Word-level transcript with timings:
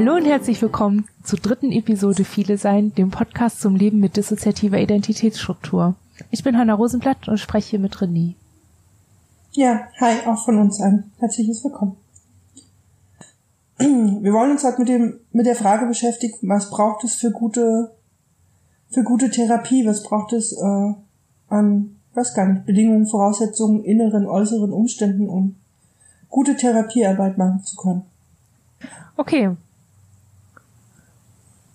Hallo 0.00 0.14
und 0.14 0.26
herzlich 0.26 0.62
willkommen 0.62 1.08
zur 1.24 1.40
dritten 1.40 1.72
Episode 1.72 2.22
Viele 2.22 2.56
Sein, 2.56 2.94
dem 2.94 3.10
Podcast 3.10 3.60
zum 3.60 3.74
Leben 3.74 3.98
mit 3.98 4.16
dissoziativer 4.16 4.78
Identitätsstruktur. 4.78 5.96
Ich 6.30 6.44
bin 6.44 6.56
Hanna 6.56 6.74
Rosenblatt 6.74 7.26
und 7.26 7.38
spreche 7.38 7.70
hier 7.70 7.78
mit 7.80 7.96
René. 7.96 8.34
Ja, 9.50 9.88
hi, 9.98 10.24
auch 10.24 10.44
von 10.44 10.56
uns 10.60 10.80
ein 10.80 11.10
herzliches 11.18 11.64
Willkommen. 11.64 11.96
Wir 13.78 14.32
wollen 14.32 14.52
uns 14.52 14.62
halt 14.62 14.78
mit 14.78 14.88
dem, 14.88 15.18
mit 15.32 15.46
der 15.46 15.56
Frage 15.56 15.86
beschäftigen, 15.86 16.48
was 16.48 16.70
braucht 16.70 17.02
es 17.02 17.16
für 17.16 17.32
gute, 17.32 17.90
für 18.90 19.02
gute 19.02 19.30
Therapie, 19.30 19.84
was 19.84 20.04
braucht 20.04 20.32
es 20.32 20.52
äh, 20.52 20.94
an, 21.48 21.96
weiß 22.14 22.34
gar 22.34 22.46
nicht, 22.46 22.66
Bedingungen, 22.66 23.08
Voraussetzungen, 23.08 23.82
inneren, 23.82 24.28
äußeren 24.28 24.72
Umständen, 24.72 25.28
um 25.28 25.56
gute 26.28 26.54
Therapiearbeit 26.54 27.36
machen 27.36 27.64
zu 27.64 27.74
können. 27.74 28.02
Okay. 29.16 29.56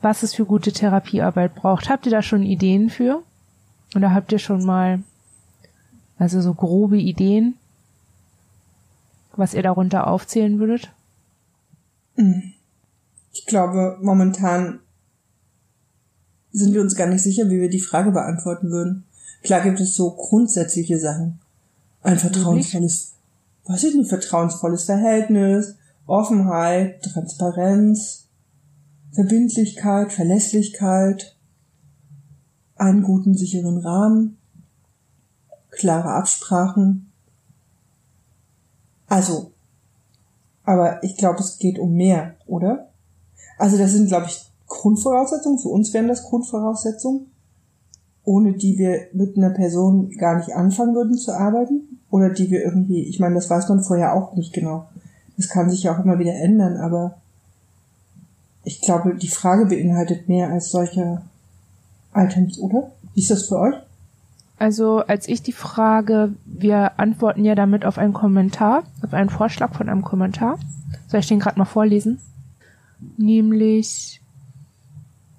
Was 0.03 0.21
es 0.21 0.33
für 0.33 0.43
gute 0.43 0.73
Therapiearbeit 0.73 1.55
braucht. 1.55 1.89
Habt 1.89 2.05
ihr 2.05 2.11
da 2.11 2.21
schon 2.21 2.43
Ideen 2.43 2.89
für? 2.89 3.23
Oder 3.95 4.13
habt 4.13 4.33
ihr 4.33 4.39
schon 4.39 4.65
mal, 4.65 5.01
also 6.17 6.41
so 6.41 6.53
grobe 6.53 6.97
Ideen, 6.97 7.55
was 9.37 9.53
ihr 9.53 9.63
darunter 9.63 10.07
aufzählen 10.07 10.59
würdet? 10.59 10.91
Ich 13.31 13.45
glaube, 13.45 13.97
momentan 14.01 14.79
sind 16.51 16.73
wir 16.73 16.81
uns 16.81 16.95
gar 16.95 17.07
nicht 17.07 17.23
sicher, 17.23 17.49
wie 17.49 17.61
wir 17.61 17.69
die 17.69 17.79
Frage 17.79 18.11
beantworten 18.11 18.71
würden. 18.71 19.05
Klar 19.41 19.61
gibt 19.61 19.79
es 19.79 19.95
so 19.95 20.11
grundsätzliche 20.11 20.99
Sachen. 20.99 21.39
Ein 22.01 22.19
vertrauensvolles, 22.19 23.13
was 23.63 23.85
ist 23.85 23.95
ein 23.95 24.05
vertrauensvolles 24.05 24.83
Verhältnis, 24.83 25.77
Offenheit, 26.07 27.01
Transparenz, 27.03 28.22
Verbindlichkeit, 29.13 30.11
Verlässlichkeit, 30.11 31.35
einen 32.75 33.03
guten, 33.03 33.35
sicheren 33.35 33.77
Rahmen, 33.77 34.37
klare 35.69 36.13
Absprachen. 36.13 37.11
Also, 39.07 39.51
aber 40.63 41.03
ich 41.03 41.15
glaube, 41.17 41.39
es 41.39 41.59
geht 41.59 41.77
um 41.77 41.93
mehr, 41.93 42.35
oder? 42.47 42.89
Also 43.59 43.77
das 43.77 43.91
sind, 43.91 44.07
glaube 44.07 44.25
ich, 44.27 44.51
Grundvoraussetzungen. 44.67 45.59
Für 45.59 45.69
uns 45.69 45.93
wären 45.93 46.07
das 46.07 46.23
Grundvoraussetzungen, 46.23 47.27
ohne 48.23 48.53
die 48.53 48.79
wir 48.79 49.07
mit 49.13 49.37
einer 49.37 49.51
Person 49.51 50.09
gar 50.17 50.37
nicht 50.37 50.53
anfangen 50.53 50.95
würden 50.95 51.17
zu 51.17 51.31
arbeiten. 51.31 51.99
Oder 52.09 52.29
die 52.29 52.49
wir 52.49 52.63
irgendwie, 52.63 53.03
ich 53.03 53.19
meine, 53.19 53.35
das 53.35 53.49
weiß 53.49 53.69
man 53.69 53.83
vorher 53.83 54.13
auch 54.13 54.35
nicht 54.35 54.53
genau. 54.53 54.87
Das 55.37 55.49
kann 55.49 55.69
sich 55.69 55.83
ja 55.83 55.95
auch 55.95 56.03
immer 56.03 56.19
wieder 56.19 56.33
ändern, 56.33 56.77
aber 56.77 57.21
ich 58.63 58.81
glaube, 58.81 59.15
die 59.15 59.29
Frage 59.29 59.65
beinhaltet 59.65 60.29
mehr 60.29 60.49
als 60.49 60.71
solche 60.71 61.21
Items, 62.15 62.59
oder? 62.59 62.91
Wie 63.13 63.21
ist 63.21 63.31
das 63.31 63.47
für 63.47 63.59
euch? 63.59 63.75
Also 64.57 64.99
als 64.99 65.27
ich 65.27 65.41
die 65.41 65.51
Frage, 65.51 66.33
wir 66.45 66.99
antworten 66.99 67.43
ja 67.43 67.55
damit 67.55 67.85
auf 67.85 67.97
einen 67.97 68.13
Kommentar, 68.13 68.83
auf 69.01 69.13
einen 69.13 69.29
Vorschlag 69.29 69.73
von 69.73 69.89
einem 69.89 70.03
Kommentar. 70.03 70.57
Soll 71.07 71.19
ich 71.19 71.27
den 71.27 71.39
gerade 71.39 71.59
mal 71.59 71.65
vorlesen? 71.65 72.19
Nämlich 73.17 74.21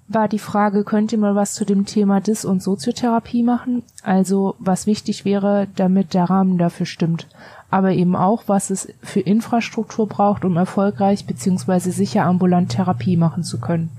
war 0.07 0.27
die 0.27 0.39
Frage, 0.39 0.83
könnt 0.83 1.11
ihr 1.11 1.17
mal 1.17 1.33
was 1.33 1.55
zu 1.55 1.65
dem 1.65 1.85
Thema 1.85 2.21
Dis- 2.21 2.45
und 2.45 2.61
Soziotherapie 2.61 3.41
machen? 3.41 3.81
Also 4.03 4.55
was 4.59 4.85
wichtig 4.85 5.25
wäre, 5.25 5.67
damit 5.75 6.13
der 6.13 6.25
Rahmen 6.25 6.59
dafür 6.59 6.85
stimmt. 6.85 7.27
Aber 7.75 7.91
eben 7.91 8.15
auch, 8.15 8.43
was 8.47 8.69
es 8.69 8.87
für 9.03 9.19
Infrastruktur 9.19 10.07
braucht, 10.07 10.45
um 10.45 10.55
erfolgreich 10.55 11.25
bzw. 11.25 11.89
sicher 11.89 12.23
ambulant 12.23 12.71
Therapie 12.71 13.17
machen 13.17 13.43
zu 13.43 13.59
können. 13.59 13.89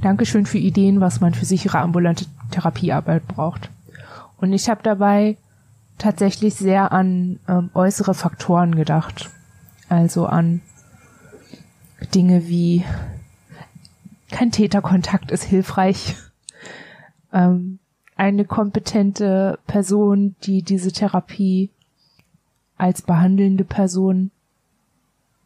Dankeschön 0.00 0.46
für 0.46 0.56
Ideen, 0.56 0.98
was 0.98 1.20
man 1.20 1.34
für 1.34 1.44
sichere 1.44 1.80
ambulante 1.80 2.24
Therapiearbeit 2.50 3.28
braucht. 3.28 3.68
Und 4.38 4.54
ich 4.54 4.70
habe 4.70 4.80
dabei 4.82 5.36
tatsächlich 5.98 6.54
sehr 6.54 6.92
an 6.92 7.40
ähm, 7.46 7.68
äußere 7.74 8.14
Faktoren 8.14 8.74
gedacht. 8.74 9.28
Also 9.90 10.24
an 10.24 10.62
Dinge 12.14 12.48
wie 12.48 12.86
kein 14.30 14.50
Täterkontakt 14.50 15.30
ist 15.30 15.44
hilfreich. 15.44 16.16
Ähm, 17.34 17.80
eine 18.16 18.46
kompetente 18.46 19.58
Person, 19.66 20.36
die 20.44 20.62
diese 20.62 20.90
Therapie 20.90 21.68
als 22.82 23.00
behandelnde 23.00 23.62
Person 23.62 24.32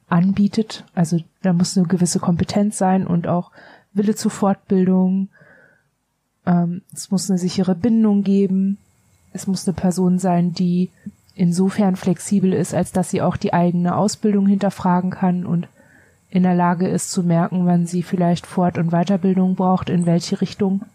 anbietet. 0.09 0.85
Also 0.95 1.19
da 1.43 1.53
muss 1.53 1.77
eine 1.77 1.87
gewisse 1.87 2.19
Kompetenz 2.19 2.79
sein 2.79 3.07
und 3.07 3.29
auch 3.29 3.51
Wille 3.93 4.15
zur 4.15 4.31
Fortbildung. 4.31 5.29
Ähm, 6.47 6.81
es 6.95 7.11
muss 7.11 7.29
eine 7.29 7.39
sichere 7.39 7.75
Bindung 7.75 8.23
geben. 8.23 8.79
Es 9.35 9.47
muss 9.47 9.69
eine 9.69 9.75
Person 9.75 10.19
sein, 10.19 10.55
die 10.55 10.89
insofern 11.35 11.97
flexibel 11.97 12.55
ist, 12.55 12.73
als 12.73 12.93
dass 12.93 13.11
sie 13.11 13.21
auch 13.21 13.37
die 13.37 13.53
eigene 13.53 13.97
Ausbildung 13.97 14.47
hinterfragen 14.47 15.11
kann 15.11 15.45
und 15.45 15.69
in 16.31 16.43
der 16.43 16.55
Lage 16.55 16.89
ist 16.89 17.11
zu 17.11 17.23
merken, 17.23 17.67
wann 17.67 17.87
sie 17.87 18.03
vielleicht 18.03 18.47
Fort- 18.47 18.79
und 18.79 18.93
Weiterbildung 18.93 19.57
braucht, 19.57 19.91
in 19.91 20.07
welche 20.07 20.41
Richtung. 20.41 20.87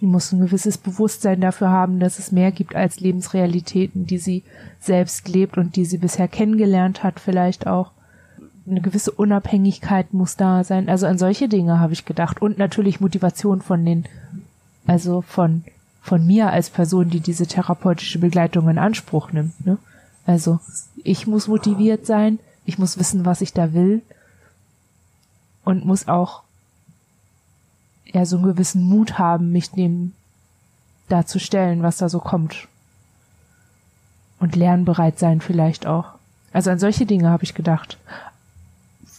Die 0.00 0.06
muss 0.06 0.32
ein 0.32 0.40
gewisses 0.40 0.76
Bewusstsein 0.76 1.40
dafür 1.40 1.70
haben, 1.70 2.00
dass 2.00 2.18
es 2.18 2.32
mehr 2.32 2.52
gibt 2.52 2.74
als 2.74 3.00
Lebensrealitäten, 3.00 4.06
die 4.06 4.18
sie 4.18 4.42
selbst 4.78 5.28
lebt 5.28 5.56
und 5.56 5.76
die 5.76 5.84
sie 5.84 5.98
bisher 5.98 6.28
kennengelernt 6.28 7.02
hat, 7.02 7.18
vielleicht 7.18 7.66
auch. 7.66 7.92
Eine 8.68 8.80
gewisse 8.80 9.12
Unabhängigkeit 9.12 10.12
muss 10.12 10.36
da 10.36 10.64
sein. 10.64 10.88
Also 10.88 11.06
an 11.06 11.18
solche 11.18 11.48
Dinge 11.48 11.78
habe 11.78 11.92
ich 11.92 12.04
gedacht. 12.04 12.42
Und 12.42 12.58
natürlich 12.58 13.00
Motivation 13.00 13.62
von 13.62 13.84
den, 13.84 14.06
also 14.86 15.22
von 15.22 15.62
von 16.06 16.24
mir 16.24 16.52
als 16.52 16.70
Person, 16.70 17.10
die 17.10 17.18
diese 17.18 17.48
therapeutische 17.48 18.20
Begleitung 18.20 18.68
in 18.68 18.78
Anspruch 18.78 19.32
nimmt. 19.32 19.66
Ne? 19.66 19.76
Also 20.24 20.60
ich 21.02 21.26
muss 21.26 21.48
motiviert 21.48 22.06
sein, 22.06 22.38
ich 22.64 22.78
muss 22.78 22.96
wissen, 22.96 23.24
was 23.24 23.40
ich 23.40 23.52
da 23.52 23.74
will 23.74 24.02
und 25.64 25.84
muss 25.84 26.06
auch 26.06 26.44
ja 28.16 28.24
so 28.24 28.36
einen 28.36 28.46
gewissen 28.46 28.82
Mut 28.82 29.18
haben, 29.18 29.52
mich 29.52 29.70
dem 29.70 30.12
darzustellen, 31.08 31.82
was 31.82 31.98
da 31.98 32.08
so 32.08 32.18
kommt. 32.18 32.66
Und 34.40 34.56
lernbereit 34.56 35.18
sein 35.18 35.40
vielleicht 35.40 35.86
auch. 35.86 36.12
Also 36.52 36.70
an 36.70 36.78
solche 36.78 37.06
Dinge 37.06 37.30
habe 37.30 37.44
ich 37.44 37.54
gedacht. 37.54 37.98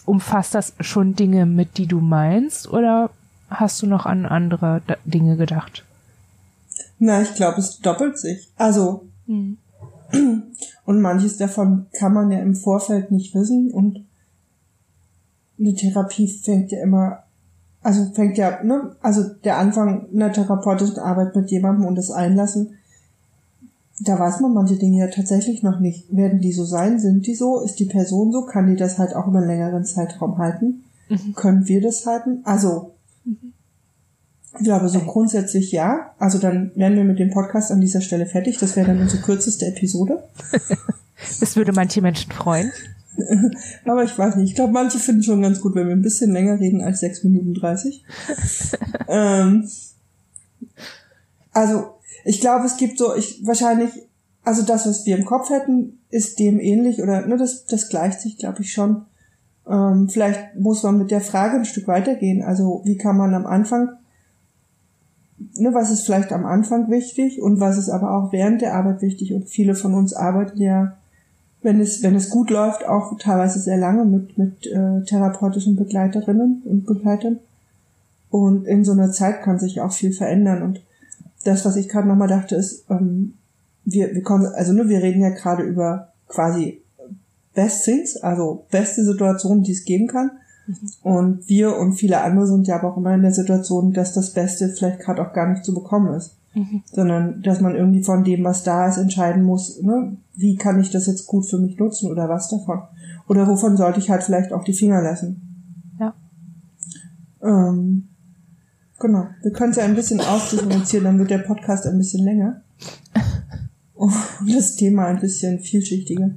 Umfasst 0.06 0.56
das 0.56 0.74
schon 0.80 1.16
Dinge 1.16 1.46
mit, 1.46 1.78
die 1.78 1.86
du 1.88 2.00
meinst, 2.00 2.68
oder 2.68 3.10
hast 3.50 3.82
du 3.82 3.88
noch 3.88 4.06
an 4.06 4.26
andere 4.26 4.82
Dinge 5.06 5.38
gedacht? 5.38 5.84
Na, 7.00 7.22
ich 7.22 7.36
glaube, 7.36 7.60
es 7.60 7.80
doppelt 7.80 8.18
sich. 8.18 8.50
Also, 8.56 9.08
hm. 9.28 9.58
und 10.86 11.02
manches 11.02 11.38
davon 11.38 11.88
kann 11.94 12.14
man 12.14 12.32
ja 12.32 12.40
im 12.40 12.56
Vorfeld 12.56 13.12
nicht 13.12 13.36
wissen 13.36 13.72
und 13.72 14.06
eine 15.60 15.74
Therapie 15.74 16.28
fängt 16.28 16.72
ja 16.72 16.82
immer, 16.82 17.24
also 17.88 18.04
fängt 18.12 18.38
ja, 18.38 18.62
ne, 18.64 18.98
also 19.02 19.24
der 19.46 19.60
Anfang 19.60 20.10
einer 20.14 20.34
therapeutischen 20.34 21.00
Arbeit 21.00 21.38
mit 21.38 21.50
jemandem 21.50 21.86
und 21.86 21.96
das 21.96 22.12
Einlassen, 22.12 22.72
da 24.02 24.20
weiß 24.20 24.42
man 24.42 24.54
manche 24.54 24.76
Dinge 24.76 25.00
ja 25.00 25.08
tatsächlich 25.08 25.64
noch 25.64 25.80
nicht. 25.80 26.14
Werden 26.14 26.42
die 26.42 26.52
so 26.52 26.66
sein? 26.66 27.00
Sind 27.00 27.26
die 27.28 27.34
so? 27.34 27.62
Ist 27.62 27.80
die 27.80 27.86
Person 27.86 28.34
so? 28.34 28.42
Kann 28.46 28.68
die 28.68 28.76
das 28.76 28.98
halt 28.98 29.16
auch 29.16 29.28
über 29.28 29.38
einen 29.38 29.48
längeren 29.48 29.86
Zeitraum 29.86 30.38
halten? 30.38 30.84
Mhm. 31.08 31.34
Können 31.34 31.66
wir 31.70 31.80
das 31.80 32.06
halten? 32.06 32.42
Also, 32.44 32.92
mhm. 33.24 33.54
Ich 34.60 34.66
glaube, 34.66 34.90
so 34.90 35.00
grundsätzlich 35.00 35.72
ja. 35.72 36.12
Also 36.20 36.40
dann 36.40 36.72
wären 36.76 36.96
wir 36.96 37.06
mit 37.06 37.20
dem 37.20 37.30
Podcast 37.30 37.72
an 37.72 37.80
dieser 37.80 38.02
Stelle 38.02 38.26
fertig. 38.26 38.58
Das 38.58 38.76
wäre 38.76 38.88
dann 38.88 39.00
unsere 39.00 39.22
kürzeste 39.22 39.66
Episode. 39.66 40.24
Das 41.40 41.56
würde 41.56 41.74
manche 41.74 42.00
Menschen 42.00 42.32
freuen. 42.32 42.72
Aber 43.86 44.04
ich 44.04 44.18
weiß 44.18 44.36
nicht. 44.36 44.50
Ich 44.50 44.56
glaube, 44.56 44.74
manche 44.74 45.00
finden 45.00 45.24
schon 45.24 45.42
ganz 45.42 45.62
gut, 45.62 45.76
wenn 45.76 45.88
wir 45.88 45.96
ein 45.96 46.02
bisschen 46.02 46.32
länger 46.32 46.60
reden 46.60 46.82
als 46.82 47.00
6 47.00 47.24
Minuten 47.24 47.54
30. 47.54 48.04
ähm, 49.08 49.70
also, 51.52 51.96
ich 52.26 52.42
glaube, 52.42 52.66
es 52.66 52.78
gibt 52.78 52.98
so, 52.98 53.16
ich 53.16 53.46
wahrscheinlich, 53.46 53.92
also 54.44 54.62
das, 54.62 54.88
was 54.88 55.06
wir 55.06 55.18
im 55.18 55.26
Kopf 55.26 55.50
hätten, 55.50 56.00
ist 56.10 56.40
dem 56.40 56.60
ähnlich 56.60 57.02
oder 57.02 57.26
ne, 57.26 57.38
das, 57.38 57.66
das 57.66 57.90
gleicht 57.90 58.22
sich, 58.22 58.38
glaube 58.38 58.62
ich, 58.62 58.72
schon. 58.72 59.06
Ähm, 59.68 60.10
vielleicht 60.10 60.56
muss 60.56 60.84
man 60.84 60.98
mit 60.98 61.12
der 61.12 61.22
Frage 61.22 61.58
ein 61.58 61.66
Stück 61.66 61.88
weitergehen. 61.88 62.42
Also, 62.42 62.82
wie 62.86 62.98
kann 62.98 63.18
man 63.18 63.34
am 63.34 63.46
Anfang 63.46 63.98
ne, 65.56 65.74
was 65.74 65.92
ist 65.92 66.06
vielleicht 66.06 66.32
am 66.32 66.46
Anfang 66.46 66.90
wichtig 66.90 67.42
und 67.42 67.60
was 67.60 67.78
ist 67.78 67.90
aber 67.90 68.12
auch 68.12 68.32
während 68.32 68.62
der 68.62 68.76
Arbeit 68.76 69.02
wichtig. 69.02 69.34
Und 69.34 69.50
viele 69.50 69.76
von 69.76 69.94
uns 69.94 70.14
arbeiten 70.14 70.62
ja, 70.62 70.98
wenn 71.62 71.80
es, 71.80 72.04
wenn 72.04 72.16
es 72.16 72.30
gut 72.30 72.50
läuft, 72.50 72.86
auch 72.86 73.18
teilweise 73.18 73.60
sehr 73.60 73.78
lange 73.78 74.06
mit, 74.06 74.38
mit 74.38 74.68
äh, 74.68 75.04
therapeutischen 75.06 75.76
Begleiterinnen 75.76 76.62
und 76.66 76.86
Begleitern. 76.86 77.40
Und 78.30 78.66
in 78.66 78.84
so 78.84 78.92
einer 78.92 79.12
Zeit 79.12 79.42
kann 79.42 79.60
sich 79.60 79.82
auch 79.82 79.92
viel 79.92 80.14
verändern. 80.14 80.62
Und 80.62 80.82
das, 81.44 81.66
was 81.66 81.76
ich 81.76 81.90
gerade 81.90 82.08
nochmal 82.08 82.28
dachte, 82.28 82.56
ist, 82.56 82.86
ähm, 82.90 83.34
wir, 83.86 84.14
wir 84.14 84.22
kommen, 84.22 84.46
also 84.46 84.74
ne, 84.74 84.90
wir 84.90 85.02
reden 85.02 85.22
ja 85.22 85.30
gerade 85.30 85.64
über 85.64 86.10
quasi 86.28 86.82
Best 87.54 87.86
Things, 87.86 88.18
also 88.18 88.66
beste 88.70 89.04
Situationen, 89.04 89.64
die 89.64 89.72
es 89.72 89.86
geben 89.86 90.08
kann. 90.08 90.32
Und 91.02 91.48
wir 91.48 91.78
und 91.78 91.94
viele 91.94 92.22
andere 92.22 92.46
sind 92.46 92.68
ja 92.68 92.76
aber 92.76 92.92
auch 92.92 92.98
immer 92.98 93.16
in 93.16 93.22
der 93.22 93.34
Situation, 93.34 93.94
dass 93.94 94.14
das 94.14 94.34
Beste 94.34 94.70
vielleicht 94.70 95.00
gerade 95.00 95.22
auch 95.22 95.34
gar 95.34 95.50
nicht 95.50 95.64
zu 95.64 95.74
bekommen 95.74 96.14
ist. 96.14 96.37
Mhm. 96.58 96.84
Sondern 96.92 97.42
dass 97.44 97.62
man 97.62 97.76
irgendwie 97.76 98.04
von 98.04 98.24
dem, 98.24 98.44
was 98.44 98.64
da 98.64 98.88
ist, 98.88 98.98
entscheiden 98.98 99.44
muss, 99.44 99.82
ne, 99.82 100.18
wie 100.36 100.56
kann 100.56 100.80
ich 100.80 100.90
das 100.90 101.06
jetzt 101.06 101.28
gut 101.28 101.46
für 101.46 101.60
mich 101.60 101.78
nutzen 101.78 102.12
oder 102.12 102.28
was 102.30 102.50
davon. 102.50 102.82
Oder 103.28 103.48
wovon 103.48 103.78
sollte 103.78 104.00
ich 104.00 104.10
halt 104.10 104.24
vielleicht 104.24 104.54
auch 104.54 104.64
die 104.64 104.74
Finger 104.74 105.02
lassen. 105.02 105.42
Ja. 106.00 106.14
Ähm, 107.44 108.08
genau. 109.00 109.28
Wir 109.42 109.52
können 109.52 109.72
es 109.72 109.78
ja 109.78 109.84
ein 109.84 109.96
bisschen 109.96 110.22
ausdifferenzieren, 110.22 111.06
dann 111.06 111.20
wird 111.20 111.30
der 111.30 111.40
Podcast 111.40 111.86
ein 111.86 111.98
bisschen 111.98 112.24
länger. 112.24 112.62
Und 113.94 114.14
das 114.48 114.76
Thema 114.76 115.08
ein 115.08 115.20
bisschen 115.20 115.60
vielschichtiger. 115.60 116.32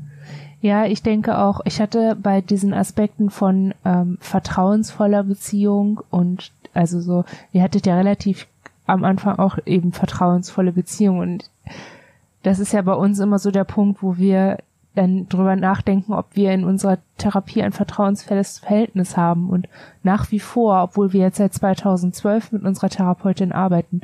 Ja, 0.63 0.85
ich 0.85 1.03
denke 1.03 1.39
auch, 1.39 1.61
ich 1.65 1.81
hatte 1.81 2.17
bei 2.21 2.43
diesen 2.43 2.75
Aspekten 2.75 3.31
von 3.31 3.73
ähm, 3.85 4.19
vertrauensvoller 4.21 5.25
Beziehung 5.25 6.03
und 6.11 6.53
also 6.75 7.01
so, 7.01 7.25
ihr 7.53 7.63
hattet 7.63 7.87
ja 7.87 7.97
relativ 7.97 8.47
am 8.87 9.05
Anfang 9.05 9.39
auch 9.39 9.59
eben 9.67 9.93
vertrauensvolle 9.93 10.73
Beziehung 10.73 11.19
und 11.19 11.51
das 12.43 12.59
ist 12.59 12.73
ja 12.73 12.83
bei 12.83 12.95
uns 12.95 13.19
immer 13.19 13.39
so 13.39 13.51
der 13.51 13.65
Punkt, 13.65 14.03
wo 14.03 14.17
wir 14.17 14.59
dann 14.95 15.29
drüber 15.29 15.55
nachdenken, 15.57 16.13
ob 16.13 16.35
wir 16.35 16.53
in 16.53 16.65
unserer 16.65 16.99
Therapie 17.17 17.63
ein 17.63 17.73
vertrauensvolles 17.73 18.59
Verhältnis 18.59 19.17
haben 19.17 19.49
und 19.49 19.69
nach 20.03 20.31
wie 20.33 20.41
vor, 20.41 20.83
obwohl 20.83 21.13
wir 21.13 21.21
jetzt 21.21 21.37
seit 21.37 21.55
2012 21.55 22.53
mit 22.53 22.65
unserer 22.65 22.89
Therapeutin 22.89 23.53
arbeiten, 23.53 24.01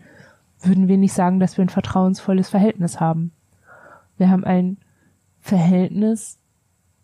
würden 0.60 0.88
wir 0.88 0.96
nicht 0.96 1.12
sagen, 1.12 1.40
dass 1.40 1.56
wir 1.56 1.64
ein 1.64 1.70
vertrauensvolles 1.70 2.48
Verhältnis 2.48 3.00
haben. 3.00 3.32
Wir 4.16 4.30
haben 4.30 4.44
ein 4.44 4.76
Verhältnis, 5.40 6.38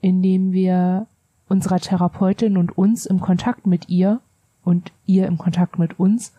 indem 0.01 0.53
wir 0.53 1.07
unserer 1.49 1.81
Therapeutin 1.81 2.57
und 2.57 2.77
uns 2.79 3.05
im 3.05 3.21
Kontakt 3.21 3.67
mit 3.67 3.89
ihr 3.89 4.21
und 4.65 4.93
ihr 5.07 5.27
im 5.27 5.39
Kontakt 5.39 5.79
mit 5.79 5.99
uns 5.99 6.33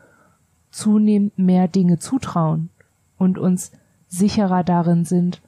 zunehmend 0.73 1.37
mehr 1.37 1.67
Dinge 1.67 1.99
zutrauen 1.99 2.69
und 3.17 3.37
uns 3.37 3.71
sicherer 4.07 4.63
darin 4.63 5.05
sind, 5.05 5.41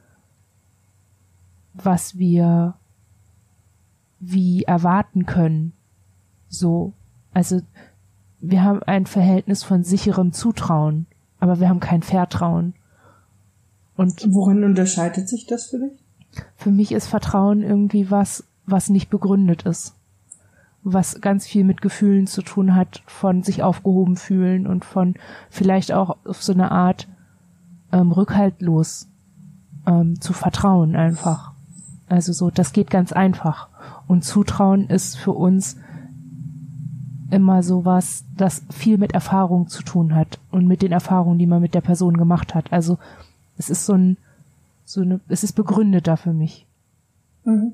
was 1.74 2.18
wir 2.18 2.75
wie 4.19 4.63
erwarten 4.63 5.25
können. 5.25 5.74
So, 6.48 6.94
also 7.33 7.62
wir 8.39 8.63
haben 8.63 8.81
ein 8.83 9.07
Verhältnis 9.07 9.63
von 9.63 9.83
sicherem 9.83 10.31
Zutrauen, 10.31 11.07
aber 11.39 11.60
wir 11.60 11.69
haben 11.69 11.80
kein 11.80 12.04
Vertrauen. 12.04 12.75
Und 13.98 14.27
worin 14.31 14.63
unterscheidet 14.63 15.27
sich 15.27 15.48
das 15.48 15.68
für 15.68 15.80
dich? 15.80 16.44
Für 16.56 16.72
mich 16.72 16.92
ist 16.92 17.07
Vertrauen 17.07 17.62
irgendwie 17.62 18.12
was, 18.12 18.45
was 18.66 18.89
nicht 18.89 19.10
begründet 19.10 19.63
ist. 19.63 19.95
Was 20.87 21.19
ganz 21.19 21.45
viel 21.47 21.63
mit 21.63 21.81
Gefühlen 21.81 22.27
zu 22.27 22.41
tun 22.41 22.75
hat, 22.75 23.01
von 23.07 23.43
sich 23.43 23.63
aufgehoben 23.63 24.15
fühlen 24.15 24.67
und 24.67 24.85
von 24.85 25.15
vielleicht 25.49 25.91
auch 25.91 26.17
auf 26.25 26.41
so 26.41 26.53
eine 26.53 26.71
Art 26.71 27.07
ähm, 27.91 28.11
rückhaltlos 28.11 29.07
ähm, 29.87 30.21
zu 30.21 30.31
vertrauen 30.31 30.95
einfach. 30.95 31.51
Also 32.07 32.31
so, 32.33 32.51
das 32.51 32.71
geht 32.71 32.89
ganz 32.89 33.11
einfach. 33.11 33.67
Und 34.07 34.23
Zutrauen 34.23 34.87
ist 34.87 35.17
für 35.17 35.31
uns 35.31 35.77
immer 37.31 37.63
sowas, 37.63 38.23
das 38.38 38.61
viel 38.69 38.97
mit 38.99 39.13
Erfahrung 39.13 39.67
zu 39.67 39.81
tun 39.81 40.13
hat 40.13 40.39
und 40.51 40.67
mit 40.67 40.83
den 40.83 40.91
Erfahrungen, 40.91 41.39
die 41.39 41.47
man 41.47 41.61
mit 41.61 41.73
der 41.73 41.81
Person 41.81 42.15
gemacht 42.15 42.53
hat. 42.53 42.71
Also 42.71 42.99
es 43.57 43.69
ist 43.69 43.85
so 43.85 43.93
ein 43.93 44.17
so 44.85 45.01
eine, 45.01 45.19
es 45.27 45.43
ist 45.43 45.53
begründeter 45.53 46.15
für 46.15 46.31
mich. 46.31 46.65
Mhm. 47.43 47.73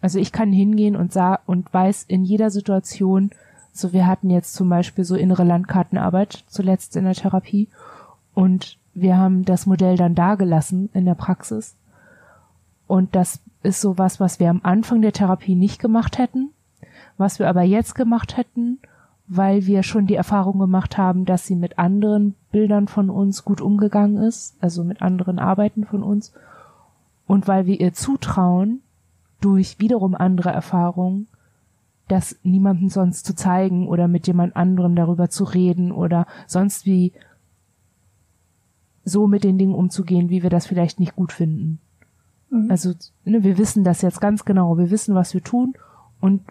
Also 0.00 0.18
ich 0.18 0.32
kann 0.32 0.52
hingehen 0.52 0.96
und 0.96 1.12
sah 1.12 1.40
und 1.46 1.72
weiß 1.72 2.04
in 2.08 2.24
jeder 2.24 2.50
Situation, 2.50 3.30
so 3.72 3.92
wir 3.92 4.06
hatten 4.06 4.30
jetzt 4.30 4.54
zum 4.54 4.68
Beispiel 4.68 5.04
so 5.04 5.16
innere 5.16 5.44
Landkartenarbeit 5.44 6.44
zuletzt 6.48 6.96
in 6.96 7.04
der 7.04 7.14
Therapie 7.14 7.68
und 8.34 8.78
wir 8.94 9.16
haben 9.16 9.44
das 9.44 9.66
Modell 9.66 9.96
dann 9.96 10.14
dagelassen 10.14 10.88
in 10.92 11.04
der 11.04 11.14
Praxis. 11.14 11.74
Und 12.86 13.14
das 13.14 13.40
ist 13.62 13.80
so 13.80 13.98
was, 13.98 14.18
was 14.18 14.40
wir 14.40 14.50
am 14.50 14.60
Anfang 14.62 15.02
der 15.02 15.12
Therapie 15.12 15.54
nicht 15.54 15.80
gemacht 15.80 16.18
hätten, 16.18 16.50
was 17.16 17.38
wir 17.38 17.48
aber 17.48 17.62
jetzt 17.62 17.94
gemacht 17.94 18.36
hätten 18.36 18.78
weil 19.28 19.66
wir 19.66 19.82
schon 19.82 20.06
die 20.06 20.14
Erfahrung 20.14 20.58
gemacht 20.58 20.96
haben, 20.96 21.26
dass 21.26 21.46
sie 21.46 21.54
mit 21.54 21.78
anderen 21.78 22.34
Bildern 22.50 22.88
von 22.88 23.10
uns 23.10 23.44
gut 23.44 23.60
umgegangen 23.60 24.16
ist, 24.16 24.56
also 24.60 24.82
mit 24.82 25.02
anderen 25.02 25.38
Arbeiten 25.38 25.84
von 25.84 26.02
uns, 26.02 26.32
und 27.26 27.46
weil 27.46 27.66
wir 27.66 27.78
ihr 27.78 27.92
zutrauen, 27.92 28.80
durch 29.40 29.78
wiederum 29.78 30.14
andere 30.14 30.50
Erfahrungen, 30.50 31.28
das 32.08 32.36
niemandem 32.42 32.88
sonst 32.88 33.26
zu 33.26 33.34
zeigen 33.34 33.86
oder 33.86 34.08
mit 34.08 34.26
jemand 34.26 34.56
anderem 34.56 34.96
darüber 34.96 35.28
zu 35.28 35.44
reden 35.44 35.92
oder 35.92 36.26
sonst 36.46 36.86
wie 36.86 37.12
so 39.04 39.26
mit 39.26 39.44
den 39.44 39.58
Dingen 39.58 39.74
umzugehen, 39.74 40.30
wie 40.30 40.42
wir 40.42 40.50
das 40.50 40.66
vielleicht 40.66 41.00
nicht 41.00 41.16
gut 41.16 41.32
finden. 41.32 41.80
Mhm. 42.50 42.70
Also 42.70 42.94
ne, 43.24 43.42
wir 43.42 43.58
wissen 43.58 43.84
das 43.84 44.02
jetzt 44.02 44.20
ganz 44.20 44.44
genau, 44.44 44.78
wir 44.78 44.90
wissen, 44.90 45.14
was 45.14 45.34
wir 45.34 45.42
tun 45.42 45.74
und 46.20 46.42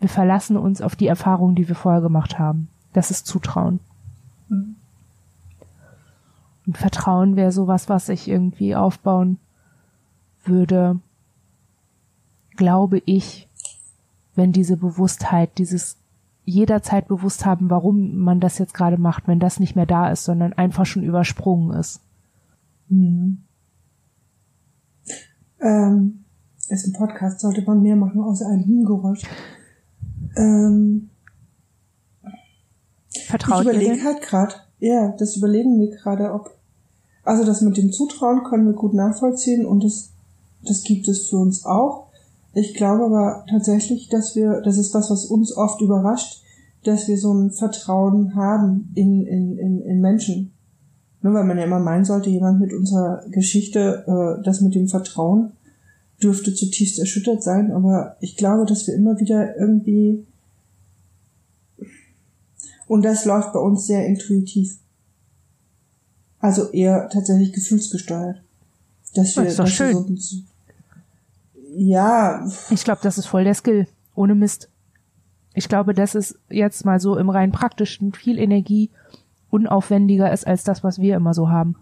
wir 0.00 0.08
verlassen 0.08 0.56
uns 0.56 0.80
auf 0.80 0.96
die 0.96 1.06
Erfahrungen, 1.06 1.54
die 1.54 1.68
wir 1.68 1.74
vorher 1.74 2.00
gemacht 2.00 2.38
haben. 2.38 2.68
Das 2.92 3.10
ist 3.10 3.26
Zutrauen. 3.26 3.80
Mhm. 4.48 4.76
Und 6.66 6.78
Vertrauen 6.78 7.36
wäre 7.36 7.52
sowas, 7.52 7.88
was 7.88 8.08
ich 8.08 8.28
irgendwie 8.28 8.74
aufbauen 8.74 9.38
würde, 10.44 10.98
glaube 12.56 13.02
ich, 13.04 13.48
wenn 14.34 14.52
diese 14.52 14.76
Bewusstheit, 14.76 15.58
dieses 15.58 15.96
jederzeit 16.44 17.08
bewusst 17.08 17.46
haben, 17.46 17.70
warum 17.70 18.16
man 18.16 18.40
das 18.40 18.58
jetzt 18.58 18.74
gerade 18.74 18.98
macht, 18.98 19.26
wenn 19.26 19.40
das 19.40 19.60
nicht 19.60 19.76
mehr 19.76 19.86
da 19.86 20.10
ist, 20.10 20.24
sondern 20.24 20.52
einfach 20.52 20.84
schon 20.84 21.02
übersprungen 21.02 21.78
ist. 21.78 22.00
Mhm. 22.88 23.38
Ähm, 25.60 26.24
ist 26.68 26.86
ein 26.86 26.92
Podcast, 26.92 27.40
sollte 27.40 27.62
man 27.62 27.82
mehr 27.82 27.96
machen 27.96 28.20
außer 28.20 28.46
einem 28.46 28.64
Hühngeräusch. 28.64 29.22
Ähm, 30.36 31.10
Vertraut 33.26 33.62
ich 33.62 33.68
überlege 33.68 34.04
halt 34.04 34.22
gerade, 34.22 34.54
ja, 34.80 35.14
das 35.18 35.36
überlegen 35.36 35.80
wir 35.80 35.90
gerade, 35.90 36.32
ob. 36.32 36.50
Also 37.22 37.44
das 37.44 37.62
mit 37.62 37.78
dem 37.78 37.90
Zutrauen 37.90 38.44
können 38.44 38.66
wir 38.66 38.74
gut 38.74 38.92
nachvollziehen 38.92 39.64
und 39.64 39.82
das, 39.82 40.10
das 40.62 40.82
gibt 40.82 41.08
es 41.08 41.28
für 41.28 41.36
uns 41.36 41.64
auch. 41.64 42.08
Ich 42.54 42.74
glaube 42.74 43.04
aber 43.04 43.44
tatsächlich, 43.48 44.08
dass 44.08 44.36
wir, 44.36 44.60
das 44.62 44.78
ist 44.78 44.94
was, 44.94 45.10
was 45.10 45.26
uns 45.26 45.56
oft 45.56 45.80
überrascht, 45.80 46.42
dass 46.84 47.08
wir 47.08 47.18
so 47.18 47.32
ein 47.32 47.50
Vertrauen 47.50 48.34
haben 48.34 48.92
in, 48.94 49.26
in, 49.26 49.58
in, 49.58 49.80
in 49.80 50.00
Menschen. 50.00 50.52
Nur 51.22 51.34
weil 51.34 51.44
man 51.44 51.58
ja 51.58 51.64
immer 51.64 51.80
meinen 51.80 52.04
sollte, 52.04 52.30
jemand 52.30 52.60
mit 52.60 52.72
unserer 52.72 53.24
Geschichte, 53.30 54.04
äh, 54.06 54.44
das 54.44 54.60
mit 54.60 54.74
dem 54.74 54.88
Vertrauen 54.88 55.52
dürfte 56.22 56.54
zutiefst 56.54 56.98
erschüttert 56.98 57.42
sein, 57.42 57.72
aber 57.72 58.16
ich 58.20 58.36
glaube, 58.36 58.66
dass 58.66 58.86
wir 58.86 58.94
immer 58.94 59.18
wieder 59.18 59.56
irgendwie 59.58 60.24
und 62.86 63.02
das 63.04 63.24
läuft 63.24 63.52
bei 63.52 63.58
uns 63.58 63.86
sehr 63.86 64.06
intuitiv. 64.06 64.78
Also 66.38 66.70
eher 66.70 67.08
tatsächlich 67.08 67.52
gefühlsgesteuert. 67.52 68.42
Dass 69.14 69.36
wir, 69.36 69.44
das 69.44 69.52
ist 69.52 69.58
doch 69.58 69.66
schön. 69.66 70.16
So, 70.16 70.36
ja. 71.76 72.46
Ich 72.70 72.84
glaube, 72.84 73.00
das 73.02 73.18
ist 73.18 73.26
voll 73.26 73.44
der 73.44 73.54
Skill. 73.54 73.86
Ohne 74.14 74.34
Mist. 74.34 74.70
Ich 75.54 75.68
glaube, 75.68 75.94
dass 75.94 76.14
es 76.14 76.38
jetzt 76.48 76.84
mal 76.84 77.00
so 77.00 77.16
im 77.16 77.30
rein 77.30 77.52
praktischen 77.52 78.12
viel 78.12 78.38
Energie 78.38 78.90
unaufwendiger 79.50 80.32
ist 80.32 80.46
als 80.46 80.64
das, 80.64 80.82
was 80.82 80.98
wir 80.98 81.16
immer 81.16 81.34
so 81.34 81.48
haben. 81.48 81.76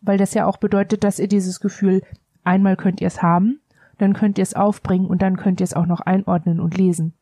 Weil 0.00 0.18
das 0.18 0.34
ja 0.34 0.46
auch 0.46 0.56
bedeutet, 0.56 1.04
dass 1.04 1.18
ihr 1.18 1.28
dieses 1.28 1.60
Gefühl 1.60 2.02
Einmal 2.44 2.76
könnt 2.76 3.00
ihr 3.00 3.06
es 3.06 3.22
haben, 3.22 3.60
dann 3.98 4.12
könnt 4.12 4.38
ihr 4.38 4.42
es 4.42 4.54
aufbringen 4.54 5.06
und 5.06 5.22
dann 5.22 5.36
könnt 5.36 5.60
ihr 5.60 5.64
es 5.64 5.74
auch 5.74 5.86
noch 5.86 6.00
einordnen 6.00 6.60
und 6.60 6.76
lesen. 6.76 7.14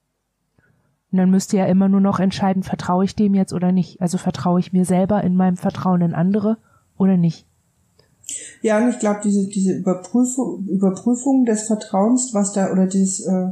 Und 1.12 1.18
dann 1.18 1.30
müsst 1.30 1.52
ihr 1.52 1.60
ja 1.60 1.66
immer 1.66 1.88
nur 1.88 2.00
noch 2.00 2.18
entscheiden, 2.18 2.62
vertraue 2.62 3.04
ich 3.04 3.14
dem 3.14 3.34
jetzt 3.34 3.52
oder 3.52 3.70
nicht. 3.70 4.00
Also 4.00 4.18
vertraue 4.18 4.58
ich 4.58 4.72
mir 4.72 4.84
selber 4.84 5.22
in 5.22 5.36
meinem 5.36 5.56
Vertrauen 5.56 6.00
in 6.00 6.14
andere 6.14 6.58
oder 6.96 7.16
nicht. 7.16 7.46
Ja, 8.62 8.78
und 8.78 8.90
ich 8.90 8.98
glaube, 8.98 9.20
diese, 9.24 9.46
diese 9.48 9.72
Überprüfung, 9.72 10.66
Überprüfung 10.66 11.44
des 11.44 11.62
Vertrauens, 11.62 12.32
was 12.32 12.52
da, 12.52 12.70
oder 12.70 12.86
dieses, 12.86 13.20
äh, 13.26 13.48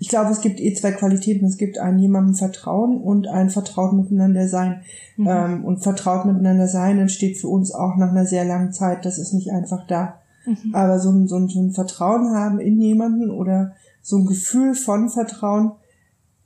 ich 0.00 0.08
glaube, 0.08 0.30
es 0.30 0.40
gibt 0.40 0.60
eh 0.60 0.72
zwei 0.74 0.92
Qualitäten. 0.92 1.44
Es 1.46 1.58
gibt 1.58 1.78
ein 1.78 1.98
jemandem 1.98 2.34
Vertrauen 2.34 3.00
und 3.00 3.28
ein 3.28 3.50
vertraut 3.50 3.92
miteinander 3.92 4.48
sein. 4.48 4.82
Mhm. 5.16 5.28
Ähm, 5.28 5.64
und 5.64 5.82
vertraut 5.82 6.24
miteinander 6.24 6.66
sein 6.66 6.98
entsteht 6.98 7.38
für 7.38 7.48
uns 7.48 7.72
auch 7.72 7.96
nach 7.96 8.10
einer 8.10 8.26
sehr 8.26 8.44
langen 8.44 8.72
Zeit. 8.72 9.04
Das 9.04 9.18
ist 9.18 9.32
nicht 9.32 9.50
einfach 9.50 9.86
da. 9.86 10.20
Mhm. 10.46 10.74
Aber 10.74 10.98
so 10.98 11.10
ein, 11.10 11.28
so, 11.28 11.36
ein, 11.36 11.48
so 11.48 11.60
ein 11.60 11.72
Vertrauen 11.72 12.34
haben 12.34 12.58
in 12.58 12.80
jemanden 12.80 13.30
oder 13.30 13.72
so 14.02 14.18
ein 14.18 14.26
Gefühl 14.26 14.74
von 14.74 15.08
Vertrauen, 15.08 15.72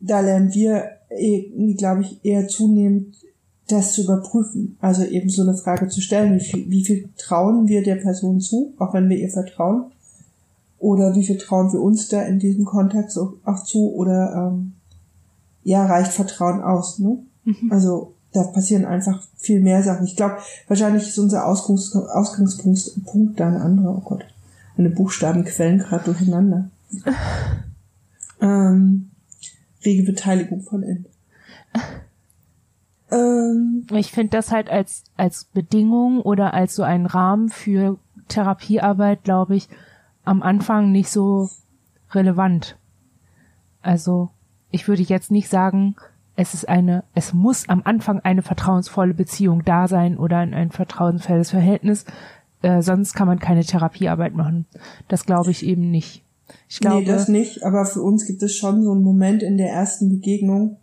da 0.01 0.21
lernen 0.21 0.55
wir, 0.55 0.85
eh, 1.11 1.75
glaube 1.75 2.03
ich, 2.03 2.25
eher 2.25 2.47
zunehmend 2.49 3.17
das 3.69 3.93
zu 3.93 4.03
überprüfen. 4.03 4.77
Also 4.81 5.05
eben 5.05 5.29
so 5.29 5.43
eine 5.43 5.57
Frage 5.57 5.89
zu 5.89 6.01
stellen, 6.01 6.35
wie 6.35 6.45
viel, 6.45 6.71
wie 6.71 6.85
viel 6.85 7.09
trauen 7.17 7.69
wir 7.69 7.83
der 7.83 7.97
Person 7.97 8.41
zu, 8.41 8.75
auch 8.79 8.95
wenn 8.95 9.09
wir 9.09 9.19
ihr 9.19 9.31
vertrauen. 9.31 9.93
Oder 10.79 11.15
wie 11.15 11.25
viel 11.25 11.39
trauen 11.39 11.73
wir 11.73 11.81
uns 11.81 12.09
da 12.09 12.23
in 12.23 12.39
diesem 12.39 12.65
Kontext 12.65 13.19
auch 13.19 13.65
zu? 13.65 13.93
Oder 13.95 14.53
ähm, 14.53 14.73
ja, 15.65 15.87
reicht 15.87 16.13
Vertrauen 16.13 16.63
aus? 16.63 16.99
Ne? 16.99 17.19
Mhm. 17.45 17.71
Also 17.71 18.15
da 18.33 18.45
passieren 18.45 18.85
einfach 18.85 19.23
viel 19.37 19.61
mehr 19.61 19.83
Sachen. 19.83 20.07
Ich 20.07 20.17
glaube, 20.17 20.39
wahrscheinlich 20.67 21.09
ist 21.09 21.19
unser 21.19 21.47
Ausgangs 21.47 21.95
Ausgangspunkt 21.95 23.05
Punkt 23.05 23.41
da 23.41 23.49
ein 23.49 23.57
anderer. 23.57 23.97
Oh 23.97 24.03
Gott, 24.09 24.25
meine 24.77 24.91
Buchstaben 24.91 25.45
quellen 25.45 25.79
gerade 25.79 26.05
durcheinander. 26.05 26.71
ähm, 28.41 29.11
rege 29.85 30.05
Beteiligung 30.05 30.63
von 30.63 30.83
N. 30.83 31.07
Ähm, 33.11 33.87
ich 33.93 34.13
finde 34.13 34.31
das 34.31 34.53
halt 34.53 34.71
als, 34.71 35.05
als 35.17 35.45
Bedingung 35.45 36.21
oder 36.21 36.55
als 36.55 36.75
so 36.75 36.83
ein 36.83 37.07
Rahmen 37.07 37.49
für 37.49 37.99
Therapiearbeit, 38.29 39.25
glaube 39.25 39.57
ich, 39.57 39.69
am 40.25 40.43
Anfang 40.43 40.93
nicht 40.93 41.11
so 41.11 41.49
relevant. 42.13 42.77
Also, 43.81 44.31
ich 44.71 44.89
würde 44.89 45.03
jetzt 45.03 45.31
nicht 45.31 45.49
sagen, 45.49 45.97
es 46.37 46.55
ist 46.55 46.69
eine, 46.69 47.05
es 47.15 47.33
muss 47.33 47.69
am 47.69 47.83
Anfang 47.85 48.21
eine 48.21 48.43
vertrauensvolle 48.43 49.15
Beziehung 49.15 49.65
da 49.65 49.89
sein 49.89 50.19
oder 50.19 50.39
ein, 50.39 50.55
ein 50.55 50.71
vertrauensvolles 50.71 51.51
Verhältnis, 51.51 52.05
äh, 52.63 52.83
sonst 52.83 53.15
kann 53.15 53.27
man 53.27 53.39
keine 53.39 53.65
Therapiearbeit 53.65 54.35
machen. 54.35 54.67
Das 55.09 55.27
glaube 55.27 55.51
ich 55.51 55.65
eben 55.65 55.91
nicht. 55.91 56.23
Ich 56.69 56.81
glaube, 56.81 57.01
nee, 57.01 57.05
das 57.05 57.29
nicht, 57.29 57.65
aber 57.65 57.85
für 57.85 58.03
uns 58.03 58.27
gibt 58.27 58.43
es 58.43 58.55
schon 58.55 58.83
so 58.83 58.93
einen 58.93 59.03
Moment 59.03 59.43
in 59.43 59.57
der 59.57 59.71
ersten 59.71 60.09
Begegnung, 60.11 60.77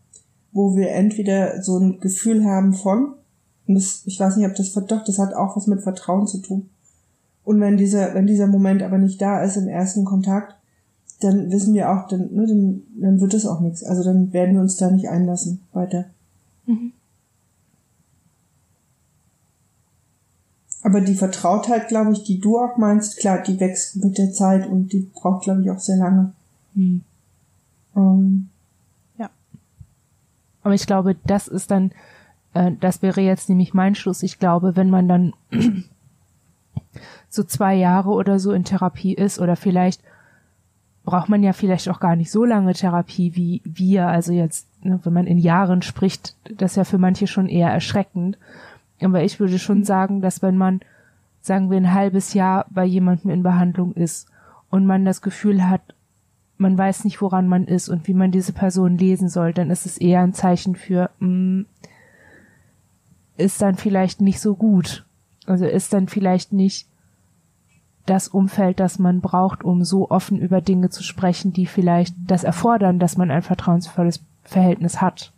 wo 0.56 0.74
wir 0.76 0.92
entweder 0.92 1.62
so 1.62 1.78
ein 1.78 2.00
Gefühl 2.00 2.46
haben 2.46 2.74
von, 2.74 3.14
und 3.68 3.76
das, 3.76 4.04
ich 4.06 4.20
weiß 4.20 4.38
nicht, 4.38 4.48
ob 4.48 4.56
das, 4.56 4.72
doch, 4.72 5.04
das 5.04 5.20
hat 5.20 5.34
auch 5.34 5.58
was 5.58 5.68
mit 5.68 5.82
Vertrauen 5.82 6.28
zu 6.28 6.38
tun. 6.38 6.70
Und 7.44 7.60
wenn 7.60 7.76
dieser, 7.76 8.14
wenn 8.16 8.26
dieser 8.26 8.48
Moment 8.48 8.82
aber 8.82 8.98
nicht 8.98 9.22
da 9.22 9.44
ist 9.44 9.58
im 9.58 9.68
ersten 9.68 10.06
Kontakt, 10.06 10.56
dann 11.20 11.52
wissen 11.52 11.74
wir 11.74 11.92
auch, 11.92 12.08
dann, 12.08 12.34
ne, 12.34 12.48
dann, 12.48 12.84
dann 13.00 13.20
wird 13.20 13.34
es 13.34 13.46
auch 13.46 13.60
nichts. 13.60 13.84
Also 13.84 14.04
dann 14.04 14.32
werden 14.32 14.56
wir 14.56 14.62
uns 14.62 14.78
da 14.78 14.90
nicht 14.90 15.10
einlassen 15.10 15.60
weiter. 15.74 16.06
Mhm. 16.66 16.94
Aber 20.82 21.02
die 21.02 21.16
Vertrautheit, 21.16 21.90
glaube 21.90 22.14
ich, 22.14 22.24
die 22.24 22.40
du 22.40 22.60
auch 22.60 22.78
meinst, 22.78 23.18
klar, 23.18 23.44
die 23.44 23.60
wächst 23.60 23.98
mit 23.98 24.18
der 24.18 24.32
Zeit 24.32 24.70
und 24.70 24.94
die 24.94 25.10
braucht, 25.14 25.44
glaube 25.44 25.64
ich, 25.64 25.70
auch 25.70 25.80
sehr 25.80 25.98
lange. 25.98 26.32
Hm. 26.76 27.02
Ähm. 27.96 28.50
Aber 30.66 30.74
ich 30.74 30.88
glaube, 30.88 31.16
das 31.28 31.48
ist 31.48 31.70
dann, 31.70 31.92
äh, 32.56 32.72
das 32.80 33.04
wäre 33.04 33.22
jetzt 33.22 33.50
nämlich 33.50 33.76
mein 33.76 33.94
Schluss. 33.94 34.24
Ich 34.24 34.40
glaube, 34.40 34.76
wenn 34.76 34.90
man 34.90 35.08
dann 35.08 35.34
so 37.30 37.44
zwei 37.44 37.76
Jahre 37.76 38.10
oder 38.10 38.40
so 38.40 38.52
in 38.52 38.64
Therapie 38.64 39.14
ist 39.14 39.38
oder 39.38 39.58
vielleicht 39.58 40.02
braucht 41.04 41.30
man 41.30 41.44
ja 41.44 41.54
vielleicht 41.54 41.88
auch 41.88 42.00
gar 42.00 42.16
nicht 42.16 42.32
so 42.32 42.46
lange 42.46 42.74
Therapie 42.74 43.36
wie 43.36 43.62
wir. 43.64 44.08
Also 44.08 44.34
jetzt, 44.34 44.68
ne, 44.84 45.00
wenn 45.04 45.14
man 45.14 45.28
in 45.28 45.38
Jahren 45.38 45.84
spricht, 45.84 46.36
das 46.58 46.72
ist 46.72 46.78
ja 46.78 46.84
für 46.84 46.98
manche 46.98 47.28
schon 47.28 47.48
eher 47.48 47.70
erschreckend. 47.70 48.40
Aber 49.02 49.24
ich 49.24 49.40
würde 49.40 49.60
schon 49.60 49.84
sagen, 49.84 50.20
dass 50.22 50.42
wenn 50.42 50.58
man, 50.58 50.80
sagen 51.42 51.70
wir, 51.70 51.78
ein 51.78 51.94
halbes 51.94 52.34
Jahr 52.34 52.66
bei 52.72 52.86
jemandem 52.86 53.30
in 53.30 53.44
Behandlung 53.44 53.94
ist 53.94 54.32
und 54.72 54.88
man 54.88 55.06
das 55.06 55.22
Gefühl 55.22 55.70
hat, 55.70 55.95
man 56.58 56.78
weiß 56.78 57.04
nicht, 57.04 57.22
woran 57.22 57.48
man 57.48 57.66
ist 57.66 57.90
und 57.90 58.08
wie 58.08 58.14
man 58.14 58.32
diese 58.32 58.54
Person 58.54 58.98
lesen 58.98 59.30
soll, 59.30 59.54
dann 59.54 59.70
ist 59.70 59.86
es 59.86 59.98
eher 59.98 60.22
ein 60.22 60.34
Zeichen 60.34 60.76
für, 60.76 61.10
mh, 61.20 61.28
mm, 61.28 61.66
ist 63.38 63.62
dann 63.62 63.76
vielleicht 63.76 64.22
nicht 64.22 64.40
so 64.40 64.56
gut. 64.56 65.06
Also 65.46 65.66
ist 65.66 65.92
dann 65.92 66.08
vielleicht 66.08 66.54
nicht 66.54 66.88
das 68.06 68.30
Umfeld, 68.30 68.80
das 68.80 69.00
man 69.00 69.20
braucht, 69.20 69.64
um 69.64 69.84
so 69.84 70.10
offen 70.10 70.40
über 70.40 70.62
Dinge 70.62 70.90
zu 70.90 71.04
sprechen, 71.04 71.52
die 71.52 71.66
vielleicht 71.66 72.16
das 72.28 72.44
erfordern, 72.44 73.00
dass 73.00 73.18
man 73.18 73.32
ein 73.32 73.42
vertrauensvolles 73.42 74.24
Verhältnis 74.44 75.02
hat. 75.02 75.34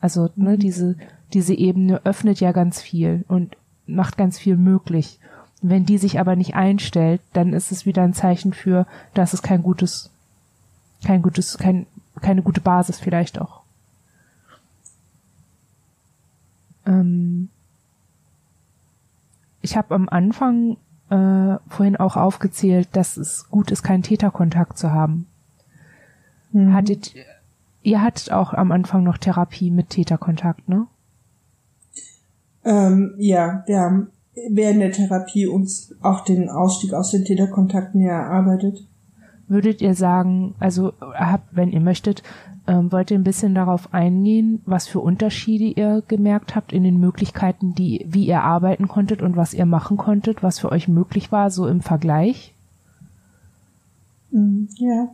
Also 0.00 0.30
ne, 0.34 0.52
mhm. 0.52 0.58
diese 0.58 0.96
diese 1.34 1.54
Ebene 1.54 2.00
öffnet 2.04 2.40
ja 2.40 2.52
ganz 2.52 2.80
viel 2.80 3.24
und 3.28 3.56
macht 3.86 4.16
ganz 4.16 4.38
viel 4.38 4.56
möglich. 4.56 5.18
Wenn 5.60 5.84
die 5.84 5.98
sich 5.98 6.20
aber 6.20 6.36
nicht 6.36 6.54
einstellt, 6.54 7.20
dann 7.32 7.52
ist 7.52 7.72
es 7.72 7.86
wieder 7.86 8.02
ein 8.02 8.14
Zeichen 8.14 8.52
für, 8.52 8.86
dass 9.14 9.32
es 9.32 9.42
kein 9.42 9.62
gutes, 9.62 10.10
kein 11.04 11.22
gutes, 11.22 11.58
kein, 11.58 11.86
keine 12.20 12.42
gute 12.42 12.60
Basis 12.60 12.98
vielleicht 12.98 13.40
auch. 13.40 13.62
Ähm 16.86 17.48
ich 19.60 19.76
habe 19.76 19.94
am 19.94 20.08
Anfang 20.08 20.76
äh, 21.10 21.56
vorhin 21.68 21.96
auch 21.96 22.16
aufgezählt, 22.16 22.88
dass 22.92 23.16
es 23.16 23.48
gut 23.50 23.70
ist, 23.70 23.82
keinen 23.82 24.02
Täterkontakt 24.02 24.76
zu 24.76 24.92
haben. 24.92 25.26
Mhm. 26.52 26.74
Hattet, 26.74 27.14
ihr 27.82 28.02
hattet 28.02 28.32
auch 28.32 28.52
am 28.52 28.72
Anfang 28.72 29.04
noch 29.04 29.18
Therapie 29.18 29.70
mit 29.70 29.90
Täterkontakt, 29.90 30.68
ne? 30.68 30.86
Ähm, 32.64 33.14
ja, 33.18 33.62
wir 33.66 33.80
haben 33.80 34.08
während 34.50 34.80
der 34.80 34.92
Therapie 34.92 35.46
uns 35.46 35.94
auch 36.02 36.24
den 36.24 36.48
Ausstieg 36.48 36.92
aus 36.92 37.10
den 37.10 37.24
Täterkontakten 37.24 38.00
ja 38.00 38.22
erarbeitet. 38.22 38.86
Würdet 39.48 39.82
ihr 39.82 39.94
sagen, 39.94 40.54
also 40.58 40.92
habt, 41.00 41.54
wenn 41.54 41.70
ihr 41.70 41.80
möchtet, 41.80 42.22
ähm, 42.66 42.90
wollt 42.90 43.10
ihr 43.10 43.18
ein 43.18 43.24
bisschen 43.24 43.54
darauf 43.54 43.92
eingehen, 43.92 44.62
was 44.64 44.88
für 44.88 45.00
Unterschiede 45.00 45.64
ihr 45.64 46.02
gemerkt 46.08 46.54
habt 46.54 46.72
in 46.72 46.82
den 46.82 46.98
Möglichkeiten, 46.98 47.74
die, 47.74 48.06
wie 48.08 48.26
ihr 48.26 48.42
arbeiten 48.42 48.88
konntet 48.88 49.20
und 49.20 49.36
was 49.36 49.52
ihr 49.52 49.66
machen 49.66 49.96
konntet, 49.96 50.42
was 50.42 50.58
für 50.58 50.72
euch 50.72 50.88
möglich 50.88 51.30
war, 51.30 51.50
so 51.50 51.66
im 51.66 51.82
Vergleich? 51.82 52.54
Mm, 54.30 54.64
ja, 54.76 55.08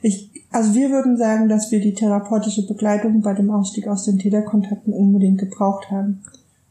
ich, 0.00 0.30
also 0.50 0.74
wir 0.74 0.90
würden 0.90 1.18
sagen, 1.18 1.48
dass 1.48 1.70
wir 1.70 1.80
die 1.80 1.94
therapeutische 1.94 2.66
Begleitung 2.66 3.20
bei 3.20 3.34
dem 3.34 3.50
Ausstieg 3.50 3.86
aus 3.86 4.04
den 4.04 4.18
Täterkontakten 4.18 4.94
unbedingt 4.94 5.38
gebraucht 5.38 5.90
haben 5.90 6.22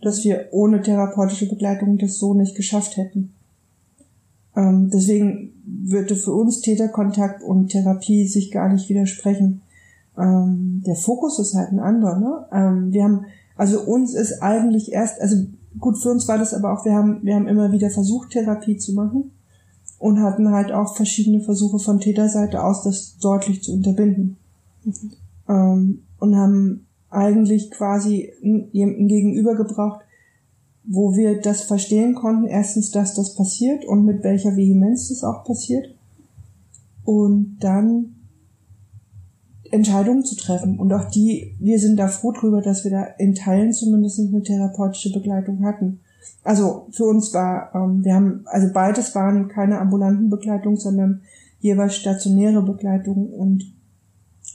dass 0.03 0.23
wir 0.23 0.47
ohne 0.51 0.81
therapeutische 0.81 1.47
Begleitung 1.47 1.97
das 1.97 2.19
so 2.19 2.33
nicht 2.33 2.55
geschafft 2.55 2.97
hätten. 2.97 3.33
Ähm, 4.55 4.89
deswegen 4.93 5.53
würde 5.65 6.15
für 6.15 6.33
uns 6.33 6.61
Täterkontakt 6.61 7.43
und 7.43 7.69
Therapie 7.69 8.27
sich 8.27 8.51
gar 8.51 8.71
nicht 8.71 8.89
widersprechen. 8.89 9.61
Ähm, 10.17 10.83
der 10.85 10.95
Fokus 10.95 11.39
ist 11.39 11.55
halt 11.55 11.71
ein 11.71 11.79
anderer. 11.79 12.19
Ne? 12.19 12.45
Ähm, 12.51 12.93
wir 12.93 13.03
haben, 13.03 13.25
also 13.55 13.81
uns 13.81 14.13
ist 14.13 14.41
eigentlich 14.41 14.91
erst, 14.91 15.19
also 15.21 15.37
gut 15.79 15.97
für 15.97 16.09
uns 16.09 16.27
war 16.27 16.37
das 16.37 16.53
aber 16.53 16.73
auch, 16.73 16.85
wir 16.85 16.93
haben, 16.93 17.19
wir 17.23 17.35
haben 17.35 17.47
immer 17.47 17.71
wieder 17.71 17.89
versucht 17.89 18.31
Therapie 18.31 18.77
zu 18.77 18.93
machen 18.93 19.31
und 19.99 20.19
hatten 20.21 20.51
halt 20.51 20.71
auch 20.71 20.95
verschiedene 20.95 21.41
Versuche 21.41 21.79
von 21.79 21.99
Täterseite 21.99 22.63
aus, 22.63 22.83
das 22.83 23.17
deutlich 23.17 23.63
zu 23.63 23.73
unterbinden. 23.73 24.37
Mhm. 24.83 25.11
Ähm, 25.47 26.01
und 26.19 26.35
haben 26.35 26.85
eigentlich 27.09 27.71
quasi 27.71 28.31
jemanden 28.71 29.07
gegenüber 29.07 29.55
gebraucht, 29.55 30.02
wo 30.85 31.15
wir 31.15 31.39
das 31.39 31.63
verstehen 31.63 32.15
konnten, 32.15 32.47
erstens, 32.47 32.91
dass 32.91 33.13
das 33.13 33.35
passiert 33.35 33.85
und 33.85 34.05
mit 34.05 34.23
welcher 34.23 34.55
Vehemenz 34.55 35.09
das 35.09 35.23
auch 35.23 35.43
passiert. 35.43 35.95
Und 37.05 37.57
dann 37.59 38.15
Entscheidungen 39.71 40.23
zu 40.23 40.35
treffen. 40.35 40.79
Und 40.79 40.93
auch 40.93 41.09
die, 41.09 41.55
wir 41.59 41.79
sind 41.79 41.97
da 41.97 42.07
froh 42.07 42.31
drüber, 42.31 42.61
dass 42.61 42.83
wir 42.83 42.91
da 42.91 43.03
in 43.17 43.33
Teilen 43.33 43.73
zumindest 43.73 44.19
eine 44.19 44.43
therapeutische 44.43 45.11
Begleitung 45.11 45.63
hatten. 45.63 45.99
Also 46.43 46.87
für 46.91 47.05
uns 47.05 47.33
war, 47.33 47.73
ähm, 47.73 48.03
wir 48.03 48.13
haben, 48.13 48.43
also 48.45 48.71
beides 48.73 49.15
waren 49.15 49.47
keine 49.47 49.79
ambulanten 49.79 50.29
Begleitung, 50.29 50.77
sondern 50.77 51.21
jeweils 51.59 51.95
stationäre 51.95 52.61
Begleitung 52.61 53.29
und 53.31 53.73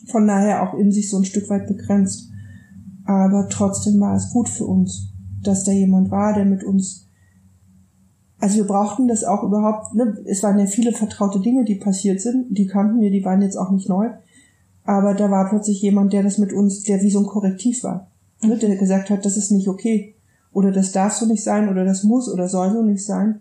von 0.07 0.27
daher 0.27 0.63
auch 0.63 0.79
in 0.79 0.93
sich 0.93 1.11
so 1.11 1.17
ein 1.19 1.25
Stück 1.25 1.49
weit 1.51 1.67
begrenzt 1.67 2.29
aber 3.09 3.49
trotzdem 3.49 3.99
war 4.01 4.17
es 4.17 4.31
gut 4.31 4.51
für 4.51 4.67
uns, 4.67 5.08
dass 5.43 5.65
da 5.65 5.73
jemand 5.73 6.11
war, 6.11 6.35
der 6.35 6.45
mit 6.45 6.65
uns 6.65 7.09
also 8.41 8.57
wir 8.57 8.67
brauchten 8.67 9.09
das 9.09 9.25
auch 9.25 9.43
überhaupt, 9.43 9.95
ne? 9.95 10.17
es 10.27 10.43
waren 10.43 10.59
ja 10.59 10.67
viele 10.67 10.93
vertraute 10.93 11.41
Dinge, 11.41 11.65
die 11.65 11.75
passiert 11.75 12.21
sind, 12.21 12.57
die 12.57 12.67
kannten 12.67 13.01
wir, 13.01 13.11
die 13.11 13.25
waren 13.25 13.43
jetzt 13.43 13.57
auch 13.57 13.71
nicht 13.71 13.89
neu, 13.89 14.11
aber 14.85 15.15
da 15.15 15.31
war 15.31 15.49
plötzlich 15.49 15.83
jemand, 15.83 16.13
der 16.13 16.23
das 16.23 16.39
mit 16.39 16.53
uns, 16.53 16.85
der 16.85 17.03
wie 17.03 17.11
so 17.11 17.19
ein 17.19 17.27
Korrektiv 17.27 17.83
war, 17.83 18.11
ne? 18.43 18.57
der 18.57 18.77
gesagt 18.77 19.11
hat, 19.11 19.25
das 19.25 19.37
ist 19.37 19.51
nicht 19.51 19.69
okay 19.69 20.15
oder 20.53 20.71
das 20.71 20.93
darf 20.93 21.15
so 21.15 21.27
nicht 21.27 21.43
sein 21.43 21.69
oder 21.69 21.85
das 21.85 22.05
muss 22.05 22.33
oder 22.33 22.49
soll 22.49 22.73
so 22.73 22.83
nicht 22.83 23.05
sein 23.05 23.41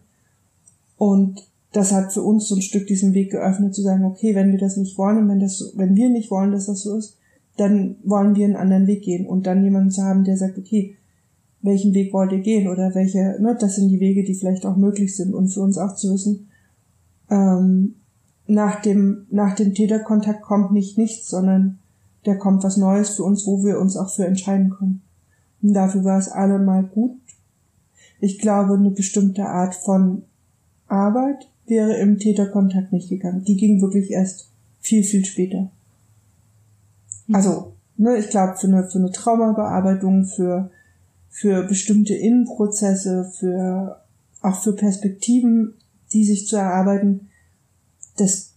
und 0.97 1.47
das 1.73 1.91
hat 1.91 2.11
für 2.11 2.23
uns 2.23 2.47
so 2.47 2.55
ein 2.55 2.61
Stück 2.61 2.87
diesen 2.87 3.13
Weg 3.13 3.31
geöffnet 3.31 3.75
zu 3.75 3.83
sagen, 3.83 4.03
okay, 4.03 4.33
wenn 4.33 4.51
wir 4.51 4.57
das 4.57 4.77
nicht 4.77 4.97
wollen 4.97 5.17
und 5.19 5.29
wenn 5.29 5.39
das, 5.39 5.73
wenn 5.75 5.95
wir 5.95 6.09
nicht 6.09 6.31
wollen, 6.31 6.51
dass 6.51 6.65
das 6.65 6.81
so 6.81 6.97
ist, 6.97 7.17
dann 7.57 7.97
wollen 8.03 8.35
wir 8.35 8.45
einen 8.45 8.55
anderen 8.55 8.87
Weg 8.87 9.03
gehen 9.03 9.27
und 9.27 9.45
dann 9.45 9.63
jemanden 9.63 9.91
zu 9.91 10.03
haben, 10.03 10.23
der 10.23 10.37
sagt, 10.37 10.57
okay, 10.57 10.95
welchen 11.67 11.93
Weg 11.93 12.13
wollt 12.13 12.31
ihr 12.31 12.39
gehen 12.39 12.67
oder 12.67 12.95
welche, 12.95 13.37
ne, 13.39 13.55
das 13.59 13.75
sind 13.75 13.89
die 13.89 13.99
Wege, 13.99 14.23
die 14.23 14.33
vielleicht 14.33 14.65
auch 14.65 14.77
möglich 14.77 15.15
sind 15.15 15.33
und 15.33 15.49
für 15.49 15.61
uns 15.61 15.77
auch 15.77 15.95
zu 15.95 16.13
wissen, 16.13 16.47
ähm, 17.29 17.95
nach 18.47 18.81
dem, 18.81 19.27
nach 19.29 19.55
dem 19.55 19.73
Täterkontakt 19.73 20.41
kommt 20.41 20.71
nicht 20.71 20.97
nichts, 20.97 21.29
sondern 21.29 21.79
da 22.23 22.35
kommt 22.35 22.63
was 22.63 22.77
Neues 22.77 23.09
für 23.11 23.23
uns, 23.23 23.45
wo 23.45 23.63
wir 23.63 23.79
uns 23.79 23.97
auch 23.97 24.09
für 24.09 24.25
entscheiden 24.25 24.69
können. 24.69 25.01
Und 25.61 25.73
dafür 25.73 26.03
war 26.03 26.17
es 26.17 26.29
allemal 26.29 26.83
gut. 26.83 27.19
Ich 28.19 28.39
glaube, 28.39 28.73
eine 28.73 28.91
bestimmte 28.91 29.45
Art 29.45 29.75
von 29.75 30.23
Arbeit 30.87 31.49
wäre 31.65 31.97
im 31.97 32.17
Täterkontakt 32.17 32.93
nicht 32.93 33.09
gegangen. 33.09 33.43
Die 33.43 33.57
ging 33.57 33.81
wirklich 33.81 34.11
erst 34.11 34.49
viel, 34.79 35.03
viel 35.03 35.25
später. 35.25 35.69
Mhm. 37.27 37.35
Also, 37.35 37.73
ne, 37.97 38.17
ich 38.17 38.29
glaube, 38.29 38.55
für 38.57 38.67
eine, 38.67 38.87
für 38.87 38.99
eine 38.99 39.11
Traumabearbeitung, 39.11 40.25
für, 40.25 40.71
für 41.37 41.61
bestimmte 41.67 42.15
Innenprozesse, 42.15 43.31
für, 43.37 44.01
auch 44.41 44.59
für 44.59 44.73
Perspektiven, 44.73 45.75
die 46.11 46.25
sich 46.25 46.47
zu 46.47 46.55
erarbeiten, 46.55 47.29
das, 48.17 48.53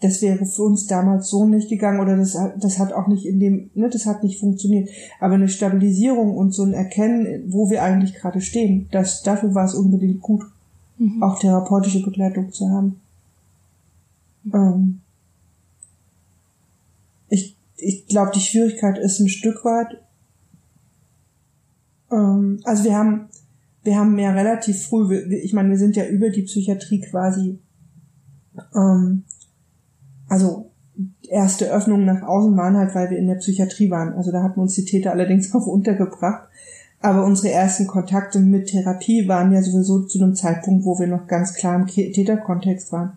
das 0.00 0.22
wäre 0.22 0.46
für 0.46 0.62
uns 0.62 0.86
damals 0.86 1.28
so 1.28 1.44
nicht 1.44 1.68
gegangen 1.68 2.00
oder 2.00 2.16
das, 2.16 2.38
das 2.58 2.78
hat 2.78 2.94
auch 2.94 3.06
nicht 3.06 3.26
in 3.26 3.38
dem, 3.38 3.70
ne, 3.74 3.90
das 3.90 4.06
hat 4.06 4.24
nicht 4.24 4.40
funktioniert. 4.40 4.88
Aber 5.20 5.34
eine 5.34 5.50
Stabilisierung 5.50 6.34
und 6.34 6.52
so 6.52 6.62
ein 6.62 6.72
Erkennen, 6.72 7.52
wo 7.52 7.68
wir 7.68 7.82
eigentlich 7.82 8.14
gerade 8.14 8.40
stehen, 8.40 8.88
das, 8.92 9.22
dafür 9.22 9.54
war 9.54 9.66
es 9.66 9.74
unbedingt 9.74 10.22
gut, 10.22 10.42
mhm. 10.96 11.22
auch 11.22 11.38
therapeutische 11.38 12.02
Begleitung 12.02 12.50
zu 12.50 12.70
haben. 12.70 12.98
Ähm, 14.54 15.02
ich 17.28 17.58
ich 17.76 18.06
glaube, 18.06 18.30
die 18.34 18.40
Schwierigkeit 18.40 18.96
ist 18.96 19.20
ein 19.20 19.28
Stück 19.28 19.66
weit, 19.66 20.00
ähm, 22.12 22.60
also 22.64 22.84
wir 22.84 22.96
haben, 22.96 23.28
wir 23.82 23.96
haben 23.96 24.18
ja 24.18 24.30
relativ 24.32 24.86
früh, 24.86 25.16
ich 25.42 25.52
meine, 25.52 25.70
wir 25.70 25.78
sind 25.78 25.96
ja 25.96 26.06
über 26.06 26.30
die 26.30 26.42
Psychiatrie 26.42 27.00
quasi 27.00 27.58
ähm, 28.74 29.24
also 30.28 30.70
erste 31.28 31.70
Öffnungen 31.70 32.06
nach 32.06 32.22
außen 32.22 32.56
waren 32.56 32.76
halt, 32.76 32.94
weil 32.94 33.10
wir 33.10 33.18
in 33.18 33.26
der 33.26 33.36
Psychiatrie 33.36 33.90
waren. 33.90 34.14
Also 34.14 34.32
da 34.32 34.42
hatten 34.42 34.60
uns 34.60 34.74
die 34.74 34.84
Täter 34.84 35.12
allerdings 35.12 35.54
auch 35.54 35.66
untergebracht. 35.66 36.48
Aber 37.00 37.24
unsere 37.24 37.50
ersten 37.50 37.86
Kontakte 37.86 38.38
mit 38.38 38.68
Therapie 38.68 39.26
waren 39.26 39.52
ja 39.52 39.60
sowieso 39.60 40.04
zu 40.04 40.22
einem 40.22 40.36
Zeitpunkt, 40.36 40.84
wo 40.84 40.98
wir 40.98 41.08
noch 41.08 41.26
ganz 41.26 41.54
klar 41.54 41.74
im 41.76 41.86
Täterkontext 41.86 42.92
waren. 42.92 43.14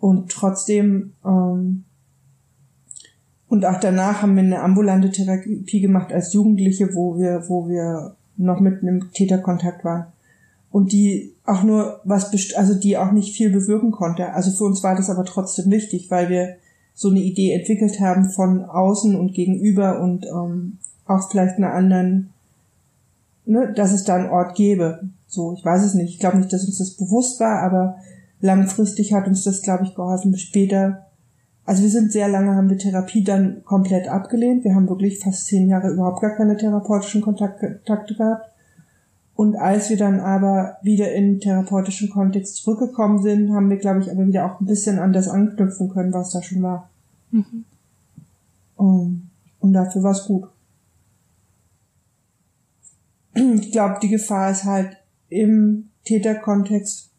Und 0.00 0.30
trotzdem, 0.30 1.12
ähm, 1.24 1.84
und 3.48 3.64
auch 3.64 3.80
danach 3.80 4.22
haben 4.22 4.36
wir 4.36 4.42
eine 4.42 4.60
ambulante 4.60 5.10
Therapie 5.10 5.80
gemacht 5.80 6.12
als 6.12 6.32
Jugendliche, 6.32 6.94
wo 6.94 7.18
wir, 7.18 7.44
wo 7.48 7.68
wir 7.68 8.14
noch 8.36 8.60
mit 8.60 8.82
einem 8.82 9.10
Täterkontakt 9.12 9.84
waren 9.84 10.06
und 10.70 10.92
die 10.92 11.34
auch 11.44 11.62
nur 11.62 12.00
was, 12.04 12.30
also 12.56 12.74
die 12.74 12.96
auch 12.98 13.12
nicht 13.12 13.36
viel 13.36 13.50
bewirken 13.50 13.90
konnte. 13.90 14.32
Also 14.34 14.50
für 14.50 14.64
uns 14.64 14.82
war 14.82 14.94
das 14.94 15.10
aber 15.10 15.24
trotzdem 15.24 15.70
wichtig, 15.70 16.10
weil 16.10 16.28
wir 16.28 16.56
so 16.94 17.10
eine 17.10 17.20
Idee 17.20 17.52
entwickelt 17.52 18.00
haben 18.00 18.28
von 18.28 18.64
außen 18.64 19.18
und 19.18 19.32
gegenüber 19.32 20.00
und 20.00 20.26
ähm, 20.26 20.78
auch 21.06 21.30
vielleicht 21.30 21.56
einer 21.56 21.72
anderen, 21.72 22.30
ne, 23.46 23.72
dass 23.72 23.92
es 23.92 24.04
da 24.04 24.16
einen 24.16 24.30
Ort 24.30 24.56
gäbe. 24.56 25.08
So, 25.26 25.54
ich 25.54 25.64
weiß 25.64 25.84
es 25.84 25.94
nicht. 25.94 26.14
Ich 26.14 26.18
glaube 26.18 26.38
nicht, 26.38 26.52
dass 26.52 26.64
uns 26.64 26.78
das 26.78 26.90
bewusst 26.90 27.40
war, 27.40 27.62
aber 27.62 27.96
langfristig 28.40 29.14
hat 29.14 29.26
uns 29.26 29.44
das, 29.44 29.62
glaube 29.62 29.84
ich, 29.84 29.94
geholfen. 29.94 30.36
Später, 30.36 31.06
also 31.68 31.82
wir 31.82 31.90
sind 31.90 32.12
sehr 32.12 32.28
lange, 32.28 32.56
haben 32.56 32.70
wir 32.70 32.78
Therapie 32.78 33.22
dann 33.22 33.62
komplett 33.64 34.08
abgelehnt. 34.08 34.64
Wir 34.64 34.74
haben 34.74 34.88
wirklich 34.88 35.18
fast 35.18 35.46
zehn 35.46 35.68
Jahre 35.68 35.90
überhaupt 35.90 36.22
gar 36.22 36.34
keine 36.34 36.56
therapeutischen 36.56 37.20
Kontakte 37.20 37.80
gehabt 37.84 38.48
und 39.38 39.54
als 39.54 39.88
wir 39.88 39.96
dann 39.96 40.18
aber 40.18 40.78
wieder 40.82 41.12
in 41.12 41.38
therapeutischen 41.38 42.10
Kontext 42.10 42.56
zurückgekommen 42.56 43.22
sind, 43.22 43.52
haben 43.52 43.70
wir, 43.70 43.76
glaube 43.76 44.00
ich, 44.00 44.10
aber 44.10 44.26
wieder 44.26 44.44
auch 44.44 44.58
ein 44.58 44.66
bisschen 44.66 44.98
an 44.98 45.12
das 45.12 45.28
anknüpfen 45.28 45.90
können, 45.90 46.12
was 46.12 46.32
da 46.32 46.42
schon 46.42 46.60
war. 46.60 46.90
Mhm. 47.30 47.64
Um, 48.74 49.30
und 49.60 49.72
dafür 49.74 50.02
war 50.02 50.10
es 50.10 50.24
gut. 50.24 50.48
Ich 53.34 53.70
glaube, 53.70 54.00
die 54.02 54.08
Gefahr 54.08 54.50
ist 54.50 54.64
halt 54.64 54.96
im 55.28 55.90
Täterkontext 56.04 57.10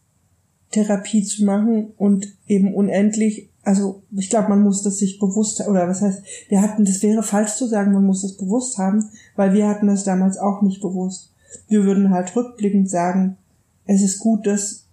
Therapie 0.71 1.23
zu 1.23 1.45
machen 1.45 1.93
und 1.95 2.35
eben 2.47 2.73
unendlich, 2.73 3.48
also 3.69 4.01
ich 4.15 4.31
glaube, 4.31 4.49
man 4.49 4.63
muss 4.63 4.81
das 4.81 4.97
sich 4.97 5.19
bewusst, 5.19 5.61
oder 5.67 5.87
was 5.87 6.01
heißt, 6.01 6.23
wir 6.47 6.59
hatten, 6.59 6.85
das 6.85 7.03
wäre 7.03 7.21
falsch 7.21 7.53
zu 7.53 7.67
sagen, 7.67 7.93
man 7.93 8.03
muss 8.03 8.23
das 8.23 8.35
bewusst 8.35 8.79
haben, 8.79 9.11
weil 9.35 9.53
wir 9.53 9.67
hatten 9.67 9.85
das 9.85 10.03
damals 10.03 10.39
auch 10.39 10.63
nicht 10.63 10.81
bewusst. 10.81 11.31
Wir 11.67 11.83
würden 11.83 12.09
halt 12.09 12.35
rückblickend 12.35 12.89
sagen, 12.89 13.37
es 13.85 14.01
ist 14.01 14.17
gut, 14.17 14.47
dass, 14.47 14.87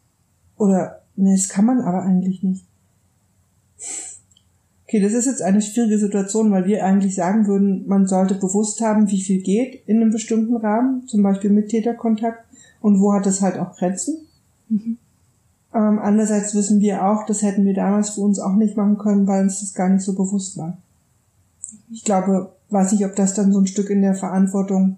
oder, 0.58 1.00
ne, 1.16 1.32
das 1.34 1.48
kann 1.48 1.64
man 1.64 1.80
aber 1.80 2.02
eigentlich 2.02 2.42
nicht. 2.42 2.66
Okay, 4.84 5.00
das 5.00 5.14
ist 5.14 5.24
jetzt 5.24 5.40
eine 5.40 5.62
schwierige 5.62 5.98
Situation, 5.98 6.50
weil 6.50 6.66
wir 6.66 6.84
eigentlich 6.84 7.14
sagen 7.14 7.46
würden, 7.46 7.86
man 7.86 8.06
sollte 8.06 8.34
bewusst 8.34 8.82
haben, 8.82 9.10
wie 9.10 9.22
viel 9.22 9.40
geht 9.40 9.88
in 9.88 10.02
einem 10.02 10.10
bestimmten 10.10 10.54
Rahmen, 10.54 11.08
zum 11.08 11.22
Beispiel 11.22 11.48
mit 11.48 11.70
Täterkontakt 11.70 12.44
und 12.82 13.00
wo 13.00 13.14
hat 13.14 13.26
es 13.26 13.40
halt 13.40 13.56
auch 13.56 13.74
Grenzen. 13.74 14.26
Mhm. 14.68 14.98
Ähm, 15.76 15.98
andererseits 15.98 16.54
wissen 16.54 16.80
wir 16.80 17.06
auch, 17.06 17.26
das 17.26 17.42
hätten 17.42 17.66
wir 17.66 17.74
damals 17.74 18.10
für 18.10 18.22
uns 18.22 18.38
auch 18.38 18.54
nicht 18.54 18.78
machen 18.78 18.96
können, 18.96 19.26
weil 19.26 19.42
uns 19.42 19.60
das 19.60 19.74
gar 19.74 19.90
nicht 19.90 20.02
so 20.02 20.14
bewusst 20.14 20.56
war. 20.56 20.78
Ich 21.92 22.02
glaube, 22.02 22.50
weiß 22.70 22.92
nicht, 22.92 23.04
ob 23.04 23.14
das 23.14 23.34
dann 23.34 23.52
so 23.52 23.60
ein 23.60 23.66
Stück 23.66 23.90
in 23.90 24.00
der 24.00 24.14
Verantwortung 24.14 24.96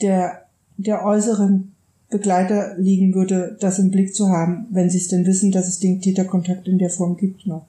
der, 0.00 0.46
der 0.78 1.04
äußeren 1.04 1.74
Begleiter 2.08 2.78
liegen 2.78 3.14
würde, 3.14 3.58
das 3.60 3.78
im 3.78 3.90
Blick 3.90 4.14
zu 4.14 4.30
haben, 4.30 4.66
wenn 4.70 4.88
sie 4.88 4.96
es 4.96 5.08
denn 5.08 5.26
wissen, 5.26 5.52
dass 5.52 5.68
es 5.68 5.78
den 5.78 6.00
Täterkontakt 6.00 6.66
in 6.66 6.78
der 6.78 6.88
Form 6.88 7.18
gibt 7.18 7.46
noch. 7.46 7.66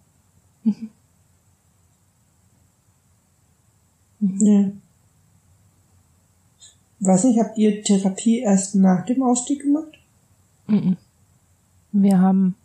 Mhm. 0.63 0.89
Ja. 4.21 4.71
Weiß 7.01 7.25
nicht, 7.25 7.39
habt 7.39 7.57
ihr 7.57 7.83
Therapie 7.83 8.39
erst 8.39 8.75
nach 8.75 9.05
dem 9.05 9.21
Ausstieg 9.21 9.63
gemacht? 9.63 9.99
Mhm. 10.67 10.95
Wir 11.91 12.19
haben, 12.19 12.55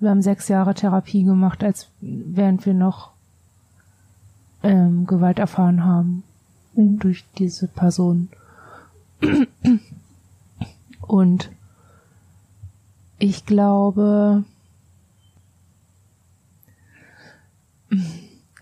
wir 0.00 0.10
haben 0.10 0.22
sechs 0.22 0.48
Jahre 0.48 0.74
Therapie 0.74 1.22
gemacht, 1.22 1.62
als 1.62 1.88
während 2.00 2.66
wir 2.66 2.74
noch 2.74 3.12
ähm, 4.62 5.06
Gewalt 5.06 5.38
erfahren 5.38 5.84
haben 5.84 6.22
mhm. 6.74 6.98
durch 6.98 7.24
diese 7.38 7.68
Person. 7.68 8.28
Und 11.00 11.50
ich 13.18 13.46
glaube, 13.46 14.44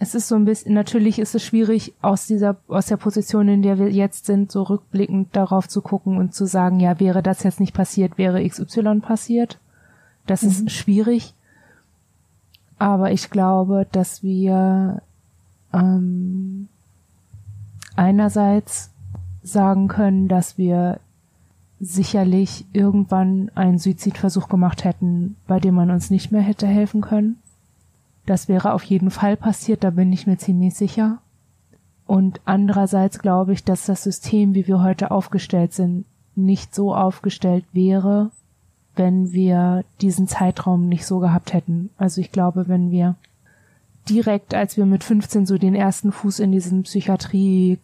es 0.00 0.14
ist 0.14 0.28
so 0.28 0.34
ein 0.34 0.44
bisschen, 0.44 0.74
natürlich 0.74 1.18
ist 1.18 1.34
es 1.34 1.44
schwierig, 1.44 1.94
aus 2.02 2.26
dieser, 2.26 2.56
aus 2.68 2.86
der 2.86 2.96
Position, 2.96 3.48
in 3.48 3.62
der 3.62 3.78
wir 3.78 3.90
jetzt 3.90 4.26
sind, 4.26 4.50
so 4.50 4.62
rückblickend 4.62 5.34
darauf 5.36 5.68
zu 5.68 5.82
gucken 5.82 6.18
und 6.18 6.34
zu 6.34 6.46
sagen, 6.46 6.80
ja, 6.80 6.98
wäre 6.98 7.22
das 7.22 7.42
jetzt 7.42 7.60
nicht 7.60 7.74
passiert, 7.74 8.18
wäre 8.18 8.46
XY 8.46 9.00
passiert. 9.00 9.60
Das 10.26 10.42
mhm. 10.42 10.48
ist 10.48 10.70
schwierig. 10.72 11.34
Aber 12.78 13.12
ich 13.12 13.30
glaube, 13.30 13.86
dass 13.92 14.22
wir 14.22 15.00
ähm, 15.72 16.68
einerseits 17.94 18.90
sagen 19.42 19.88
können, 19.88 20.26
dass 20.26 20.58
wir 20.58 20.98
sicherlich 21.78 22.66
irgendwann 22.72 23.50
einen 23.54 23.78
Suizidversuch 23.78 24.48
gemacht 24.48 24.84
hätten, 24.84 25.36
bei 25.46 25.60
dem 25.60 25.74
man 25.74 25.90
uns 25.90 26.10
nicht 26.10 26.32
mehr 26.32 26.40
hätte 26.40 26.66
helfen 26.66 27.00
können. 27.00 27.38
Das 28.26 28.48
wäre 28.48 28.72
auf 28.72 28.82
jeden 28.84 29.10
Fall 29.10 29.36
passiert, 29.36 29.84
da 29.84 29.90
bin 29.90 30.12
ich 30.12 30.26
mir 30.26 30.38
ziemlich 30.38 30.74
sicher. 30.74 31.18
Und 32.06 32.40
andererseits 32.44 33.18
glaube 33.18 33.52
ich, 33.52 33.64
dass 33.64 33.86
das 33.86 34.02
System, 34.02 34.54
wie 34.54 34.66
wir 34.66 34.82
heute 34.82 35.10
aufgestellt 35.10 35.72
sind, 35.72 36.04
nicht 36.34 36.74
so 36.74 36.94
aufgestellt 36.94 37.64
wäre, 37.72 38.30
wenn 38.96 39.32
wir 39.32 39.84
diesen 40.00 40.28
Zeitraum 40.28 40.88
nicht 40.88 41.06
so 41.06 41.18
gehabt 41.18 41.52
hätten. 41.52 41.90
Also 41.96 42.20
ich 42.20 42.32
glaube, 42.32 42.68
wenn 42.68 42.90
wir 42.90 43.16
direkt, 44.08 44.54
als 44.54 44.76
wir 44.76 44.86
mit 44.86 45.04
15 45.04 45.46
so 45.46 45.58
den 45.58 45.74
ersten 45.74 46.12
Fuß 46.12 46.40
in 46.40 46.52
diesen 46.52 46.82
Psychiatrie 46.82 47.78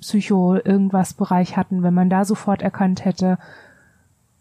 Psycho 0.00 0.54
irgendwas 0.54 1.12
Bereich 1.12 1.56
hatten, 1.56 1.82
wenn 1.82 1.94
man 1.94 2.08
da 2.08 2.24
sofort 2.24 2.62
erkannt 2.62 3.04
hätte, 3.04 3.38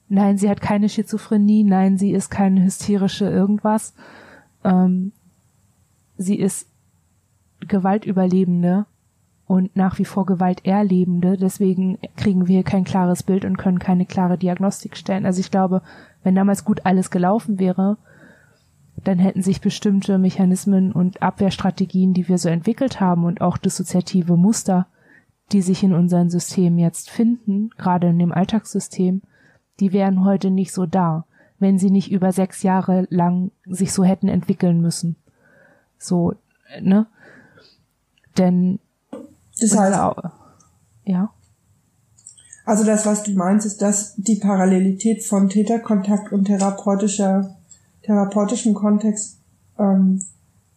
nein, 0.08 0.38
sie 0.38 0.49
hat 0.49 0.62
keine 0.62 0.88
Schizophrenie, 0.88 1.63
nein, 1.63 1.97
sie 1.97 2.12
ist 2.12 2.30
keine 2.30 2.63
hysterische 2.63 3.30
irgendwas, 3.30 3.93
ähm, 4.63 5.12
sie 6.19 6.36
ist 6.36 6.67
Gewaltüberlebende 7.67 8.86
und 9.47 9.75
nach 9.75 9.97
wie 9.97 10.05
vor 10.05 10.27
Gewalterlebende, 10.27 11.36
deswegen 11.36 11.97
kriegen 12.15 12.47
wir 12.47 12.62
kein 12.63 12.84
klares 12.84 13.23
Bild 13.23 13.45
und 13.45 13.58
können 13.58 13.79
keine 13.79 14.05
klare 14.05 14.38
Diagnostik 14.38 14.95
stellen. 14.95 15.25
Also 15.25 15.39
ich 15.39 15.49
glaube, 15.49 15.82
wenn 16.21 16.36
damals 16.36 16.63
gut 16.63 16.86
alles 16.86 17.10
gelaufen 17.10 17.58
wäre, 17.58 17.97
dann 19.03 19.17
hätten 19.17 19.41
sich 19.41 19.62
bestimmte 19.62 20.19
Mechanismen 20.19 20.91
und 20.91 21.23
Abwehrstrategien, 21.23 22.13
die 22.13 22.27
wir 22.27 22.38
so 22.38 22.49
entwickelt 22.49 22.99
haben 22.99 23.23
und 23.23 23.41
auch 23.41 23.58
dissoziative 23.58 24.38
Muster 24.38 24.86
die 25.51 25.62
sich 25.62 25.84
in 25.84 25.93
unserem 25.93 26.29
System 26.29 26.77
jetzt 26.77 27.10
finden, 27.10 27.71
gerade 27.77 28.08
in 28.08 28.19
dem 28.19 28.32
Alltagssystem, 28.32 29.21
die 29.79 29.93
wären 29.93 30.23
heute 30.23 30.51
nicht 30.51 30.71
so 30.71 30.86
da, 30.86 31.25
wenn 31.58 31.79
sie 31.79 31.89
nicht 31.89 32.12
über 32.12 32.32
sechs 32.32 32.63
Jahre 32.63 33.08
lang 33.10 33.51
sich 33.65 33.91
so 33.91 34.03
hätten 34.03 34.27
entwickeln 34.27 34.82
müssen. 34.82 35.15
So, 35.99 36.33
ne? 36.81 37.05
Denn 38.38 38.79
das 39.59 39.77
heißt, 39.77 39.99
ja. 41.03 41.33
Also 42.65 42.83
das, 42.85 43.05
was 43.05 43.23
du 43.23 43.31
meinst, 43.31 43.65
ist, 43.65 43.81
dass 43.81 44.15
die 44.15 44.38
Parallelität 44.38 45.23
von 45.23 45.49
Täterkontakt 45.49 46.31
und 46.31 46.45
therapeutischer, 46.45 47.57
therapeutischem 48.03 48.73
Kontext, 48.73 49.39
ähm, 49.77 50.23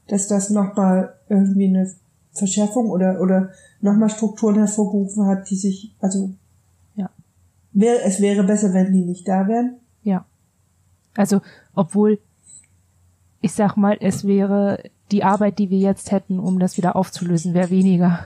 dass 0.09 0.27
das 0.27 0.51
nochmal 0.51 1.15
irgendwie 1.29 1.69
eine 1.69 1.91
Verschärfung 2.33 2.91
oder, 2.91 3.21
oder 3.21 3.51
nochmal 3.81 4.11
Strukturen 4.11 4.57
hervorgerufen 4.57 5.27
hat, 5.27 5.51
die 5.51 5.57
sich, 5.57 5.95
also, 6.01 6.31
ja. 6.97 7.11
Wär, 7.73 8.05
es 8.05 8.21
wäre 8.21 8.43
besser, 8.43 8.73
wenn 8.73 8.93
die 8.93 9.05
nicht 9.05 9.29
da 9.29 9.47
wären. 9.47 9.77
Ja. 10.03 10.25
Also, 11.15 11.43
obwohl, 11.75 12.19
ich 13.43 13.53
sag 13.53 13.77
mal, 13.77 13.99
es 14.01 14.27
wäre 14.27 14.83
die 15.13 15.25
Arbeit, 15.25 15.59
die 15.59 15.71
wir 15.71 15.79
jetzt 15.79 16.11
hätten, 16.11 16.39
um 16.39 16.59
das 16.59 16.77
wieder 16.77 16.97
aufzulösen, 16.97 17.55
wäre 17.55 17.71
weniger. 17.71 18.25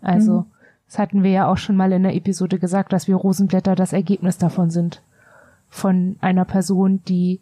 Also, 0.00 0.40
mhm. 0.40 0.44
das 0.86 0.98
hatten 0.98 1.22
wir 1.22 1.30
ja 1.30 1.46
auch 1.48 1.58
schon 1.58 1.76
mal 1.76 1.92
in 1.92 2.04
der 2.04 2.14
Episode 2.14 2.58
gesagt, 2.58 2.92
dass 2.92 3.08
wir 3.08 3.16
Rosenblätter 3.16 3.74
das 3.74 3.92
Ergebnis 3.92 4.38
davon 4.38 4.70
sind. 4.70 5.02
Von 5.68 6.16
einer 6.20 6.44
Person, 6.44 7.02
die 7.08 7.40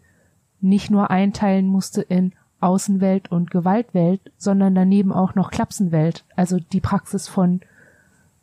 nicht 0.61 0.90
nur 0.90 1.11
einteilen 1.11 1.66
musste 1.66 2.03
in 2.03 2.33
Außenwelt 2.61 3.31
und 3.33 3.51
Gewaltwelt, 3.51 4.21
sondern 4.37 4.75
daneben 4.75 5.12
auch 5.12 5.35
noch 5.35 5.51
Klapsenwelt, 5.51 6.25
also 6.37 6.59
die 6.59 6.81
Praxis 6.81 7.27
von 7.29 7.61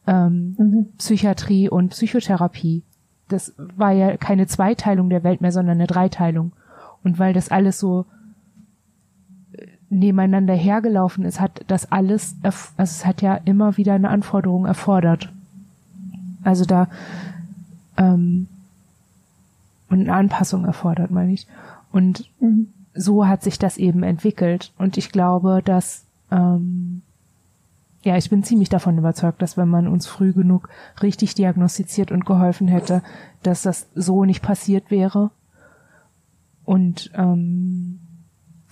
ähm, 0.08 0.56
mhm. 0.58 0.88
Psychiatrie 0.98 1.70
und 1.70 1.90
Psychotherapie. 1.90 2.84
Das 3.28 3.54
war 3.58 3.92
ja 3.92 4.18
keine 4.18 4.48
Zweiteilung 4.48 5.10
der 5.10 5.24
Welt 5.24 5.42
mehr, 5.42 5.52
sondern 5.52 5.78
eine 5.78 5.88
Dreiteilung. 5.88 6.54
Und 7.04 7.20
weil 7.20 7.34
das 7.34 7.50
alles 7.50 7.80
so 7.80 8.06
nebeneinander 9.90 10.54
hergelaufen 10.54 11.24
ist, 11.24 11.40
hat 11.40 11.64
das 11.68 11.92
alles, 11.92 12.36
also 12.44 12.74
es 12.78 13.06
hat 13.06 13.22
ja 13.22 13.36
immer 13.46 13.78
wieder 13.78 13.94
eine 13.94 14.10
Anforderung 14.10 14.66
erfordert. 14.66 15.32
Also 16.44 16.66
da 16.66 16.88
ähm, 17.98 18.48
und 19.90 20.02
eine 20.02 20.14
Anpassung 20.14 20.66
erfordert, 20.66 21.12
meine 21.12 21.32
ich. 21.32 21.48
Und 21.92 22.30
mhm 22.40 22.68
so 22.98 23.28
hat 23.28 23.44
sich 23.44 23.60
das 23.60 23.78
eben 23.78 24.04
entwickelt. 24.04 24.74
Und 24.78 24.98
ich 24.98 25.12
glaube, 25.12 25.62
dass, 25.64 26.06
ähm, 26.32 27.02
ja, 28.04 28.18
ich 28.18 28.30
bin 28.30 28.44
ziemlich 28.44 28.70
davon 28.70 28.98
überzeugt, 28.98 29.42
dass 29.42 29.58
wenn 29.58 29.70
man 29.70 29.88
uns 29.88 30.08
früh 30.08 30.34
genug 30.34 30.70
richtig 31.02 31.36
diagnostiziert 31.36 32.12
und 32.12 32.26
geholfen 32.26 32.68
hätte, 32.68 33.02
dass 33.44 33.62
das 33.62 33.88
so 33.96 34.26
nicht 34.26 34.42
passiert 34.42 34.92
wäre. 34.92 35.32
Und 36.66 37.12
ähm, 37.14 38.00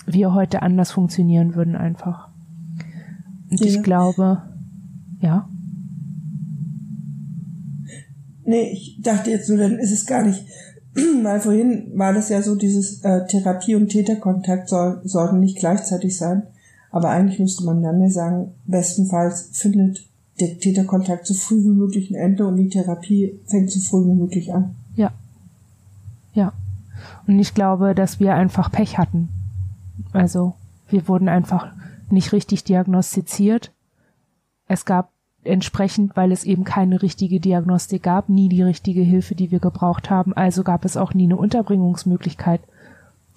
wir 0.06 0.34
heute 0.34 0.62
anders 0.62 0.92
funktionieren 0.92 1.56
würden 1.56 1.76
einfach. 1.76 2.30
Und 3.50 3.60
ja. 3.60 3.68
ich 3.68 3.84
glaube, 3.84 4.42
ja. 5.20 5.50
Nee, 8.46 8.72
ich 8.74 9.00
dachte 9.02 9.32
jetzt 9.32 9.50
nur, 9.50 9.58
dann 9.58 9.80
ist 9.80 9.92
es 9.92 10.06
gar 10.06 10.24
nicht 10.24 10.46
weil 11.24 11.42
vorhin 11.42 11.92
war 11.96 12.14
das 12.14 12.30
ja 12.30 12.42
so, 12.42 12.56
dieses 12.56 13.04
äh, 13.04 13.26
Therapie 13.28 13.76
und 13.76 13.90
Täterkontakt 13.90 14.70
soll, 14.70 15.02
sollten 15.04 15.40
nicht 15.40 15.58
gleichzeitig 15.58 16.18
sein. 16.18 16.44
Aber 16.92 17.10
eigentlich 17.10 17.40
müsste 17.40 17.66
man 17.66 17.82
dann 17.82 18.02
ja 18.02 18.10
sagen, 18.10 18.52
bestenfalls 18.66 19.50
findet 19.52 20.06
der 20.40 20.58
Täterkontakt 20.58 21.28
so 21.28 21.34
früh 21.34 21.64
wie 21.64 21.70
möglich 21.70 22.10
ein 22.10 22.16
Ende 22.16 22.46
und 22.46 22.56
die 22.58 22.70
Therapie 22.70 23.40
fängt 23.46 23.72
so 23.72 23.80
früh 23.80 24.06
wie 24.06 24.14
möglich 24.16 24.54
an. 24.54 24.76
Ja. 24.96 25.12
Ja. 26.34 26.54
Und 27.28 27.40
ich 27.40 27.54
glaube, 27.54 27.94
dass 27.94 28.20
wir 28.22 28.36
einfach 28.36 28.72
Pech 28.72 28.98
hatten. 28.98 29.30
Also, 30.14 30.56
wir 30.90 31.08
wurden 31.08 31.30
einfach 31.30 31.68
nicht 32.10 32.32
richtig 32.32 32.64
diagnostiziert. 32.64 33.72
Es 34.68 34.86
gab 34.86 35.12
entsprechend, 35.44 36.16
weil 36.16 36.32
es 36.32 36.44
eben 36.44 36.64
keine 36.64 37.02
richtige 37.02 37.40
Diagnostik 37.40 38.04
gab, 38.04 38.30
nie 38.30 38.50
die 38.50 38.64
richtige 38.64 39.02
Hilfe, 39.02 39.36
die 39.36 39.52
wir 39.52 39.60
gebraucht 39.60 40.10
haben. 40.10 40.34
Also 40.34 40.64
gab 40.64 40.86
es 40.86 40.98
auch 40.98 41.14
nie 41.14 41.26
eine 41.26 41.38
Unterbringungsmöglichkeit, 41.38 42.62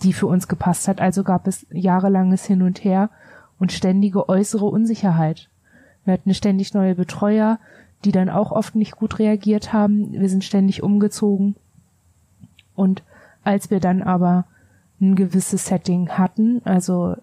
die 0.02 0.12
für 0.12 0.26
uns 0.26 0.48
gepasst 0.48 0.88
hat. 0.88 1.00
Also 1.00 1.24
gab 1.24 1.46
es 1.46 1.66
jahrelanges 1.70 2.44
Hin 2.44 2.62
und 2.62 2.82
Her 2.84 3.10
und 3.58 3.72
ständige 3.72 4.28
äußere 4.28 4.64
Unsicherheit. 4.64 5.48
Wir 6.04 6.14
hatten 6.14 6.32
ständig 6.32 6.72
neue 6.72 6.94
Betreuer, 6.94 7.58
die 8.04 8.12
dann 8.12 8.30
auch 8.30 8.52
oft 8.52 8.74
nicht 8.74 8.96
gut 8.96 9.18
reagiert 9.18 9.72
haben. 9.72 10.12
Wir 10.12 10.28
sind 10.28 10.44
ständig 10.44 10.82
umgezogen. 10.82 11.56
Und 12.74 13.02
als 13.42 13.70
wir 13.70 13.80
dann 13.80 14.02
aber 14.02 14.46
ein 15.00 15.14
gewisses 15.14 15.66
Setting 15.66 16.10
hatten, 16.10 16.60
also, 16.64 17.16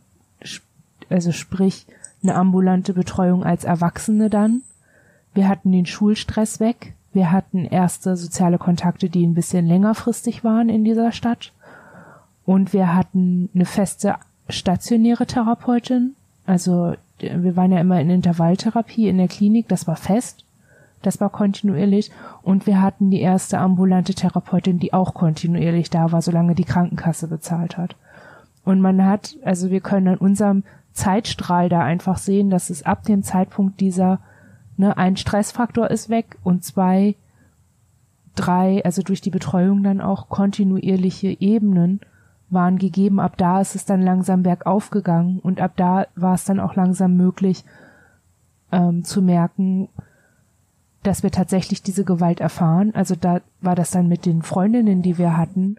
also 1.09 1.31
sprich 1.31 1.85
eine 2.23 2.35
ambulante 2.35 2.93
Betreuung 2.93 3.43
als 3.43 3.63
Erwachsene 3.63 4.29
dann, 4.29 4.61
wir 5.35 5.49
hatten 5.49 5.71
den 5.71 5.85
Schulstress 5.85 6.59
weg. 6.59 6.93
Wir 7.13 7.31
hatten 7.31 7.65
erste 7.65 8.17
soziale 8.17 8.57
Kontakte, 8.57 9.09
die 9.09 9.25
ein 9.25 9.35
bisschen 9.35 9.67
längerfristig 9.67 10.43
waren 10.43 10.69
in 10.69 10.83
dieser 10.83 11.11
Stadt. 11.11 11.51
Und 12.45 12.73
wir 12.73 12.95
hatten 12.95 13.49
eine 13.53 13.65
feste 13.65 14.15
stationäre 14.49 15.25
Therapeutin. 15.25 16.15
Also 16.45 16.95
wir 17.19 17.55
waren 17.55 17.71
ja 17.71 17.79
immer 17.79 17.99
in 17.99 18.09
Intervalltherapie 18.09 19.09
in 19.09 19.17
der 19.17 19.27
Klinik. 19.27 19.67
Das 19.67 19.87
war 19.87 19.97
fest. 19.97 20.44
Das 21.05 21.21
war 21.21 21.29
kontinuierlich. 21.29 22.11
Und 22.41 22.67
wir 22.67 22.81
hatten 22.81 23.09
die 23.09 23.21
erste 23.21 23.59
ambulante 23.59 24.13
Therapeutin, 24.13 24.79
die 24.79 24.93
auch 24.93 25.13
kontinuierlich 25.13 25.89
da 25.89 26.11
war, 26.11 26.21
solange 26.21 26.55
die 26.55 26.63
Krankenkasse 26.63 27.27
bezahlt 27.27 27.77
hat. 27.77 27.95
Und 28.63 28.81
man 28.81 29.05
hat, 29.05 29.35
also 29.43 29.69
wir 29.69 29.81
können 29.81 30.07
an 30.07 30.17
unserem 30.17 30.63
Zeitstrahl 30.91 31.69
da 31.69 31.81
einfach 31.81 32.17
sehen, 32.17 32.49
dass 32.49 32.69
es 32.69 32.83
ab 32.83 33.03
dem 33.03 33.21
Zeitpunkt 33.21 33.79
dieser 33.79 34.19
Ne, 34.77 34.97
ein 34.97 35.15
Stressfaktor 35.15 35.89
ist 35.89 36.09
weg 36.09 36.37
und 36.43 36.63
zwei, 36.63 37.15
drei, 38.35 38.83
also 38.83 39.01
durch 39.01 39.21
die 39.21 39.29
Betreuung 39.29 39.83
dann 39.83 40.01
auch 40.01 40.27
kontinuierliche 40.27 41.29
Ebenen 41.39 42.01
waren 42.49 42.77
gegeben. 42.77 43.19
Ab 43.21 43.37
da 43.37 43.61
ist 43.61 43.75
es 43.75 43.85
dann 43.85 44.01
langsam 44.01 44.43
bergauf 44.43 44.89
gegangen 44.89 45.39
und 45.39 45.61
ab 45.61 45.73
da 45.77 46.07
war 46.15 46.35
es 46.35 46.43
dann 46.43 46.59
auch 46.59 46.75
langsam 46.75 47.15
möglich 47.15 47.63
ähm, 48.71 49.05
zu 49.05 49.21
merken, 49.21 49.87
dass 51.05 51.23
wir 51.23 51.31
tatsächlich 51.31 51.81
diese 51.81 52.03
Gewalt 52.03 52.39
erfahren. 52.39 52.93
Also 52.93 53.15
da 53.15 53.41
war 53.61 53.75
das 53.75 53.91
dann 53.91 54.07
mit 54.07 54.25
den 54.25 54.41
Freundinnen, 54.41 55.01
die 55.01 55.17
wir 55.17 55.37
hatten. 55.37 55.77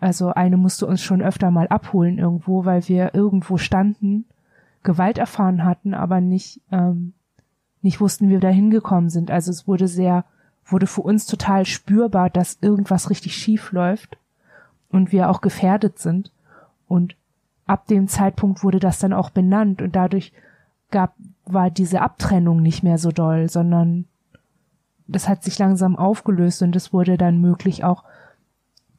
Also 0.00 0.32
eine 0.32 0.56
musste 0.56 0.86
uns 0.86 1.02
schon 1.02 1.22
öfter 1.22 1.50
mal 1.50 1.68
abholen 1.68 2.18
irgendwo, 2.18 2.64
weil 2.64 2.86
wir 2.88 3.14
irgendwo 3.14 3.56
standen, 3.56 4.24
Gewalt 4.82 5.18
erfahren 5.18 5.64
hatten, 5.64 5.92
aber 5.92 6.20
nicht 6.20 6.60
ähm, 6.70 7.14
nicht 7.82 8.00
wussten, 8.00 8.28
wie 8.28 8.32
wir 8.32 8.40
da 8.40 8.48
hingekommen 8.48 9.10
sind. 9.10 9.30
Also 9.30 9.50
es 9.50 9.68
wurde 9.68 9.88
sehr, 9.88 10.24
wurde 10.66 10.86
für 10.86 11.02
uns 11.02 11.26
total 11.26 11.64
spürbar, 11.64 12.30
dass 12.30 12.58
irgendwas 12.60 13.10
richtig 13.10 13.34
schief 13.34 13.72
läuft 13.72 14.18
und 14.90 15.12
wir 15.12 15.30
auch 15.30 15.40
gefährdet 15.40 15.98
sind. 15.98 16.32
Und 16.86 17.16
ab 17.66 17.86
dem 17.86 18.08
Zeitpunkt 18.08 18.64
wurde 18.64 18.80
das 18.80 18.98
dann 18.98 19.12
auch 19.12 19.30
benannt 19.30 19.82
und 19.82 19.94
dadurch 19.94 20.32
gab, 20.90 21.14
war 21.44 21.70
diese 21.70 22.00
Abtrennung 22.00 22.62
nicht 22.62 22.82
mehr 22.82 22.98
so 22.98 23.10
doll, 23.10 23.48
sondern 23.48 24.06
das 25.08 25.28
hat 25.28 25.42
sich 25.42 25.58
langsam 25.58 25.96
aufgelöst 25.96 26.62
und 26.62 26.76
es 26.76 26.92
wurde 26.92 27.16
dann 27.16 27.40
möglich, 27.40 27.82
auch 27.82 28.04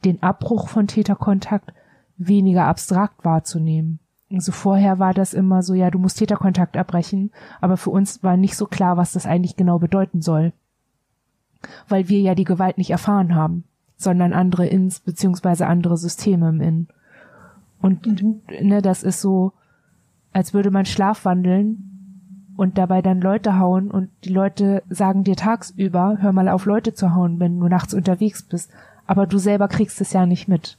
den 0.04 0.22
Abbruch 0.22 0.68
von 0.68 0.86
Täterkontakt 0.86 1.72
weniger 2.16 2.64
abstrakt 2.64 3.24
wahrzunehmen. 3.24 4.00
Also 4.32 4.52
vorher 4.52 4.98
war 4.98 5.14
das 5.14 5.34
immer 5.34 5.62
so, 5.62 5.74
ja, 5.74 5.90
du 5.90 5.98
musst 5.98 6.18
Täterkontakt 6.18 6.76
abbrechen, 6.76 7.30
aber 7.60 7.76
für 7.76 7.90
uns 7.90 8.22
war 8.22 8.36
nicht 8.36 8.56
so 8.56 8.66
klar, 8.66 8.96
was 8.96 9.12
das 9.12 9.26
eigentlich 9.26 9.56
genau 9.56 9.78
bedeuten 9.78 10.20
soll. 10.20 10.52
Weil 11.88 12.08
wir 12.08 12.20
ja 12.20 12.34
die 12.34 12.44
Gewalt 12.44 12.78
nicht 12.78 12.90
erfahren 12.90 13.34
haben, 13.34 13.64
sondern 13.96 14.32
andere 14.32 14.66
Ins 14.66 15.00
beziehungsweise 15.00 15.66
andere 15.66 15.96
Systeme 15.96 16.48
im 16.48 16.60
In. 16.60 16.88
Und 17.80 18.06
mhm. 18.06 18.42
ne, 18.62 18.82
das 18.82 19.02
ist 19.02 19.20
so, 19.20 19.52
als 20.32 20.54
würde 20.54 20.70
man 20.70 20.86
schlafwandeln 20.86 21.89
und 22.60 22.76
dabei 22.76 23.00
dann 23.00 23.22
Leute 23.22 23.58
hauen 23.58 23.90
und 23.90 24.10
die 24.22 24.28
Leute 24.28 24.82
sagen 24.90 25.24
dir 25.24 25.34
tagsüber, 25.34 26.18
hör 26.20 26.32
mal 26.32 26.50
auf 26.50 26.66
Leute 26.66 26.92
zu 26.92 27.14
hauen, 27.14 27.40
wenn 27.40 27.58
du 27.58 27.68
nachts 27.68 27.94
unterwegs 27.94 28.42
bist, 28.42 28.70
aber 29.06 29.26
du 29.26 29.38
selber 29.38 29.66
kriegst 29.66 29.98
es 30.02 30.12
ja 30.12 30.26
nicht 30.26 30.46
mit. 30.46 30.76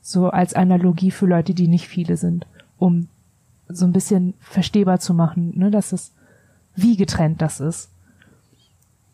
So 0.00 0.30
als 0.30 0.54
Analogie 0.54 1.10
für 1.10 1.26
Leute, 1.26 1.54
die 1.54 1.66
nicht 1.66 1.88
viele 1.88 2.16
sind, 2.16 2.46
um 2.78 3.08
so 3.68 3.84
ein 3.84 3.92
bisschen 3.92 4.34
verstehbar 4.38 5.00
zu 5.00 5.12
machen, 5.12 5.58
ne, 5.58 5.72
dass 5.72 5.90
es 5.90 6.12
wie 6.76 6.96
getrennt 6.96 7.42
das 7.42 7.58
ist. 7.58 7.90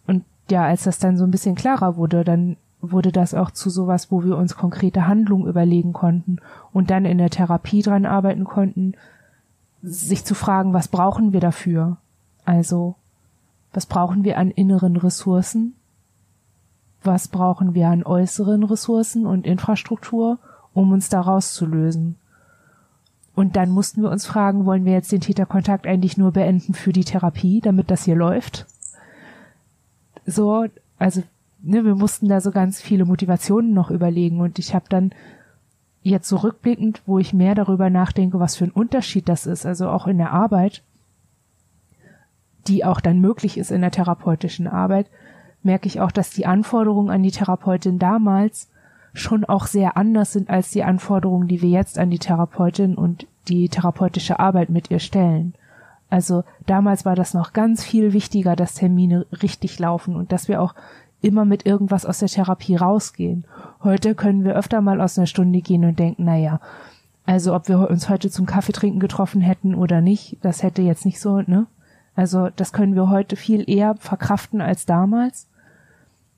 Und 0.06 0.26
ja, 0.50 0.66
als 0.66 0.82
das 0.82 0.98
dann 0.98 1.16
so 1.16 1.24
ein 1.24 1.30
bisschen 1.30 1.54
klarer 1.54 1.96
wurde, 1.96 2.22
dann 2.22 2.58
wurde 2.82 3.12
das 3.12 3.32
auch 3.32 3.50
zu 3.50 3.70
sowas, 3.70 4.10
wo 4.10 4.22
wir 4.24 4.36
uns 4.36 4.56
konkrete 4.56 5.06
Handlungen 5.06 5.48
überlegen 5.48 5.94
konnten 5.94 6.36
und 6.74 6.90
dann 6.90 7.06
in 7.06 7.16
der 7.16 7.30
Therapie 7.30 7.80
dran 7.80 8.04
arbeiten 8.04 8.44
konnten, 8.44 8.92
sich 9.82 10.24
zu 10.24 10.34
fragen, 10.34 10.72
was 10.72 10.88
brauchen 10.88 11.32
wir 11.32 11.40
dafür? 11.40 11.96
Also, 12.44 12.94
was 13.72 13.86
brauchen 13.86 14.24
wir 14.24 14.38
an 14.38 14.50
inneren 14.50 14.96
Ressourcen? 14.96 15.74
Was 17.02 17.28
brauchen 17.28 17.74
wir 17.74 17.88
an 17.88 18.04
äußeren 18.04 18.62
Ressourcen 18.62 19.26
und 19.26 19.46
Infrastruktur? 19.46 20.38
um 20.74 20.92
uns 20.92 21.08
da 21.08 21.20
rauszulösen. 21.20 22.16
Und 23.34 23.56
dann 23.56 23.70
mussten 23.70 24.02
wir 24.02 24.10
uns 24.10 24.26
fragen, 24.26 24.66
wollen 24.66 24.84
wir 24.84 24.92
jetzt 24.92 25.12
den 25.12 25.20
Täterkontakt 25.20 25.86
eigentlich 25.86 26.18
nur 26.18 26.32
beenden 26.32 26.74
für 26.74 26.92
die 26.92 27.04
Therapie, 27.04 27.60
damit 27.60 27.90
das 27.90 28.04
hier 28.04 28.16
läuft? 28.16 28.66
So, 30.26 30.66
also 30.98 31.22
ne, 31.62 31.84
wir 31.84 31.94
mussten 31.94 32.28
da 32.28 32.40
so 32.40 32.50
ganz 32.50 32.80
viele 32.80 33.04
Motivationen 33.04 33.72
noch 33.72 33.90
überlegen 33.90 34.40
und 34.40 34.58
ich 34.58 34.74
habe 34.74 34.84
dann 34.88 35.12
jetzt 36.02 36.28
so 36.28 36.42
wo 37.06 37.18
ich 37.18 37.32
mehr 37.32 37.54
darüber 37.54 37.90
nachdenke, 37.90 38.40
was 38.40 38.56
für 38.56 38.64
ein 38.64 38.70
Unterschied 38.70 39.28
das 39.28 39.46
ist, 39.46 39.64
also 39.66 39.88
auch 39.88 40.06
in 40.06 40.18
der 40.18 40.32
Arbeit, 40.32 40.82
die 42.66 42.84
auch 42.84 43.00
dann 43.00 43.20
möglich 43.20 43.58
ist 43.58 43.70
in 43.70 43.80
der 43.80 43.90
therapeutischen 43.90 44.66
Arbeit, 44.66 45.06
merke 45.62 45.86
ich 45.86 46.00
auch, 46.00 46.10
dass 46.10 46.30
die 46.30 46.46
Anforderungen 46.46 47.10
an 47.10 47.22
die 47.22 47.30
Therapeutin 47.30 47.98
damals 47.98 48.68
schon 49.14 49.44
auch 49.44 49.66
sehr 49.66 49.96
anders 49.96 50.32
sind 50.32 50.50
als 50.50 50.70
die 50.70 50.84
Anforderungen, 50.84 51.48
die 51.48 51.62
wir 51.62 51.68
jetzt 51.68 51.98
an 51.98 52.10
die 52.10 52.18
Therapeutin 52.18 52.94
und 52.94 53.26
die 53.48 53.68
therapeutische 53.68 54.40
Arbeit 54.40 54.70
mit 54.70 54.90
ihr 54.90 55.00
stellen. 55.00 55.54
Also 56.08 56.44
damals 56.66 57.04
war 57.04 57.16
das 57.16 57.34
noch 57.34 57.52
ganz 57.52 57.84
viel 57.84 58.12
wichtiger, 58.12 58.56
dass 58.56 58.74
Termine 58.74 59.26
richtig 59.42 59.78
laufen 59.78 60.16
und 60.16 60.32
dass 60.32 60.48
wir 60.48 60.60
auch 60.60 60.74
immer 61.22 61.44
mit 61.44 61.66
irgendwas 61.66 62.04
aus 62.04 62.18
der 62.18 62.28
Therapie 62.28 62.76
rausgehen. 62.76 63.44
Heute 63.82 64.14
können 64.14 64.44
wir 64.44 64.56
öfter 64.56 64.80
mal 64.80 65.00
aus 65.00 65.16
einer 65.16 65.26
Stunde 65.26 65.60
gehen 65.60 65.84
und 65.84 65.98
denken, 65.98 66.24
naja, 66.24 66.60
also 67.24 67.54
ob 67.54 67.68
wir 67.68 67.88
uns 67.88 68.08
heute 68.08 68.30
zum 68.30 68.46
Kaffee 68.46 68.72
trinken 68.72 69.00
getroffen 69.00 69.40
hätten 69.40 69.74
oder 69.74 70.00
nicht, 70.00 70.38
das 70.42 70.62
hätte 70.62 70.82
jetzt 70.82 71.04
nicht 71.04 71.20
so, 71.20 71.40
ne? 71.40 71.66
Also 72.14 72.50
das 72.56 72.72
können 72.72 72.94
wir 72.94 73.08
heute 73.08 73.36
viel 73.36 73.68
eher 73.70 73.94
verkraften 73.94 74.60
als 74.60 74.84
damals 74.84 75.48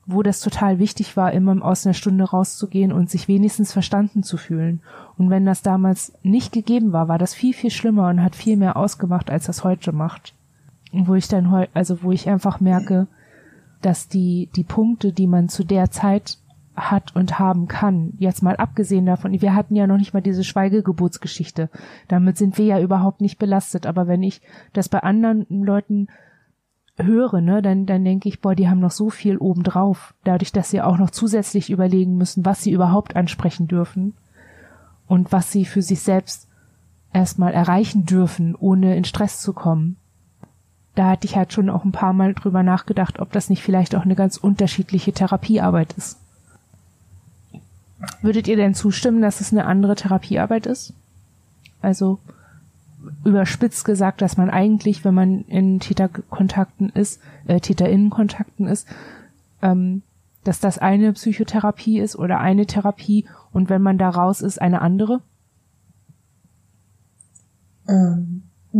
wo 0.05 0.21
das 0.21 0.39
total 0.39 0.77
wichtig 0.79 1.17
war, 1.17 1.31
immer 1.31 1.63
aus 1.65 1.85
einer 1.85 1.93
Stunde 1.93 2.25
rauszugehen 2.25 2.91
und 2.91 3.09
sich 3.09 3.27
wenigstens 3.27 3.73
verstanden 3.73 4.21
zu 4.21 4.37
fühlen. 4.37 4.81
Und 5.17 5.29
wenn 5.29 5.45
das 5.45 5.63
damals 5.63 6.13
nicht 6.21 6.51
gegeben 6.51 6.91
war, 6.93 7.07
war 7.07 7.17
das 7.17 7.33
viel, 7.33 7.53
viel 7.53 7.71
schlimmer 7.71 8.09
und 8.09 8.21
hat 8.21 8.35
viel 8.35 8.55
mehr 8.55 8.77
ausgemacht, 8.77 9.31
als 9.31 9.45
das 9.45 9.63
heute 9.63 9.91
macht. 9.91 10.35
Und 10.91 11.07
wo 11.07 11.15
ich 11.15 11.27
dann 11.27 11.49
heute, 11.49 11.71
also 11.73 12.03
wo 12.03 12.11
ich 12.11 12.29
einfach 12.29 12.59
merke, 12.59 13.07
dass 13.81 14.07
die, 14.07 14.49
die 14.55 14.63
Punkte, 14.63 15.11
die 15.11 15.27
man 15.27 15.49
zu 15.49 15.63
der 15.63 15.91
Zeit 15.91 16.37
hat 16.75 17.15
und 17.15 17.39
haben 17.39 17.67
kann, 17.67 18.13
jetzt 18.17 18.43
mal 18.43 18.57
abgesehen 18.57 19.05
davon, 19.05 19.41
wir 19.41 19.55
hatten 19.55 19.75
ja 19.75 19.87
noch 19.87 19.97
nicht 19.97 20.13
mal 20.13 20.21
diese 20.21 20.43
Schweigegeburtsgeschichte. 20.43 21.69
Damit 22.07 22.37
sind 22.37 22.57
wir 22.57 22.65
ja 22.65 22.79
überhaupt 22.79 23.21
nicht 23.21 23.39
belastet. 23.39 23.85
Aber 23.85 24.07
wenn 24.07 24.23
ich 24.23 24.41
das 24.73 24.89
bei 24.89 24.99
anderen 24.99 25.45
Leuten 25.49 26.07
höre, 26.97 27.41
ne, 27.41 27.61
dann, 27.61 27.85
dann 27.85 28.03
denke 28.03 28.29
ich, 28.29 28.41
boah, 28.41 28.55
die 28.55 28.69
haben 28.69 28.79
noch 28.79 28.91
so 28.91 29.09
viel 29.09 29.37
obendrauf, 29.37 30.13
dadurch, 30.23 30.51
dass 30.51 30.69
sie 30.69 30.81
auch 30.81 30.97
noch 30.97 31.09
zusätzlich 31.09 31.69
überlegen 31.69 32.17
müssen, 32.17 32.45
was 32.45 32.61
sie 32.61 32.71
überhaupt 32.71 33.15
ansprechen 33.15 33.67
dürfen 33.67 34.13
und 35.07 35.31
was 35.31 35.51
sie 35.51 35.65
für 35.65 35.81
sich 35.81 36.01
selbst 36.01 36.49
erstmal 37.13 37.53
erreichen 37.53 38.05
dürfen, 38.05 38.55
ohne 38.55 38.95
in 38.95 39.05
Stress 39.05 39.41
zu 39.41 39.53
kommen. 39.53 39.97
Da 40.95 41.09
hatte 41.09 41.27
ich 41.27 41.35
halt 41.35 41.51
schon 41.51 41.69
auch 41.69 41.83
ein 41.83 41.91
paar 41.91 42.13
Mal 42.13 42.33
drüber 42.33 42.63
nachgedacht, 42.63 43.19
ob 43.19 43.31
das 43.31 43.49
nicht 43.49 43.61
vielleicht 43.61 43.95
auch 43.95 44.03
eine 44.03 44.15
ganz 44.15 44.37
unterschiedliche 44.37 45.11
Therapiearbeit 45.11 45.93
ist. 45.97 46.17
Würdet 48.21 48.47
ihr 48.47 48.55
denn 48.55 48.73
zustimmen, 48.73 49.21
dass 49.21 49.41
es 49.41 49.51
eine 49.51 49.65
andere 49.65 49.95
Therapiearbeit 49.95 50.65
ist? 50.65 50.93
Also, 51.81 52.19
überspitzt 53.23 53.85
gesagt, 53.85 54.21
dass 54.21 54.37
man 54.37 54.49
eigentlich, 54.49 55.03
wenn 55.03 55.13
man 55.13 55.41
in 55.45 55.79
Täterkontakten 55.79 56.89
ist, 56.89 57.19
äh, 57.45 57.59
Täterinnenkontakten 57.59 58.67
ist, 58.67 58.87
ähm, 59.61 60.01
dass 60.43 60.59
das 60.59 60.77
eine 60.77 61.13
Psychotherapie 61.13 61.99
ist 61.99 62.15
oder 62.15 62.39
eine 62.39 62.65
Therapie 62.65 63.25
und 63.51 63.69
wenn 63.69 63.81
man 63.81 63.97
da 63.97 64.09
raus 64.09 64.41
ist, 64.41 64.61
eine 64.61 64.81
andere? 64.81 65.21
Ähm, 67.87 68.34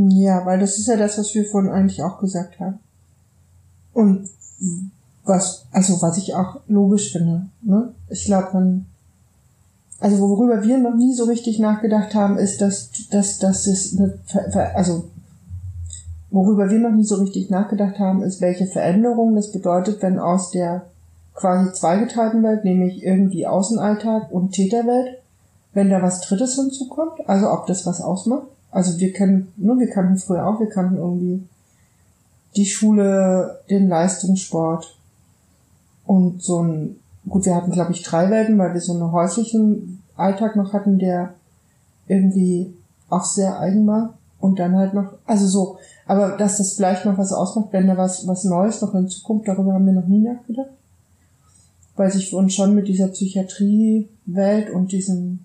ja, 0.10 0.46
weil 0.46 0.60
das 0.60 0.78
ist 0.78 0.88
ja 0.88 0.98
das, 0.98 1.18
was 1.18 1.34
wir 1.34 1.46
vorhin 1.46 1.72
eigentlich 1.72 2.04
auch 2.04 2.20
gesagt 2.20 2.60
haben. 2.60 2.80
Und 3.94 4.30
was, 5.24 5.66
also 5.72 6.02
was 6.02 6.18
ich 6.18 6.36
auch 6.36 6.60
logisch 6.68 7.12
finde. 7.12 7.48
Ne? 7.62 7.94
Ich 8.10 8.26
glaube, 8.26 8.50
man 8.54 8.86
also 10.00 10.20
worüber 10.20 10.62
wir 10.62 10.78
noch 10.78 10.96
nie 10.96 11.14
so 11.14 11.24
richtig 11.24 11.60
nachgedacht 11.60 12.14
haben, 12.16 12.38
ist, 12.38 12.62
dass, 12.62 12.92
dass, 13.12 13.40
dass 13.40 13.66
es 13.66 13.98
eine, 13.98 14.20
also 14.76 15.06
worüber 16.32 16.70
wir 16.70 16.80
noch 16.80 16.92
nie 16.92 17.06
so 17.06 17.16
richtig 17.16 17.50
nachgedacht 17.50 17.98
haben, 17.98 18.22
ist, 18.22 18.42
welche 18.42 18.68
Veränderung 18.68 19.36
das 19.36 19.52
bedeutet, 19.52 20.02
wenn 20.02 20.20
aus 20.20 20.52
der 20.52 20.84
quasi 21.34 21.72
zweigeteilten 21.74 22.44
Welt, 22.44 22.66
nämlich 22.66 23.04
irgendwie 23.04 23.48
Außenalltag 23.48 24.32
und 24.32 24.52
Täterwelt, 24.52 25.18
wenn 25.74 25.90
da 25.90 26.02
was 26.02 26.22
Drittes 26.22 26.56
hinzukommt, 26.56 27.28
also 27.28 27.50
ob 27.50 27.66
das 27.68 27.86
was 27.86 28.02
ausmacht. 28.02 28.48
Also 28.76 29.00
wir 29.00 29.14
kennen, 29.14 29.54
nur 29.56 29.80
wir 29.80 29.90
kannten 29.90 30.18
früher 30.18 30.46
auch, 30.46 30.60
wir 30.60 30.68
kannten 30.68 30.98
irgendwie 30.98 31.42
die 32.58 32.66
Schule, 32.66 33.62
den 33.70 33.88
Leistungssport 33.88 34.98
und 36.06 36.44
so 36.44 36.62
ein 36.62 36.98
gut, 37.28 37.46
wir 37.46 37.56
hatten, 37.56 37.72
glaube 37.72 37.94
ich, 37.94 38.04
drei 38.04 38.30
Welten, 38.30 38.58
weil 38.58 38.74
wir 38.74 38.82
so 38.82 38.94
einen 38.94 39.12
häuslichen 39.14 40.04
Alltag 40.18 40.58
noch 40.58 40.74
hatten, 40.74 41.00
der 41.00 41.34
irgendwie 42.08 42.74
auch 43.10 43.24
sehr 43.24 43.60
eigen 43.60 43.88
war. 43.88 44.18
Und 44.42 44.60
dann 44.60 44.76
halt 44.76 44.94
noch, 44.94 45.14
also 45.26 45.48
so, 45.48 45.78
aber 46.06 46.38
dass 46.38 46.58
das 46.58 46.74
vielleicht 46.74 47.06
noch 47.06 47.18
was 47.18 47.32
ausmacht, 47.32 47.70
wenn 47.72 47.88
da 47.88 47.96
was, 47.96 48.28
was 48.28 48.44
Neues 48.44 48.82
noch 48.82 48.94
in 48.94 49.08
Zukunft, 49.08 49.48
darüber 49.48 49.74
haben 49.74 49.86
wir 49.86 49.94
noch 49.94 50.08
nie 50.08 50.20
nachgedacht. 50.20 50.70
Weil 51.96 52.12
sich 52.12 52.30
für 52.30 52.36
uns 52.36 52.54
schon 52.54 52.76
mit 52.76 52.90
dieser 52.90 53.08
Psychiatrie-Welt 53.08 54.70
und 54.70 54.92
diesem, 54.92 55.45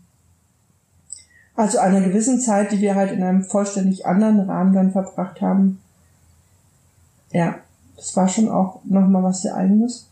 also 1.57 1.79
einer 1.79 2.01
gewissen 2.01 2.41
Zeit, 2.41 2.73
die 2.73 2.81
wir 2.81 2.95
halt 2.95 3.13
in 3.13 3.23
einem 3.23 3.45
vollständig 3.45 4.07
anderen 4.07 4.41
Rahmen 4.41 4.73
dann 4.73 4.93
verbracht 4.93 5.41
haben, 5.41 5.81
ja, 7.33 7.57
das 7.97 8.17
war 8.17 8.29
schon 8.29 8.49
auch 8.49 8.81
nochmal 8.85 9.23
was 9.23 9.43
sehr 9.43 9.55
eigenes. 9.55 10.09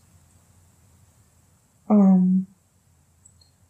Ähm, 1.89 2.45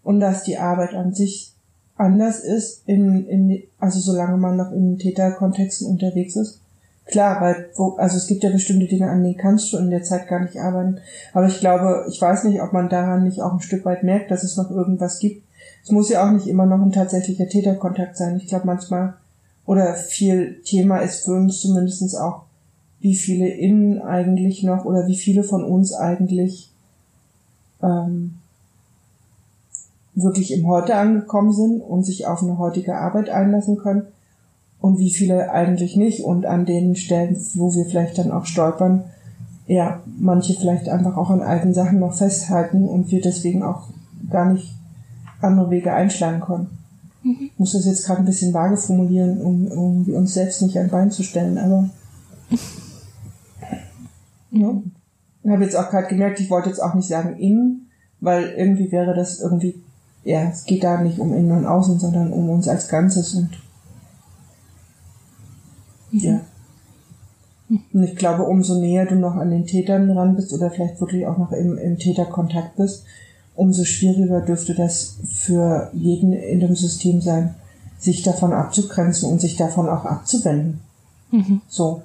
und 0.04 0.20
dass 0.20 0.44
die 0.44 0.58
Arbeit 0.58 0.94
an 0.94 1.14
sich 1.14 1.54
anders 1.96 2.40
ist, 2.40 2.88
in, 2.88 3.28
in, 3.28 3.64
also 3.80 4.00
solange 4.00 4.38
man 4.38 4.58
noch 4.58 4.72
in 4.72 4.98
Täterkontexten 4.98 5.88
unterwegs 5.88 6.36
ist. 6.36 6.62
Klar, 7.06 7.42
weil, 7.42 7.70
wo, 7.76 7.96
also 7.98 8.18
es 8.18 8.28
gibt 8.28 8.44
ja 8.44 8.52
bestimmte 8.52 8.88
Dinge, 8.88 9.10
an 9.10 9.24
denen 9.24 9.38
kannst 9.38 9.74
du 9.74 9.78
in 9.78 9.90
der 9.90 10.04
Zeit 10.04 10.28
gar 10.28 10.40
nicht 10.42 10.58
arbeiten. 10.58 11.00
Aber 11.34 11.48
ich 11.48 11.60
glaube, 11.60 12.06
ich 12.08 12.22
weiß 12.22 12.44
nicht, 12.44 12.62
ob 12.62 12.72
man 12.72 12.88
daran 12.88 13.24
nicht 13.24 13.42
auch 13.42 13.54
ein 13.54 13.62
Stück 13.62 13.84
weit 13.84 14.04
merkt, 14.04 14.32
dass 14.32 14.44
es 14.44 14.58
noch 14.58 14.70
irgendwas 14.70 15.20
gibt. 15.20 15.44
Es 15.84 15.92
muss 15.92 16.10
ja 16.10 16.26
auch 16.26 16.32
nicht 16.32 16.48
immer 16.48 16.66
noch 16.66 16.82
ein 16.82 16.92
tatsächlicher 16.92 17.48
Täterkontakt 17.48 18.18
sein. 18.18 18.38
Ich 18.38 18.48
glaube 18.48 18.68
manchmal, 18.68 19.16
oder 19.66 19.94
viel 19.94 20.62
Thema 20.64 20.98
ist 20.98 21.26
für 21.26 21.34
uns 21.34 21.62
zumindestens 21.62 22.16
auch, 22.16 22.44
wie 23.00 23.16
viele 23.16 23.48
innen 23.48 24.02
eigentlich 24.02 24.64
noch 24.64 24.86
oder 24.86 25.08
wie 25.08 25.16
viele 25.16 25.44
von 25.44 25.64
uns 25.64 25.94
eigentlich 25.94 26.70
ähm, 27.82 28.36
wirklich 30.16 30.52
im 30.54 30.68
Heute 30.68 30.96
angekommen 30.96 31.54
sind 31.54 31.82
und 31.82 32.04
sich 32.04 32.28
auf 32.28 32.44
eine 32.44 32.58
heutige 32.58 32.98
Arbeit 32.98 33.30
einlassen 33.30 33.78
können 33.78 34.08
und 34.82 35.00
wie 35.00 35.12
viele 35.12 35.52
eigentlich 35.52 35.96
nicht 35.96 36.24
und 36.24 36.46
an 36.46 36.66
den 36.66 36.96
Stellen, 36.96 37.38
wo 37.54 37.74
wir 37.74 37.86
vielleicht 37.86 38.18
dann 38.18 38.32
auch 38.32 38.46
stolpern, 38.46 39.06
ja, 39.68 40.02
manche 40.18 40.56
vielleicht 40.56 40.90
einfach 40.90 41.16
auch 41.16 41.30
an 41.30 41.42
alten 41.42 41.74
Sachen 41.74 42.00
noch 42.00 42.14
festhalten 42.14 42.88
und 42.88 43.12
wir 43.12 43.22
deswegen 43.22 43.62
auch 43.62 43.88
gar 44.30 44.52
nicht 44.52 44.74
andere 45.42 45.70
Wege 45.70 45.94
einschlagen 45.94 46.42
können. 46.42 46.68
Mhm. 47.24 47.50
Ich 47.54 47.60
muss 47.60 47.74
das 47.74 47.86
jetzt 47.86 48.06
gerade 48.06 48.22
ein 48.22 48.26
bisschen 48.26 48.54
vage 48.54 48.78
formulieren, 48.78 49.42
um 49.42 49.68
irgendwie 49.68 50.14
uns 50.14 50.34
selbst 50.34 50.62
nicht 50.62 50.78
ein 50.78 50.90
Bein 50.90 51.12
zu 51.12 51.24
stellen, 51.24 51.58
aber 51.58 51.90
ja. 54.52 54.82
Ich 55.44 55.52
habe 55.52 55.64
jetzt 55.64 55.76
auch 55.76 55.90
gerade 55.90 56.08
gemerkt, 56.08 56.40
ich 56.40 56.50
wollte 56.50 56.70
jetzt 56.70 56.82
auch 56.82 56.94
nicht 56.94 57.08
sagen 57.08 57.38
innen, 57.38 57.90
weil 58.20 58.50
irgendwie 58.50 58.92
wäre 58.92 59.16
das 59.16 59.40
irgendwie 59.40 59.82
ja, 60.24 60.50
es 60.50 60.66
geht 60.66 60.84
da 60.84 61.02
nicht 61.02 61.20
um 61.20 61.34
Innen 61.34 61.52
und 61.52 61.66
Außen, 61.66 62.00
sondern 62.00 62.34
um 62.34 62.50
uns 62.50 62.68
als 62.68 62.88
Ganzes 62.88 63.34
und 63.36 63.50
mhm. 66.12 66.20
ja. 66.20 66.42
Und 67.70 68.04
ich 68.04 68.16
glaube, 68.16 68.44
umso 68.44 68.80
näher 68.80 69.06
du 69.06 69.16
noch 69.16 69.36
an 69.36 69.52
den 69.52 69.68
Tätern 69.68 70.08
dran 70.08 70.36
bist 70.36 70.52
oder 70.54 70.72
vielleicht 70.72 71.00
wirklich 71.00 71.28
auch 71.28 71.38
noch 71.38 71.52
im, 71.52 71.78
im 71.78 72.00
Täterkontakt 72.00 72.76
bist, 72.78 73.06
umso 73.60 73.84
schwieriger 73.84 74.40
dürfte 74.40 74.74
das 74.74 75.18
für 75.34 75.92
jeden 75.94 76.32
in 76.32 76.62
dem 76.62 76.78
System 76.78 77.20
sein, 77.20 77.56
sich 77.98 78.24
davon 78.24 78.54
abzugrenzen 78.54 79.30
und 79.30 79.42
sich 79.42 79.58
davon 79.58 79.90
auch 79.90 80.06
abzuwenden. 80.06 80.80
Mhm. 81.30 81.62
So. 81.68 82.02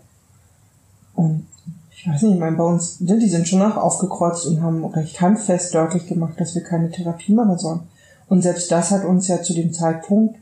Und 1.14 1.46
ich 1.92 2.08
weiß 2.08 2.22
nicht, 2.22 2.34
ich 2.34 2.40
meine, 2.40 2.56
bei 2.56 2.64
uns, 2.64 2.96
die 2.98 3.28
sind 3.28 3.46
schon 3.46 3.62
auch 3.62 3.76
aufgekreuzt 3.76 4.46
und 4.46 4.62
haben 4.62 4.84
recht 4.84 5.20
handfest 5.20 5.72
deutlich 5.72 6.08
gemacht, 6.08 6.34
dass 6.40 6.56
wir 6.56 6.64
keine 6.64 6.90
Therapie 6.90 7.32
machen 7.32 7.56
sollen. 7.56 7.80
Und 8.28 8.42
selbst 8.42 8.72
das 8.72 8.90
hat 8.90 9.04
uns 9.04 9.28
ja 9.28 9.40
zu 9.40 9.54
dem 9.54 9.72
Zeitpunkt, 9.72 10.36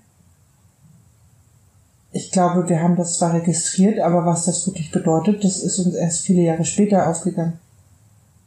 ich 2.11 2.31
glaube, 2.31 2.71
wir 2.71 2.83
haben 2.83 2.97
das 2.97 3.19
zwar 3.19 3.35
registriert, 3.35 4.01
aber 4.01 4.25
was 4.25 4.47
das 4.47 4.67
wirklich 4.67 4.91
bedeutet, 4.91 5.45
das 5.45 5.59
ist 5.59 5.79
uns 5.79 5.95
erst 5.95 6.23
viele 6.23 6.41
Jahre 6.43 6.65
später 6.65 7.07
aufgegangen. 7.07 7.59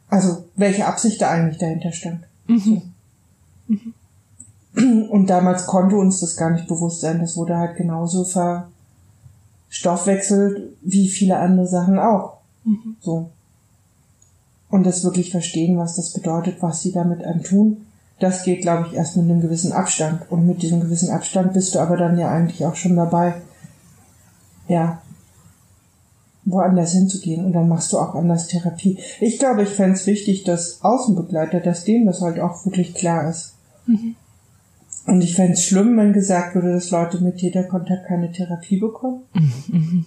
Also, 0.08 0.44
welche 0.56 0.86
Absicht 0.86 1.22
da 1.22 1.30
eigentlich 1.30 1.58
dahinter 1.58 1.92
stand. 1.92 2.26
Mhm. 2.46 2.82
Mhm. 3.68 3.92
Und 5.10 5.30
damals 5.30 5.66
konnte 5.66 5.96
uns 5.96 6.20
das 6.20 6.36
gar 6.36 6.50
nicht 6.50 6.68
bewusst 6.68 7.00
sein. 7.00 7.20
Das 7.20 7.36
wurde 7.36 7.56
halt 7.56 7.76
genauso 7.76 8.24
verstoffwechselt 9.68 10.76
wie 10.82 11.08
viele 11.08 11.38
andere 11.38 11.66
Sachen 11.66 11.98
auch. 11.98 12.36
Mhm. 12.64 12.96
So. 13.00 13.30
und 14.68 14.84
das 14.84 15.04
wirklich 15.04 15.30
verstehen, 15.30 15.78
was 15.78 15.96
das 15.96 16.12
bedeutet, 16.12 16.60
was 16.60 16.82
sie 16.82 16.92
damit 16.92 17.24
einem 17.24 17.42
tun. 17.42 17.86
Das 18.18 18.44
geht, 18.44 18.62
glaube 18.62 18.86
ich, 18.88 18.94
erst 18.94 19.16
mit 19.16 19.30
einem 19.30 19.40
gewissen 19.40 19.72
Abstand. 19.72 20.30
Und 20.30 20.46
mit 20.46 20.62
diesem 20.62 20.80
gewissen 20.80 21.10
Abstand 21.10 21.52
bist 21.52 21.74
du 21.74 21.78
aber 21.78 21.96
dann 21.96 22.18
ja 22.18 22.30
eigentlich 22.30 22.64
auch 22.66 22.74
schon 22.74 22.96
dabei, 22.96 23.34
ja, 24.68 25.00
woanders 26.46 26.92
hinzugehen 26.92 27.44
und 27.44 27.52
dann 27.52 27.68
machst 27.68 27.92
du 27.92 27.98
auch 27.98 28.14
anders 28.14 28.46
Therapie. 28.46 28.98
Ich 29.20 29.38
glaube, 29.38 29.64
ich 29.64 29.68
fände 29.68 29.96
es 29.96 30.06
wichtig, 30.06 30.44
dass 30.44 30.82
Außenbegleiter, 30.82 31.60
dass 31.60 31.84
denen 31.84 32.06
das 32.06 32.22
halt 32.22 32.38
auch 32.40 32.64
wirklich 32.64 32.94
klar 32.94 33.28
ist. 33.28 33.54
Mhm. 33.86 34.14
Und 35.06 35.22
ich 35.22 35.34
fände 35.34 35.52
es 35.52 35.64
schlimm, 35.64 35.96
wenn 35.96 36.12
gesagt 36.12 36.54
würde, 36.54 36.72
dass 36.72 36.90
Leute 36.90 37.22
mit 37.22 37.38
Täterkontakt 37.38 38.06
keine 38.06 38.32
Therapie 38.32 38.78
bekommen. 38.78 39.22
Mhm. 39.34 40.06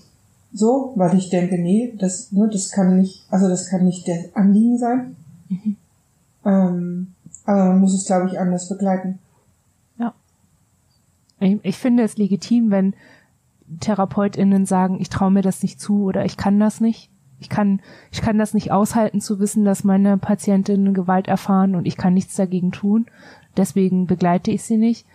So, 0.51 0.93
weil 0.95 1.17
ich 1.17 1.29
denke, 1.29 1.61
nee, 1.61 1.93
das, 1.97 2.31
ne, 2.31 2.49
das 2.51 2.71
kann 2.71 2.97
nicht, 2.97 3.25
also 3.29 3.47
das 3.47 3.67
kann 3.67 3.85
nicht 3.85 4.07
der 4.07 4.25
Anliegen 4.33 4.77
sein. 4.77 5.15
Mhm. 5.49 5.75
Ähm, 6.45 7.07
aber 7.43 7.65
man 7.65 7.79
muss 7.79 7.93
es, 7.93 8.05
glaube 8.05 8.29
ich, 8.29 8.39
anders 8.39 8.67
begleiten. 8.69 9.19
Ja. 9.97 10.13
Ich, 11.39 11.59
ich 11.63 11.77
finde 11.77 12.03
es 12.03 12.17
legitim, 12.17 12.71
wenn 12.71 12.93
TherapeutInnen 13.79 14.65
sagen, 14.65 14.99
ich 14.99 15.09
traue 15.09 15.31
mir 15.31 15.41
das 15.41 15.61
nicht 15.61 15.79
zu 15.79 16.03
oder 16.03 16.25
ich 16.25 16.37
kann 16.37 16.59
das 16.59 16.81
nicht. 16.81 17.09
Ich 17.41 17.47
kann, 17.47 17.79
ich 18.11 18.21
kann 18.21 18.37
das 18.37 18.53
nicht 18.53 18.71
aushalten 18.71 19.21
zu 19.21 19.39
wissen, 19.39 19.63
dass 19.63 19.85
meine 19.85 20.17
Patientinnen 20.17 20.93
Gewalt 20.93 21.29
erfahren 21.29 21.75
und 21.75 21.85
ich 21.85 21.95
kann 21.95 22.13
nichts 22.13 22.35
dagegen 22.35 22.71
tun 22.71 23.05
deswegen 23.59 24.07
begleite 24.07 24.51
ich 24.51 24.63
sie 24.63 24.77
nicht. 24.77 25.05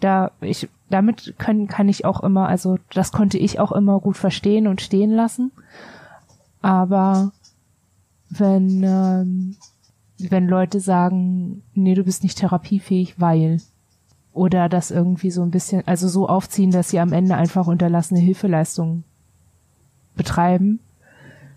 Da 0.00 0.32
ich 0.40 0.68
damit 0.90 1.34
können 1.38 1.66
kann 1.66 1.88
ich 1.88 2.04
auch 2.04 2.22
immer, 2.22 2.48
also 2.48 2.78
das 2.92 3.10
konnte 3.10 3.38
ich 3.38 3.58
auch 3.58 3.72
immer 3.72 3.98
gut 4.00 4.16
verstehen 4.16 4.66
und 4.66 4.80
stehen 4.80 5.10
lassen. 5.10 5.50
Aber 6.60 7.32
wenn 8.28 8.82
ähm, 8.84 9.56
wenn 10.18 10.46
Leute 10.46 10.80
sagen, 10.80 11.62
nee, 11.74 11.94
du 11.94 12.04
bist 12.04 12.22
nicht 12.22 12.38
therapiefähig, 12.38 13.20
weil 13.20 13.60
oder 14.34 14.68
das 14.68 14.90
irgendwie 14.90 15.30
so 15.30 15.42
ein 15.42 15.50
bisschen, 15.50 15.86
also 15.86 16.08
so 16.08 16.28
aufziehen, 16.28 16.72
dass 16.72 16.90
sie 16.90 16.98
am 16.98 17.12
Ende 17.12 17.36
einfach 17.36 17.68
unterlassene 17.68 18.20
Hilfeleistungen 18.20 19.04
betreiben, 20.16 20.80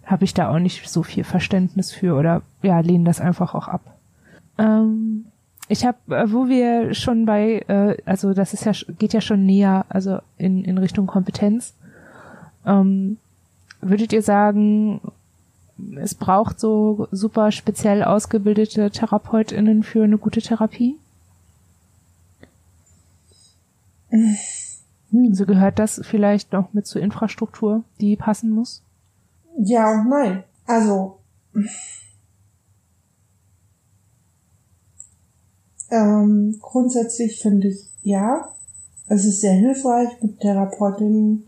habe 0.06 0.24
ich 0.24 0.34
da 0.34 0.50
auch 0.50 0.60
nicht 0.60 0.88
so 0.88 1.04
viel 1.04 1.24
Verständnis 1.24 1.92
für 1.92 2.16
oder 2.16 2.44
ja, 2.62 2.80
lehnen 2.80 3.04
das 3.04 3.20
einfach 3.20 3.56
auch 3.56 3.68
ab. 3.68 3.82
Ähm, 4.58 5.26
ich 5.68 5.86
habe, 5.86 5.98
äh, 6.16 6.32
wo 6.32 6.48
wir 6.48 6.94
schon 6.94 7.26
bei, 7.26 7.64
äh, 7.68 7.98
also 8.06 8.34
das 8.34 8.54
ist 8.54 8.66
ja 8.66 8.72
geht 8.98 9.14
ja 9.14 9.22
schon 9.22 9.46
näher, 9.46 9.86
also 9.90 10.20
in 10.38 10.64
in 10.64 10.78
Richtung 10.78 11.08
Kompetenz. 11.08 11.74
Ähm, 12.66 13.18
würdet 13.82 14.14
ihr 14.14 14.22
sagen, 14.22 15.02
es 15.96 16.16
braucht 16.16 16.60
so 16.60 17.08
super 17.12 17.52
speziell 17.52 18.04
ausgebildete 18.04 18.92
TherapeutInnen 18.92 19.84
für 19.84 20.04
eine 20.04 20.18
gute 20.18 20.42
Therapie? 20.42 20.96
Hm. 24.10 25.34
So 25.34 25.46
gehört 25.46 25.80
das 25.80 26.02
vielleicht 26.04 26.54
noch 26.54 26.74
mit 26.74 26.86
zur 26.86 27.02
Infrastruktur, 27.02 27.84
die 28.00 28.16
passen 28.16 28.52
muss? 28.52 28.84
Ja 29.58 29.92
und 29.92 30.10
nein. 30.10 30.44
Also 30.66 31.20
Ähm, 35.90 36.60
grundsätzlich 36.62 37.42
finde 37.42 37.70
ich 37.70 37.90
ja, 38.04 38.50
es 39.08 39.26
ist 39.26 39.42
sehr 39.42 39.54
hilfreich, 39.54 40.22
mit 40.22 40.40
Therapeutinnen 40.40 41.48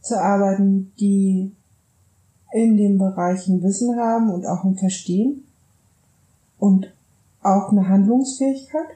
zu 0.00 0.20
arbeiten, 0.20 0.92
die 0.98 1.52
in 2.52 2.76
den 2.76 2.98
Bereichen 2.98 3.62
Wissen 3.62 3.98
haben 3.98 4.30
und 4.30 4.46
auch 4.46 4.64
ein 4.64 4.76
Verstehen 4.76 5.44
und 6.58 6.92
auch 7.42 7.70
eine 7.70 7.88
Handlungsfähigkeit. 7.88 8.86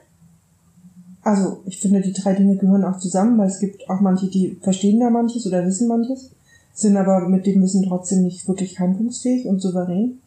Also 1.27 1.59
ich 1.65 1.81
finde, 1.81 1.99
die 1.99 2.13
drei 2.13 2.35
Dinge 2.35 2.55
gehören 2.55 2.85
auch 2.85 2.99
zusammen, 2.99 3.37
weil 3.37 3.49
es 3.49 3.59
gibt 3.59 3.89
auch 3.89 3.99
manche, 3.99 4.27
die 4.27 4.57
verstehen 4.61 5.01
da 5.01 5.09
manches 5.09 5.45
oder 5.45 5.65
wissen 5.65 5.89
manches, 5.89 6.31
sind 6.73 6.95
aber 6.95 7.27
mit 7.27 7.45
dem 7.45 7.61
Wissen 7.61 7.83
trotzdem 7.85 8.23
nicht 8.23 8.47
wirklich 8.47 8.79
handlungsfähig 8.79 9.45
und 9.45 9.61
souverän. 9.61 10.19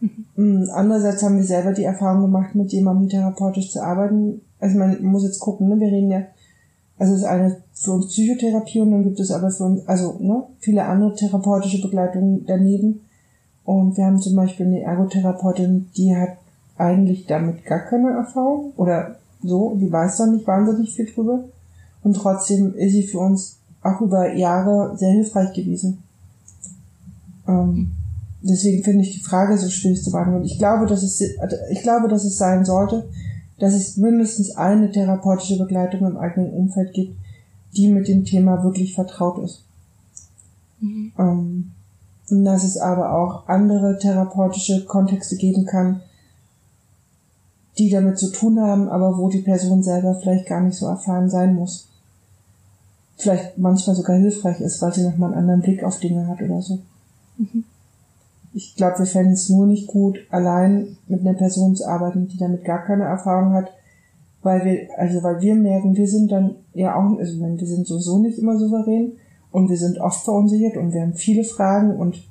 Mhm. 0.00 0.70
Andererseits 0.72 1.22
haben 1.22 1.36
wir 1.36 1.44
selber 1.44 1.72
die 1.72 1.84
Erfahrung 1.84 2.22
gemacht, 2.22 2.54
mit 2.54 2.72
jemandem 2.72 3.10
therapeutisch 3.10 3.70
zu 3.70 3.82
arbeiten. 3.82 4.40
Also 4.58 4.78
man 4.78 5.04
muss 5.04 5.24
jetzt 5.24 5.40
gucken, 5.40 5.68
ne? 5.68 5.78
wir 5.78 5.88
reden 5.88 6.10
ja, 6.10 6.22
also 6.98 7.12
es 7.12 7.18
ist 7.20 7.26
eine 7.26 7.58
für 7.74 7.92
uns 7.92 8.06
Psychotherapie 8.06 8.80
und 8.80 8.92
dann 8.92 9.04
gibt 9.04 9.20
es 9.20 9.30
aber 9.30 9.50
für 9.50 9.64
uns, 9.64 9.86
also 9.86 10.16
ne, 10.20 10.42
viele 10.60 10.84
andere 10.84 11.14
therapeutische 11.14 11.82
Begleitungen 11.82 12.46
daneben. 12.46 13.02
Und 13.66 13.98
wir 13.98 14.06
haben 14.06 14.20
zum 14.20 14.34
Beispiel 14.36 14.64
eine 14.64 14.80
Ergotherapeutin, 14.80 15.90
die 15.98 16.16
hat 16.16 16.38
eigentlich 16.78 17.26
damit 17.26 17.66
gar 17.66 17.80
keine 17.80 18.12
Erfahrung 18.12 18.72
oder 18.78 19.16
so, 19.42 19.76
die 19.80 19.90
weiß 19.90 20.16
da 20.18 20.26
nicht 20.26 20.46
wahnsinnig 20.46 20.94
viel 20.94 21.06
drüber. 21.06 21.44
Und 22.02 22.14
trotzdem 22.14 22.74
ist 22.74 22.92
sie 22.92 23.02
für 23.02 23.18
uns 23.18 23.56
auch 23.82 24.00
über 24.00 24.34
Jahre 24.34 24.96
sehr 24.96 25.10
hilfreich 25.10 25.52
gewesen. 25.52 26.02
Ähm, 27.46 27.92
deswegen 28.42 28.82
finde 28.82 29.02
ich 29.02 29.14
die 29.14 29.24
Frage 29.24 29.56
so 29.58 29.68
schwierig 29.68 30.02
zu 30.02 30.10
beantworten. 30.10 30.44
Ich 30.44 30.58
glaube, 30.58 30.86
dass 30.86 31.02
es, 31.02 31.20
ich 31.70 31.82
glaube, 31.82 32.08
dass 32.08 32.24
es 32.24 32.38
sein 32.38 32.64
sollte, 32.64 33.08
dass 33.58 33.74
es 33.74 33.96
mindestens 33.96 34.56
eine 34.56 34.90
therapeutische 34.90 35.58
Begleitung 35.58 36.06
im 36.06 36.16
eigenen 36.16 36.52
Umfeld 36.52 36.92
gibt, 36.92 37.16
die 37.76 37.88
mit 37.88 38.08
dem 38.08 38.24
Thema 38.24 38.62
wirklich 38.64 38.94
vertraut 38.94 39.42
ist. 39.44 39.64
Mhm. 40.80 41.12
Ähm, 41.18 41.70
und 42.28 42.44
dass 42.44 42.64
es 42.64 42.76
aber 42.76 43.14
auch 43.14 43.48
andere 43.48 43.98
therapeutische 43.98 44.84
Kontexte 44.84 45.36
geben 45.36 45.64
kann, 45.64 46.00
die 47.78 47.90
damit 47.90 48.18
zu 48.18 48.30
tun 48.32 48.60
haben, 48.60 48.88
aber 48.88 49.18
wo 49.18 49.28
die 49.28 49.42
Person 49.42 49.82
selber 49.82 50.14
vielleicht 50.14 50.46
gar 50.46 50.60
nicht 50.60 50.76
so 50.76 50.86
erfahren 50.86 51.28
sein 51.28 51.54
muss. 51.54 51.88
Vielleicht 53.16 53.58
manchmal 53.58 53.96
sogar 53.96 54.16
hilfreich 54.16 54.60
ist, 54.60 54.80
weil 54.82 54.92
sie 54.92 55.04
nochmal 55.04 55.30
einen 55.32 55.40
anderen 55.40 55.62
Blick 55.62 55.84
auf 55.84 55.98
Dinge 55.98 56.26
hat 56.26 56.40
oder 56.42 56.60
so. 56.62 56.78
Mhm. 57.38 57.64
Ich 58.52 58.74
glaube, 58.74 59.00
wir 59.00 59.06
fänden 59.06 59.34
es 59.34 59.50
nur 59.50 59.66
nicht 59.66 59.86
gut, 59.86 60.18
allein 60.30 60.96
mit 61.08 61.20
einer 61.20 61.34
Person 61.34 61.76
zu 61.76 61.86
arbeiten, 61.86 62.28
die 62.28 62.38
damit 62.38 62.64
gar 62.64 62.84
keine 62.84 63.04
Erfahrung 63.04 63.52
hat, 63.52 63.70
weil 64.42 64.64
wir, 64.64 64.88
also 64.96 65.22
weil 65.22 65.40
wir 65.42 65.54
merken, 65.54 65.96
wir 65.96 66.08
sind 66.08 66.32
dann 66.32 66.54
ja 66.72 66.94
auch, 66.94 67.18
also 67.18 67.38
wir 67.38 67.66
sind 67.66 67.86
sowieso 67.86 68.18
nicht 68.18 68.38
immer 68.38 68.58
souverän 68.58 69.12
und 69.52 69.68
wir 69.68 69.76
sind 69.76 69.98
oft 69.98 70.24
verunsichert 70.24 70.76
und 70.76 70.94
wir 70.94 71.02
haben 71.02 71.14
viele 71.14 71.44
Fragen 71.44 71.96
und 71.96 72.22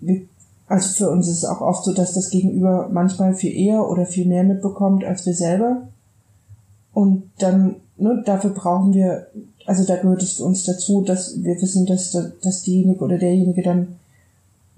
wir, 0.00 0.22
also 0.68 0.92
für 0.92 1.10
uns 1.10 1.28
ist 1.28 1.38
es 1.38 1.44
auch 1.44 1.62
oft 1.62 1.84
so, 1.84 1.94
dass 1.94 2.12
das 2.12 2.30
Gegenüber 2.30 2.88
manchmal 2.92 3.34
viel 3.34 3.56
eher 3.56 3.88
oder 3.88 4.04
viel 4.04 4.26
mehr 4.26 4.44
mitbekommt 4.44 5.02
als 5.02 5.24
wir 5.24 5.34
selber. 5.34 5.88
Und 6.92 7.30
dann, 7.38 7.76
ne, 7.96 8.22
dafür 8.24 8.50
brauchen 8.50 8.92
wir, 8.92 9.28
also 9.66 9.84
da 9.84 9.96
gehört 9.96 10.22
es 10.22 10.34
für 10.34 10.44
uns 10.44 10.64
dazu, 10.64 11.02
dass 11.02 11.42
wir 11.42 11.60
wissen, 11.60 11.86
dass, 11.86 12.10
dass 12.42 12.62
diejenige 12.62 13.02
oder 13.02 13.18
derjenige 13.18 13.62
dann 13.62 13.96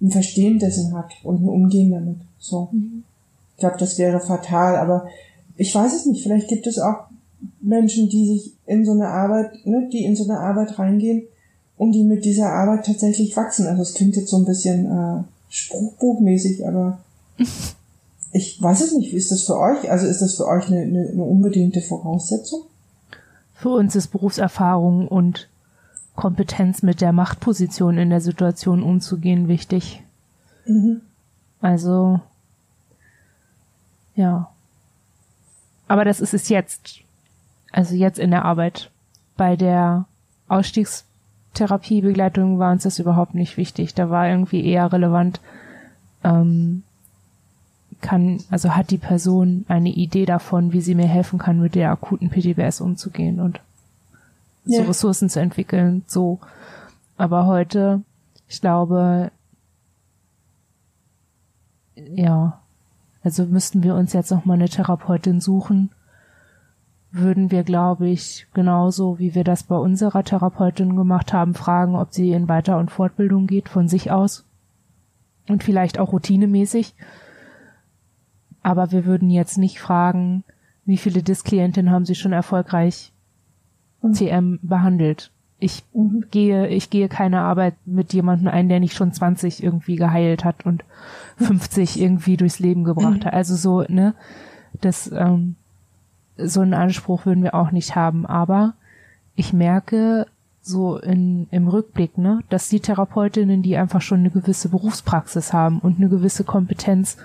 ein 0.00 0.10
Verstehen 0.10 0.58
dessen 0.58 0.94
hat 0.96 1.12
und 1.24 1.42
ein 1.42 1.48
Umgehen 1.48 1.90
damit. 1.90 2.18
So. 2.38 2.68
Mhm. 2.70 3.02
Ich 3.54 3.60
glaube, 3.60 3.76
das 3.78 3.98
wäre 3.98 4.20
fatal, 4.20 4.76
aber 4.76 5.06
ich 5.56 5.74
weiß 5.74 5.92
es 5.94 6.06
nicht. 6.06 6.22
Vielleicht 6.22 6.48
gibt 6.48 6.66
es 6.66 6.78
auch 6.78 7.04
Menschen, 7.60 8.08
die 8.08 8.26
sich 8.26 8.52
in 8.66 8.84
so 8.84 8.92
eine 8.92 9.08
Arbeit, 9.08 9.66
ne, 9.66 9.88
die 9.92 10.04
in 10.04 10.14
so 10.14 10.24
eine 10.24 10.38
Arbeit 10.38 10.78
reingehen 10.78 11.24
und 11.76 11.92
die 11.92 12.04
mit 12.04 12.24
dieser 12.24 12.52
Arbeit 12.52 12.86
tatsächlich 12.86 13.36
wachsen. 13.36 13.66
Also 13.66 13.82
es 13.82 13.94
klingt 13.94 14.16
jetzt 14.16 14.30
so 14.30 14.38
ein 14.38 14.44
bisschen 14.44 14.86
äh, 14.86 15.22
spruchbuchmäßig, 15.50 16.66
aber 16.66 17.00
ich 18.32 18.62
weiß 18.62 18.80
es 18.80 18.92
nicht. 18.94 19.12
Wie 19.12 19.16
ist 19.16 19.30
das 19.30 19.42
für 19.42 19.58
euch? 19.58 19.90
Also 19.90 20.06
ist 20.06 20.22
das 20.22 20.36
für 20.36 20.46
euch 20.46 20.68
eine, 20.68 20.82
eine, 20.82 21.08
eine 21.08 21.24
unbedingte 21.24 21.82
Voraussetzung? 21.82 22.62
Für 23.54 23.70
uns 23.70 23.94
ist 23.94 24.08
Berufserfahrung 24.08 25.08
und 25.08 25.48
Kompetenz 26.14 26.82
mit 26.82 27.00
der 27.00 27.12
Machtposition 27.12 27.98
in 27.98 28.10
der 28.10 28.20
Situation 28.20 28.82
umzugehen 28.82 29.48
wichtig. 29.48 30.02
Mhm. 30.66 31.02
Also, 31.60 32.20
ja. 34.14 34.50
Aber 35.88 36.04
das 36.04 36.20
ist 36.20 36.34
es 36.34 36.48
jetzt. 36.48 37.00
Also 37.72 37.94
jetzt 37.94 38.18
in 38.18 38.30
der 38.30 38.44
Arbeit. 38.44 38.90
Bei 39.36 39.56
der 39.56 40.06
Ausstiegstherapiebegleitung 41.50 42.58
war 42.58 42.72
uns 42.72 42.84
das 42.84 42.98
überhaupt 42.98 43.34
nicht 43.34 43.56
wichtig. 43.56 43.94
Da 43.94 44.08
war 44.08 44.28
irgendwie 44.28 44.64
eher 44.64 44.92
relevant, 44.92 45.40
ähm, 46.22 46.82
kann, 48.00 48.42
also 48.50 48.74
hat 48.76 48.90
die 48.90 48.98
Person 48.98 49.64
eine 49.68 49.90
Idee 49.90 50.24
davon, 50.24 50.72
wie 50.72 50.80
sie 50.80 50.94
mir 50.94 51.08
helfen 51.08 51.38
kann, 51.38 51.60
mit 51.60 51.74
der 51.74 51.90
akuten 51.90 52.30
PTBS 52.30 52.80
umzugehen 52.80 53.40
und 53.40 53.60
ja. 54.64 54.80
so 54.80 54.88
Ressourcen 54.88 55.28
zu 55.28 55.40
entwickeln, 55.40 56.02
so. 56.06 56.38
Aber 57.18 57.46
heute, 57.46 58.02
ich 58.48 58.60
glaube, 58.60 59.30
ja, 61.96 62.58
also 63.22 63.44
müssten 63.44 63.82
wir 63.82 63.94
uns 63.94 64.14
jetzt 64.14 64.30
noch 64.30 64.46
mal 64.46 64.54
eine 64.54 64.68
Therapeutin 64.68 65.40
suchen, 65.40 65.90
würden 67.12 67.50
wir, 67.50 67.64
glaube 67.64 68.08
ich, 68.08 68.46
genauso 68.54 69.18
wie 69.18 69.34
wir 69.34 69.44
das 69.44 69.64
bei 69.64 69.76
unserer 69.76 70.22
Therapeutin 70.22 70.96
gemacht 70.96 71.32
haben, 71.32 71.54
fragen, 71.54 71.96
ob 71.96 72.12
sie 72.12 72.30
in 72.32 72.48
Weiter- 72.48 72.78
und 72.78 72.90
Fortbildung 72.90 73.46
geht 73.46 73.68
von 73.68 73.88
sich 73.88 74.10
aus. 74.10 74.46
und 75.48 75.64
vielleicht 75.64 75.98
auch 75.98 76.12
routinemäßig. 76.12 76.94
Aber 78.62 78.92
wir 78.92 79.04
würden 79.04 79.30
jetzt 79.30 79.58
nicht 79.58 79.80
fragen, 79.80 80.44
wie 80.84 80.96
viele 80.96 81.22
Disk-Klientinnen 81.22 81.90
haben 81.90 82.04
Sie 82.04 82.14
schon 82.14 82.32
erfolgreich 82.32 83.12
CM 84.12 84.60
behandelt. 84.62 85.32
Ich 85.58 85.84
mhm. 85.92 86.24
gehe, 86.30 86.68
ich 86.68 86.88
gehe 86.88 87.08
keine 87.08 87.40
Arbeit 87.40 87.74
mit 87.84 88.12
jemandem 88.12 88.48
ein, 88.48 88.68
der 88.68 88.80
nicht 88.80 88.94
schon 88.94 89.12
20 89.12 89.62
irgendwie 89.62 89.96
geheilt 89.96 90.44
hat 90.44 90.64
und 90.64 90.84
50 91.36 92.00
irgendwie 92.00 92.36
durchs 92.36 92.60
Leben 92.60 92.84
gebracht 92.84 93.20
mhm. 93.20 93.24
hat. 93.24 93.34
Also 93.34 93.56
so, 93.56 93.82
ne, 93.82 94.14
das, 94.80 95.10
ähm, 95.12 95.56
so 96.44 96.60
einen 96.60 96.74
Anspruch 96.74 97.26
würden 97.26 97.42
wir 97.42 97.54
auch 97.54 97.70
nicht 97.70 97.96
haben. 97.96 98.26
Aber 98.26 98.74
ich 99.34 99.52
merke 99.52 100.26
so 100.62 100.98
in, 100.98 101.48
im 101.50 101.68
Rückblick, 101.68 102.18
ne, 102.18 102.40
dass 102.48 102.68
die 102.68 102.80
Therapeutinnen, 102.80 103.62
die 103.62 103.76
einfach 103.76 104.02
schon 104.02 104.20
eine 104.20 104.30
gewisse 104.30 104.68
Berufspraxis 104.68 105.52
haben 105.52 105.78
und 105.78 105.98
eine 105.98 106.08
gewisse 106.08 106.44
Kompetenz, 106.44 107.16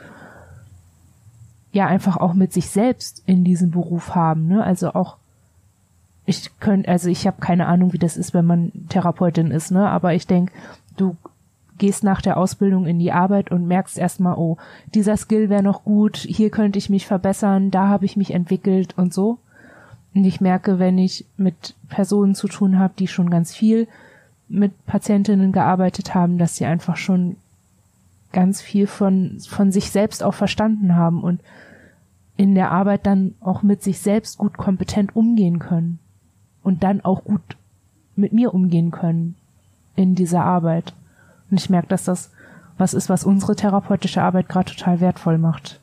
ja 1.72 1.88
einfach 1.88 2.16
auch 2.18 2.34
mit 2.34 2.54
sich 2.54 2.70
selbst 2.70 3.22
in 3.26 3.44
diesem 3.44 3.72
Beruf 3.72 4.16
haben, 4.16 4.48
ne, 4.48 4.64
also 4.64 4.94
auch 4.94 5.18
ich 6.26 6.60
könnte, 6.60 6.90
also 6.90 7.10
ich 7.10 7.28
habe 7.28 7.40
keine 7.40 7.68
Ahnung, 7.68 7.94
wie 7.94 8.00
das 8.00 8.18
ist, 8.18 8.34
wenn 8.34 8.46
man 8.46 8.72
Therapeutin 8.90 9.52
ist, 9.52 9.72
ne? 9.72 9.88
Aber 9.88 10.14
ich 10.14 10.26
denk, 10.26 10.52
du 10.98 11.16
gehst 11.78 12.04
nach 12.04 12.22
der 12.22 12.38
Ausbildung 12.38 12.86
in 12.86 13.00
die 13.00 13.12
Arbeit 13.12 13.52
und 13.52 13.68
merkst 13.68 13.98
erstmal, 13.98 14.36
oh, 14.36 14.58
dieser 14.94 15.18
Skill 15.18 15.50
wäre 15.50 15.64
noch 15.64 15.84
gut, 15.84 16.18
hier 16.18 16.50
könnte 16.50 16.80
ich 16.80 16.90
mich 16.90 17.06
verbessern, 17.06 17.72
da 17.72 17.88
habe 17.88 18.06
ich 18.06 18.16
mich 18.16 18.32
entwickelt 18.32 18.98
und 18.98 19.14
so. 19.14 19.40
Und 20.14 20.24
ich 20.24 20.40
merke, 20.40 20.80
wenn 20.80 20.98
ich 20.98 21.26
mit 21.36 21.76
Personen 21.90 22.36
zu 22.36 22.48
tun 22.48 22.80
habe, 22.80 22.94
die 22.98 23.08
schon 23.08 23.30
ganz 23.30 23.54
viel 23.54 23.88
mit 24.48 24.86
Patientinnen 24.86 25.52
gearbeitet 25.52 26.16
haben, 26.16 26.38
dass 26.38 26.56
sie 26.56 26.66
einfach 26.66 26.96
schon 26.96 27.36
ganz 28.32 28.62
viel 28.62 28.88
von, 28.88 29.40
von 29.48 29.72
sich 29.72 29.92
selbst 29.92 30.24
auch 30.24 30.34
verstanden 30.34 30.96
haben 30.96 31.24
und 31.24 31.42
in 32.38 32.54
der 32.54 32.72
Arbeit 32.72 33.06
dann 33.06 33.34
auch 33.40 33.64
mit 33.64 33.82
sich 33.82 34.00
selbst 34.00 34.38
gut 34.38 34.58
kompetent 34.58 35.16
umgehen 35.16 35.60
können 35.60 36.00
und 36.64 36.84
dann 36.84 37.02
auch 37.02 37.24
gut 37.24 37.42
mit 38.16 38.34
mir 38.34 38.54
umgehen 38.54 38.92
können 38.92 39.36
in 39.96 40.16
dieser 40.16 40.44
Arbeit. 40.44 40.94
Und 41.50 41.60
ich 41.60 41.70
merke, 41.70 41.88
dass 41.88 42.04
das 42.04 42.32
was 42.78 42.94
ist, 42.94 43.10
was 43.10 43.24
unsere 43.24 43.56
therapeutische 43.56 44.22
Arbeit 44.22 44.50
gerade 44.50 44.72
total 44.72 45.00
wertvoll 45.00 45.38
macht. 45.38 45.80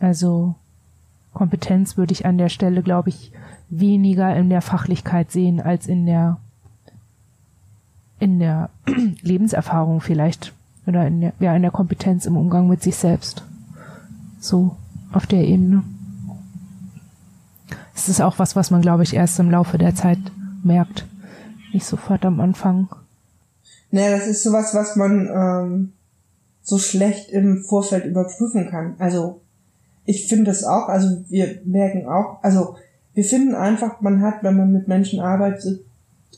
Also 0.00 0.54
Kompetenz 1.32 1.96
würde 1.96 2.12
ich 2.12 2.26
an 2.26 2.38
der 2.38 2.48
Stelle, 2.48 2.82
glaube 2.82 3.10
ich, 3.10 3.32
weniger 3.68 4.34
in 4.34 4.48
der 4.48 4.62
Fachlichkeit 4.62 5.30
sehen 5.30 5.60
als 5.60 5.86
in 5.86 6.06
der 6.06 6.38
in 8.18 8.38
der 8.38 8.70
Lebenserfahrung 9.22 10.00
vielleicht 10.00 10.52
oder 10.86 11.06
in 11.06 11.20
der 11.20 11.32
ja 11.38 11.54
in 11.54 11.62
der 11.62 11.70
Kompetenz 11.70 12.26
im 12.26 12.36
Umgang 12.36 12.66
mit 12.68 12.82
sich 12.82 12.96
selbst. 12.96 13.44
So 14.40 14.76
auf 15.12 15.26
der 15.26 15.46
Ebene. 15.46 15.84
Es 17.94 18.08
ist 18.08 18.22
auch 18.22 18.38
was, 18.38 18.56
was 18.56 18.70
man, 18.70 18.80
glaube 18.80 19.02
ich, 19.02 19.14
erst 19.14 19.38
im 19.38 19.50
Laufe 19.50 19.76
der 19.76 19.94
Zeit 19.94 20.18
merkt. 20.62 21.06
Nicht 21.72 21.86
sofort 21.86 22.24
am 22.24 22.40
Anfang. 22.40 22.88
Naja, 23.90 24.16
das 24.16 24.26
ist 24.26 24.42
sowas, 24.42 24.74
was 24.74 24.96
man 24.96 25.28
ähm, 25.28 25.92
so 26.62 26.78
schlecht 26.78 27.30
im 27.30 27.62
Vorfeld 27.62 28.04
überprüfen 28.04 28.68
kann. 28.70 28.94
Also 28.98 29.40
ich 30.04 30.28
finde 30.28 30.46
das 30.46 30.64
auch, 30.64 30.88
also 30.88 31.24
wir 31.28 31.60
merken 31.64 32.06
auch, 32.06 32.42
also 32.42 32.76
wir 33.14 33.24
finden 33.24 33.54
einfach, 33.54 34.00
man 34.00 34.22
hat, 34.22 34.42
wenn 34.42 34.56
man 34.56 34.72
mit 34.72 34.88
Menschen 34.88 35.20
arbeitet, 35.20 35.84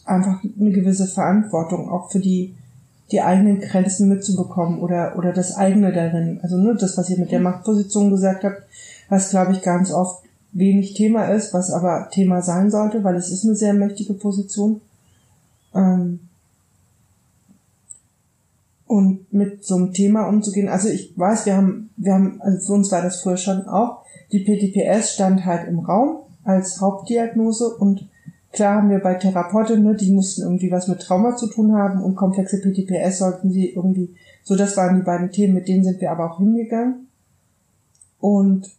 einfach 0.05 0.43
eine 0.43 0.71
gewisse 0.71 1.07
Verantwortung 1.07 1.89
auch 1.89 2.11
für 2.11 2.21
die 2.21 2.55
die 3.13 3.21
eigenen 3.21 3.61
Grenzen 3.61 4.09
mitzubekommen 4.09 4.81
oder, 4.81 5.17
oder 5.19 5.33
das 5.33 5.55
eigene 5.55 5.93
darin. 5.93 6.41
Also 6.43 6.57
nur 6.57 6.75
das, 6.75 6.97
was 6.97 7.11
ihr 7.11 7.19
mit 7.19 7.31
der 7.31 7.41
Machtposition 7.41 8.11
gesagt 8.11 8.43
habt, 8.43 8.63
was 9.11 9.31
glaube 9.31 9.53
ich 9.53 9.63
ganz 9.63 9.93
oft 9.93 10.25
wenig 10.53 10.95
Thema 10.95 11.27
ist, 11.27 11.55
was 11.55 11.71
aber 11.71 12.09
Thema 12.11 12.43
sein 12.43 12.71
sollte, 12.71 13.05
weil 13.05 13.17
es 13.17 13.31
ist 13.31 13.45
eine 13.45 13.55
sehr 13.55 13.75
mächtige 13.75 14.15
Position. 14.15 14.81
Ähm 15.75 16.21
und 18.87 19.33
mit 19.33 19.65
so 19.65 19.77
einem 19.77 19.95
Thema 19.95 20.29
umzugehen. 20.29 20.69
Also 20.69 20.89
ich 20.89 21.19
weiß, 21.19 21.47
wir 21.47 21.57
haben, 21.57 21.91
wir 21.97 22.13
haben, 22.13 22.43
also 22.43 22.67
für 22.67 22.73
uns 22.75 22.93
war 22.93 23.01
das 23.01 23.23
früher 23.23 23.39
schon 23.39 23.67
auch, 23.67 24.05
die 24.33 24.41
PTPS 24.41 25.15
stand 25.15 25.47
halt 25.47 25.67
im 25.67 25.79
Raum 25.79 26.19
als 26.45 26.81
Hauptdiagnose 26.81 27.75
und 27.77 28.07
Klar 28.53 28.77
haben 28.77 28.91
wir 28.91 28.99
bei 28.99 29.15
Therapeutinnen, 29.15 29.83
ne, 29.83 29.95
die 29.97 30.13
mussten 30.13 30.43
irgendwie 30.43 30.71
was 30.71 30.87
mit 30.87 31.01
Trauma 31.01 31.37
zu 31.37 31.47
tun 31.47 31.73
haben 31.73 32.03
und 32.03 32.17
komplexe 32.17 32.61
PTPS 32.61 33.19
sollten 33.19 33.51
sie 33.51 33.71
irgendwie, 33.71 34.15
so 34.43 34.57
das 34.57 34.77
waren 34.77 34.97
die 34.97 35.03
beiden 35.03 35.33
Themen, 35.33 35.55
mit 35.55 35.69
denen 35.69 35.85
sind 35.85 36.03
wir 36.03 36.11
aber 36.11 36.31
auch 36.31 36.39
hingegangen. 36.39 37.09
Und 38.21 38.71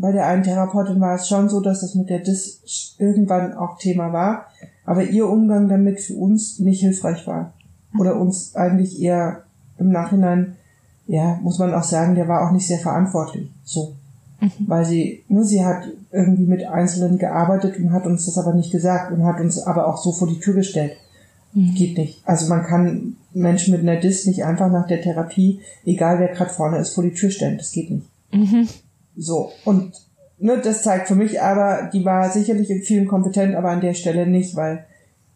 bei 0.00 0.12
der 0.12 0.26
einen 0.26 0.42
Therapeutin 0.42 1.00
war 1.00 1.14
es 1.14 1.28
schon 1.28 1.48
so, 1.48 1.60
dass 1.60 1.82
das 1.82 1.94
mit 1.94 2.08
der 2.08 2.20
DIS 2.20 2.96
irgendwann 2.98 3.54
auch 3.54 3.78
Thema 3.78 4.12
war, 4.12 4.46
aber 4.84 5.04
ihr 5.04 5.28
Umgang 5.28 5.68
damit 5.68 6.00
für 6.00 6.14
uns 6.14 6.58
nicht 6.58 6.80
hilfreich 6.80 7.26
war. 7.26 7.52
Oder 7.98 8.16
uns 8.16 8.54
eigentlich 8.54 9.00
eher 9.00 9.44
im 9.78 9.90
Nachhinein, 9.90 10.56
ja, 11.06 11.38
muss 11.42 11.58
man 11.58 11.74
auch 11.74 11.82
sagen, 11.82 12.14
der 12.14 12.28
war 12.28 12.46
auch 12.46 12.52
nicht 12.52 12.66
sehr 12.66 12.78
verantwortlich. 12.78 13.50
So. 13.64 13.94
Mhm. 14.40 14.50
Weil 14.66 14.84
sie, 14.84 15.24
nur 15.28 15.44
sie 15.44 15.64
hat 15.64 15.84
irgendwie 16.12 16.46
mit 16.46 16.64
Einzelnen 16.64 17.18
gearbeitet 17.18 17.78
und 17.78 17.92
hat 17.92 18.06
uns 18.06 18.26
das 18.26 18.38
aber 18.38 18.54
nicht 18.54 18.70
gesagt 18.70 19.12
und 19.12 19.24
hat 19.24 19.40
uns 19.40 19.60
aber 19.62 19.86
auch 19.86 19.98
so 19.98 20.12
vor 20.12 20.28
die 20.28 20.38
Tür 20.38 20.54
gestellt. 20.54 20.92
Mhm. 21.52 21.74
Geht 21.74 21.98
nicht. 21.98 22.22
Also 22.24 22.48
man 22.48 22.64
kann 22.64 23.16
Menschen 23.34 23.72
mit 23.72 23.82
einer 23.82 24.00
Dis 24.00 24.26
nicht 24.26 24.44
einfach 24.44 24.70
nach 24.70 24.86
der 24.86 25.02
Therapie, 25.02 25.60
egal 25.84 26.18
wer 26.20 26.28
gerade 26.28 26.50
vorne 26.50 26.78
ist, 26.78 26.94
vor 26.94 27.04
die 27.04 27.14
Tür 27.14 27.30
stellen. 27.30 27.58
Das 27.58 27.72
geht 27.72 27.90
nicht. 27.90 28.06
Mhm. 28.32 28.68
So. 29.20 29.52
Und 29.64 29.92
ne, 30.38 30.58
das 30.62 30.82
zeigt 30.82 31.08
für 31.08 31.14
mich 31.14 31.40
aber, 31.40 31.90
die 31.92 32.04
war 32.04 32.30
sicherlich 32.30 32.70
in 32.70 32.82
vielen 32.82 33.08
kompetent, 33.08 33.54
aber 33.54 33.70
an 33.70 33.80
der 33.80 33.94
Stelle 33.94 34.26
nicht, 34.26 34.56
weil 34.56 34.84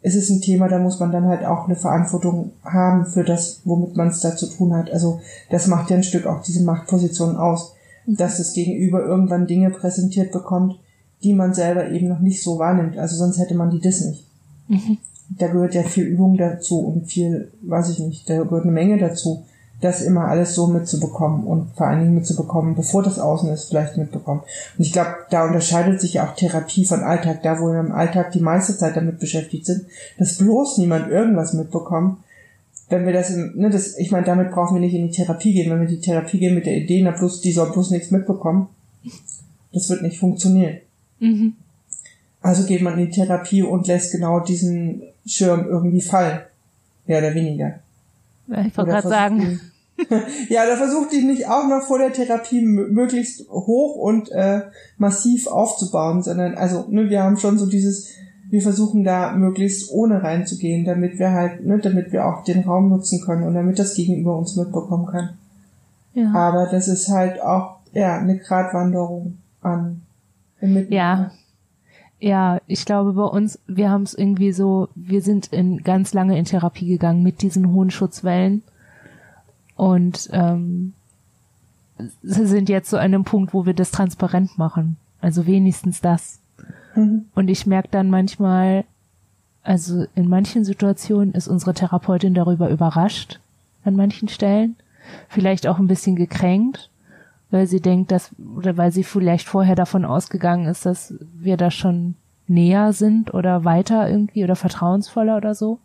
es 0.03 0.15
ist 0.15 0.31
ein 0.31 0.41
Thema, 0.41 0.69
da 0.69 0.79
muss 0.79 1.01
man 1.01 1.13
dann 1.13 1.27
halt 1.27 1.45
auch 1.45 1.67
eine 1.67 1.77
Verantwortung 1.77 2.53
haben 2.63 3.07
für 3.07 3.25
das, 3.25 3.63
womit 3.65 3.97
man 3.97 4.09
es 4.09 4.21
da 4.21 4.37
zu 4.37 4.47
tun 4.47 4.75
hat. 4.75 4.91
Also 4.91 5.21
das 5.51 5.67
macht 5.67 5.91
ja 5.91 5.97
ein 5.97 6.03
Stück 6.03 6.27
auch 6.27 6.43
diese 6.43 6.63
Machtposition 6.63 7.37
aus 7.37 7.75
dass 8.07 8.39
das 8.39 8.53
Gegenüber 8.53 9.05
irgendwann 9.05 9.47
Dinge 9.47 9.71
präsentiert 9.71 10.33
bekommt, 10.33 10.79
die 11.23 11.33
man 11.33 11.55
selber 11.55 11.91
eben 11.91 12.09
noch 12.09 12.21
nicht 12.21 12.43
so 12.43 12.59
wahrnimmt. 12.59 12.99
Also 12.99 13.17
sonst 13.17 13.39
hätte 13.39 13.55
man 13.55 13.71
die 13.71 13.81
das 13.81 14.03
nicht. 14.03 14.27
Mhm. 14.69 14.99
Da 15.39 15.49
gehört 15.49 15.75
ja 15.75 15.83
viel 15.83 16.05
Übung 16.05 16.37
dazu 16.37 16.81
und 16.81 17.07
viel, 17.07 17.51
weiß 17.63 17.91
ich 17.91 17.99
nicht, 18.01 18.29
da 18.29 18.43
gehört 18.43 18.65
eine 18.65 18.73
Menge 18.73 18.99
dazu, 18.99 19.45
das 19.81 20.03
immer 20.03 20.29
alles 20.29 20.55
so 20.55 20.67
mitzubekommen 20.67 21.45
und 21.45 21.77
vor 21.77 21.87
allen 21.87 22.01
Dingen 22.01 22.15
mitzubekommen, 22.15 22.75
bevor 22.75 23.03
das 23.03 23.19
Außen 23.19 23.51
ist, 23.51 23.69
vielleicht 23.69 23.97
mitbekommen. 23.97 24.41
Und 24.79 24.85
ich 24.85 24.93
glaube, 24.93 25.11
da 25.31 25.45
unterscheidet 25.47 26.01
sich 26.01 26.15
ja 26.15 26.27
auch 26.27 26.35
Therapie 26.35 26.85
von 26.85 27.03
Alltag, 27.03 27.43
da 27.43 27.61
wo 27.61 27.67
wir 27.67 27.81
im 27.81 27.93
Alltag 27.93 28.33
die 28.33 28.41
meiste 28.41 28.77
Zeit 28.77 28.97
damit 28.97 29.19
beschäftigt 29.19 29.67
sind, 29.67 29.85
dass 30.19 30.39
bloß 30.39 30.79
niemand 30.79 31.11
irgendwas 31.11 31.53
mitbekommt, 31.53 32.19
wenn 32.89 33.07
wir 33.07 33.13
das, 33.13 33.31
im, 33.31 33.53
ne, 33.57 33.71
das, 33.71 33.99
ich 33.99 34.11
meine, 34.11 34.27
damit 34.27 34.51
brauchen 34.53 34.75
wir 34.75 34.81
nicht 34.81 34.95
in 34.95 35.09
die 35.09 35.15
Therapie 35.15 35.53
gehen. 35.53 35.71
Wenn 35.71 35.81
wir 35.81 35.89
in 35.89 35.95
die 35.95 36.01
Therapie 36.01 36.39
gehen 36.39 36.55
mit 36.55 36.67
der 36.67 36.77
Idee, 36.77 37.03
na 37.03 37.13
plus, 37.13 37.41
die 37.41 37.53
soll 37.53 37.71
bloß 37.73 37.91
nichts 37.91 38.11
mitbekommen, 38.11 38.69
das 39.73 39.89
wird 39.91 40.03
nicht 40.03 40.19
funktionieren. 40.19 40.79
Mhm. 41.19 41.55
Also 42.41 42.67
geht 42.67 42.83
man 42.83 42.99
in 42.99 43.07
die 43.07 43.13
Therapie 43.13 43.63
und 43.63 43.87
lässt 43.87 44.13
genau 44.13 44.41
diesen 44.41 45.03
Schirm 45.27 45.67
irgendwie 45.67 46.03
fallen. 46.03 46.41
Mehr 47.07 47.19
oder 47.19 47.35
weniger. 47.35 47.81
Ich 48.49 48.77
wollte 48.77 48.91
gerade 48.91 49.09
sagen. 49.09 49.61
ja, 50.49 50.67
da 50.67 50.77
versucht 50.77 51.13
ich 51.13 51.25
nicht 51.25 51.47
auch 51.49 51.69
noch 51.69 51.87
vor 51.87 51.99
der 51.99 52.13
Therapie 52.13 52.61
möglichst 52.61 53.49
hoch 53.49 53.97
und 53.97 54.31
äh, 54.33 54.63
massiv 54.99 55.47
aufzubauen, 55.47 56.23
sondern 56.23 56.55
also 56.55 56.87
ne, 56.89 57.09
wir 57.09 57.23
haben 57.23 57.37
schon 57.37 57.59
so 57.59 57.67
dieses 57.67 58.09
wir 58.55 58.63
versuchen 58.63 59.03
da 59.03 59.33
möglichst 59.33 59.91
ohne 59.91 60.23
reinzugehen, 60.23 60.85
damit 60.85 61.19
wir 61.19 61.33
halt, 61.33 61.67
ne, 61.67 61.79
damit 61.79 62.13
wir 62.13 62.27
auch 62.27 62.45
den 62.45 62.63
Raum 62.63 62.89
nutzen 62.89 63.21
können 63.21 63.43
und 63.43 63.55
damit 63.55 63.81
das 63.81 63.95
Gegenüber 63.95 64.39
uns 64.39 64.55
mitbekommen 64.55 65.07
kann. 65.07 65.31
Ja. 66.15 66.33
Aber 66.33 66.67
das 66.67 66.87
ist 66.87 67.09
halt 67.09 67.43
auch, 67.43 67.79
ja, 67.93 68.17
eine 68.17 68.39
Gratwanderung 68.39 69.39
an. 69.61 70.03
Ja. 70.61 71.33
Ja, 72.25 72.63
ich 72.67 72.87
glaube 72.87 73.13
bei 73.13 73.25
uns, 73.25 73.59
wir 73.67 73.91
haben 73.91 74.05
es 74.05 74.15
irgendwie 74.15 74.53
so, 74.53 74.89
wir 74.95 75.21
sind 75.21 75.49
in 75.49 75.83
ganz 75.83 76.15
lange 76.15 76.39
in 76.39 76.47
Therapie 76.47 76.87
gegangen 76.87 77.23
mit 77.23 77.43
diesen 77.43 77.71
hohen 77.71 77.91
Schutzwellen 77.91 78.63
und 79.77 80.31
ähm, 80.33 80.95
sind 82.23 82.71
jetzt 82.71 82.89
so 82.89 82.97
an 82.97 83.03
einem 83.03 83.25
Punkt, 83.25 83.53
wo 83.53 83.67
wir 83.67 83.75
das 83.75 83.91
transparent 83.91 84.57
machen. 84.57 84.97
Also 85.21 85.47
wenigstens 85.47 86.01
das. 86.01 86.39
Mhm. 86.95 87.27
Und 87.35 87.49
ich 87.49 87.67
merke 87.67 87.89
dann 87.91 88.09
manchmal, 88.09 88.87
also 89.63 90.07
in 90.15 90.27
manchen 90.27 90.65
Situationen 90.65 91.35
ist 91.35 91.47
unsere 91.47 91.75
Therapeutin 91.75 92.33
darüber 92.33 92.71
überrascht, 92.71 93.39
an 93.85 93.97
manchen 93.97 94.29
Stellen, 94.29 94.77
vielleicht 95.29 95.67
auch 95.67 95.79
ein 95.79 95.89
bisschen 95.89 96.17
gekränkt, 96.17 96.89
weil 97.51 97.67
sie 97.67 97.81
denkt, 97.81 98.11
dass, 98.11 98.31
oder 98.57 98.77
weil 98.77 98.93
sie 98.93 99.05
vielleicht 99.05 99.47
vorher 99.47 99.77
davon 99.77 100.05
ausgegangen 100.05 100.67
ist, 100.67 100.87
dass 100.87 101.15
wir 101.21 101.57
da 101.57 101.71
schon 101.71 102.17
näher 102.47 102.93
sind 102.93 103.33
oder 103.33 103.65
weiter 103.65 104.09
irgendwie 104.09 104.45
oder 104.45 104.57
vertrauensvoller 104.57 105.37
oder 105.37 105.55
so. 105.55 105.79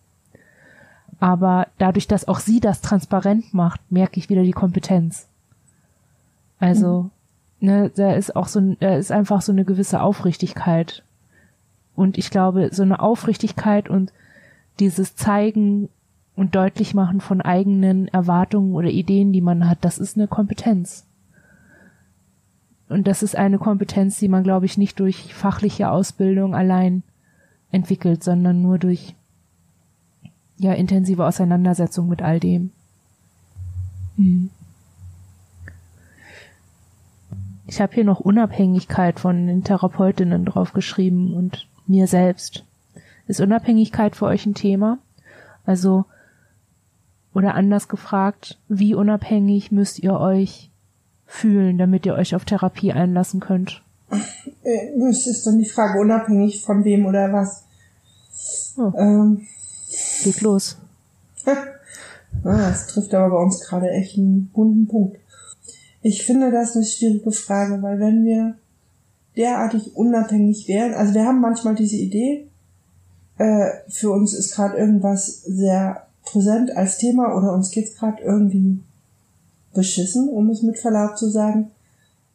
Aber 1.19 1.67
dadurch, 1.77 2.07
dass 2.07 2.27
auch 2.27 2.39
sie 2.39 2.59
das 2.59 2.81
transparent 2.81 3.53
macht, 3.53 3.81
merke 3.91 4.19
ich 4.19 4.29
wieder 4.29 4.43
die 4.43 4.51
Kompetenz. 4.51 5.27
Also, 6.59 7.09
mhm. 7.59 7.67
ne, 7.67 7.91
da 7.95 8.13
ist 8.13 8.35
auch 8.35 8.47
so, 8.47 8.75
da 8.79 8.95
ist 8.95 9.11
einfach 9.11 9.41
so 9.41 9.51
eine 9.51 9.65
gewisse 9.65 10.01
Aufrichtigkeit. 10.01 11.03
Und 11.95 12.17
ich 12.17 12.29
glaube, 12.29 12.69
so 12.71 12.83
eine 12.83 13.01
Aufrichtigkeit 13.01 13.89
und 13.89 14.13
dieses 14.79 15.15
Zeigen 15.15 15.89
und 16.35 16.55
deutlich 16.55 16.93
machen 16.93 17.19
von 17.19 17.41
eigenen 17.41 18.07
Erwartungen 18.07 18.73
oder 18.73 18.89
Ideen, 18.89 19.33
die 19.33 19.41
man 19.41 19.69
hat, 19.69 19.79
das 19.81 19.97
ist 19.97 20.15
eine 20.15 20.27
Kompetenz. 20.27 21.05
Und 22.89 23.07
das 23.07 23.21
ist 23.21 23.35
eine 23.35 23.59
Kompetenz, 23.59 24.17
die 24.17 24.27
man, 24.27 24.43
glaube 24.43 24.65
ich, 24.65 24.77
nicht 24.77 24.99
durch 24.99 25.33
fachliche 25.33 25.91
Ausbildung 25.91 26.55
allein 26.55 27.03
entwickelt, 27.71 28.23
sondern 28.23 28.63
nur 28.63 28.79
durch 28.79 29.15
ja 30.57 30.73
intensive 30.73 31.25
Auseinandersetzung 31.25 32.09
mit 32.09 32.21
all 32.23 32.39
dem. 32.39 32.71
Hm. 34.17 34.49
Ich 37.67 37.79
habe 37.79 37.93
hier 37.93 38.03
noch 38.03 38.19
Unabhängigkeit 38.19 39.19
von 39.19 39.45
den 39.45 39.63
Therapeutinnen 39.63 40.43
draufgeschrieben 40.43 41.35
und 41.35 41.67
mir 41.85 42.07
selbst. 42.07 42.65
Ist 43.27 43.39
Unabhängigkeit 43.39 44.15
für 44.15 44.25
euch 44.25 44.47
ein 44.47 44.55
Thema? 44.55 44.97
Also, 45.67 46.05
oder 47.35 47.53
anders 47.53 47.87
gefragt, 47.87 48.57
wie 48.67 48.95
unabhängig 48.95 49.71
müsst 49.71 49.99
ihr 49.99 50.19
euch 50.19 50.68
fühlen, 51.29 51.77
damit 51.77 52.05
ihr 52.05 52.15
euch 52.15 52.35
auf 52.35 52.43
Therapie 52.43 52.91
einlassen 52.91 53.39
könnt? 53.39 53.83
Äh, 54.63 54.99
das 54.99 55.27
ist 55.27 55.45
dann 55.45 55.59
die 55.59 55.69
Frage, 55.69 55.99
unabhängig 55.99 56.63
von 56.63 56.83
wem 56.83 57.05
oder 57.05 57.31
was. 57.31 57.63
Oh. 58.77 58.91
Ähm. 58.97 59.47
Geht 60.23 60.41
los. 60.41 60.77
ah, 61.45 61.55
das 62.43 62.87
trifft 62.87 63.13
aber 63.13 63.35
bei 63.35 63.41
uns 63.43 63.61
gerade 63.61 63.89
echt 63.91 64.17
einen 64.17 64.49
bunten 64.53 64.87
Punkt. 64.87 65.17
Ich 66.01 66.23
finde 66.23 66.51
das 66.51 66.75
eine 66.75 66.85
schwierige 66.85 67.31
Frage, 67.31 67.81
weil 67.81 67.99
wenn 67.99 68.25
wir 68.25 68.55
derartig 69.37 69.95
unabhängig 69.95 70.67
wären, 70.67 70.93
also 70.93 71.13
wir 71.13 71.25
haben 71.25 71.41
manchmal 71.41 71.75
diese 71.75 71.97
Idee, 71.97 72.47
äh, 73.37 73.69
für 73.87 74.11
uns 74.11 74.33
ist 74.33 74.55
gerade 74.55 74.77
irgendwas 74.77 75.43
sehr 75.43 76.07
präsent 76.23 76.75
als 76.75 76.97
Thema 76.97 77.35
oder 77.35 77.53
uns 77.53 77.71
geht's 77.71 77.95
gerade 77.95 78.21
irgendwie 78.23 78.79
beschissen, 79.73 80.29
um 80.29 80.49
es 80.49 80.63
mit 80.63 80.79
Verlaub 80.79 81.17
zu 81.17 81.29
sagen. 81.29 81.71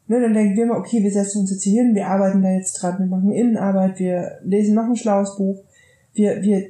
Ne, 0.06 0.20
dann 0.20 0.34
denken 0.34 0.56
wir 0.56 0.64
immer, 0.64 0.76
okay, 0.76 1.02
wir 1.02 1.10
setzen 1.10 1.40
uns 1.40 1.50
jetzt 1.50 1.62
hier 1.62 1.82
hin, 1.82 1.94
wir 1.94 2.08
arbeiten 2.08 2.42
da 2.42 2.50
jetzt 2.50 2.74
dran, 2.74 2.98
wir 2.98 3.06
machen 3.06 3.32
Innenarbeit, 3.32 3.98
wir 3.98 4.38
lesen 4.42 4.74
noch 4.74 4.84
ein 4.84 4.96
schlaues 4.96 5.36
Buch, 5.36 5.62
wir, 6.12 6.42
wir 6.42 6.66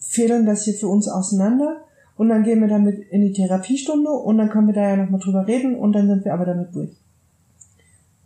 fehlen 0.00 0.44
das 0.44 0.64
hier 0.64 0.74
für 0.74 0.88
uns 0.88 1.08
auseinander 1.08 1.82
und 2.16 2.28
dann 2.28 2.42
gehen 2.42 2.60
wir 2.60 2.68
damit 2.68 2.98
in 3.10 3.22
die 3.22 3.32
Therapiestunde 3.32 4.10
und 4.10 4.38
dann 4.38 4.50
können 4.50 4.66
wir 4.66 4.74
da 4.74 4.90
ja 4.90 4.96
nochmal 4.96 5.20
drüber 5.20 5.46
reden 5.46 5.76
und 5.76 5.92
dann 5.92 6.08
sind 6.08 6.24
wir 6.24 6.34
aber 6.34 6.44
damit 6.44 6.74
durch. 6.74 6.90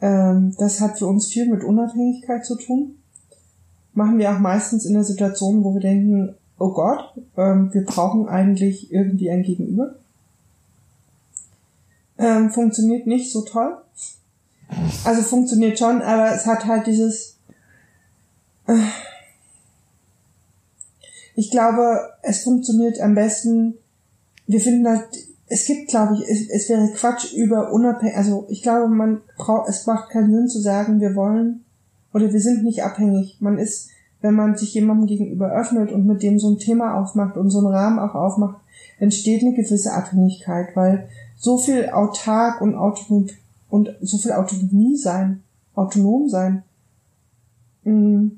Ähm, 0.01 0.55
das 0.59 0.81
hat 0.81 0.99
für 0.99 1.07
uns 1.07 1.29
viel 1.29 1.49
mit 1.51 1.65
Unabhängigkeit 1.65 2.45
zu 2.45 2.57
tun. 2.57 2.97
Machen 3.93 4.19
wir 4.19 4.31
auch 4.31 4.39
meistens 4.39 4.85
in 4.85 4.95
der 4.95 5.05
Situation, 5.05 5.65
wo 5.65 5.75
wir 5.75 5.81
denken, 5.81 6.35
oh 6.59 6.73
Gott, 6.73 7.15
ähm, 7.37 7.73
wir 7.73 7.85
brauchen 7.85 8.29
eigentlich 8.29 8.93
irgendwie 8.93 9.31
ein 9.31 9.43
Gegenüber. 9.43 9.95
Ähm, 12.19 12.51
funktioniert 12.51 13.07
nicht 13.07 13.31
so 13.33 13.43
toll. 13.43 13.77
Also 15.05 15.23
funktioniert 15.23 15.79
schon, 15.79 16.03
aber 16.03 16.35
es 16.35 16.47
hat 16.47 16.67
halt 16.67 16.87
dieses. 16.87 17.37
Äh, 18.67 18.75
ich 21.35 21.51
glaube, 21.51 22.01
es 22.23 22.43
funktioniert 22.43 23.01
am 23.01 23.15
besten. 23.15 23.75
Wir 24.47 24.61
finden 24.61 24.89
halt, 24.89 25.05
es 25.49 25.67
gibt, 25.67 25.89
glaube 25.89 26.15
ich, 26.15 26.29
es, 26.29 26.49
es 26.49 26.69
wäre 26.69 26.89
Quatsch 26.93 27.33
über 27.35 27.73
unabhängig. 27.73 28.17
Also 28.17 28.47
ich 28.49 28.63
glaube, 28.63 28.89
man 28.89 29.21
braucht, 29.37 29.69
es 29.69 29.87
macht 29.87 30.11
keinen 30.11 30.33
Sinn 30.33 30.49
zu 30.49 30.61
sagen, 30.61 31.01
wir 31.01 31.15
wollen 31.15 31.65
oder 32.13 32.33
wir 32.33 32.41
sind 32.41 32.65
nicht 32.65 32.83
abhängig. 32.83 33.37
Man 33.41 33.59
ist, 33.59 33.91
wenn 34.23 34.35
man 34.35 34.57
sich 34.57 34.73
jemandem 34.75 35.07
gegenüber 35.07 35.53
öffnet 35.53 35.93
und 35.93 36.07
mit 36.07 36.23
dem 36.23 36.39
so 36.39 36.51
ein 36.51 36.59
Thema 36.59 36.95
aufmacht 36.95 37.37
und 37.37 37.51
so 37.51 37.59
einen 37.59 37.69
Rahmen 37.69 37.99
auch 37.99 38.15
aufmacht, 38.15 38.61
entsteht 38.99 39.43
eine 39.43 39.55
gewisse 39.55 39.93
Abhängigkeit, 39.93 40.75
weil 40.75 41.09
so 41.37 41.59
viel 41.59 41.91
autark 41.91 42.61
und 42.61 42.75
autonom 42.75 43.29
und 43.69 43.91
so 44.01 44.19
viel 44.19 44.33
Autonomie 44.33 44.97
sein, 44.97 45.43
autonom 45.75 46.29
sein, 46.29 46.63
mm, 47.85 48.29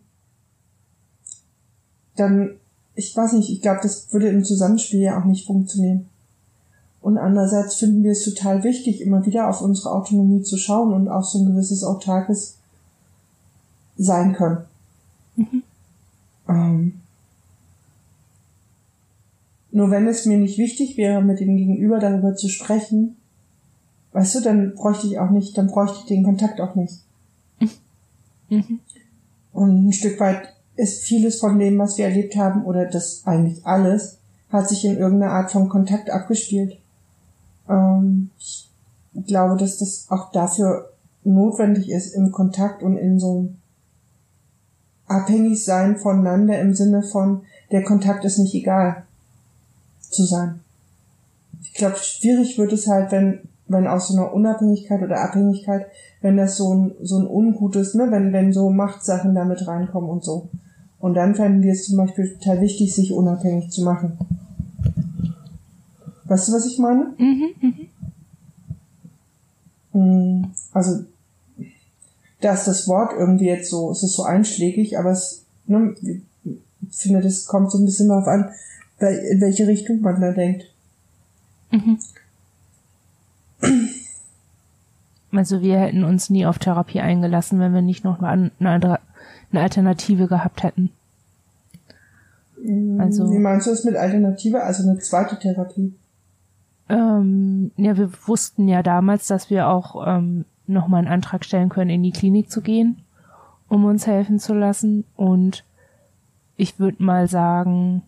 dann, 2.17 2.57
ich 2.95 3.17
weiß 3.17 3.35
nicht, 3.35 3.51
ich 3.51 3.63
glaube, 3.63 3.81
das 3.83 4.13
würde 4.13 4.29
im 4.29 4.45
Zusammenspiel 4.45 5.01
ja 5.01 5.21
auch 5.21 5.25
nicht 5.25 5.47
funktionieren. 5.47 6.09
Und 7.01 7.17
andererseits 7.17 7.77
finden 7.77 8.03
wir 8.03 8.13
es 8.13 8.25
total 8.25 8.65
wichtig, 8.65 9.01
immer 9.01 9.25
wieder 9.25 9.49
auf 9.49 9.63
unsere 9.63 9.93
Autonomie 9.93 10.43
zu 10.43 10.57
schauen 10.57 10.93
und 10.93 11.09
auf 11.09 11.27
so 11.27 11.39
ein 11.39 11.47
gewisses 11.47 11.85
autarkes 11.85 12.57
sein 13.97 14.35
können. 14.35 14.65
Mhm. 15.37 15.63
Ähm, 16.49 17.01
nur 19.71 19.91
wenn 19.91 20.07
es 20.07 20.25
mir 20.25 20.39
nicht 20.39 20.59
wichtig 20.59 20.97
wäre, 20.97 21.23
mit 21.23 21.41
dem 21.41 21.57
Gegenüber 21.57 21.99
darüber 21.99 22.35
zu 22.35 22.49
sprechen, 22.49 23.17
weißt 24.13 24.37
du, 24.37 24.41
dann 24.41 24.75
bräuchte 24.75 25.07
ich 25.07 25.19
auch 25.19 25.31
nicht, 25.31 25.57
dann 25.59 25.69
bräuchte 25.69 25.99
ich 26.01 26.07
den 26.07 26.25
Kontakt 26.25 26.61
auch 26.61 26.75
nicht. 26.75 27.05
Mhm. 28.51 28.81
Und 29.53 29.89
ein 29.89 29.93
Stück 29.93 30.19
weit 30.21 30.55
ist 30.75 31.03
vieles 31.03 31.39
von 31.39 31.59
dem, 31.59 31.77
was 31.79 31.99
wir 31.99 32.07
erlebt 32.07 32.35
haben, 32.35 32.65
oder 32.65 32.87
das 32.87 33.21
eigentlich 33.27 33.67
alles, 33.67 34.21
hat 34.49 34.71
sich 34.71 34.87
in 34.87 34.97
irgendeiner 34.97 35.35
Art 35.35 35.51
von 35.51 35.69
Kontakt 35.69 36.09
abgespielt. 36.09 36.79
Ähm, 37.69 38.31
ich 38.39 38.71
glaube, 39.27 39.59
dass 39.59 39.77
das 39.77 40.07
auch 40.09 40.33
dafür 40.33 40.95
notwendig 41.25 41.91
ist, 41.91 42.15
im 42.15 42.33
Kontakt 42.33 42.83
und 42.83 42.97
in 42.97 43.21
so 43.21 43.33
einem 43.33 43.57
abhängig 45.07 45.63
sein 45.63 45.99
voneinander 45.99 46.59
im 46.59 46.73
Sinne 46.73 47.03
von, 47.03 47.43
der 47.71 47.85
Kontakt 47.85 48.25
ist 48.25 48.39
nicht 48.39 48.55
egal 48.55 49.05
zu 50.11 50.25
sein. 50.25 50.61
Ich 51.63 51.75
glaube, 51.75 51.97
schwierig 51.97 52.59
wird 52.59 52.73
es 52.73 52.87
halt, 52.87 53.13
wenn, 53.13 53.41
wenn 53.67 53.87
aus 53.87 54.09
so 54.09 54.17
einer 54.17 54.33
Unabhängigkeit 54.33 55.03
oder 55.03 55.21
Abhängigkeit, 55.21 55.87
wenn 56.21 56.37
das 56.37 56.57
so 56.57 56.75
ein, 56.75 56.93
so 57.03 57.19
ein 57.19 57.27
ungutes, 57.27 57.95
ne, 57.95 58.11
wenn, 58.11 58.33
wenn 58.33 58.53
so 58.53 58.71
Machtsachen 58.71 59.35
damit 59.35 59.67
reinkommen 59.67 60.11
und 60.11 60.25
so. 60.25 60.49
Und 61.01 61.15
dann 61.15 61.35
fänden 61.35 61.63
wir 61.63 61.73
es 61.73 61.87
zum 61.87 61.97
Beispiel 61.97 62.35
total 62.35 62.61
wichtig, 62.61 62.95
sich 62.95 63.13
unabhängig 63.13 63.71
zu 63.71 63.85
machen. 63.85 64.19
Weißt 66.25 66.49
du, 66.49 66.53
was 66.53 66.67
ich 66.67 66.79
meine? 66.79 67.15
Mhm, 67.19 67.55
mhm. 67.61 67.89
Mm, 69.93 70.45
also, 70.73 71.05
da 72.41 72.55
ist 72.55 72.67
das 72.67 72.87
Wort 72.89 73.13
irgendwie 73.17 73.47
jetzt 73.47 73.71
so, 73.71 73.91
es 73.91 74.03
ist 74.03 74.15
so 74.15 74.25
einschlägig, 74.25 74.99
aber 74.99 75.13
es, 75.13 75.45
ne, 75.67 75.95
ich 76.03 76.97
finde, 76.97 77.21
das 77.21 77.47
kommt 77.47 77.71
so 77.71 77.79
ein 77.79 77.87
bisschen 77.87 78.09
darauf 78.09 78.27
an, 78.27 78.51
in 79.07 79.41
welche 79.41 79.67
Richtung 79.67 80.01
man 80.01 80.21
da 80.21 80.33
denkt. 80.33 80.67
Mhm. 81.71 81.99
Also 85.33 85.61
wir 85.61 85.79
hätten 85.79 86.05
uns 86.05 86.31
nie 86.31 86.47
auf 86.47 86.59
Therapie 86.59 87.01
eingelassen, 87.01 87.61
wenn 87.61 87.75
wir 87.75 87.83
nicht 87.83 88.05
noch 88.05 88.23
eine, 88.23 88.51
eine 88.59 88.99
Alternative 89.53 90.27
gehabt 90.27 90.63
hätten. 90.63 90.91
Mm, 92.63 93.01
also, 93.01 93.31
Wie 93.31 93.39
meinst 93.39 93.67
du 93.67 93.71
das 93.71 93.85
mit 93.85 93.97
Alternative? 93.97 94.63
Also 94.63 94.89
eine 94.89 94.99
zweite 94.99 95.39
Therapie? 95.39 95.95
Ähm, 96.89 97.71
ja, 97.77 97.97
wir 97.97 98.11
wussten 98.27 98.69
ja 98.69 98.83
damals, 98.83 99.27
dass 99.27 99.51
wir 99.51 99.69
auch 99.69 100.07
ähm, 100.07 100.47
nochmal 100.67 101.01
einen 101.01 101.13
Antrag 101.13 101.45
stellen 101.45 101.69
können, 101.69 101.91
in 101.91 102.03
die 102.03 102.13
Klinik 102.13 102.51
zu 102.51 102.63
gehen, 102.63 103.03
um 103.69 103.85
uns 103.85 104.07
helfen 104.07 104.39
zu 104.39 104.55
lassen. 104.55 105.05
Und 105.15 105.65
ich 106.57 106.79
würde 106.79 107.03
mal 107.03 107.29
sagen, 107.29 108.03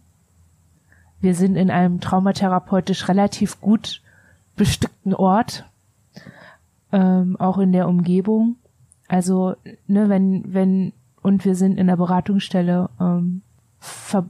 wir 1.21 1.35
sind 1.35 1.57
in 1.57 1.71
einem 1.71 2.01
traumatherapeutisch 2.01 3.09
relativ 3.09 3.61
gut 3.61 4.03
bestückten 4.57 5.15
Ort, 5.15 5.65
ähm, 6.93 7.37
auch 7.39 7.59
in 7.59 7.73
der 7.73 7.89
Umgebung. 7.89 8.57
Also, 9.09 9.55
ne, 9.87 10.09
wenn, 10.09 10.55
wenn, 10.55 10.93
und 11.23 11.45
wir 11.45 11.55
sind 11.55 11.79
in 11.79 11.87
der 11.87 11.97
Beratungsstelle, 11.97 12.89
ähm, 13.01 13.43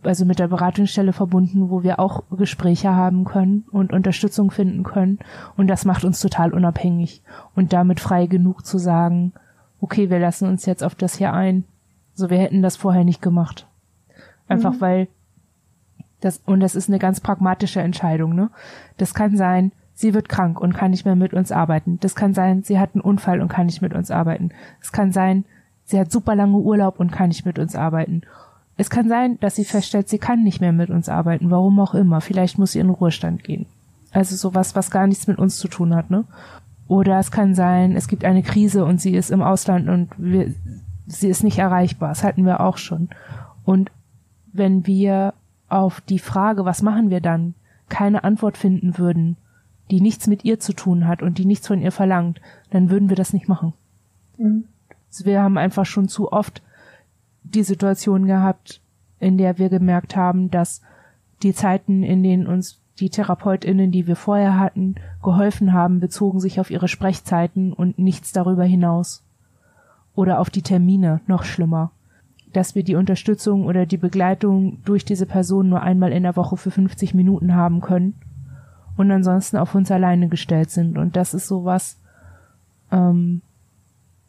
also 0.05 0.25
mit 0.25 0.39
der 0.39 0.49
Beratungsstelle 0.49 1.13
verbunden, 1.13 1.71
wo 1.71 1.83
wir 1.83 1.99
auch 1.99 2.23
Gespräche 2.31 2.95
haben 2.95 3.25
können 3.25 3.65
und 3.73 3.93
Unterstützung 3.93 4.51
finden 4.51 4.85
können. 4.85 5.19
Und 5.57 5.67
das 5.67 5.85
macht 5.85 6.05
uns 6.05 6.21
total 6.21 6.53
unabhängig 6.53 7.23
und 7.57 7.73
damit 7.73 7.99
frei 7.99 8.27
genug 8.27 8.65
zu 8.65 8.79
sagen, 8.79 9.33
okay, 9.81 10.09
wir 10.09 10.21
lassen 10.21 10.49
uns 10.49 10.67
jetzt 10.67 10.85
auf 10.85 10.95
das 10.95 11.17
hier 11.17 11.33
ein. 11.33 11.65
So, 12.15 12.31
wir 12.31 12.39
hätten 12.39 12.63
das 12.63 12.77
vorher 12.77 13.05
nicht 13.05 13.23
gemacht. 13.23 13.67
Einfach 14.47 14.75
mhm. 14.75 14.81
weil 14.81 15.09
das, 16.21 16.39
und 16.45 16.61
das 16.61 16.75
ist 16.75 16.89
eine 16.89 16.99
ganz 16.99 17.21
pragmatische 17.21 17.81
Entscheidung, 17.81 18.35
ne? 18.35 18.51
Das 18.97 19.15
kann 19.15 19.37
sein, 19.37 19.73
sie 19.95 20.15
wird 20.15 20.29
krank 20.29 20.61
und 20.61 20.75
kann 20.75 20.91
nicht 20.91 21.05
mehr 21.05 21.17
mit 21.17 21.35
uns 21.35 21.53
arbeiten. 21.53 21.99
Das 22.01 22.15
kann 22.15 22.35
sein, 22.35 22.63
sie 22.63 22.79
hat 22.79 22.95
einen 22.95 23.03
Unfall 23.03 23.41
und 23.41 23.49
kann 23.49 23.67
nicht 23.67 23.83
mit 23.83 23.95
uns 23.95 24.11
arbeiten. 24.11 24.51
Es 24.81 24.93
kann 24.93 25.13
sein, 25.13 25.45
sie 25.85 25.99
hat 25.99 26.11
super 26.11 26.35
lange 26.35 26.57
Urlaub 26.57 27.01
und 27.01 27.13
kann 27.13 27.29
nicht 27.29 27.45
mit 27.45 27.59
uns 27.59 27.75
arbeiten. 27.75 28.23
es 28.77 28.89
kann 28.89 29.09
sein, 29.09 29.39
dass 29.41 29.57
sie 29.57 29.67
feststellt, 29.67 30.09
sie 30.09 30.19
kann 30.19 30.43
nicht 30.43 30.61
mehr 30.61 30.73
mit 30.73 30.89
uns 30.89 31.11
arbeiten, 31.11 31.51
warum 31.51 31.79
auch 31.81 31.95
immer. 31.95 32.23
Vielleicht 32.23 32.59
muss 32.59 32.73
sie 32.73 32.79
in 32.79 32.87
den 32.87 32.95
Ruhestand 32.95 33.45
gehen. 33.45 33.67
Also 34.11 34.37
sowas, 34.37 34.75
was 34.75 34.91
gar 34.91 35.07
nichts 35.07 35.27
mit 35.27 35.39
uns 35.39 35.59
zu 35.59 35.69
tun 35.69 35.95
hat, 35.95 36.11
ne? 36.11 36.25
Oder 36.89 37.19
es 37.19 37.31
kann 37.31 37.55
sein, 37.55 37.95
es 37.95 38.09
gibt 38.09 38.25
eine 38.25 38.43
Krise 38.43 38.85
und 38.85 39.01
sie 39.01 39.15
ist 39.15 39.31
im 39.31 39.43
Ausland 39.43 39.89
und 39.89 40.09
wir, 40.17 40.53
sie 41.07 41.29
ist 41.29 41.45
nicht 41.45 41.59
erreichbar. 41.59 42.09
Das 42.09 42.25
hatten 42.25 42.45
wir 42.45 42.61
auch 42.61 42.79
schon. 42.79 43.11
Und 43.65 43.93
wenn 44.53 44.87
wir 44.87 45.35
auf 45.71 46.01
die 46.01 46.19
Frage, 46.19 46.65
was 46.65 46.83
machen 46.83 47.11
wir 47.11 47.21
dann, 47.21 47.55
keine 47.89 48.25
Antwort 48.25 48.59
finden 48.59 48.99
würden, 48.99 49.37
die 49.91 50.01
nichts 50.01 50.27
mit 50.27 50.45
ihr 50.45 50.61
zu 50.61 50.73
tun 50.73 51.07
hat 51.07 51.23
und 51.23 51.39
die 51.39 51.45
nichts 51.45 51.67
von 51.67 51.81
ihr 51.81 51.93
verlangt, 51.93 52.41
dann 52.71 52.91
würden 52.91 53.09
wir 53.09 53.17
das 53.17 53.33
nicht 53.33 53.49
machen. 53.49 53.73
Mhm. 54.39 54.65
Also 55.09 55.25
wir 55.25 55.43
haben 55.43 55.59
einfach 55.59 55.87
schon 55.87 56.09
zu 56.09 56.33
oft 56.33 56.63
die 57.43 57.65
Situation 57.65 58.27
gehabt, 58.27 58.81
in 59.19 59.39
der 59.39 59.59
wir 59.59 59.69
gemerkt 59.69 60.17
haben, 60.17 60.51
dass 60.51 60.83
die 61.43 61.55
Zeiten, 61.55 62.03
in 62.03 62.23
denen 62.23 62.47
uns 62.47 62.81
die 62.99 63.11
TherapeutInnen, 63.11 63.91
die 63.91 64.07
wir 64.07 64.17
vorher 64.17 64.59
hatten, 64.59 64.97
geholfen 65.23 65.73
haben, 65.73 66.01
bezogen 66.01 66.39
sich 66.39 66.61
auf 66.61 66.71
ihre 66.71 66.89
Sprechzeiten 66.89 67.73
und 67.73 67.99
nichts 67.99 68.33
darüber 68.33 68.65
hinaus. 68.65 69.23
Oder 70.15 70.39
auf 70.39 70.51
die 70.51 70.63
Termine, 70.63 71.21
noch 71.27 71.45
schlimmer. 71.45 71.93
Dass 72.53 72.75
wir 72.75 72.83
die 72.83 72.97
Unterstützung 72.97 73.67
oder 73.67 73.87
die 73.87 73.97
Begleitung 73.97 74.79
durch 74.85 75.05
diese 75.05 75.27
Person 75.27 75.69
nur 75.69 75.83
einmal 75.83 76.13
in 76.13 76.25
der 76.25 76.37
Woche 76.37 76.57
für 76.57 76.71
50 76.71 77.15
Minuten 77.15 77.55
haben 77.55 77.81
können 77.81 78.15
und 78.97 79.11
ansonsten 79.11 79.57
auf 79.57 79.75
uns 79.75 79.91
alleine 79.91 80.29
gestellt 80.29 80.71
sind. 80.71 80.99
Und 80.99 81.17
das 81.17 81.33
ist 81.33 81.47
sowas, 81.47 81.97
ähm, 82.93 83.41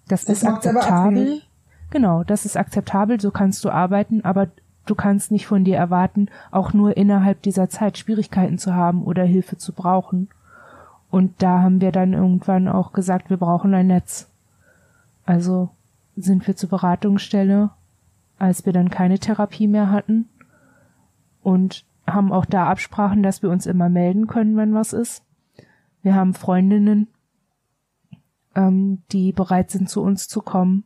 das, 0.08 0.26
das 0.26 0.38
ist 0.38 0.46
akzeptabel. 0.46 1.42
Genau, 1.90 2.24
das 2.24 2.46
ist 2.46 2.58
akzeptabel, 2.58 3.20
so 3.20 3.32
kannst 3.32 3.66
du 3.66 3.70
arbeiten, 3.70 4.24
aber 4.24 4.48
du 4.86 4.96
kannst 4.96 5.32
nicht 5.32 5.46
von 5.46 5.66
dir 5.66 5.78
erwarten, 5.78 6.30
auch 6.50 6.74
nur 6.74 6.96
innerhalb 6.96 7.42
dieser 7.42 7.70
Zeit 7.70 7.98
Schwierigkeiten 7.98 8.58
zu 8.58 8.74
haben 8.74 9.04
oder 9.04 9.24
Hilfe 9.24 9.58
zu 9.58 9.74
brauchen. 9.74 10.30
Und 11.10 11.42
da 11.42 11.60
haben 11.62 11.82
wir 11.82 11.92
dann 11.92 12.14
irgendwann 12.14 12.70
auch 12.70 12.94
gesagt, 12.94 13.30
wir 13.30 13.38
brauchen 13.38 13.74
ein 13.74 13.88
Netz. 13.88 14.30
Also 15.26 15.70
sind 16.16 16.48
wir 16.48 16.56
zur 16.56 16.70
Beratungsstelle, 16.70 17.72
als 18.42 18.66
wir 18.66 18.74
dann 18.74 18.90
keine 18.90 19.20
Therapie 19.20 19.68
mehr 19.68 19.92
hatten 19.92 20.28
und 21.44 21.86
haben 22.08 22.32
auch 22.32 22.46
da 22.46 22.68
Absprachen, 22.68 23.22
dass 23.22 23.44
wir 23.44 23.52
uns 23.52 23.68
immer 23.68 23.88
melden 23.88 24.26
können, 24.26 24.58
wenn 24.58 24.74
was 24.74 24.94
ist. 24.94 25.24
Wir 26.02 26.16
haben 26.16 26.34
Freundinnen, 26.34 27.08
ähm, 28.56 29.04
die 29.12 29.32
bereit 29.32 29.70
sind, 29.70 29.90
zu 29.90 30.02
uns 30.02 30.28
zu 30.28 30.42
kommen 30.42 30.86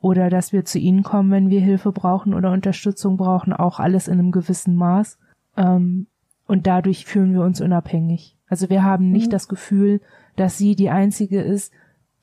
oder 0.00 0.28
dass 0.28 0.52
wir 0.52 0.66
zu 0.66 0.78
ihnen 0.78 1.02
kommen, 1.02 1.30
wenn 1.30 1.48
wir 1.48 1.62
Hilfe 1.62 1.92
brauchen 1.92 2.34
oder 2.34 2.52
Unterstützung 2.52 3.16
brauchen, 3.16 3.54
auch 3.54 3.80
alles 3.80 4.06
in 4.06 4.18
einem 4.18 4.30
gewissen 4.30 4.76
Maß. 4.76 5.18
Ähm, 5.56 6.08
und 6.46 6.66
dadurch 6.66 7.06
fühlen 7.06 7.32
wir 7.32 7.40
uns 7.40 7.62
unabhängig. 7.62 8.36
Also 8.48 8.68
wir 8.68 8.84
haben 8.84 9.10
nicht 9.10 9.28
mhm. 9.28 9.32
das 9.32 9.48
Gefühl, 9.48 10.02
dass 10.36 10.58
sie 10.58 10.76
die 10.76 10.90
einzige 10.90 11.40
ist, 11.40 11.72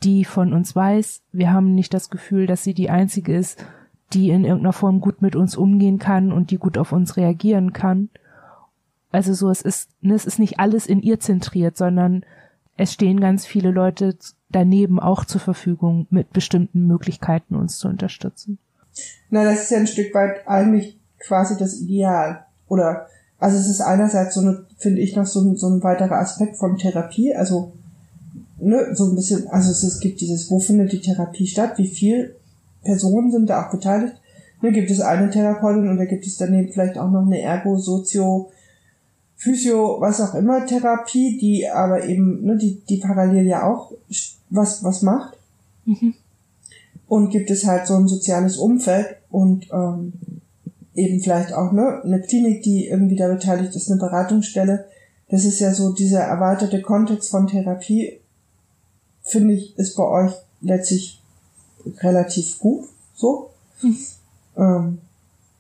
die 0.04 0.26
von 0.26 0.54
uns 0.54 0.76
weiß. 0.76 1.24
Wir 1.32 1.51
haben 1.51 1.74
nicht 1.74 1.91
das 1.95 2.12
Gefühl, 2.12 2.45
dass 2.45 2.64
sie 2.64 2.76
die 2.76 2.91
einzige 2.91 3.36
ist, 3.36 3.66
die 4.12 4.30
in 4.30 4.43
irgendeiner 4.43 4.74
Form 4.74 5.01
gut 5.01 5.22
mit 5.22 5.36
uns 5.36 5.56
umgehen 5.56 5.99
kann 5.99 6.32
und 6.32 6.51
die 6.51 6.58
gut 6.58 6.78
auf 6.78 6.91
uns 6.91 7.18
reagieren 7.18 7.74
kann. 7.74 8.10
Also 9.12 9.34
so, 9.34 9.49
es 9.49 9.62
ist, 9.62 9.89
ne, 10.01 10.14
es 10.16 10.26
ist 10.26 10.39
nicht 10.39 10.60
alles 10.60 10.86
in 10.86 11.01
ihr 11.01 11.20
zentriert, 11.20 11.78
sondern 11.78 12.26
es 12.78 12.93
stehen 12.93 13.20
ganz 13.20 13.45
viele 13.45 13.72
Leute 13.72 14.16
daneben 14.49 14.99
auch 14.99 15.26
zur 15.26 15.41
Verfügung, 15.41 16.08
mit 16.10 16.34
bestimmten 16.34 16.88
Möglichkeiten 16.88 17.56
uns 17.56 17.78
zu 17.78 17.88
unterstützen. 17.88 18.58
Na, 19.30 19.43
das 19.43 19.64
ist 19.64 19.72
ja 19.72 19.78
ein 19.78 19.88
Stück 19.88 20.14
weit 20.14 20.47
eigentlich 20.47 20.99
quasi 21.20 21.58
das 21.58 21.80
Ideal. 21.80 22.45
Oder, 22.68 23.08
also 23.39 23.58
es 23.58 23.68
ist 23.68 23.82
einerseits 23.82 24.36
so 24.36 24.41
eine, 24.41 24.66
finde 24.78 25.01
ich 25.01 25.16
noch 25.16 25.26
so 25.26 25.41
ein, 25.41 25.56
so 25.56 25.68
ein 25.68 25.84
weiterer 25.84 26.20
Aspekt 26.20 26.58
von 26.58 26.78
Therapie, 26.78 27.36
also, 27.36 27.74
ne, 28.60 28.95
so 28.95 29.10
ein 29.10 29.16
bisschen, 29.16 29.47
also 29.47 29.72
es, 29.72 29.84
es 29.84 29.99
gibt 29.99 30.22
dieses, 30.22 30.49
wo 30.49 30.60
findet 30.60 30.91
die 30.91 31.01
Therapie 31.01 31.47
statt, 31.47 31.78
wie 31.78 31.88
viel 31.88 32.36
Personen 32.84 33.32
sind 33.32 33.50
da 33.50 33.66
auch 33.66 33.72
beteiligt. 33.72 34.16
Ne, 34.62 34.72
gibt 34.72 34.90
es 34.90 35.02
eine 35.02 35.30
Therapeutin 35.30 35.90
und 35.90 35.98
da 35.98 36.06
gibt 36.06 36.26
es 36.26 36.38
daneben 36.38 36.72
vielleicht 36.72 36.98
auch 36.98 37.12
noch 37.12 37.26
eine 37.26 37.42
Ergo, 37.42 37.78
Sozio, 37.78 38.50
Physio, 39.36 39.98
was 40.00 40.22
auch 40.22 40.36
immer 40.36 40.66
Therapie, 40.66 41.38
die 41.38 41.68
aber 41.68 42.06
eben, 42.06 42.46
ne, 42.46 42.58
die, 42.58 42.82
die 42.88 42.98
parallel 42.98 43.46
ja 43.46 43.70
auch 43.70 43.92
was, 44.50 44.84
was 44.84 45.02
macht. 45.02 45.38
Mhm. 45.86 46.14
Und 47.08 47.30
gibt 47.30 47.52
es 47.52 47.68
halt 47.68 47.88
so 47.88 47.96
ein 47.96 48.08
soziales 48.08 48.58
Umfeld 48.58 49.18
und 49.30 49.68
ähm, 49.74 50.14
eben 50.96 51.20
vielleicht 51.20 51.54
auch 51.54 51.72
ne, 51.72 52.02
eine 52.04 52.22
Klinik, 52.22 52.64
die 52.64 52.88
irgendwie 52.88 53.16
da 53.16 53.28
beteiligt 53.28 53.76
ist, 53.76 53.92
eine 53.92 54.00
Beratungsstelle. 54.00 54.86
Das 55.30 55.46
ist 55.46 55.60
ja 55.60 55.74
so 55.74 55.92
dieser 55.92 56.22
erweiterte 56.22 56.82
Kontext 56.82 57.30
von 57.30 57.48
Therapie, 57.48 58.20
finde 59.24 59.56
ich, 59.56 59.78
ist 59.78 59.96
bei 59.96 60.04
euch 60.04 60.34
letztlich 60.62 61.23
relativ 62.00 62.60
gut 62.60 62.86
so. 63.16 63.50
Mhm. 63.82 63.98
Ähm, 64.58 64.98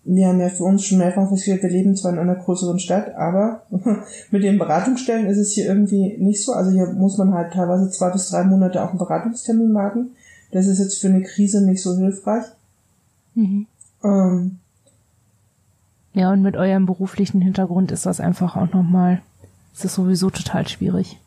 wir 0.05 0.27
haben 0.27 0.39
ja 0.39 0.49
für 0.49 0.65
uns 0.65 0.83
schon 0.83 0.97
mehrfach 0.97 1.29
festgestellt, 1.29 1.63
wir 1.63 1.69
leben 1.69 1.95
zwar 1.95 2.11
in 2.11 2.19
einer 2.19 2.35
größeren 2.35 2.79
Stadt, 2.79 3.15
aber 3.15 3.63
mit 4.31 4.43
den 4.43 4.59
Beratungsstellen 4.59 5.27
ist 5.27 5.37
es 5.37 5.51
hier 5.51 5.65
irgendwie 5.65 6.17
nicht 6.17 6.43
so. 6.43 6.51
Also 6.53 6.71
hier 6.71 6.87
muss 6.87 7.17
man 7.17 7.33
halt 7.33 7.53
teilweise 7.53 7.89
zwei 7.89 8.09
bis 8.09 8.29
drei 8.29 8.43
Monate 8.43 8.83
auf 8.83 8.89
einen 8.89 8.99
Beratungstermin 8.99 9.73
warten. 9.73 10.11
Das 10.51 10.67
ist 10.67 10.79
jetzt 10.79 10.99
für 10.99 11.07
eine 11.07 11.23
Krise 11.23 11.65
nicht 11.65 11.81
so 11.81 11.95
hilfreich. 11.95 12.45
Mhm. 13.33 13.65
Ähm, 14.03 14.59
ja, 16.13 16.31
und 16.31 16.41
mit 16.41 16.55
eurem 16.55 16.85
beruflichen 16.85 17.41
Hintergrund 17.41 17.91
ist 17.91 18.05
das 18.05 18.19
einfach 18.19 18.55
auch 18.55 18.71
nochmal, 18.71 19.21
ist 19.73 19.83
das 19.83 19.95
sowieso 19.95 20.29
total 20.29 20.67
schwierig. 20.67 21.19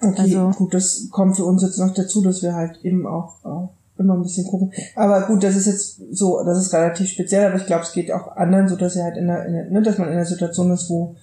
Okay, 0.00 0.22
also, 0.22 0.50
gut, 0.50 0.74
das 0.74 1.08
kommt 1.10 1.36
für 1.36 1.44
uns 1.44 1.62
jetzt 1.62 1.78
noch 1.78 1.94
dazu, 1.94 2.22
dass 2.22 2.42
wir 2.42 2.54
halt 2.54 2.84
eben 2.84 3.06
auch 3.06 3.34
äh, 3.44 3.68
immer 3.98 4.14
ein 4.14 4.22
bisschen 4.22 4.46
gucken. 4.46 4.72
Aber 4.96 5.22
gut, 5.22 5.44
das 5.44 5.56
ist 5.56 5.66
jetzt 5.66 6.00
so, 6.10 6.42
das 6.44 6.58
ist 6.58 6.72
relativ 6.72 7.08
speziell, 7.08 7.46
aber 7.46 7.56
ich 7.56 7.66
glaube, 7.66 7.84
es 7.84 7.92
geht 7.92 8.12
auch 8.12 8.36
anderen, 8.36 8.68
so 8.68 8.76
dass 8.76 8.96
er 8.96 9.04
halt 9.04 9.16
in 9.16 9.26
der, 9.26 9.46
in 9.46 9.52
der 9.52 9.70
ne, 9.70 9.82
dass 9.82 9.98
man 9.98 10.08
in 10.08 10.14
einer 10.14 10.24
Situation 10.24 10.70
ist, 10.72 10.90
wo 10.90 11.14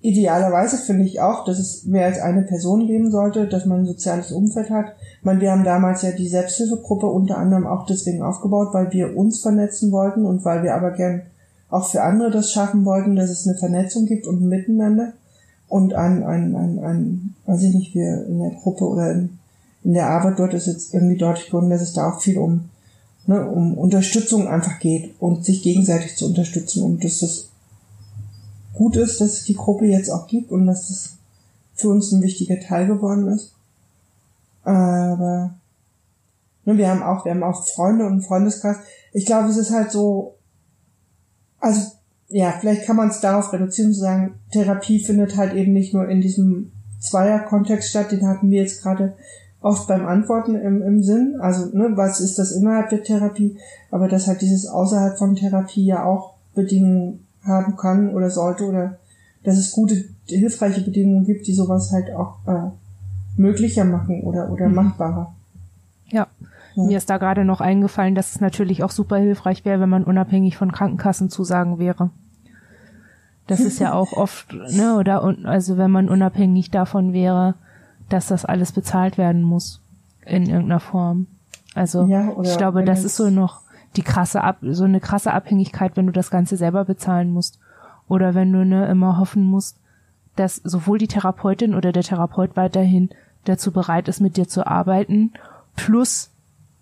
idealerweise 0.00 0.78
finde 0.78 1.04
ich 1.04 1.20
auch, 1.20 1.44
dass 1.44 1.58
es 1.58 1.84
mehr 1.84 2.06
als 2.06 2.18
eine 2.18 2.42
Person 2.42 2.86
geben 2.86 3.10
sollte, 3.10 3.46
dass 3.46 3.66
man 3.66 3.80
ein 3.80 3.86
soziales 3.86 4.32
Umfeld 4.32 4.70
hat. 4.70 4.94
Ich 5.18 5.24
meine, 5.24 5.40
wir 5.40 5.52
haben 5.52 5.64
damals 5.64 6.02
ja 6.02 6.12
die 6.12 6.28
Selbsthilfegruppe 6.28 7.06
unter 7.06 7.36
anderem 7.36 7.66
auch 7.66 7.86
deswegen 7.86 8.22
aufgebaut, 8.22 8.68
weil 8.72 8.90
wir 8.92 9.16
uns 9.16 9.40
vernetzen 9.40 9.92
wollten 9.92 10.24
und 10.24 10.44
weil 10.44 10.62
wir 10.62 10.74
aber 10.74 10.92
gern 10.92 11.22
auch 11.68 11.88
für 11.88 12.02
andere 12.02 12.30
das 12.30 12.50
schaffen 12.50 12.84
wollten, 12.84 13.14
dass 13.14 13.30
es 13.30 13.46
eine 13.46 13.58
Vernetzung 13.58 14.06
gibt 14.06 14.26
und 14.26 14.42
ein 14.42 14.48
Miteinander 14.48 15.12
und 15.68 15.94
ein, 15.94 16.24
ein, 16.24 16.56
ein, 16.56 16.78
ein 16.80 17.34
weiß 17.46 17.62
ich 17.62 17.74
nicht, 17.74 17.94
wir 17.94 18.26
in 18.26 18.40
der 18.40 18.50
Gruppe 18.50 18.84
oder 18.86 19.12
in 19.12 19.38
in 19.82 19.94
der 19.94 20.08
Arbeit 20.08 20.38
dort 20.38 20.54
ist 20.54 20.66
jetzt 20.66 20.94
irgendwie 20.94 21.16
deutlich 21.16 21.46
geworden, 21.46 21.70
dass 21.70 21.80
es 21.80 21.92
da 21.92 22.10
auch 22.10 22.20
viel 22.20 22.38
um, 22.38 22.68
ne, 23.26 23.48
um 23.48 23.76
Unterstützung 23.78 24.48
einfach 24.48 24.78
geht 24.78 25.14
und 25.20 25.44
sich 25.44 25.62
gegenseitig 25.62 26.16
zu 26.16 26.26
unterstützen 26.26 26.82
und 26.82 27.02
dass 27.04 27.20
das 27.20 27.48
gut 28.74 28.96
ist, 28.96 29.20
dass 29.20 29.34
es 29.34 29.44
die 29.44 29.56
Gruppe 29.56 29.86
jetzt 29.86 30.10
auch 30.10 30.26
gibt 30.26 30.50
und 30.50 30.66
dass 30.66 30.88
das 30.88 31.16
für 31.74 31.88
uns 31.88 32.12
ein 32.12 32.22
wichtiger 32.22 32.60
Teil 32.60 32.86
geworden 32.86 33.28
ist. 33.28 33.54
Aber 34.64 35.54
ne, 36.64 36.76
wir 36.78 36.88
haben 36.88 37.02
auch, 37.02 37.24
wir 37.24 37.32
haben 37.32 37.42
auch 37.42 37.66
Freunde 37.66 38.06
und 38.06 38.22
Freundeskreis. 38.22 38.76
Ich 39.12 39.26
glaube, 39.26 39.48
es 39.48 39.56
ist 39.56 39.72
halt 39.72 39.90
so, 39.90 40.34
also 41.58 41.80
ja, 42.28 42.54
vielleicht 42.60 42.84
kann 42.84 42.96
man 42.96 43.08
es 43.08 43.20
darauf 43.20 43.52
reduzieren 43.52 43.92
zu 43.92 44.00
sagen, 44.00 44.38
Therapie 44.52 45.00
findet 45.00 45.36
halt 45.36 45.54
eben 45.54 45.72
nicht 45.72 45.92
nur 45.92 46.08
in 46.08 46.20
diesem 46.20 46.70
Zweier-Kontext 47.00 47.90
statt, 47.90 48.12
den 48.12 48.26
hatten 48.26 48.50
wir 48.50 48.62
jetzt 48.62 48.82
gerade 48.82 49.14
oft 49.60 49.88
beim 49.88 50.06
Antworten 50.06 50.54
im, 50.54 50.82
im 50.82 51.02
Sinn, 51.02 51.36
also 51.40 51.66
ne, 51.76 51.92
was 51.94 52.20
ist 52.20 52.38
das 52.38 52.52
innerhalb 52.52 52.88
der 52.88 53.02
Therapie, 53.02 53.56
aber 53.90 54.08
dass 54.08 54.26
halt 54.26 54.40
dieses 54.40 54.66
außerhalb 54.66 55.18
von 55.18 55.36
Therapie 55.36 55.84
ja 55.84 56.04
auch 56.04 56.34
Bedingungen 56.54 57.26
haben 57.44 57.76
kann 57.76 58.14
oder 58.14 58.30
sollte 58.30 58.64
oder 58.64 58.98
dass 59.44 59.56
es 59.56 59.72
gute, 59.72 60.04
hilfreiche 60.26 60.82
Bedingungen 60.82 61.24
gibt, 61.24 61.46
die 61.46 61.54
sowas 61.54 61.92
halt 61.92 62.14
auch 62.14 62.36
äh, 62.46 62.70
möglicher 63.36 63.84
machen 63.84 64.22
oder, 64.22 64.50
oder 64.50 64.68
mhm. 64.68 64.74
machbarer. 64.74 65.34
Ja. 66.08 66.26
ja. 66.74 66.84
Mir 66.84 66.98
ist 66.98 67.08
da 67.08 67.18
gerade 67.18 67.44
noch 67.44 67.60
eingefallen, 67.60 68.14
dass 68.14 68.34
es 68.34 68.40
natürlich 68.40 68.82
auch 68.82 68.90
super 68.90 69.16
hilfreich 69.16 69.64
wäre, 69.64 69.80
wenn 69.80 69.88
man 69.88 70.04
unabhängig 70.04 70.56
von 70.56 70.72
Krankenkassenzusagen 70.72 71.78
wäre. 71.78 72.10
Das 73.46 73.60
ist 73.60 73.78
ja 73.78 73.92
auch 73.94 74.12
oft, 74.12 74.52
ne, 74.52 74.96
oder, 74.96 75.22
also 75.44 75.78
wenn 75.78 75.90
man 75.90 76.08
unabhängig 76.08 76.70
davon 76.70 77.12
wäre, 77.12 77.54
dass 78.10 78.26
das 78.26 78.44
alles 78.44 78.72
bezahlt 78.72 79.18
werden 79.18 79.42
muss 79.42 79.80
in 80.26 80.46
irgendeiner 80.46 80.80
Form. 80.80 81.26
Also 81.74 82.06
ja, 82.06 82.32
ich 82.42 82.56
glaube, 82.58 82.84
das 82.84 83.04
ist 83.04 83.16
so 83.16 83.30
noch 83.30 83.62
die 83.96 84.02
krasse 84.02 84.42
Ab 84.42 84.58
so 84.62 84.84
eine 84.84 85.00
krasse 85.00 85.32
Abhängigkeit, 85.32 85.96
wenn 85.96 86.06
du 86.06 86.12
das 86.12 86.30
Ganze 86.30 86.56
selber 86.56 86.84
bezahlen 86.84 87.32
musst 87.32 87.58
oder 88.08 88.34
wenn 88.34 88.52
du 88.52 88.64
ne 88.64 88.88
immer 88.88 89.18
hoffen 89.18 89.44
musst, 89.44 89.76
dass 90.36 90.56
sowohl 90.56 90.98
die 90.98 91.08
Therapeutin 91.08 91.74
oder 91.74 91.92
der 91.92 92.02
Therapeut 92.02 92.56
weiterhin 92.56 93.10
dazu 93.44 93.72
bereit 93.72 94.08
ist, 94.08 94.20
mit 94.20 94.36
dir 94.36 94.48
zu 94.48 94.66
arbeiten, 94.66 95.32
plus 95.76 96.30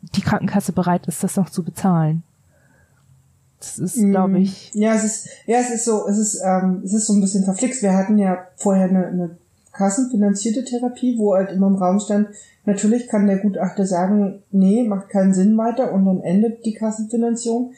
die 0.01 0.21
Krankenkasse 0.21 0.73
bereit 0.73 1.07
ist, 1.07 1.23
das 1.23 1.37
noch 1.37 1.51
zu 1.51 1.63
bezahlen. 1.63 2.23
Das 3.59 3.79
ist, 3.79 3.97
glaube 3.97 4.39
ich. 4.39 4.71
Ja, 4.75 4.95
es 4.95 5.05
ist, 5.05 5.29
ja, 5.47 5.59
es 5.59 5.71
ist 5.71 5.85
so, 5.85 6.07
es 6.07 6.17
ist, 6.19 6.41
ähm, 6.45 6.83
es 6.85 6.95
ist 6.95 7.07
so 7.07 7.15
ein 7.15 7.21
bisschen 7.21 7.45
verflixt. 7.45 7.83
Wir 7.83 7.95
hatten 7.95 8.17
ja 8.19 8.39
vorher 8.57 8.89
eine, 8.89 9.07
eine 9.07 9.39
kassenfinanzierte 9.79 10.65
Therapie, 10.65 11.17
wo 11.19 11.35
halt 11.35 11.53
immer 11.53 11.69
im 11.69 11.77
Raum 11.77 12.01
stand, 12.01 12.29
natürlich 12.65 13.07
kann 13.07 13.29
der 13.29 13.39
Gutachter 13.39 13.87
sagen, 13.87 14.43
nee, 14.51 14.83
macht 14.83 15.09
keinen 15.09 15.33
Sinn 15.33 15.57
weiter 15.57 15.93
und 15.93 16.05
dann 16.05 16.21
endet 16.21 16.67
die 16.67 16.75
Kassenfinanzierung. 16.75 17.73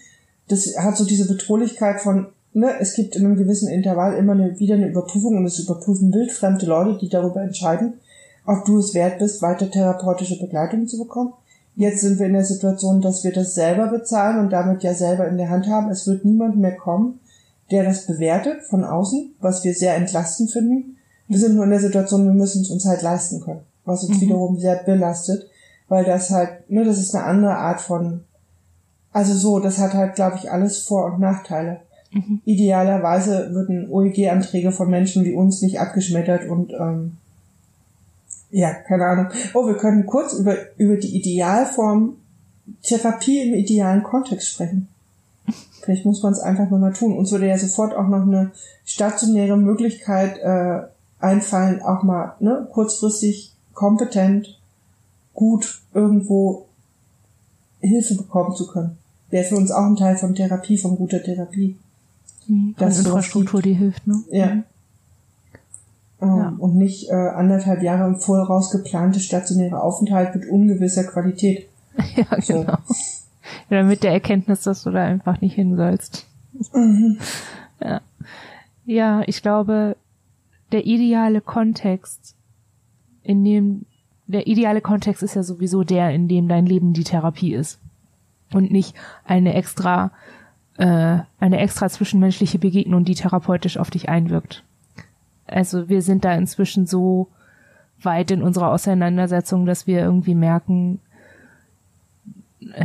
Das 0.48 0.76
hat 0.78 0.96
so 0.96 1.04
diese 1.04 1.28
Bedrohlichkeit 1.28 2.00
von, 2.00 2.28
ne, 2.54 2.70
es 2.80 2.94
gibt 2.94 3.14
in 3.16 3.26
einem 3.26 3.36
gewissen 3.36 3.68
Intervall 3.68 4.14
immer 4.14 4.32
eine, 4.32 4.58
wieder 4.58 4.76
eine 4.76 4.88
Überprüfung 4.88 5.36
und 5.36 5.44
es 5.44 5.60
überprüfen 5.60 6.12
wildfremde 6.12 6.66
Leute, 6.66 6.98
die 6.98 7.10
darüber 7.10 7.42
entscheiden, 7.42 8.00
ob 8.46 8.64
du 8.64 8.78
es 8.78 8.94
wert 8.94 9.18
bist, 9.18 9.42
weiter 9.42 9.70
therapeutische 9.70 10.40
Begleitung 10.40 10.88
zu 10.88 10.98
bekommen. 10.98 11.34
Jetzt 11.76 12.00
sind 12.00 12.18
wir 12.18 12.26
in 12.26 12.32
der 12.32 12.44
Situation, 12.44 13.00
dass 13.00 13.22
wir 13.24 13.32
das 13.32 13.54
selber 13.54 13.88
bezahlen 13.88 14.40
und 14.40 14.50
damit 14.50 14.82
ja 14.82 14.94
selber 14.94 15.28
in 15.28 15.36
der 15.36 15.50
Hand 15.50 15.68
haben. 15.68 15.90
Es 15.90 16.06
wird 16.06 16.24
niemand 16.24 16.56
mehr 16.56 16.76
kommen, 16.76 17.20
der 17.70 17.84
das 17.84 18.06
bewertet 18.06 18.62
von 18.64 18.84
außen, 18.84 19.34
was 19.40 19.62
wir 19.64 19.74
sehr 19.74 19.94
entlastend 19.94 20.50
finden. 20.50 20.96
Wir 21.30 21.38
sind 21.38 21.54
nur 21.54 21.62
in 21.62 21.70
der 21.70 21.78
Situation, 21.78 22.26
wir 22.26 22.34
müssen 22.34 22.62
es 22.62 22.70
uns 22.70 22.84
halt 22.84 23.02
leisten 23.02 23.40
können, 23.40 23.60
was 23.84 24.02
uns 24.02 24.16
mhm. 24.16 24.22
wiederum 24.22 24.58
sehr 24.58 24.82
belastet, 24.82 25.48
weil 25.88 26.04
das 26.04 26.30
halt, 26.30 26.68
ne, 26.68 26.84
das 26.84 26.98
ist 26.98 27.14
eine 27.14 27.24
andere 27.24 27.54
Art 27.54 27.80
von, 27.80 28.24
also 29.12 29.32
so, 29.34 29.60
das 29.60 29.78
hat 29.78 29.94
halt, 29.94 30.16
glaube 30.16 30.38
ich, 30.38 30.50
alles 30.50 30.82
Vor- 30.82 31.04
und 31.04 31.20
Nachteile. 31.20 31.82
Mhm. 32.10 32.40
Idealerweise 32.44 33.50
würden 33.52 33.88
OEG-Anträge 33.88 34.72
von 34.72 34.90
Menschen 34.90 35.24
wie 35.24 35.32
uns 35.32 35.62
nicht 35.62 35.78
abgeschmettert 35.78 36.48
und 36.48 36.72
ähm, 36.72 37.16
ja, 38.50 38.74
keine 38.74 39.06
Ahnung. 39.06 39.26
Oh, 39.54 39.68
wir 39.68 39.76
können 39.76 40.06
kurz 40.06 40.32
über, 40.32 40.56
über 40.78 40.96
die 40.96 41.16
Idealform 41.16 42.16
Therapie 42.82 43.42
im 43.42 43.54
idealen 43.54 44.02
Kontext 44.02 44.48
sprechen. 44.48 44.88
Vielleicht 45.80 46.04
muss 46.04 46.24
man 46.24 46.32
es 46.32 46.40
einfach 46.40 46.68
nochmal 46.70 46.92
tun. 46.92 47.16
Uns 47.16 47.30
würde 47.30 47.46
ja 47.46 47.56
sofort 47.56 47.94
auch 47.94 48.08
noch 48.08 48.22
eine 48.22 48.50
stationäre 48.84 49.56
Möglichkeit 49.56 50.38
äh, 50.38 50.88
einfallen, 51.20 51.82
auch 51.82 52.02
mal 52.02 52.34
ne, 52.40 52.66
kurzfristig 52.72 53.52
kompetent, 53.74 54.58
gut 55.34 55.82
irgendwo 55.94 56.66
Hilfe 57.80 58.16
bekommen 58.16 58.54
zu 58.54 58.66
können. 58.66 58.98
Wäre 59.30 59.44
für 59.44 59.56
uns 59.56 59.70
auch 59.70 59.84
ein 59.84 59.96
Teil 59.96 60.16
von 60.16 60.34
Therapie, 60.34 60.76
von 60.76 60.96
guter 60.96 61.22
Therapie. 61.22 61.76
Mhm, 62.46 62.74
von 62.76 62.88
Infrastruktur, 62.88 63.62
die 63.62 63.74
hilft, 63.74 64.06
ne? 64.06 64.22
Ja. 64.30 64.46
Mhm. 64.46 64.64
Ähm, 66.22 66.36
ja. 66.36 66.54
und 66.58 66.76
nicht 66.76 67.08
äh, 67.08 67.14
anderthalb 67.14 67.82
Jahre 67.82 68.06
im 68.06 68.20
Voraus 68.20 68.70
geplante 68.70 69.20
stationäre 69.20 69.82
Aufenthalt 69.82 70.34
mit 70.34 70.48
ungewisser 70.48 71.04
Qualität. 71.04 71.68
Ja, 72.16 72.40
so. 72.40 72.60
genau. 72.60 72.78
Oder 73.70 73.82
mit 73.82 74.02
der 74.02 74.12
Erkenntnis, 74.12 74.62
dass 74.62 74.84
du 74.84 74.90
da 74.90 75.04
einfach 75.04 75.40
nicht 75.40 75.54
hin 75.54 75.76
sollst. 75.76 76.26
Mhm. 76.72 77.18
Ja. 77.82 78.00
ja, 78.84 79.22
ich 79.26 79.42
glaube, 79.42 79.96
der 80.72 80.86
ideale 80.86 81.40
Kontext, 81.40 82.34
in 83.22 83.44
dem 83.44 83.86
der 84.26 84.46
ideale 84.46 84.80
Kontext 84.80 85.24
ist 85.24 85.34
ja 85.34 85.42
sowieso 85.42 85.82
der, 85.82 86.10
in 86.10 86.28
dem 86.28 86.46
dein 86.46 86.64
Leben 86.64 86.92
die 86.92 87.02
Therapie 87.02 87.52
ist 87.52 87.80
und 88.52 88.70
nicht 88.70 88.94
eine 89.24 89.54
extra 89.54 90.12
äh, 90.78 91.18
eine 91.38 91.58
extra 91.58 91.88
zwischenmenschliche 91.88 92.58
Begegnung, 92.58 93.04
die 93.04 93.14
therapeutisch 93.14 93.76
auf 93.76 93.90
dich 93.90 94.08
einwirkt. 94.08 94.64
Also 95.46 95.88
wir 95.88 96.00
sind 96.00 96.24
da 96.24 96.34
inzwischen 96.34 96.86
so 96.86 97.28
weit 98.00 98.30
in 98.30 98.42
unserer 98.42 98.70
Auseinandersetzung, 98.70 99.66
dass 99.66 99.86
wir 99.86 100.00
irgendwie 100.00 100.34
merken, 100.34 101.00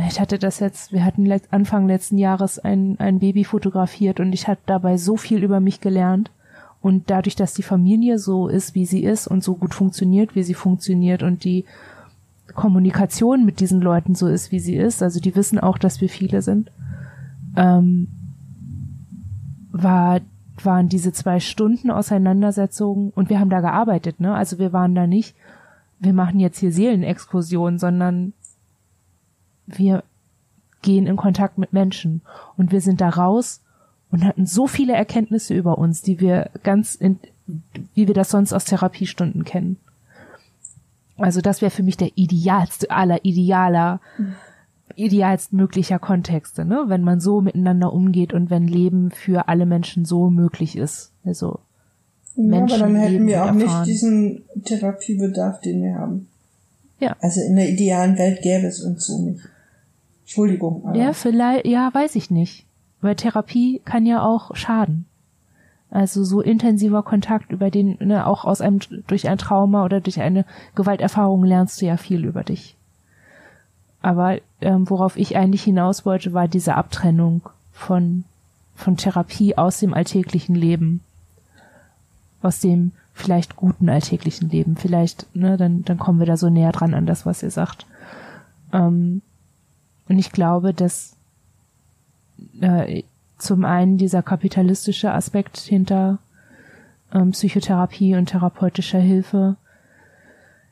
ich 0.08 0.20
hatte 0.20 0.38
das 0.38 0.58
jetzt, 0.58 0.92
wir 0.92 1.04
hatten 1.04 1.30
Anfang 1.50 1.86
letzten 1.86 2.18
Jahres 2.18 2.58
ein, 2.58 2.96
ein 2.98 3.18
Baby 3.20 3.44
fotografiert 3.44 4.20
und 4.20 4.32
ich 4.32 4.48
hatte 4.48 4.62
dabei 4.66 4.96
so 4.96 5.16
viel 5.16 5.42
über 5.44 5.60
mich 5.60 5.80
gelernt. 5.80 6.30
Und 6.86 7.10
dadurch, 7.10 7.34
dass 7.34 7.52
die 7.52 7.64
Familie 7.64 8.16
so 8.16 8.46
ist, 8.46 8.76
wie 8.76 8.86
sie 8.86 9.02
ist 9.02 9.26
und 9.26 9.42
so 9.42 9.56
gut 9.56 9.74
funktioniert, 9.74 10.36
wie 10.36 10.44
sie 10.44 10.54
funktioniert 10.54 11.24
und 11.24 11.42
die 11.42 11.64
Kommunikation 12.54 13.44
mit 13.44 13.58
diesen 13.58 13.80
Leuten 13.80 14.14
so 14.14 14.28
ist, 14.28 14.52
wie 14.52 14.60
sie 14.60 14.76
ist, 14.76 15.02
also 15.02 15.18
die 15.18 15.34
wissen 15.34 15.58
auch, 15.58 15.78
dass 15.78 16.00
wir 16.00 16.08
viele 16.08 16.42
sind, 16.42 16.70
ähm, 17.56 18.06
war 19.72 20.20
waren 20.62 20.88
diese 20.88 21.12
zwei 21.12 21.40
Stunden 21.40 21.90
Auseinandersetzung 21.90 23.10
und 23.16 23.30
wir 23.30 23.40
haben 23.40 23.50
da 23.50 23.60
gearbeitet, 23.60 24.20
ne? 24.20 24.32
Also 24.32 24.60
wir 24.60 24.72
waren 24.72 24.94
da 24.94 25.08
nicht, 25.08 25.34
wir 25.98 26.12
machen 26.12 26.38
jetzt 26.38 26.60
hier 26.60 26.70
Seelenexkursion, 26.70 27.80
sondern 27.80 28.32
wir 29.66 30.04
gehen 30.82 31.08
in 31.08 31.16
Kontakt 31.16 31.58
mit 31.58 31.72
Menschen 31.72 32.20
und 32.56 32.70
wir 32.70 32.80
sind 32.80 33.00
da 33.00 33.08
raus 33.08 33.60
und 34.10 34.24
hatten 34.24 34.46
so 34.46 34.66
viele 34.66 34.94
Erkenntnisse 34.94 35.54
über 35.54 35.78
uns, 35.78 36.02
die 36.02 36.20
wir 36.20 36.50
ganz 36.62 36.94
in, 36.94 37.18
wie 37.94 38.06
wir 38.06 38.14
das 38.14 38.30
sonst 38.30 38.52
aus 38.52 38.64
Therapiestunden 38.64 39.44
kennen. 39.44 39.78
Also 41.16 41.40
das 41.40 41.62
wäre 41.62 41.70
für 41.70 41.82
mich 41.82 41.96
der 41.96 42.10
idealste 42.14 42.90
aller 42.90 43.24
idealer 43.24 44.00
idealstmöglicher 44.94 45.98
Kontexte, 45.98 46.64
ne? 46.64 46.84
Wenn 46.86 47.02
man 47.02 47.20
so 47.20 47.40
miteinander 47.40 47.92
umgeht 47.92 48.32
und 48.32 48.50
wenn 48.50 48.68
Leben 48.68 49.10
für 49.10 49.48
alle 49.48 49.66
Menschen 49.66 50.04
so 50.04 50.30
möglich 50.30 50.76
ist. 50.76 51.12
Also 51.24 51.58
Menschen 52.36 52.78
ja, 52.78 52.84
aber 52.84 52.92
dann 52.92 53.02
hätten 53.02 53.26
wir 53.26 53.44
auch 53.44 53.52
nicht 53.52 53.86
diesen 53.86 54.44
Therapiebedarf, 54.64 55.60
den 55.60 55.82
wir 55.82 55.94
haben. 55.96 56.28
Ja. 57.00 57.16
Also 57.20 57.40
in 57.40 57.56
der 57.56 57.68
idealen 57.68 58.16
Welt 58.16 58.42
gäbe 58.42 58.66
es 58.66 58.82
uns 58.82 59.06
so 59.06 59.20
nicht. 59.20 59.40
Entschuldigung. 60.22 60.84
Aber. 60.86 60.96
Ja, 60.96 61.12
vielleicht, 61.12 61.66
ja, 61.66 61.92
weiß 61.92 62.14
ich 62.16 62.30
nicht. 62.30 62.65
Weil 63.00 63.14
Therapie 63.14 63.80
kann 63.84 64.06
ja 64.06 64.22
auch 64.22 64.54
schaden. 64.56 65.06
Also 65.90 66.24
so 66.24 66.40
intensiver 66.40 67.02
Kontakt 67.02 67.52
über 67.52 67.70
den, 67.70 67.96
ne, 68.00 68.26
auch 68.26 68.44
aus 68.44 68.60
einem, 68.60 68.80
durch 69.06 69.28
ein 69.28 69.38
Trauma 69.38 69.84
oder 69.84 70.00
durch 70.00 70.20
eine 70.20 70.44
Gewalterfahrung 70.74 71.44
lernst 71.44 71.80
du 71.80 71.86
ja 71.86 71.96
viel 71.96 72.24
über 72.24 72.42
dich. 72.42 72.76
Aber 74.02 74.38
ähm, 74.60 74.88
worauf 74.90 75.16
ich 75.16 75.36
eigentlich 75.36 75.62
hinaus 75.62 76.04
wollte, 76.04 76.32
war 76.32 76.48
diese 76.48 76.74
Abtrennung 76.74 77.42
von, 77.72 78.24
von 78.74 78.96
Therapie 78.96 79.56
aus 79.56 79.80
dem 79.80 79.94
alltäglichen 79.94 80.54
Leben. 80.54 81.00
Aus 82.42 82.60
dem 82.60 82.92
vielleicht 83.14 83.56
guten 83.56 83.88
alltäglichen 83.88 84.50
Leben. 84.50 84.76
Vielleicht, 84.76 85.34
ne, 85.34 85.56
dann, 85.56 85.84
dann 85.84 85.98
kommen 85.98 86.18
wir 86.18 86.26
da 86.26 86.36
so 86.36 86.50
näher 86.50 86.72
dran 86.72 86.94
an 86.94 87.06
das, 87.06 87.24
was 87.24 87.42
ihr 87.42 87.50
sagt. 87.50 87.86
Ähm, 88.72 89.22
und 90.08 90.18
ich 90.18 90.30
glaube, 90.32 90.74
dass 90.74 91.15
äh, 92.60 93.02
zum 93.38 93.64
einen 93.64 93.98
dieser 93.98 94.22
kapitalistische 94.22 95.12
Aspekt 95.12 95.58
hinter 95.58 96.18
ähm, 97.12 97.30
Psychotherapie 97.30 98.16
und 98.16 98.26
therapeutischer 98.26 98.98
Hilfe, 98.98 99.56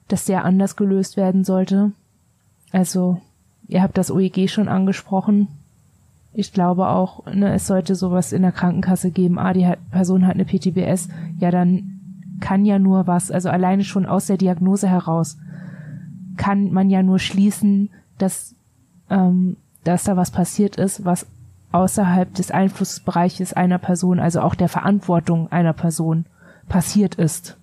dass 0.09 0.25
der 0.25 0.45
anders 0.45 0.77
gelöst 0.77 1.17
werden 1.17 1.45
sollte. 1.45 1.93
Also, 2.73 3.21
ihr 3.69 3.83
habt 3.83 3.99
das 3.99 4.11
OEG 4.11 4.49
schon 4.49 4.69
angesprochen. 4.69 5.49
Ich 6.33 6.53
glaube 6.53 6.89
auch, 6.89 7.25
ne, 7.27 7.55
es 7.55 7.67
sollte 7.67 7.95
sowas 7.95 8.33
in 8.33 8.43
der 8.43 8.53
Krankenkasse 8.53 9.11
geben. 9.11 9.39
Ah, 9.39 9.53
die 9.53 9.71
Person 9.91 10.27
hat 10.27 10.35
eine 10.35 10.45
PTBS. 10.45 11.09
Ja, 11.39 11.51
dann 11.51 12.01
kann 12.41 12.65
ja 12.65 12.79
nur 12.79 13.07
was, 13.07 13.31
also 13.31 13.49
alleine 13.49 13.85
schon 13.85 14.07
aus 14.07 14.27
der 14.27 14.37
Diagnose 14.37 14.89
heraus, 14.89 15.39
kann 16.37 16.73
man 16.73 16.91
ja 16.91 17.03
nur 17.03 17.21
schließen, 17.21 17.91
dass, 18.19 18.57
ähm, 19.09 19.57
dass 19.85 20.05
da 20.05 20.17
was 20.17 20.33
passiert 20.33 20.77
ist, 20.77 21.05
was 21.05 21.27
außerhalb 21.75 22.33
des 22.33 22.53
Einflussbereiches 22.53 23.53
einer 23.53 23.79
Person, 23.79 24.21
also 24.21 24.41
auch 24.43 24.55
der 24.55 24.69
Verantwortung 24.69 25.51
einer 25.51 25.73
Person 25.73 26.25
passiert 26.69 27.17
ist 27.17 27.59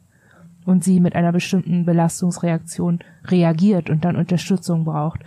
und 0.66 0.84
sie 0.84 1.00
mit 1.00 1.16
einer 1.16 1.32
bestimmten 1.32 1.86
Belastungsreaktion 1.86 3.00
reagiert 3.24 3.90
und 3.90 4.04
dann 4.04 4.18
Unterstützung 4.18 4.84
braucht. 4.84 5.22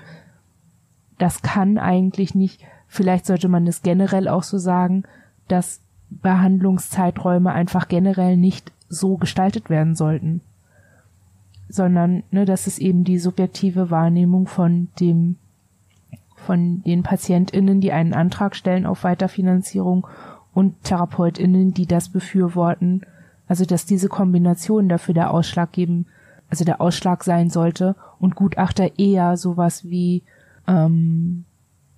Das 1.16 1.40
kann 1.40 1.78
eigentlich 1.78 2.34
nicht, 2.34 2.62
vielleicht 2.86 3.24
sollte 3.24 3.48
man 3.48 3.66
es 3.66 3.80
generell 3.80 4.28
auch 4.28 4.42
so 4.42 4.58
sagen, 4.58 5.04
dass 5.48 5.80
Behandlungszeiträume 6.10 7.52
einfach 7.52 7.88
generell 7.88 8.36
nicht 8.36 8.70
so 8.90 9.16
gestaltet 9.16 9.70
werden 9.70 9.94
sollten, 9.94 10.42
sondern 11.70 12.22
ne, 12.30 12.44
dass 12.44 12.66
es 12.66 12.78
eben 12.78 13.04
die 13.04 13.18
subjektive 13.18 13.90
Wahrnehmung 13.90 14.46
von 14.46 14.88
dem 15.00 15.36
von 16.44 16.82
den 16.82 17.02
PatientInnen, 17.02 17.80
die 17.80 17.92
einen 17.92 18.14
Antrag 18.14 18.54
stellen 18.56 18.86
auf 18.86 19.04
Weiterfinanzierung 19.04 20.06
und 20.52 20.82
TherapeutInnen, 20.84 21.74
die 21.74 21.86
das 21.86 22.08
befürworten, 22.08 23.02
also 23.48 23.64
dass 23.64 23.86
diese 23.86 24.08
Kombination 24.08 24.88
dafür 24.88 25.14
der 25.14 25.32
Ausschlag 25.32 25.72
geben, 25.72 26.06
also 26.48 26.64
der 26.64 26.80
Ausschlag 26.80 27.24
sein 27.24 27.50
sollte 27.50 27.96
und 28.18 28.36
Gutachter 28.36 28.98
eher 28.98 29.36
sowas 29.36 29.84
wie 29.84 30.22
ähm, 30.68 31.44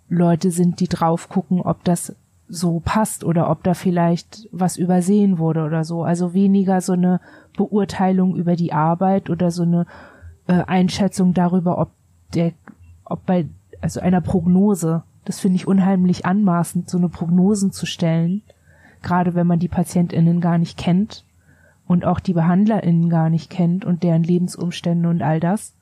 Leute 0.09 0.51
sind, 0.51 0.81
die 0.81 0.89
drauf 0.89 1.29
gucken, 1.29 1.61
ob 1.61 1.85
das 1.85 2.15
so 2.49 2.81
passt 2.85 3.25
oder 3.25 3.51
ob 3.51 3.65
da 3.65 3.75
vielleicht 3.75 4.49
was 4.53 4.77
übersehen 4.77 5.39
wurde 5.39 5.65
oder 5.65 5.85
so. 5.85 6.05
Also 6.05 6.33
weniger 6.33 6.81
so 6.81 6.93
eine 6.93 7.21
Beurteilung 7.57 8.37
über 8.37 8.55
die 8.55 8.73
Arbeit 8.73 9.31
oder 9.31 9.51
so 9.51 9.63
eine 9.63 9.87
äh, 10.47 10.63
Einschätzung 10.65 11.35
darüber, 11.35 11.79
ob 11.79 11.91
der, 12.35 12.53
ob 13.05 13.27
bei 13.27 13.47
also 13.87 14.01
einer 14.01 14.21
Prognose 14.21 15.05
Das 15.25 15.39
finde 15.39 15.55
ich 15.57 15.69
unheimlich 15.69 16.27
anmaßend, 16.27 16.91
so 16.91 16.99
eine 16.99 17.09
Prognosen 17.09 17.71
zu 17.71 17.87
stellen, 17.87 18.43
gerade 19.01 19.37
wenn 19.37 19.47
man 19.47 19.61
die 19.61 19.69
PatientInnen 19.69 20.41
gar 20.41 20.59
nicht 20.59 20.77
kennt 20.77 21.25
und 21.87 22.05
auch 22.05 22.19
die 22.19 22.33
BehandlerInnen 22.33 23.09
gar 23.09 23.31
nicht 23.31 23.49
kennt 23.49 23.85
und 23.85 24.03
deren 24.03 24.25
Lebensumstände 24.25 25.09
und 25.09 25.23
all 25.23 25.39
das. 25.39 25.73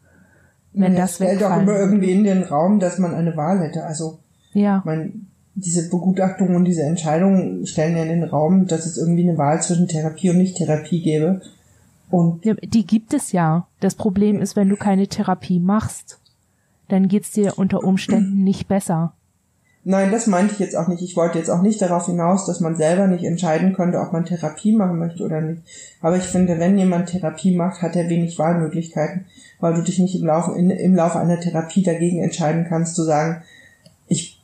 Wenn 0.74 0.92
ja, 0.92 0.98
das 0.98 1.14
stellt 1.14 1.42
auch 1.42 1.58
immer 1.58 1.78
irgendwie 1.78 2.12
in 2.12 2.24
den 2.24 2.42
Raum, 2.42 2.78
dass 2.78 2.98
man 2.98 3.14
eine 3.14 3.38
Wahl 3.38 3.60
hätte. 3.60 3.84
Also, 3.84 4.18
ja. 4.52 4.82
man, 4.84 5.28
diese 5.54 5.88
Begutachtung 5.88 6.54
und 6.54 6.66
diese 6.66 6.82
Entscheidungen 6.82 7.66
stellen 7.66 7.96
ja 7.96 8.02
in 8.02 8.20
den 8.20 8.24
Raum, 8.24 8.66
dass 8.66 8.84
es 8.84 8.98
irgendwie 8.98 9.26
eine 9.26 9.38
Wahl 9.38 9.62
zwischen 9.62 9.88
Therapie 9.88 10.28
und 10.28 10.36
Nicht-Therapie 10.36 11.00
gäbe. 11.00 11.40
Und 12.10 12.44
ja, 12.44 12.52
die 12.54 12.86
gibt 12.86 13.14
es 13.14 13.32
ja. 13.32 13.66
Das 13.80 13.94
Problem 13.94 14.42
ist, 14.42 14.56
wenn 14.56 14.68
du 14.68 14.76
keine 14.76 15.06
Therapie 15.08 15.58
machst, 15.58 16.18
dann 16.88 17.08
geht's 17.08 17.30
dir 17.30 17.54
unter 17.56 17.82
Umständen 17.84 18.44
nicht 18.44 18.68
besser. 18.68 19.14
Nein, 19.86 20.10
das 20.10 20.26
meinte 20.26 20.54
ich 20.54 20.60
jetzt 20.60 20.76
auch 20.76 20.88
nicht. 20.88 21.02
Ich 21.02 21.14
wollte 21.14 21.38
jetzt 21.38 21.50
auch 21.50 21.60
nicht 21.60 21.80
darauf 21.82 22.06
hinaus, 22.06 22.46
dass 22.46 22.60
man 22.60 22.74
selber 22.74 23.06
nicht 23.06 23.24
entscheiden 23.24 23.74
könnte, 23.74 24.00
ob 24.00 24.14
man 24.14 24.24
Therapie 24.24 24.74
machen 24.74 24.98
möchte 24.98 25.22
oder 25.22 25.42
nicht. 25.42 25.62
Aber 26.00 26.16
ich 26.16 26.24
finde, 26.24 26.58
wenn 26.58 26.78
jemand 26.78 27.10
Therapie 27.10 27.54
macht, 27.54 27.82
hat 27.82 27.94
er 27.94 28.08
wenig 28.08 28.38
Wahlmöglichkeiten, 28.38 29.26
weil 29.60 29.74
du 29.74 29.82
dich 29.82 29.98
nicht 29.98 30.14
im 30.18 30.26
Laufe, 30.26 30.52
in, 30.58 30.70
im 30.70 30.94
Laufe 30.94 31.18
einer 31.18 31.38
Therapie 31.38 31.82
dagegen 31.82 32.22
entscheiden 32.22 32.64
kannst, 32.66 32.94
zu 32.94 33.02
sagen, 33.02 33.42
ich 34.08 34.40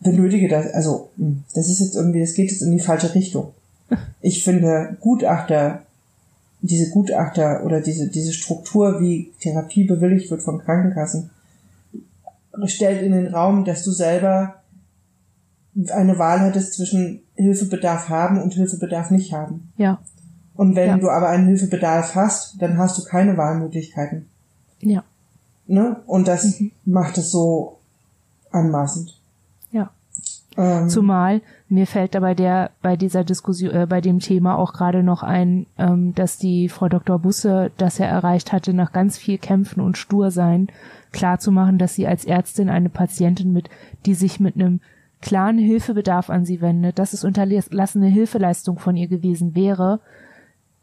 benötige 0.00 0.48
das, 0.48 0.66
also, 0.72 1.10
hm, 1.16 1.44
das 1.54 1.68
ist 1.68 1.80
jetzt 1.80 1.96
irgendwie, 1.96 2.20
das 2.20 2.34
geht 2.34 2.50
jetzt 2.50 2.62
in 2.62 2.76
die 2.76 2.82
falsche 2.82 3.14
Richtung. 3.14 3.52
Ich 4.22 4.44
finde, 4.44 4.98
Gutachter, 5.00 5.82
diese 6.62 6.90
Gutachter 6.90 7.64
oder 7.64 7.80
diese, 7.80 8.08
diese 8.08 8.32
Struktur, 8.32 9.00
wie 9.00 9.32
Therapie 9.40 9.84
bewilligt 9.84 10.30
wird 10.30 10.42
von 10.42 10.58
Krankenkassen, 10.58 11.30
stellt 12.64 13.02
in 13.02 13.12
den 13.12 13.28
Raum, 13.28 13.64
dass 13.64 13.84
du 13.84 13.90
selber 13.90 14.56
eine 15.92 16.18
Wahl 16.18 16.40
hättest 16.40 16.74
zwischen 16.74 17.22
Hilfebedarf 17.36 18.08
haben 18.08 18.42
und 18.42 18.54
Hilfebedarf 18.54 19.10
nicht 19.10 19.32
haben. 19.32 19.72
Ja. 19.76 20.00
Und 20.54 20.76
wenn 20.76 20.88
ja. 20.88 20.98
du 20.98 21.08
aber 21.08 21.28
einen 21.28 21.46
Hilfebedarf 21.46 22.14
hast, 22.14 22.60
dann 22.60 22.76
hast 22.76 22.98
du 22.98 23.04
keine 23.04 23.36
Wahlmöglichkeiten. 23.36 24.26
Ja. 24.80 25.04
Ne? 25.66 25.96
Und 26.06 26.28
das 26.28 26.60
mhm. 26.60 26.72
macht 26.84 27.16
es 27.16 27.30
so 27.30 27.78
anmaßend. 28.50 29.16
Ja. 29.70 29.90
Ähm, 30.56 30.88
Zumal 30.88 31.40
mir 31.70 31.86
fällt 31.86 32.16
dabei 32.16 32.34
der 32.34 32.72
bei 32.82 32.96
dieser 32.96 33.22
Diskussion 33.22 33.70
äh, 33.72 33.86
bei 33.88 34.00
dem 34.00 34.18
Thema 34.18 34.58
auch 34.58 34.72
gerade 34.72 35.04
noch 35.04 35.22
ein, 35.22 35.66
ähm, 35.78 36.14
dass 36.14 36.36
die 36.36 36.68
Frau 36.68 36.88
Dr. 36.88 37.20
Busse 37.20 37.70
das 37.76 38.00
er 38.00 38.08
erreicht 38.08 38.52
hatte 38.52 38.74
nach 38.74 38.92
ganz 38.92 39.16
viel 39.16 39.38
Kämpfen 39.38 39.80
und 39.80 39.96
Stursein 39.96 40.68
klarzumachen, 41.12 41.78
dass 41.78 41.94
sie 41.94 42.08
als 42.08 42.24
Ärztin 42.24 42.68
eine 42.70 42.88
Patientin 42.88 43.52
mit, 43.52 43.70
die 44.04 44.14
sich 44.14 44.40
mit 44.40 44.56
einem 44.56 44.80
klaren 45.20 45.58
Hilfebedarf 45.58 46.28
an 46.28 46.44
sie 46.44 46.60
wendet, 46.60 46.98
dass 46.98 47.12
es 47.12 47.24
unterlassene 47.24 48.08
Hilfeleistung 48.08 48.78
von 48.78 48.96
ihr 48.96 49.08
gewesen 49.08 49.54
wäre, 49.54 50.00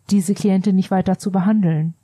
diese 0.09 0.33
Klientin 0.35 0.75
nicht 0.75 0.91
weiter 0.91 1.17
zu 1.17 1.31
behandeln. 1.31 1.95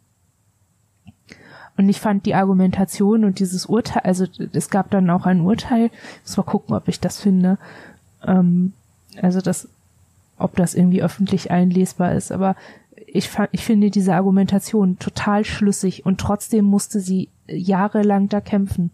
Und 1.78 1.90
ich 1.90 2.00
fand 2.00 2.26
die 2.26 2.36
Argumentation 2.36 3.24
und 3.24 3.40
dieses 3.40 3.66
Urteil, 3.66 4.04
also 4.04 4.26
es 4.52 4.70
gab 4.70 4.92
dann 4.92 5.10
auch 5.10 5.26
ein 5.26 5.42
Urteil, 5.42 5.90
muss 6.22 6.38
mal 6.38 6.44
gucken, 6.44 6.76
ob 6.76 6.88
ich 6.88 7.00
das 7.00 7.20
finde, 7.20 7.58
ähm, 8.26 8.74
also 9.22 9.42
das, 9.42 9.68
ob 10.38 10.56
das 10.56 10.76
irgendwie 10.76 11.04
öffentlich 11.04 11.52
einlesbar 11.52 12.14
ist, 12.14 12.32
aber 12.32 12.56
ich, 13.08 13.30
ich 13.52 13.64
finde 13.64 13.92
diese 13.92 14.16
Argumentation 14.16 14.98
total 15.00 15.46
schlüssig 15.46 16.06
und 16.06 16.20
trotzdem 16.20 16.66
musste 16.66 17.00
sie 17.00 17.30
jahrelang 17.48 18.30
da 18.30 18.42
kämpfen, 18.42 18.92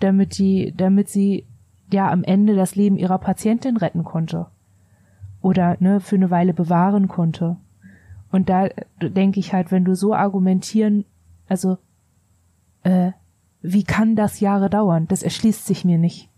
damit 0.00 0.38
die, 0.38 0.72
damit 0.76 1.08
sie 1.08 1.44
ja 1.92 2.10
am 2.10 2.24
Ende 2.24 2.54
das 2.54 2.76
Leben 2.76 2.98
ihrer 2.98 3.18
Patientin 3.18 3.76
retten 3.76 4.04
konnte 4.04 4.46
oder 5.40 5.76
ne 5.80 6.00
für 6.00 6.16
eine 6.16 6.30
Weile 6.30 6.52
bewahren 6.54 7.08
konnte. 7.08 7.56
Und 8.32 8.48
da 8.48 8.68
denke 9.00 9.40
ich 9.40 9.52
halt, 9.52 9.70
wenn 9.70 9.84
du 9.84 9.94
so 9.94 10.14
argumentieren, 10.14 11.04
also 11.48 11.78
äh, 12.82 13.12
wie 13.62 13.84
kann 13.84 14.16
das 14.16 14.40
Jahre 14.40 14.68
dauern? 14.68 15.06
Das 15.08 15.22
erschließt 15.22 15.66
sich 15.66 15.84
mir 15.84 15.98
nicht. 15.98 16.28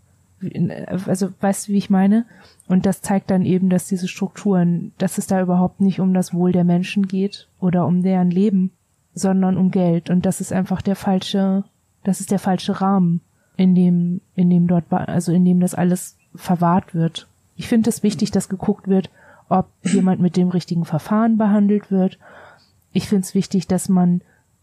Also 0.95 1.29
weißt 1.39 1.67
du, 1.67 1.73
wie 1.73 1.77
ich 1.77 1.89
meine? 1.89 2.25
Und 2.67 2.85
das 2.85 3.01
zeigt 3.01 3.29
dann 3.29 3.45
eben, 3.45 3.69
dass 3.69 3.87
diese 3.87 4.07
Strukturen, 4.07 4.93
dass 4.97 5.17
es 5.17 5.27
da 5.27 5.41
überhaupt 5.41 5.81
nicht 5.81 5.99
um 5.99 6.13
das 6.13 6.33
Wohl 6.33 6.51
der 6.51 6.63
Menschen 6.63 7.07
geht 7.07 7.47
oder 7.59 7.85
um 7.85 8.03
deren 8.03 8.31
Leben, 8.31 8.71
sondern 9.13 9.57
um 9.57 9.71
Geld. 9.71 10.09
Und 10.09 10.25
das 10.25 10.41
ist 10.41 10.53
einfach 10.53 10.81
der 10.81 10.95
falsche, 10.95 11.63
das 12.03 12.19
ist 12.19 12.31
der 12.31 12.39
falsche 12.39 12.79
Rahmen, 12.79 13.21
in 13.57 13.75
dem, 13.75 14.21
in 14.35 14.49
dem 14.49 14.67
dort, 14.67 14.85
also 14.91 15.33
in 15.33 15.45
dem 15.45 15.59
das 15.59 15.75
alles 15.75 16.17
verwahrt 16.35 16.95
wird. 16.95 17.27
Ich 17.55 17.67
finde 17.67 17.89
es 17.89 18.03
wichtig, 18.03 18.31
dass 18.31 18.47
geguckt 18.49 18.87
wird, 18.87 19.09
ob 19.49 19.67
jemand 19.83 20.21
mit 20.21 20.37
dem 20.37 20.49
richtigen 20.49 20.85
Verfahren 20.85 21.37
behandelt 21.37 21.91
wird. 21.91 22.17
Ich 22.93 23.09
finde 23.09 23.23
es 23.23 23.35
wichtig, 23.35 23.67
dass 23.67 23.89
man 23.89 24.21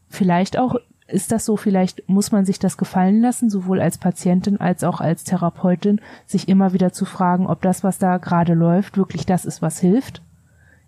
vielleicht 0.09 0.59
auch 0.59 0.77
ist 1.09 1.31
das 1.31 1.45
so, 1.45 1.57
vielleicht 1.57 2.09
muss 2.09 2.33
man 2.33 2.45
sich 2.45 2.59
das 2.59 2.77
gefallen 2.77 3.21
lassen, 3.21 3.49
sowohl 3.49 3.81
als 3.81 3.99
Patientin 3.99 4.59
als 4.59 4.83
auch 4.83 5.01
als 5.01 5.25
Therapeutin, 5.25 6.01
sich 6.27 6.49
immer 6.49 6.73
wieder 6.73 6.93
zu 6.93 7.05
fragen, 7.05 7.47
ob 7.47 7.63
das, 7.63 7.85
was 7.85 7.99
da 7.99 8.19
gerade 8.19 8.55
läuft, 8.55 8.97
wirklich 8.97 9.25
das 9.25 9.45
ist, 9.45 9.63
was 9.63 9.79
hilft. 9.79 10.23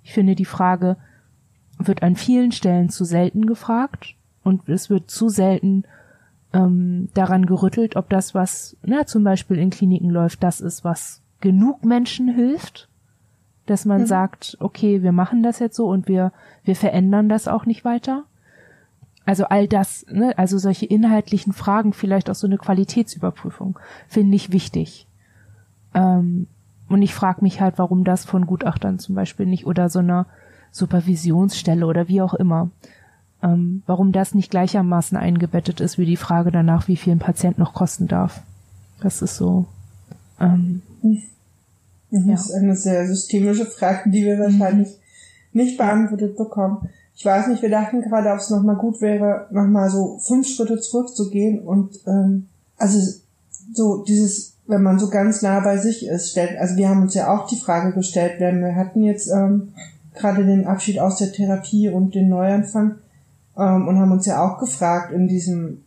Ich 0.03 0.12
finde, 0.12 0.35
die 0.35 0.45
Frage 0.45 0.97
wird 1.79 2.03
an 2.03 2.16
vielen 2.16 2.51
Stellen 2.51 2.89
zu 2.89 3.05
selten 3.05 3.47
gefragt 3.47 4.16
und 4.43 4.69
es 4.69 4.91
wird 4.91 5.11
zu 5.11 5.29
selten 5.29 5.85
ähm, 6.53 7.09
daran 7.14 7.47
gerüttelt, 7.47 7.95
ob 7.95 8.09
das, 8.09 8.35
was 8.35 8.77
na, 8.83 9.07
zum 9.07 9.23
Beispiel 9.23 9.59
in 9.59 9.71
Kliniken 9.71 10.11
läuft, 10.11 10.43
das 10.43 10.61
ist, 10.61 10.83
was 10.83 11.23
genug 11.41 11.85
Menschen 11.85 12.29
hilft, 12.35 12.89
dass 13.66 13.85
man 13.85 14.03
mhm. 14.03 14.07
sagt, 14.07 14.57
okay, 14.61 15.03
wir 15.03 15.12
machen 15.12 15.43
das 15.43 15.59
jetzt 15.61 15.77
so 15.77 15.87
und 15.87 16.09
wir, 16.09 16.33
wir 16.64 16.75
verändern 16.75 17.29
das 17.29 17.47
auch 17.47 17.66
nicht 17.66 17.85
weiter. 17.85 18.25
Also 19.29 19.45
all 19.45 19.68
das, 19.68 20.07
ne, 20.11 20.33
also 20.39 20.57
solche 20.57 20.87
inhaltlichen 20.87 21.53
Fragen, 21.53 21.93
vielleicht 21.93 22.31
auch 22.31 22.35
so 22.35 22.47
eine 22.47 22.57
Qualitätsüberprüfung, 22.57 23.79
finde 24.09 24.35
ich 24.37 24.53
wichtig. 24.53 25.07
Ähm, 25.93 26.47
und 26.89 27.03
ich 27.03 27.12
frage 27.12 27.43
mich 27.43 27.61
halt, 27.61 27.74
warum 27.76 28.05
das 28.05 28.24
von 28.24 28.47
Gutachtern 28.47 28.99
zum 28.99 29.14
Beispiel 29.14 29.45
nicht 29.45 29.66
oder 29.66 29.91
so 29.91 29.99
einer 29.99 30.24
Supervisionsstelle 30.70 31.85
oder 31.85 32.09
wie 32.09 32.22
auch 32.22 32.33
immer, 32.33 32.70
ähm, 33.43 33.83
warum 33.85 34.12
das 34.12 34.35
nicht 34.35 34.51
gleichermaßen 34.51 35.18
eingebettet 35.18 35.83
ist 35.83 35.99
wie 35.99 36.07
die 36.07 36.16
Frage 36.16 36.51
danach, 36.51 36.89
wie 36.89 36.97
viel 36.97 37.12
ein 37.12 37.18
Patient 37.18 37.59
noch 37.59 37.74
kosten 37.74 38.09
darf. 38.09 38.41
Das 39.03 39.20
ist 39.20 39.37
so. 39.37 39.66
Ähm, 40.41 40.81
das 42.11 42.24
ja. 42.24 42.33
ist 42.33 42.55
eine 42.55 42.74
sehr 42.74 43.07
systemische 43.07 43.66
Frage, 43.66 44.09
die 44.09 44.24
wir 44.24 44.39
wahrscheinlich 44.39 44.89
mhm. 44.89 45.61
nicht 45.61 45.76
beantwortet 45.76 46.35
bekommen 46.39 46.89
ich 47.19 47.25
weiß 47.25 47.49
nicht, 47.49 47.62
wir 47.62 47.69
dachten 47.69 48.01
gerade, 48.01 48.31
ob 48.31 48.39
es 48.39 48.49
nochmal 48.49 48.77
gut 48.77 49.01
wäre, 49.01 49.49
nochmal 49.51 49.91
so 49.91 50.19
fünf 50.19 50.47
Schritte 50.47 50.79
zurückzugehen 50.79 51.59
und 51.66 51.99
ähm, 52.07 52.47
also 52.77 53.01
so 53.75 54.05
dieses, 54.05 54.55
wenn 54.69 54.85
man 54.85 55.01
so 55.01 55.11
ganz 55.11 55.43
nah 55.43 55.59
bei 55.59 55.79
sich 55.79 56.07
ist, 56.07 56.31
stellt, 56.31 56.57
also 56.61 56.77
wir 56.77 56.89
haben 56.89 57.03
uns 57.03 57.14
ja 57.14 57.37
auch 57.37 57.49
die 57.49 57.57
Frage 57.57 57.93
gestellt, 57.93 58.35
wenn 58.39 58.61
wir 58.61 58.77
hatten 58.77 59.03
jetzt 59.03 59.29
ähm, 59.33 59.73
gerade 60.14 60.47
den 60.47 60.64
Abschied 60.69 61.01
aus 61.01 61.16
der 61.16 61.33
Therapie 61.33 61.89
und 61.89 62.14
den 62.14 62.29
Neuanfang 62.29 62.99
ähm, 63.59 63.89
und 63.89 63.99
haben 63.99 64.12
uns 64.12 64.25
ja 64.25 64.41
auch 64.41 64.61
gefragt 64.61 65.12
in 65.12 65.27
diesem 65.27 65.83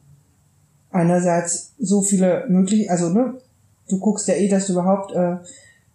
einerseits 0.92 1.72
so 1.80 2.02
viele 2.02 2.44
möglich, 2.50 2.92
also 2.92 3.08
ne, 3.08 3.36
du 3.88 4.00
guckst 4.00 4.28
ja 4.28 4.34
eh, 4.34 4.50
dass 4.50 4.68
du 4.68 4.74
überhaupt 4.74 5.14
äh, 5.14 5.38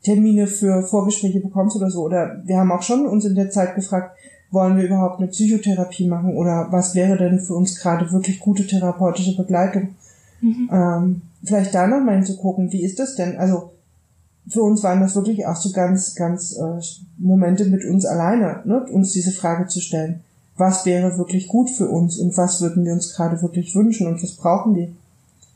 Termine 0.03 0.47
für 0.47 0.83
Vorgespräche 0.83 1.41
bekommst 1.41 1.77
oder 1.77 1.91
so. 1.91 2.05
Oder 2.05 2.41
wir 2.45 2.57
haben 2.59 2.71
auch 2.71 2.83
schon 2.83 3.07
uns 3.07 3.25
in 3.25 3.35
der 3.35 3.51
Zeit 3.51 3.75
gefragt, 3.75 4.16
wollen 4.51 4.77
wir 4.77 4.85
überhaupt 4.85 5.19
eine 5.19 5.29
Psychotherapie 5.29 6.07
machen 6.07 6.37
oder 6.37 6.69
was 6.71 6.95
wäre 6.95 7.17
denn 7.17 7.41
für 7.41 7.55
uns 7.55 7.79
gerade 7.79 8.11
wirklich 8.13 8.41
gute 8.41 8.67
therapeutische 8.67 9.37
Begleitung? 9.37 9.89
Mhm. 10.41 10.71
Ähm, 10.73 11.23
vielleicht 11.45 11.75
da 11.75 11.87
noch 11.87 12.01
mal 12.01 12.17
hinzugucken, 12.17 12.73
wie 12.73 12.85
ist 12.85 12.99
das 12.99 13.17
denn? 13.17 13.37
Also 13.37 13.73
für 14.49 14.63
uns 14.63 14.83
waren 14.83 15.01
das 15.01 15.17
wirklich 15.17 15.47
auch 15.47 15.57
so 15.57 15.73
ganz, 15.73 16.15
ganz 16.15 16.57
äh, 16.57 16.81
Momente 17.19 17.65
mit 17.65 17.85
uns 17.85 18.07
alleine, 18.07 18.61
ne? 18.65 18.85
uns 18.93 19.13
diese 19.13 19.33
Frage 19.33 19.67
zu 19.67 19.81
stellen. 19.81 20.21
Was 20.57 20.87
wäre 20.87 21.19
wirklich 21.19 21.49
gut 21.49 21.69
für 21.69 21.89
uns 21.89 22.19
und 22.19 22.37
was 22.37 22.63
würden 22.63 22.85
wir 22.85 22.93
uns 22.93 23.15
gerade 23.15 23.43
wirklich 23.43 23.75
wünschen 23.75 24.07
und 24.07 24.23
was 24.23 24.37
brauchen 24.37 24.75
wir? 24.75 24.89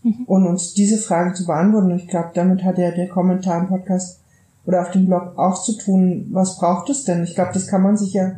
Mhm. 0.02 0.24
Und 0.26 0.46
uns 0.46 0.74
diese 0.74 0.98
Fragen 0.98 1.34
zu 1.34 1.46
beantworten. 1.46 1.96
Ich 1.96 2.08
glaube, 2.08 2.30
damit 2.34 2.64
hat 2.64 2.78
ja 2.78 2.90
der 2.90 3.08
Kommentar 3.08 3.60
im 3.60 3.68
Podcast 3.68 4.18
oder 4.66 4.82
auf 4.82 4.90
dem 4.90 5.06
Blog 5.06 5.38
auch 5.38 5.62
zu 5.62 5.76
tun, 5.76 6.28
was 6.32 6.58
braucht 6.58 6.90
es 6.90 7.04
denn? 7.04 7.22
Ich 7.24 7.34
glaube, 7.34 7.52
das 7.54 7.66
kann 7.66 7.82
man 7.82 7.96
sich 7.96 8.12
ja 8.12 8.32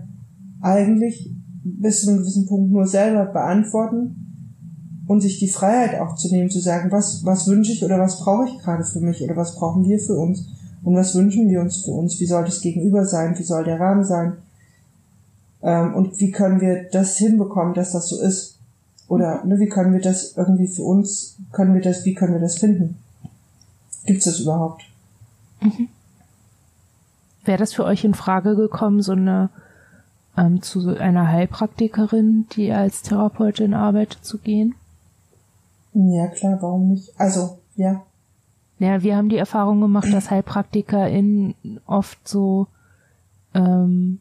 eigentlich 0.62 1.30
bis 1.64 2.02
zu 2.02 2.10
einem 2.10 2.20
gewissen 2.20 2.46
Punkt 2.46 2.72
nur 2.72 2.86
selber 2.86 3.26
beantworten 3.26 4.22
und 5.06 5.20
sich 5.20 5.38
die 5.38 5.50
Freiheit 5.50 6.00
auch 6.00 6.14
zu 6.14 6.28
nehmen, 6.28 6.50
zu 6.50 6.60
sagen, 6.60 6.90
was, 6.90 7.24
was 7.24 7.46
wünsche 7.46 7.72
ich 7.72 7.84
oder 7.84 7.98
was 7.98 8.20
brauche 8.20 8.46
ich 8.46 8.58
gerade 8.58 8.84
für 8.84 9.00
mich 9.00 9.22
oder 9.22 9.36
was 9.36 9.56
brauchen 9.56 9.84
wir 9.84 9.98
für 9.98 10.14
uns 10.14 10.48
und 10.82 10.96
was 10.96 11.14
wünschen 11.14 11.48
wir 11.48 11.60
uns 11.60 11.84
für 11.84 11.90
uns, 11.90 12.18
wie 12.20 12.26
soll 12.26 12.44
das 12.44 12.60
Gegenüber 12.60 13.04
sein, 13.04 13.38
wie 13.38 13.42
soll 13.42 13.64
der 13.64 13.78
Rahmen 13.78 14.04
sein 14.04 14.38
ähm, 15.62 15.94
und 15.94 16.18
wie 16.20 16.30
können 16.30 16.60
wir 16.60 16.88
das 16.90 17.16
hinbekommen, 17.16 17.74
dass 17.74 17.92
das 17.92 18.08
so 18.08 18.20
ist 18.20 18.58
oder 19.08 19.44
ne, 19.44 19.58
wie 19.58 19.68
können 19.68 19.92
wir 19.92 20.00
das 20.00 20.36
irgendwie 20.36 20.68
für 20.68 20.82
uns, 20.82 21.36
können 21.52 21.74
wir 21.74 21.82
das, 21.82 22.04
wie 22.04 22.14
können 22.14 22.32
wir 22.32 22.40
das 22.40 22.58
finden? 22.58 22.96
Gibt's 24.06 24.24
das 24.24 24.40
überhaupt? 24.40 24.82
Mhm. 25.60 25.88
Wäre 27.44 27.58
das 27.58 27.72
für 27.72 27.84
euch 27.84 28.04
in 28.04 28.14
Frage 28.14 28.56
gekommen, 28.56 29.02
so 29.02 29.12
eine 29.12 29.50
ähm, 30.36 30.62
zu 30.62 30.96
einer 30.98 31.28
Heilpraktikerin, 31.28 32.46
die 32.52 32.72
als 32.72 33.02
Therapeutin 33.02 33.74
arbeitet, 33.74 34.24
zu 34.24 34.38
gehen? 34.38 34.74
Ja, 35.94 36.28
klar, 36.28 36.58
warum 36.60 36.88
nicht? 36.88 37.12
Also, 37.18 37.58
ja. 37.76 38.02
Ja, 38.78 39.02
wir 39.02 39.16
haben 39.16 39.28
die 39.28 39.36
Erfahrung 39.36 39.80
gemacht, 39.80 40.12
dass 40.12 40.30
HeilpraktikerInnen 40.30 41.54
oft 41.86 42.26
so 42.26 42.66
ähm, 43.54 44.18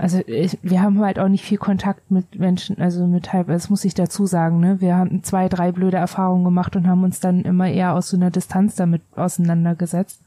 also 0.00 0.20
ich, 0.26 0.58
wir 0.62 0.82
haben 0.82 1.00
halt 1.00 1.18
auch 1.18 1.28
nicht 1.28 1.44
viel 1.44 1.58
Kontakt 1.58 2.10
mit 2.10 2.38
Menschen, 2.38 2.78
also 2.78 3.06
mit 3.06 3.32
halb, 3.32 3.46
das 3.46 3.70
muss 3.70 3.84
ich 3.84 3.94
dazu 3.94 4.26
sagen, 4.26 4.58
ne? 4.58 4.80
Wir 4.80 4.96
haben 4.96 5.22
zwei, 5.22 5.48
drei 5.48 5.70
blöde 5.70 5.96
Erfahrungen 5.96 6.44
gemacht 6.44 6.74
und 6.74 6.88
haben 6.88 7.04
uns 7.04 7.20
dann 7.20 7.42
immer 7.42 7.68
eher 7.68 7.94
aus 7.94 8.08
so 8.08 8.16
einer 8.16 8.30
Distanz 8.30 8.74
damit 8.74 9.02
auseinandergesetzt. 9.14 10.22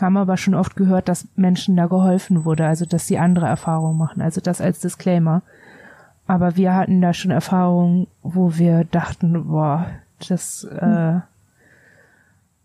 Haben 0.00 0.16
aber 0.16 0.36
schon 0.36 0.54
oft 0.54 0.76
gehört, 0.76 1.08
dass 1.08 1.26
Menschen 1.34 1.76
da 1.76 1.86
geholfen 1.86 2.44
wurde, 2.44 2.66
also 2.66 2.84
dass 2.84 3.06
sie 3.06 3.18
andere 3.18 3.46
Erfahrungen 3.46 3.98
machen, 3.98 4.22
also 4.22 4.40
das 4.40 4.60
als 4.60 4.80
Disclaimer. 4.80 5.42
Aber 6.28 6.56
wir 6.56 6.74
hatten 6.74 7.00
da 7.00 7.14
schon 7.14 7.30
Erfahrungen, 7.30 8.06
wo 8.22 8.58
wir 8.58 8.84
dachten, 8.84 9.48
boah, 9.48 9.86
das, 10.28 10.64
äh, 10.64 11.20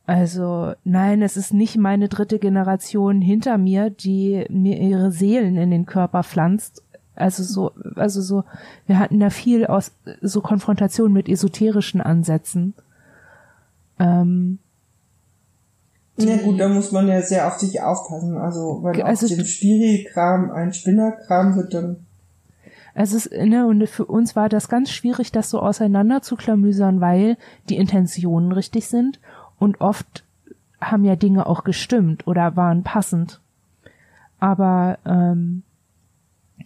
also 0.06 0.74
nein, 0.84 1.22
es 1.22 1.38
ist 1.38 1.54
nicht 1.54 1.78
meine 1.78 2.10
dritte 2.10 2.40
Generation 2.40 3.22
hinter 3.22 3.58
mir, 3.58 3.90
die 3.90 4.46
mir 4.50 4.80
ihre 4.80 5.12
Seelen 5.12 5.56
in 5.56 5.72
den 5.72 5.86
Körper 5.86 6.24
pflanzt. 6.24 6.84
Also 7.16 7.44
so, 7.44 7.72
also 7.96 8.22
so, 8.22 8.44
wir 8.86 9.00
hatten 9.00 9.20
da 9.20 9.30
viel 9.30 9.66
aus 9.66 9.94
so 10.22 10.42
Konfrontation 10.42 11.14
mit 11.14 11.30
esoterischen 11.30 12.02
Ansätzen. 12.02 12.74
Ähm, 13.98 14.60
ja 16.18 16.38
gut, 16.38 16.60
da 16.60 16.70
muss 16.70 16.92
man 16.92 17.08
ja 17.08 17.22
sehr 17.22 17.48
auf 17.48 17.60
sich 17.60 17.82
aufpassen. 17.82 18.38
Also 18.38 18.82
wenn 18.84 19.02
also, 19.02 19.26
aus 19.26 19.32
dem 19.32 19.46
Spiri-Kram 19.46 20.52
ein 20.52 20.74
Spinnerkram 20.74 21.56
wird, 21.56 21.74
dann 21.74 22.06
es 22.96 23.14
ist, 23.14 23.32
ne, 23.32 23.66
und 23.66 23.88
für 23.90 24.06
uns 24.06 24.36
war 24.36 24.50
das 24.50 24.70
ganz 24.70 24.92
schwierig, 24.92 25.32
das 25.32 25.50
so 25.50 25.60
auseinander 25.60 26.22
zu 26.22 26.36
klamüsern, 26.36 27.02
weil 27.02 27.38
die 27.70 27.78
Intentionen 27.78 28.52
richtig 28.52 28.88
sind 28.88 29.20
und 29.58 29.82
oft 29.82 30.24
haben 30.80 31.04
ja 31.04 31.16
Dinge 31.16 31.48
auch 31.48 31.64
gestimmt 31.64 32.28
oder 32.28 32.56
waren 32.56 32.84
passend. 32.84 33.40
Aber 34.40 35.00
ähm, 35.06 35.64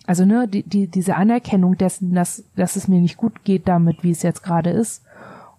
also 0.05 0.25
ne, 0.25 0.47
die, 0.47 0.63
die, 0.63 0.87
diese 0.87 1.15
Anerkennung 1.15 1.77
dessen, 1.77 2.13
dass, 2.13 2.43
dass 2.55 2.75
es 2.75 2.87
mir 2.87 2.99
nicht 2.99 3.17
gut 3.17 3.43
geht 3.43 3.67
damit, 3.67 4.03
wie 4.03 4.11
es 4.11 4.23
jetzt 4.23 4.43
gerade 4.43 4.71
ist, 4.71 5.03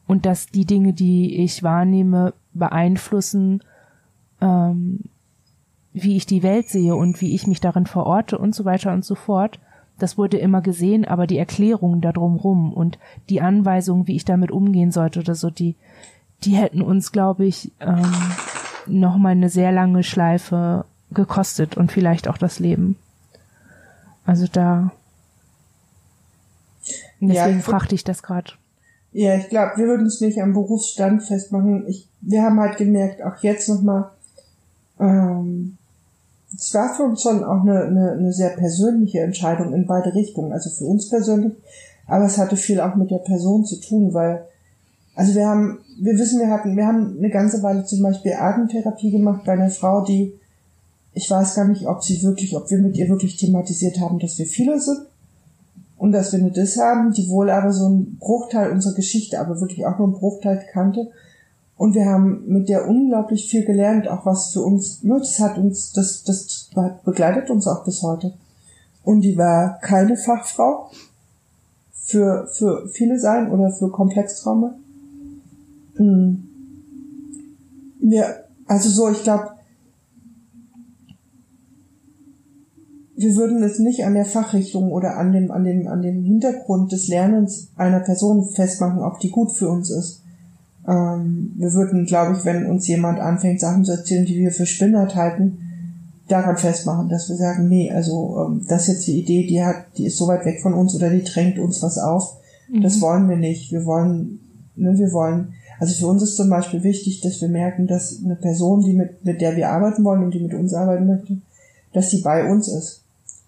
und 0.06 0.24
dass 0.26 0.46
die 0.46 0.64
Dinge, 0.64 0.94
die 0.94 1.42
ich 1.44 1.62
wahrnehme, 1.62 2.32
beeinflussen, 2.54 3.62
ähm, 4.40 5.00
wie 5.92 6.16
ich 6.16 6.26
die 6.26 6.42
Welt 6.42 6.68
sehe 6.68 6.94
und 6.94 7.20
wie 7.20 7.34
ich 7.34 7.46
mich 7.46 7.60
darin 7.60 7.86
verorte 7.86 8.38
und 8.38 8.54
so 8.54 8.64
weiter 8.64 8.92
und 8.92 9.04
so 9.04 9.14
fort. 9.14 9.58
Das 9.98 10.16
wurde 10.16 10.38
immer 10.38 10.60
gesehen, 10.60 11.04
aber 11.04 11.26
die 11.26 11.38
Erklärungen 11.38 12.00
da 12.00 12.12
drumrum 12.12 12.72
und 12.72 12.98
die 13.28 13.40
Anweisungen, 13.40 14.06
wie 14.06 14.14
ich 14.16 14.24
damit 14.24 14.52
umgehen 14.52 14.92
sollte 14.92 15.20
oder 15.20 15.34
so, 15.34 15.50
die, 15.50 15.74
die 16.44 16.52
hätten 16.52 16.82
uns, 16.82 17.10
glaube 17.10 17.46
ich, 17.46 17.72
ähm, 17.80 18.12
noch 18.86 19.16
mal 19.16 19.30
eine 19.30 19.50
sehr 19.50 19.72
lange 19.72 20.04
Schleife 20.04 20.84
gekostet 21.10 21.76
und 21.76 21.90
vielleicht 21.90 22.28
auch 22.28 22.38
das 22.38 22.60
Leben. 22.60 22.96
Also 24.24 24.46
da 24.46 24.92
deswegen 27.20 27.58
ja, 27.58 27.62
fragte 27.62 27.94
ich 27.94 28.04
das 28.04 28.22
gerade. 28.22 28.52
Ja, 29.12 29.36
ich 29.36 29.48
glaube, 29.48 29.72
wir 29.76 29.86
würden 29.86 30.06
es 30.06 30.20
nicht 30.20 30.40
am 30.40 30.52
Berufsstand 30.52 31.22
festmachen. 31.22 31.86
Ich, 31.88 32.08
wir 32.20 32.42
haben 32.42 32.60
halt 32.60 32.76
gemerkt, 32.76 33.22
auch 33.22 33.42
jetzt 33.42 33.68
nochmal, 33.68 34.10
ähm, 35.00 35.76
es 36.56 36.72
war 36.74 36.94
für 36.94 37.02
uns 37.04 37.22
schon 37.22 37.44
auch 37.44 37.62
eine, 37.62 37.84
eine, 37.84 38.12
eine 38.12 38.32
sehr 38.32 38.50
persönliche 38.50 39.20
Entscheidung 39.20 39.74
in 39.74 39.86
beide 39.86 40.14
Richtungen. 40.14 40.52
Also 40.52 40.70
für 40.70 40.84
uns 40.84 41.08
persönlich, 41.08 41.52
aber 42.06 42.24
es 42.24 42.38
hatte 42.38 42.56
viel 42.56 42.80
auch 42.80 42.96
mit 42.96 43.10
der 43.10 43.18
Person 43.18 43.64
zu 43.64 43.80
tun, 43.80 44.14
weil 44.14 44.44
also 45.18 45.34
wir 45.34 45.48
haben, 45.48 45.80
wir 46.00 46.16
wissen, 46.16 46.38
wir 46.38 46.48
hatten, 46.48 46.76
wir 46.76 46.86
haben 46.86 47.16
eine 47.18 47.28
ganze 47.28 47.60
Weile 47.64 47.84
zum 47.84 48.02
Beispiel 48.02 48.34
Atemtherapie 48.34 49.10
gemacht 49.10 49.42
bei 49.44 49.54
einer 49.54 49.68
Frau, 49.68 50.04
die, 50.04 50.32
ich 51.12 51.28
weiß 51.28 51.56
gar 51.56 51.66
nicht, 51.66 51.88
ob 51.88 52.04
sie 52.04 52.22
wirklich, 52.22 52.56
ob 52.56 52.70
wir 52.70 52.78
mit 52.78 52.96
ihr 52.96 53.08
wirklich 53.08 53.36
thematisiert 53.36 53.98
haben, 53.98 54.20
dass 54.20 54.38
wir 54.38 54.46
viele 54.46 54.80
sind 54.80 55.00
und 55.96 56.12
dass 56.12 56.32
wir 56.32 56.38
eine 56.38 56.52
Dis 56.52 56.78
haben, 56.78 57.12
die 57.12 57.28
wohl 57.28 57.50
aber 57.50 57.72
so 57.72 57.86
einen 57.86 58.16
Bruchteil 58.20 58.70
unserer 58.70 58.94
Geschichte, 58.94 59.40
aber 59.40 59.60
wirklich 59.60 59.84
auch 59.86 59.98
nur 59.98 60.06
einen 60.06 60.16
Bruchteil 60.18 60.64
kannte. 60.72 61.10
Und 61.78 61.94
wir 61.94 62.04
haben 62.04 62.42
mit 62.46 62.68
der 62.68 62.86
unglaublich 62.86 63.48
viel 63.48 63.64
gelernt, 63.64 64.08
auch 64.08 64.26
was 64.26 64.52
für 64.52 64.60
uns, 64.60 65.02
ne, 65.02 65.16
das 65.18 65.38
hat 65.38 65.56
uns, 65.56 65.92
das, 65.92 66.24
das 66.24 66.70
begleitet 67.04 67.50
uns 67.50 67.66
auch 67.66 67.84
bis 67.84 68.02
heute. 68.02 68.34
Und 69.04 69.22
die 69.22 69.38
war 69.38 69.78
keine 69.80 70.16
Fachfrau 70.16 70.90
für, 71.92 72.48
für 72.52 72.88
viele 72.88 73.18
sein 73.18 73.50
oder 73.50 73.70
für 73.70 73.90
Komplextrauma 73.90 74.74
hm. 75.98 76.44
Ja, 78.00 78.26
also 78.66 78.88
so, 78.88 79.10
ich 79.10 79.22
glaube, 79.24 79.50
wir 83.16 83.36
würden 83.36 83.62
es 83.64 83.80
nicht 83.80 84.04
an 84.04 84.14
der 84.14 84.24
Fachrichtung 84.24 84.92
oder 84.92 85.16
an 85.16 85.32
dem, 85.32 85.50
an 85.50 85.64
dem, 85.64 85.88
an 85.88 86.02
dem 86.02 86.22
Hintergrund 86.22 86.92
des 86.92 87.08
Lernens 87.08 87.72
einer 87.76 88.00
Person 88.00 88.48
festmachen, 88.48 89.02
ob 89.02 89.18
die 89.18 89.30
gut 89.30 89.52
für 89.52 89.68
uns 89.68 89.90
ist. 89.90 90.22
Ähm, 90.88 91.52
wir 91.56 91.72
würden, 91.74 92.06
glaube 92.06 92.36
ich, 92.36 92.44
wenn 92.44 92.66
uns 92.66 92.88
jemand 92.88 93.20
anfängt, 93.20 93.60
Sachen 93.60 93.84
zu 93.84 93.92
erzählen, 93.92 94.24
die 94.24 94.38
wir 94.38 94.50
für 94.50 94.66
Spinnert 94.66 95.14
halten, 95.14 95.58
daran 96.28 96.56
festmachen, 96.56 97.08
dass 97.08 97.28
wir 97.28 97.36
sagen, 97.36 97.68
nee, 97.68 97.90
also 97.90 98.46
ähm, 98.46 98.66
das 98.68 98.82
ist 98.82 98.88
jetzt 98.88 99.06
die 99.06 99.20
Idee, 99.20 99.46
die 99.46 99.62
hat, 99.62 99.76
die 99.96 100.06
ist 100.06 100.16
so 100.16 100.26
weit 100.26 100.44
weg 100.44 100.60
von 100.62 100.74
uns 100.74 100.94
oder 100.94 101.10
die 101.10 101.24
drängt 101.24 101.58
uns 101.58 101.82
was 101.82 101.98
auf. 101.98 102.36
Mhm. 102.70 102.82
Das 102.82 103.00
wollen 103.00 103.28
wir 103.28 103.36
nicht. 103.36 103.70
Wir 103.72 103.84
wollen, 103.84 104.40
ne, 104.76 104.98
wir 104.98 105.12
wollen 105.12 105.54
also 105.78 105.94
für 105.94 106.06
uns 106.08 106.22
ist 106.22 106.36
zum 106.36 106.50
Beispiel 106.50 106.82
wichtig, 106.82 107.20
dass 107.20 107.40
wir 107.40 107.48
merken, 107.48 107.86
dass 107.86 108.20
eine 108.24 108.36
Person, 108.36 108.82
die 108.82 108.92
mit, 108.92 109.24
mit 109.24 109.40
der 109.40 109.56
wir 109.56 109.70
arbeiten 109.70 110.04
wollen 110.04 110.24
und 110.24 110.34
die 110.34 110.40
mit 110.40 110.54
uns 110.54 110.74
arbeiten 110.74 111.06
möchte, 111.06 111.38
dass 111.92 112.10
sie 112.10 112.20
bei 112.20 112.50
uns 112.50 112.68
ist. 112.68 113.02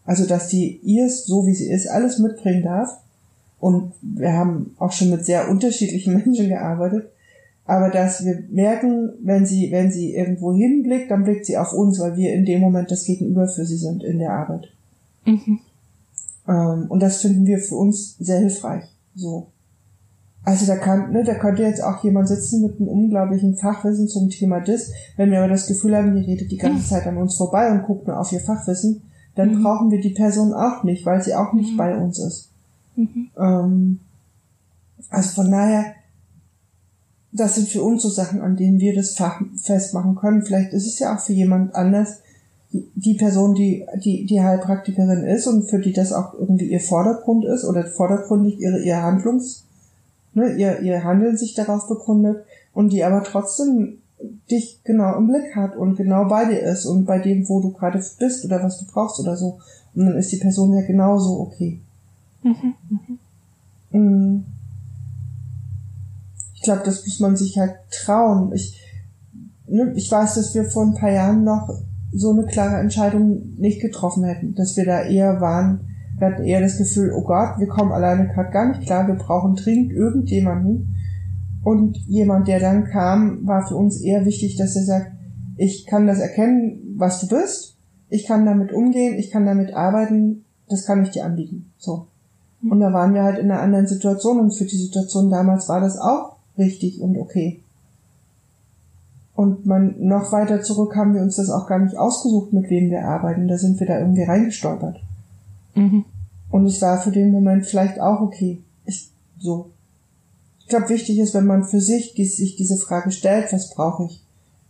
Also 0.04 0.26
dass 0.26 0.48
sie 0.48 0.80
ihr 0.82 1.10
so 1.10 1.46
wie 1.46 1.54
sie 1.54 1.70
ist, 1.70 1.88
alles 1.88 2.18
mitbringen 2.18 2.62
darf. 2.62 2.98
Und 3.58 3.92
wir 4.00 4.32
haben 4.32 4.74
auch 4.78 4.92
schon 4.92 5.10
mit 5.10 5.24
sehr 5.24 5.50
unterschiedlichen 5.50 6.14
Menschen 6.24 6.48
gearbeitet. 6.48 7.10
Aber 7.70 7.88
dass 7.88 8.24
wir 8.24 8.42
merken, 8.50 9.12
wenn 9.22 9.46
sie, 9.46 9.70
wenn 9.70 9.92
sie 9.92 10.12
irgendwo 10.12 10.52
hinblickt, 10.52 11.08
dann 11.08 11.22
blickt 11.22 11.46
sie 11.46 11.56
auf 11.56 11.72
uns, 11.72 12.00
weil 12.00 12.16
wir 12.16 12.34
in 12.34 12.44
dem 12.44 12.60
Moment 12.60 12.90
das 12.90 13.04
Gegenüber 13.04 13.46
für 13.46 13.64
sie 13.64 13.76
sind 13.76 14.02
in 14.02 14.18
der 14.18 14.32
Arbeit. 14.32 14.72
Mhm. 15.24 15.60
Ähm, 16.48 16.86
und 16.88 17.00
das 17.00 17.22
finden 17.22 17.46
wir 17.46 17.60
für 17.60 17.76
uns 17.76 18.16
sehr 18.18 18.40
hilfreich. 18.40 18.82
So. 19.14 19.46
Also 20.42 20.66
da 20.66 20.78
kann, 20.78 21.12
ne, 21.12 21.22
da 21.22 21.34
könnte 21.34 21.62
jetzt 21.62 21.80
auch 21.80 22.02
jemand 22.02 22.26
sitzen 22.26 22.60
mit 22.60 22.80
einem 22.80 22.88
unglaublichen 22.88 23.54
Fachwissen 23.54 24.08
zum 24.08 24.30
Thema 24.30 24.58
DIS. 24.58 24.90
Wenn 25.16 25.30
wir 25.30 25.38
aber 25.38 25.46
das 25.46 25.68
Gefühl 25.68 25.96
haben, 25.96 26.16
die 26.16 26.28
redet 26.28 26.50
die 26.50 26.58
ganze 26.58 26.88
Zeit 26.88 27.06
an 27.06 27.18
uns 27.18 27.36
vorbei 27.36 27.70
und 27.70 27.84
guckt 27.84 28.08
nur 28.08 28.18
auf 28.18 28.32
ihr 28.32 28.40
Fachwissen, 28.40 29.02
dann 29.36 29.54
mhm. 29.54 29.62
brauchen 29.62 29.90
wir 29.92 30.00
die 30.00 30.10
Person 30.10 30.54
auch 30.54 30.82
nicht, 30.82 31.06
weil 31.06 31.22
sie 31.22 31.36
auch 31.36 31.52
nicht 31.52 31.74
mhm. 31.74 31.76
bei 31.76 31.96
uns 31.96 32.18
ist. 32.18 32.48
Mhm. 32.96 33.30
Ähm, 33.38 34.00
also 35.08 35.42
von 35.42 35.52
daher, 35.52 35.94
das 37.32 37.54
sind 37.54 37.68
für 37.68 37.82
uns 37.82 38.02
so 38.02 38.08
Sachen, 38.08 38.40
an 38.40 38.56
denen 38.56 38.80
wir 38.80 38.94
das 38.94 39.14
Fach 39.14 39.40
festmachen 39.56 40.16
können. 40.16 40.42
Vielleicht 40.42 40.72
ist 40.72 40.86
es 40.86 40.98
ja 40.98 41.14
auch 41.14 41.20
für 41.20 41.32
jemand 41.32 41.74
anders 41.74 42.20
die, 42.72 43.14
Person, 43.14 43.54
die, 43.54 43.84
die, 44.04 44.26
die 44.26 44.40
Heilpraktikerin 44.40 45.24
ist 45.24 45.46
und 45.46 45.68
für 45.68 45.80
die 45.80 45.92
das 45.92 46.12
auch 46.12 46.34
irgendwie 46.34 46.66
ihr 46.66 46.80
Vordergrund 46.80 47.44
ist 47.44 47.64
oder 47.64 47.84
vordergründig 47.84 48.60
ihre, 48.60 48.80
ihr 48.80 49.02
Handlungs, 49.02 49.64
ne, 50.34 50.54
ihr, 50.54 50.80
ihr 50.80 51.02
Handeln 51.02 51.36
sich 51.36 51.54
darauf 51.54 51.88
begründet 51.88 52.44
und 52.72 52.92
die 52.92 53.02
aber 53.02 53.24
trotzdem 53.24 53.98
dich 54.50 54.80
genau 54.84 55.16
im 55.16 55.28
Blick 55.28 55.56
hat 55.56 55.76
und 55.76 55.96
genau 55.96 56.26
bei 56.26 56.44
dir 56.44 56.60
ist 56.60 56.84
und 56.86 57.06
bei 57.06 57.18
dem, 57.18 57.48
wo 57.48 57.60
du 57.60 57.72
gerade 57.72 58.04
bist 58.18 58.44
oder 58.44 58.62
was 58.62 58.78
du 58.78 58.84
brauchst 58.86 59.18
oder 59.18 59.36
so. 59.36 59.58
Und 59.94 60.06
dann 60.06 60.16
ist 60.16 60.30
die 60.30 60.36
Person 60.36 60.74
ja 60.74 60.82
genauso 60.82 61.40
okay. 61.40 61.80
Mhm, 62.42 62.74
mhm. 63.90 63.98
Mm. 63.98 64.44
Ich 66.60 66.64
glaube, 66.64 66.82
das 66.84 67.06
muss 67.06 67.20
man 67.20 67.36
sich 67.36 67.58
halt 67.58 67.72
trauen. 67.90 68.52
Ich, 68.52 68.78
ne, 69.66 69.94
ich 69.96 70.12
weiß, 70.12 70.34
dass 70.34 70.54
wir 70.54 70.64
vor 70.64 70.84
ein 70.84 70.94
paar 70.94 71.10
Jahren 71.10 71.42
noch 71.42 71.70
so 72.12 72.32
eine 72.32 72.44
klare 72.44 72.76
Entscheidung 72.76 73.54
nicht 73.56 73.80
getroffen 73.80 74.24
hätten, 74.24 74.54
dass 74.54 74.76
wir 74.76 74.84
da 74.84 75.02
eher 75.02 75.40
waren, 75.40 75.80
wir 76.18 76.26
hatten 76.26 76.44
eher 76.44 76.60
das 76.60 76.76
Gefühl, 76.76 77.12
oh 77.16 77.22
Gott, 77.22 77.58
wir 77.58 77.66
kommen 77.66 77.92
alleine 77.92 78.28
gerade 78.28 78.50
gar 78.50 78.68
nicht 78.68 78.82
klar, 78.82 79.08
wir 79.08 79.14
brauchen 79.14 79.56
dringend 79.56 79.92
irgendjemanden. 79.92 80.96
Und 81.64 81.96
jemand, 82.06 82.46
der 82.46 82.60
dann 82.60 82.84
kam, 82.84 83.46
war 83.46 83.66
für 83.66 83.76
uns 83.76 84.02
eher 84.02 84.26
wichtig, 84.26 84.56
dass 84.56 84.76
er 84.76 84.84
sagt, 84.84 85.12
ich 85.56 85.86
kann 85.86 86.06
das 86.06 86.18
erkennen, 86.18 86.94
was 86.96 87.20
du 87.20 87.28
bist, 87.28 87.78
ich 88.10 88.26
kann 88.26 88.44
damit 88.44 88.70
umgehen, 88.70 89.18
ich 89.18 89.30
kann 89.30 89.46
damit 89.46 89.72
arbeiten, 89.72 90.44
das 90.68 90.84
kann 90.84 91.02
ich 91.02 91.10
dir 91.10 91.24
anbieten. 91.24 91.72
So. 91.78 92.08
Und 92.62 92.80
da 92.80 92.92
waren 92.92 93.14
wir 93.14 93.22
halt 93.22 93.38
in 93.38 93.50
einer 93.50 93.62
anderen 93.62 93.86
Situation 93.86 94.40
und 94.40 94.50
für 94.52 94.66
die 94.66 94.76
Situation 94.76 95.30
damals 95.30 95.70
war 95.70 95.80
das 95.80 95.98
auch 95.98 96.39
richtig 96.60 97.00
und 97.00 97.18
okay. 97.18 97.60
Und 99.34 99.64
man, 99.64 99.94
noch 99.98 100.32
weiter 100.32 100.62
zurück 100.62 100.94
haben 100.96 101.14
wir 101.14 101.22
uns 101.22 101.36
das 101.36 101.50
auch 101.50 101.66
gar 101.66 101.78
nicht 101.78 101.96
ausgesucht, 101.96 102.52
mit 102.52 102.68
wem 102.68 102.90
wir 102.90 103.06
arbeiten. 103.06 103.48
Da 103.48 103.56
sind 103.56 103.80
wir 103.80 103.86
da 103.86 103.98
irgendwie 103.98 104.24
reingestolpert. 104.24 105.00
Mhm. 105.74 106.04
Und 106.50 106.66
es 106.66 106.82
war 106.82 107.00
für 107.00 107.10
den 107.10 107.32
Moment 107.32 107.64
vielleicht 107.64 108.00
auch 108.00 108.20
okay. 108.20 108.58
Ich, 108.84 109.08
so. 109.38 109.70
Ich 110.58 110.66
glaube, 110.68 110.90
wichtig 110.90 111.18
ist, 111.18 111.32
wenn 111.34 111.46
man 111.46 111.64
für 111.64 111.80
sich 111.80 112.12
sich 112.14 112.56
diese 112.56 112.76
Frage 112.76 113.12
stellt, 113.12 113.52
was 113.52 113.70
brauche 113.70 114.04
ich? 114.04 114.20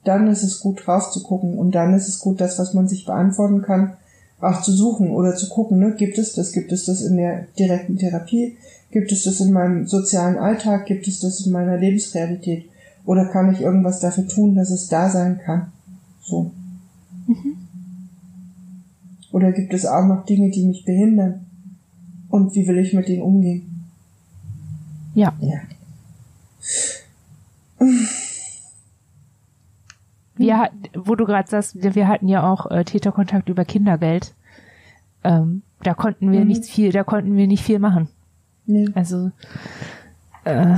Dann 0.05 0.29
ist 0.29 0.45
es 0.45 0.61
gut 0.61 0.87
drauf 0.87 1.11
zu 1.11 1.23
gucken 1.23 1.59
und 1.59 1.75
dann 1.75 1.93
ist 1.95 2.09
es 2.09 2.21
gut, 2.21 2.41
das, 2.41 2.59
was 2.59 2.73
man 2.73 2.89
sich 2.89 3.05
beantworten 3.05 3.63
kann, 3.63 3.95
auch 4.41 4.63
zu 4.63 4.73
suchen 4.73 5.11
oder 5.11 5.35
zu 5.35 5.49
gucken, 5.49 5.79
ne? 5.79 5.95
gibt 5.97 6.17
es 6.17 6.33
das, 6.35 6.53
gibt 6.53 6.73
es 6.73 6.87
das 6.87 7.03
in 7.03 7.17
der 7.17 7.47
direkten 7.59 7.99
Therapie, 7.99 8.57
gibt 8.91 9.13
es 9.13 9.25
das 9.25 9.41
in 9.41 9.53
meinem 9.53 9.87
sozialen 9.87 10.39
Alltag, 10.39 10.87
gibt 10.87 11.07
es 11.07 11.21
das 11.21 11.45
in 11.47 11.53
meiner 11.53 11.77
Lebensrealität 11.77 12.69
oder 13.05 13.27
kann 13.27 13.53
ich 13.53 13.61
irgendwas 13.61 14.01
dafür 14.01 14.27
tun, 14.27 14.55
dass 14.55 14.71
es 14.71 14.89
da 14.89 15.09
sein 15.09 15.39
kann? 15.39 15.73
So. 16.23 16.53
Mhm. 17.27 17.57
Oder 19.33 19.53
gibt 19.53 19.73
es 19.73 19.87
auch 19.87 20.07
noch 20.07 20.25
Dinge, 20.25 20.51
die 20.51 20.65
mich 20.65 20.85
behindern? 20.85 21.47
Und 22.29 22.55
wie 22.55 22.67
will 22.67 22.79
ich 22.79 22.93
mit 22.93 23.09
denen 23.09 23.23
umgehen? 23.23 23.87
Ja. 25.15 25.33
Ja. 25.41 25.61
Wir, 30.37 30.71
wo 30.95 31.15
du 31.15 31.25
gerade 31.25 31.49
sagst, 31.49 31.83
wir 31.83 32.09
hatten 32.09 32.29
ja 32.29 32.51
auch 32.51 32.71
äh, 32.71 32.85
Täterkontakt 32.85 33.49
über 33.49 33.65
Kindergeld. 33.65 34.35
Ähm, 35.25 35.63
da 35.83 35.95
konnten 35.95 36.31
wir 36.31 36.41
mhm. 36.41 36.49
nicht 36.49 36.65
viel, 36.65 36.93
da 36.93 37.05
konnten 37.05 37.37
wir 37.37 37.47
nicht 37.47 37.63
viel 37.65 37.79
machen. 37.79 38.09
Nee. 38.71 38.89
Also 38.95 39.33
äh, 40.45 40.77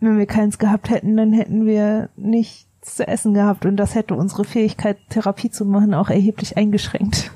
wenn 0.00 0.18
wir 0.18 0.26
keins 0.26 0.58
gehabt 0.58 0.90
hätten, 0.90 1.16
dann 1.16 1.32
hätten 1.32 1.66
wir 1.66 2.08
nichts 2.16 2.96
zu 2.96 3.06
essen 3.06 3.34
gehabt 3.34 3.64
und 3.66 3.76
das 3.76 3.94
hätte 3.94 4.14
unsere 4.14 4.44
Fähigkeit, 4.44 4.98
Therapie 5.08 5.50
zu 5.50 5.64
machen, 5.64 5.94
auch 5.94 6.10
erheblich 6.10 6.56
eingeschränkt. 6.56 7.30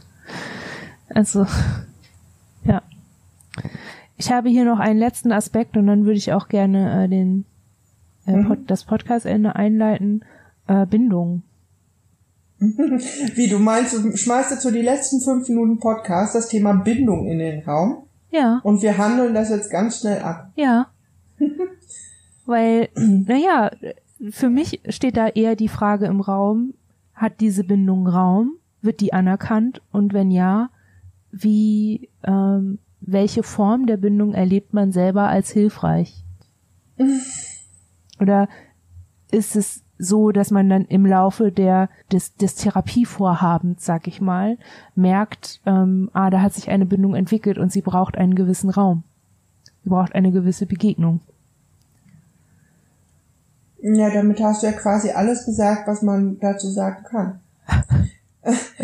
Also, 1.09 1.46
ja. 2.64 2.82
Ich 4.16 4.32
habe 4.32 4.48
hier 4.48 4.64
noch 4.64 4.80
einen 4.80 4.98
letzten 4.98 5.30
Aspekt 5.30 5.76
und 5.76 5.86
dann 5.86 6.04
würde 6.04 6.18
ich 6.18 6.32
auch 6.32 6.48
gerne 6.48 7.04
äh, 7.04 7.09
den 7.09 7.44
äh, 8.26 8.32
mhm. 8.32 8.48
Pod, 8.48 8.59
das 8.66 8.84
Podcast-Ende 8.84 9.54
einleiten. 9.54 10.24
Äh, 10.66 10.86
Bindung. 10.86 11.42
Wie 12.59 13.48
du 13.48 13.59
meinst, 13.59 13.92
du 13.92 14.16
schmeißt 14.16 14.52
jetzt 14.52 14.62
so 14.62 14.70
die 14.70 14.82
letzten 14.82 15.20
fünf 15.20 15.48
Minuten 15.48 15.78
Podcast 15.78 16.34
das 16.34 16.48
Thema 16.48 16.72
Bindung 16.72 17.26
in 17.26 17.38
den 17.38 17.62
Raum. 17.62 18.04
Ja. 18.30 18.61
Und 18.62 18.82
wir 18.82 18.96
handeln 18.96 19.34
das 19.34 19.50
jetzt 19.50 19.70
ganz 19.70 20.00
schnell 20.00 20.20
ab. 20.22 20.52
Ja. 20.57 20.88
Weil, 22.46 22.88
naja, 22.94 23.70
für 24.30 24.48
mich 24.48 24.80
steht 24.88 25.16
da 25.16 25.28
eher 25.28 25.57
die 25.57 25.68
Frage 25.68 26.07
im 26.07 26.20
Raum, 26.20 26.74
hat 27.14 27.40
diese 27.40 27.64
Bindung 27.64 28.07
Raum? 28.07 28.54
Wird 28.80 29.00
die 29.00 29.12
anerkannt? 29.12 29.82
Und 29.90 30.12
wenn 30.12 30.30
ja, 30.30 30.70
wie, 31.30 32.09
ähm, 32.24 32.78
welche 33.00 33.42
Form 33.42 33.86
der 33.86 33.96
Bindung 33.96 34.32
erlebt 34.32 34.72
man 34.72 34.92
selber 34.92 35.28
als 35.28 35.50
hilfreich? 35.50 36.24
Oder 38.20 38.48
ist 39.30 39.57
es 39.57 39.82
so, 39.99 40.30
dass 40.30 40.51
man 40.51 40.68
dann 40.68 40.84
im 40.84 41.07
Laufe 41.07 41.51
der 41.51 41.88
des, 42.12 42.34
des 42.36 42.55
Therapievorhabens, 42.57 43.84
sag 43.84 44.07
ich 44.07 44.20
mal, 44.20 44.59
merkt, 44.94 45.61
ähm, 45.66 46.11
ah, 46.12 46.30
da 46.30 46.42
hat 46.42 46.55
sich 46.55 46.70
eine 46.70 46.86
Bindung 46.86 47.14
entwickelt 47.14 47.59
und 47.59 47.72
sie 47.72 47.82
braucht 47.82 48.16
einen 48.16 48.34
gewissen 48.34 48.70
Raum. 48.70 49.05
Sie 49.84 49.90
braucht 49.90 50.14
eine 50.14 50.32
gewisse 50.32 50.66
Begegnung. 50.66 51.20
Ja, 53.80 54.11
damit 54.11 54.42
hast 54.42 54.62
du 54.62 54.66
ja 54.66 54.72
quasi 54.72 55.11
alles 55.11 55.44
gesagt, 55.47 55.86
was 55.86 56.03
man 56.03 56.38
dazu 56.40 56.68
sagen 56.68 57.05
kann. 57.05 57.40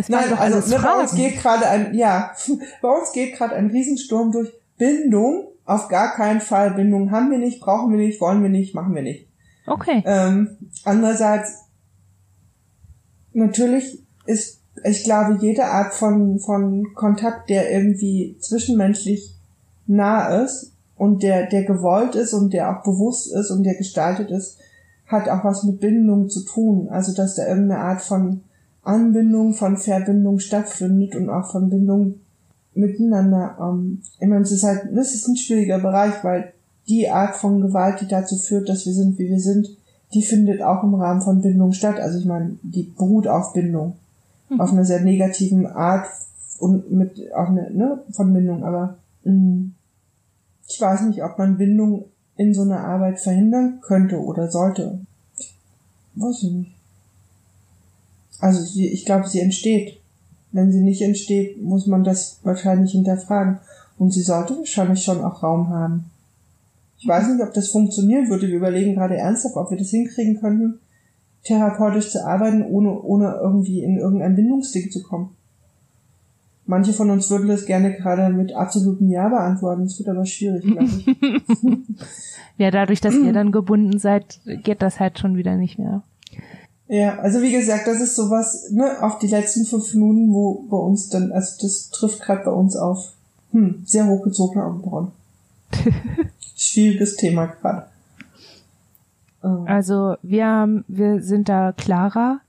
Nein, 0.09 0.33
also 0.39 0.75
ne, 0.75 0.83
bei 0.83 1.01
uns 1.01 1.15
geht 1.15 1.41
gerade 1.41 1.69
ein, 1.69 1.95
ja, 1.95 2.33
bei 2.83 2.89
uns 2.89 3.13
geht 3.13 3.37
gerade 3.37 3.55
ein 3.55 3.69
Riesensturm 3.69 4.33
durch 4.33 4.53
Bindung. 4.79 5.49
Auf 5.65 5.89
gar 5.89 6.15
keinen 6.15 6.41
Fall. 6.41 6.73
Bindung 6.73 7.13
haben 7.13 7.31
wir 7.31 7.39
nicht, 7.39 7.61
brauchen 7.61 7.93
wir 7.93 7.99
nicht, 7.99 8.21
wollen 8.21 8.43
wir 8.43 8.49
nicht, 8.49 8.75
machen 8.75 8.95
wir 8.95 9.03
nicht. 9.03 9.29
Okay. 9.67 10.03
Ähm, 10.05 10.57
andererseits, 10.85 11.67
natürlich 13.33 14.03
ist, 14.27 14.61
ich 14.85 15.05
glaube, 15.05 15.39
jede 15.41 15.65
Art 15.67 15.95
von, 15.95 16.39
von 16.39 16.95
Kontakt, 16.95 17.51
der 17.51 17.71
irgendwie 17.71 18.37
zwischenmenschlich 18.41 19.37
nah 19.87 20.43
ist 20.43 20.73
und 20.97 21.23
der, 21.23 21.47
der 21.47 21.65
gewollt 21.65 22.15
ist 22.15 22.33
und 22.33 22.53
der 22.53 22.71
auch 22.71 22.83
bewusst 22.83 23.33
ist 23.33 23.51
und 23.51 23.65
der 23.65 23.75
gestaltet 23.75 24.31
ist, 24.31 24.59
hat 25.07 25.29
auch 25.29 25.45
was 25.45 25.63
mit 25.65 25.81
Bindung 25.81 26.29
zu 26.29 26.45
tun. 26.45 26.89
Also, 26.89 27.13
dass 27.13 27.35
da 27.35 27.47
irgendeine 27.47 27.81
Art 27.81 28.03
von 28.03 28.43
Anbindung, 28.83 29.55
von 29.55 29.77
Verbindung 29.77 30.39
stattfindet 30.39 31.15
und 31.15 31.29
auch 31.29 31.51
von 31.51 31.71
Bindung 31.71 32.21
miteinander. 32.75 33.57
Ähm, 33.61 34.03
ich 34.19 34.29
meine, 34.29 34.43
es 34.43 34.53
ist 34.53 34.65
halt, 34.65 34.89
das 34.93 35.15
ist 35.15 35.29
ein 35.29 35.37
schwieriger 35.37 35.79
Bereich, 35.79 36.15
weil 36.23 36.53
die 36.93 37.09
Art 37.09 37.37
von 37.37 37.61
Gewalt, 37.63 38.01
die 38.01 38.09
dazu 38.09 38.37
führt, 38.37 38.69
dass 38.69 38.85
wir 38.85 38.93
sind, 38.93 39.19
wie 39.19 39.29
wir 39.29 39.41
sind, 39.41 39.69
die 40.13 40.23
findet 40.23 40.61
auch 40.61 40.83
im 40.83 40.95
Rahmen 40.95 41.23
von 41.23 41.41
Bindung 41.41 41.73
statt. 41.73 41.99
Also 41.99 42.19
ich 42.19 42.27
meine, 42.27 42.57
die 42.63 42.83
beruht 42.83 43.27
auf 43.27 43.55
Bindung. 43.55 43.95
Mhm. 44.51 44.61
Auf 44.61 44.73
einer 44.73 44.85
sehr 44.85 45.01
negativen 45.01 45.67
Art 45.67 46.07
und 46.59 46.93
mit 46.93 47.33
auch 47.33 47.49
eine, 47.49 47.71
ne, 47.71 48.03
von 48.11 48.33
Bindung, 48.33 48.63
aber 48.63 48.97
mh, 49.25 49.33
mm, 49.33 49.75
ich 50.69 50.81
weiß 50.81 51.03
nicht, 51.03 51.23
ob 51.25 51.39
man 51.39 51.57
Bindung 51.59 52.05
in 52.37 52.55
so 52.55 52.63
einer 52.63 52.81
Arbeit 52.81 53.21
verhindern 53.21 53.81
könnte 53.81 54.21
oder 54.21 54.51
sollte. 54.51 55.01
Weiß 56.15 56.43
ich 56.43 56.53
nicht. 56.53 56.75
Also 58.39 58.63
sie, 58.63 58.89
ich 58.89 59.05
glaube, 59.05 59.29
sie 59.29 59.41
entsteht. 59.41 59.99
Wenn 60.51 60.73
sie 60.73 60.83
nicht 60.83 61.01
entsteht, 61.01 61.63
muss 61.63 61.87
man 61.87 62.05
das 62.05 62.39
wahrscheinlich 62.43 62.93
hinterfragen. 62.93 63.59
Und 63.99 64.13
sie 64.13 64.23
sollte 64.23 64.59
wahrscheinlich 64.59 65.03
schon 65.03 65.25
auch 65.25 65.43
Raum 65.43 65.69
haben. 65.69 66.12
Ich 67.03 67.09
weiß 67.09 67.27
nicht, 67.27 67.43
ob 67.43 67.53
das 67.53 67.73
funktionieren 67.73 68.31
würde. 68.31 68.47
Wir 68.47 68.55
überlegen 68.55 68.95
gerade 68.95 69.17
ernsthaft, 69.17 69.57
ob 69.57 69.73
wir 69.73 69.77
das 69.77 69.91
hinkriegen 69.91 70.39
könnten, 70.39 70.79
therapeutisch 71.43 72.11
zu 72.11 72.25
arbeiten, 72.25 72.63
ohne, 72.63 73.03
ohne 73.03 73.41
irgendwie 73.43 73.83
in 73.83 73.99
irgendein 73.99 74.37
Bindungsding 74.37 74.89
zu 74.89 75.03
kommen. 75.03 75.31
Manche 76.65 76.93
von 76.93 77.11
uns 77.11 77.29
würden 77.29 77.49
das 77.49 77.67
gerne 77.67 77.93
gerade 77.93 78.33
mit 78.33 78.55
absolutem 78.55 79.09
Ja 79.09 79.29
beantworten. 79.29 79.83
Es 79.83 79.99
wird 79.99 80.11
aber 80.11 80.25
schwierig, 80.25 80.63
glaube 80.63 80.85
ich. 80.85 81.07
ja, 82.57 82.71
dadurch, 82.71 83.01
dass 83.01 83.17
ihr 83.17 83.33
dann 83.33 83.51
gebunden 83.51 83.99
seid, 83.99 84.39
geht 84.63 84.81
das 84.81 85.01
halt 85.01 85.19
schon 85.19 85.37
wieder 85.37 85.57
nicht 85.57 85.81
mehr. 85.81 86.05
Ja, 86.87 87.19
also 87.19 87.43
wie 87.43 87.51
gesagt, 87.51 87.89
das 87.89 88.01
ist 88.01 88.15
sowas, 88.15 88.71
ne, 88.71 89.03
auf 89.03 89.19
die 89.19 89.27
letzten 89.27 89.65
fünf 89.65 89.93
Minuten, 89.95 90.33
wo 90.33 90.67
bei 90.71 90.77
uns 90.77 91.09
dann, 91.09 91.33
also 91.33 91.57
das 91.63 91.91
trifft 91.91 92.23
gerade 92.23 92.45
bei 92.45 92.53
uns 92.53 92.77
auf 92.77 93.15
hm, 93.51 93.83
sehr 93.87 94.07
hochgezogene 94.07 94.65
Augenbrauen. 94.65 95.09
Schwieriges 96.63 97.17
Thema 97.17 97.47
gerade. 97.47 97.87
Oh. 99.43 99.65
Also 99.67 100.17
wir 100.23 100.47
haben, 100.47 100.85
wir 100.87 101.21
sind 101.21 101.49
da 101.49 101.73
klarer 101.73 102.41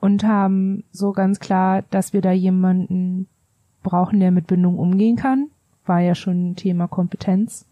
und 0.00 0.24
haben 0.24 0.82
so 0.90 1.12
ganz 1.12 1.38
klar, 1.38 1.84
dass 1.90 2.12
wir 2.12 2.22
da 2.22 2.32
jemanden 2.32 3.28
brauchen, 3.84 4.18
der 4.18 4.32
mit 4.32 4.48
Bindung 4.48 4.78
umgehen 4.78 5.14
kann. 5.14 5.50
War 5.84 6.00
ja 6.00 6.16
schon 6.16 6.50
ein 6.50 6.56
Thema 6.56 6.88
Kompetenz. 6.88 7.66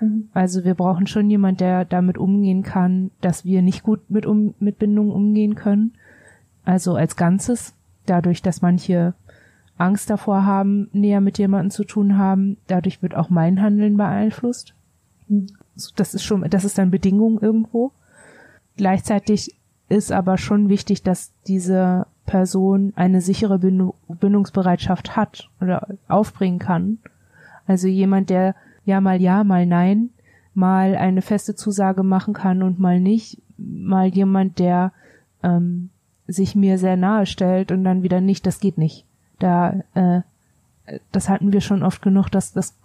Mhm. 0.00 0.28
Also 0.34 0.64
wir 0.64 0.74
brauchen 0.74 1.06
schon 1.06 1.30
jemand, 1.30 1.60
der 1.60 1.84
damit 1.84 2.18
umgehen 2.18 2.64
kann, 2.64 3.12
dass 3.20 3.44
wir 3.44 3.62
nicht 3.62 3.84
gut 3.84 4.10
mit, 4.10 4.26
um, 4.26 4.54
mit 4.58 4.80
Bindung 4.80 5.12
umgehen 5.12 5.54
können. 5.54 5.92
Also 6.64 6.96
als 6.96 7.14
Ganzes. 7.14 7.74
Dadurch, 8.06 8.42
dass 8.42 8.60
manche 8.60 9.14
Angst 9.78 10.10
davor 10.10 10.44
haben, 10.44 10.88
näher 10.92 11.20
mit 11.20 11.38
jemandem 11.38 11.70
zu 11.70 11.84
tun 11.84 12.18
haben. 12.18 12.56
Dadurch 12.66 13.02
wird 13.02 13.14
auch 13.14 13.30
mein 13.30 13.62
Handeln 13.62 13.96
beeinflusst. 13.96 14.75
Das 15.96 16.14
ist 16.14 16.22
schon, 16.22 16.48
das 16.48 16.64
ist 16.64 16.78
dann 16.78 16.90
Bedingung 16.90 17.40
irgendwo. 17.40 17.92
Gleichzeitig 18.76 19.54
ist 19.88 20.12
aber 20.12 20.38
schon 20.38 20.68
wichtig, 20.68 21.02
dass 21.02 21.32
diese 21.46 22.06
Person 22.26 22.92
eine 22.96 23.20
sichere 23.20 23.58
Bindungsbereitschaft 23.58 25.16
hat 25.16 25.48
oder 25.60 25.88
aufbringen 26.08 26.58
kann. 26.58 26.98
Also 27.66 27.88
jemand, 27.88 28.30
der 28.30 28.54
ja 28.84 29.00
mal 29.00 29.20
ja, 29.20 29.44
mal 29.44 29.66
nein, 29.66 30.10
mal 30.54 30.96
eine 30.96 31.22
feste 31.22 31.54
Zusage 31.54 32.02
machen 32.02 32.34
kann 32.34 32.62
und 32.62 32.78
mal 32.78 33.00
nicht, 33.00 33.40
mal 33.56 34.08
jemand, 34.08 34.58
der 34.58 34.92
ähm, 35.42 35.90
sich 36.26 36.54
mir 36.54 36.78
sehr 36.78 36.96
nahe 36.96 37.26
stellt 37.26 37.70
und 37.70 37.84
dann 37.84 38.02
wieder 38.02 38.20
nicht, 38.20 38.46
das 38.46 38.58
geht 38.58 38.78
nicht. 38.78 39.04
Da, 39.38 39.82
äh, 39.94 40.22
das 41.12 41.28
hatten 41.28 41.52
wir 41.52 41.60
schon 41.60 41.82
oft 41.82 42.02
genug, 42.02 42.28
dass 42.30 42.52
das, 42.52 42.76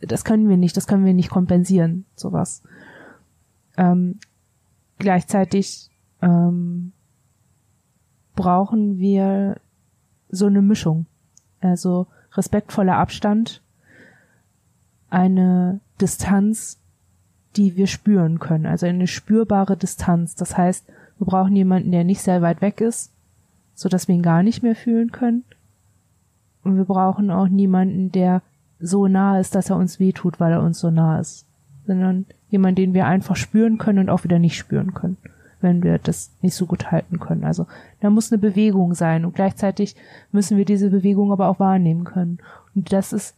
das 0.00 0.24
können 0.24 0.48
wir 0.48 0.56
nicht, 0.56 0.76
das 0.76 0.86
können 0.86 1.04
wir 1.04 1.14
nicht 1.14 1.30
kompensieren, 1.30 2.04
sowas. 2.14 2.62
Ähm, 3.76 4.18
gleichzeitig 4.98 5.90
ähm, 6.22 6.92
brauchen 8.34 8.98
wir 8.98 9.56
so 10.28 10.46
eine 10.46 10.62
Mischung. 10.62 11.06
Also 11.60 12.06
respektvoller 12.32 12.96
Abstand, 12.96 13.62
eine 15.08 15.80
Distanz, 16.00 16.78
die 17.56 17.76
wir 17.76 17.86
spüren 17.86 18.38
können, 18.38 18.66
also 18.66 18.86
eine 18.86 19.06
spürbare 19.06 19.76
Distanz. 19.76 20.34
Das 20.34 20.56
heißt, 20.56 20.86
wir 21.18 21.26
brauchen 21.26 21.56
jemanden, 21.56 21.90
der 21.90 22.04
nicht 22.04 22.20
sehr 22.20 22.42
weit 22.42 22.60
weg 22.60 22.80
ist, 22.80 23.12
so 23.74 23.88
dass 23.88 24.08
wir 24.08 24.14
ihn 24.14 24.22
gar 24.22 24.42
nicht 24.42 24.62
mehr 24.62 24.76
fühlen 24.76 25.10
können. 25.12 25.44
Und 26.62 26.76
wir 26.76 26.84
brauchen 26.84 27.30
auch 27.30 27.48
niemanden, 27.48 28.12
der 28.12 28.42
so 28.80 29.08
nah 29.08 29.38
ist, 29.40 29.54
dass 29.54 29.70
er 29.70 29.76
uns 29.76 29.98
wehtut, 29.98 30.40
weil 30.40 30.52
er 30.52 30.62
uns 30.62 30.78
so 30.78 30.90
nah 30.90 31.18
ist, 31.18 31.46
sondern 31.86 32.26
jemand, 32.50 32.78
den 32.78 32.94
wir 32.94 33.06
einfach 33.06 33.36
spüren 33.36 33.78
können 33.78 34.00
und 34.00 34.10
auch 34.10 34.24
wieder 34.24 34.38
nicht 34.38 34.56
spüren 34.56 34.94
können, 34.94 35.16
wenn 35.60 35.82
wir 35.82 35.98
das 35.98 36.30
nicht 36.42 36.54
so 36.54 36.66
gut 36.66 36.90
halten 36.90 37.18
können. 37.18 37.44
Also 37.44 37.66
da 38.00 38.10
muss 38.10 38.30
eine 38.30 38.38
Bewegung 38.38 38.94
sein 38.94 39.24
und 39.24 39.34
gleichzeitig 39.34 39.96
müssen 40.32 40.56
wir 40.56 40.64
diese 40.64 40.90
Bewegung 40.90 41.32
aber 41.32 41.48
auch 41.48 41.58
wahrnehmen 41.58 42.04
können. 42.04 42.38
Und 42.74 42.92
das 42.92 43.12
ist 43.12 43.34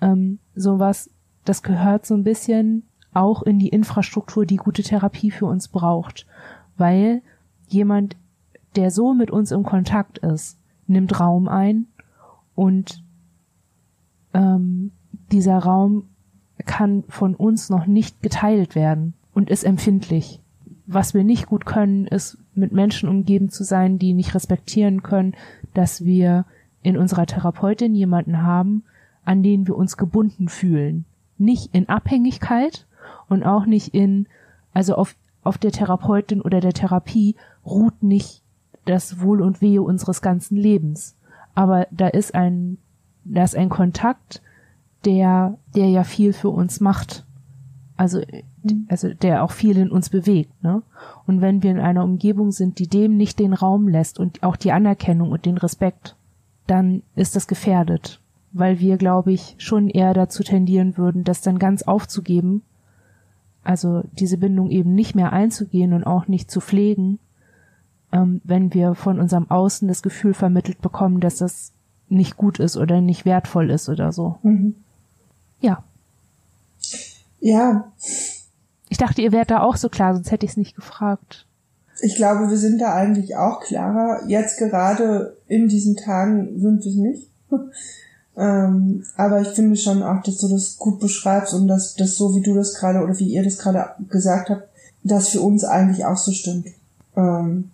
ähm, 0.00 0.38
sowas, 0.54 1.10
das 1.44 1.62
gehört 1.62 2.06
so 2.06 2.14
ein 2.14 2.24
bisschen 2.24 2.84
auch 3.14 3.42
in 3.42 3.58
die 3.58 3.68
Infrastruktur, 3.68 4.46
die 4.46 4.56
gute 4.56 4.82
Therapie 4.82 5.30
für 5.30 5.46
uns 5.46 5.68
braucht, 5.68 6.26
weil 6.76 7.22
jemand, 7.68 8.16
der 8.76 8.90
so 8.90 9.12
mit 9.12 9.30
uns 9.30 9.52
im 9.52 9.64
Kontakt 9.64 10.18
ist, 10.18 10.56
nimmt 10.86 11.20
Raum 11.20 11.48
ein 11.48 11.86
und 12.54 13.02
ähm, 14.34 14.92
dieser 15.30 15.58
Raum 15.58 16.04
kann 16.64 17.04
von 17.08 17.34
uns 17.34 17.70
noch 17.70 17.86
nicht 17.86 18.22
geteilt 18.22 18.74
werden 18.74 19.14
und 19.34 19.50
ist 19.50 19.64
empfindlich. 19.64 20.40
Was 20.86 21.14
wir 21.14 21.24
nicht 21.24 21.46
gut 21.46 21.66
können, 21.66 22.06
ist 22.06 22.38
mit 22.54 22.72
Menschen 22.72 23.08
umgeben 23.08 23.48
zu 23.48 23.64
sein, 23.64 23.98
die 23.98 24.12
nicht 24.12 24.34
respektieren 24.34 25.02
können, 25.02 25.34
dass 25.74 26.04
wir 26.04 26.44
in 26.82 26.96
unserer 26.96 27.26
Therapeutin 27.26 27.94
jemanden 27.94 28.42
haben, 28.42 28.84
an 29.24 29.42
den 29.42 29.66
wir 29.66 29.76
uns 29.76 29.96
gebunden 29.96 30.48
fühlen. 30.48 31.04
Nicht 31.38 31.74
in 31.74 31.88
Abhängigkeit 31.88 32.86
und 33.28 33.44
auch 33.44 33.66
nicht 33.66 33.94
in, 33.94 34.26
also 34.74 34.96
auf, 34.96 35.14
auf 35.44 35.58
der 35.58 35.72
Therapeutin 35.72 36.40
oder 36.40 36.60
der 36.60 36.72
Therapie 36.72 37.36
ruht 37.64 38.02
nicht 38.02 38.42
das 38.84 39.20
Wohl 39.20 39.40
und 39.40 39.60
Wehe 39.60 39.82
unseres 39.82 40.22
ganzen 40.22 40.56
Lebens. 40.56 41.16
Aber 41.54 41.86
da 41.90 42.08
ist 42.08 42.34
ein, 42.34 42.78
da 43.24 43.44
ist 43.44 43.56
ein 43.56 43.68
Kontakt, 43.68 44.42
der, 45.04 45.58
der 45.74 45.88
ja 45.88 46.04
viel 46.04 46.32
für 46.32 46.50
uns 46.50 46.80
macht. 46.80 47.24
Also, 47.96 48.20
also 48.88 49.12
der 49.12 49.44
auch 49.44 49.50
viel 49.50 49.76
in 49.76 49.90
uns 49.90 50.08
bewegt, 50.08 50.62
ne? 50.62 50.82
Und 51.26 51.40
wenn 51.40 51.62
wir 51.62 51.70
in 51.70 51.80
einer 51.80 52.04
Umgebung 52.04 52.52
sind, 52.52 52.78
die 52.78 52.88
dem 52.88 53.16
nicht 53.16 53.38
den 53.38 53.52
Raum 53.52 53.88
lässt 53.88 54.18
und 54.18 54.42
auch 54.42 54.56
die 54.56 54.72
Anerkennung 54.72 55.30
und 55.30 55.44
den 55.44 55.58
Respekt, 55.58 56.16
dann 56.66 57.02
ist 57.14 57.36
das 57.36 57.46
gefährdet 57.46 58.22
weil 58.52 58.80
wir, 58.80 58.98
glaube 58.98 59.32
ich, 59.32 59.54
schon 59.58 59.88
eher 59.88 60.14
dazu 60.14 60.42
tendieren 60.42 60.96
würden, 60.96 61.24
das 61.24 61.40
dann 61.40 61.58
ganz 61.58 61.82
aufzugeben, 61.82 62.62
also 63.64 64.02
diese 64.12 64.38
Bindung 64.38 64.70
eben 64.70 64.94
nicht 64.94 65.14
mehr 65.14 65.32
einzugehen 65.32 65.92
und 65.92 66.04
auch 66.04 66.28
nicht 66.28 66.50
zu 66.50 66.60
pflegen, 66.60 67.18
ähm, 68.12 68.40
wenn 68.44 68.74
wir 68.74 68.94
von 68.94 69.18
unserem 69.18 69.50
Außen 69.50 69.88
das 69.88 70.02
Gefühl 70.02 70.34
vermittelt 70.34 70.82
bekommen, 70.82 71.20
dass 71.20 71.36
das 71.36 71.72
nicht 72.12 72.36
gut 72.36 72.58
ist 72.58 72.76
oder 72.76 73.00
nicht 73.00 73.24
wertvoll 73.24 73.70
ist 73.70 73.88
oder 73.88 74.12
so. 74.12 74.38
Mhm. 74.42 74.76
Ja. 75.60 75.82
Ja. 77.40 77.92
Ich 78.88 78.98
dachte, 78.98 79.22
ihr 79.22 79.32
wärt 79.32 79.50
da 79.50 79.62
auch 79.62 79.76
so 79.76 79.88
klar, 79.88 80.14
sonst 80.14 80.30
hätte 80.30 80.44
ich 80.44 80.52
es 80.52 80.56
nicht 80.56 80.76
gefragt. 80.76 81.46
Ich 82.02 82.16
glaube, 82.16 82.50
wir 82.50 82.56
sind 82.56 82.80
da 82.80 82.94
eigentlich 82.94 83.36
auch 83.36 83.60
klarer. 83.60 84.22
Jetzt 84.26 84.58
gerade 84.58 85.36
in 85.48 85.68
diesen 85.68 85.96
Tagen 85.96 86.60
sind 86.60 86.84
wir 86.84 86.90
es 86.90 86.96
nicht. 86.96 87.28
Ähm, 88.34 89.04
aber 89.14 89.42
ich 89.42 89.48
finde 89.48 89.76
schon 89.76 90.02
auch, 90.02 90.22
dass 90.22 90.38
du 90.38 90.48
das 90.48 90.78
gut 90.78 91.00
beschreibst 91.00 91.52
und 91.52 91.68
dass 91.68 91.96
das 91.96 92.16
so, 92.16 92.34
wie 92.34 92.40
du 92.40 92.54
das 92.54 92.72
gerade 92.72 93.00
oder 93.00 93.18
wie 93.18 93.28
ihr 93.28 93.44
das 93.44 93.58
gerade 93.58 93.90
gesagt 94.08 94.48
habt, 94.48 94.68
das 95.02 95.28
für 95.28 95.42
uns 95.42 95.64
eigentlich 95.64 96.06
auch 96.06 96.16
so 96.16 96.32
stimmt. 96.32 96.68
Ähm, 97.14 97.70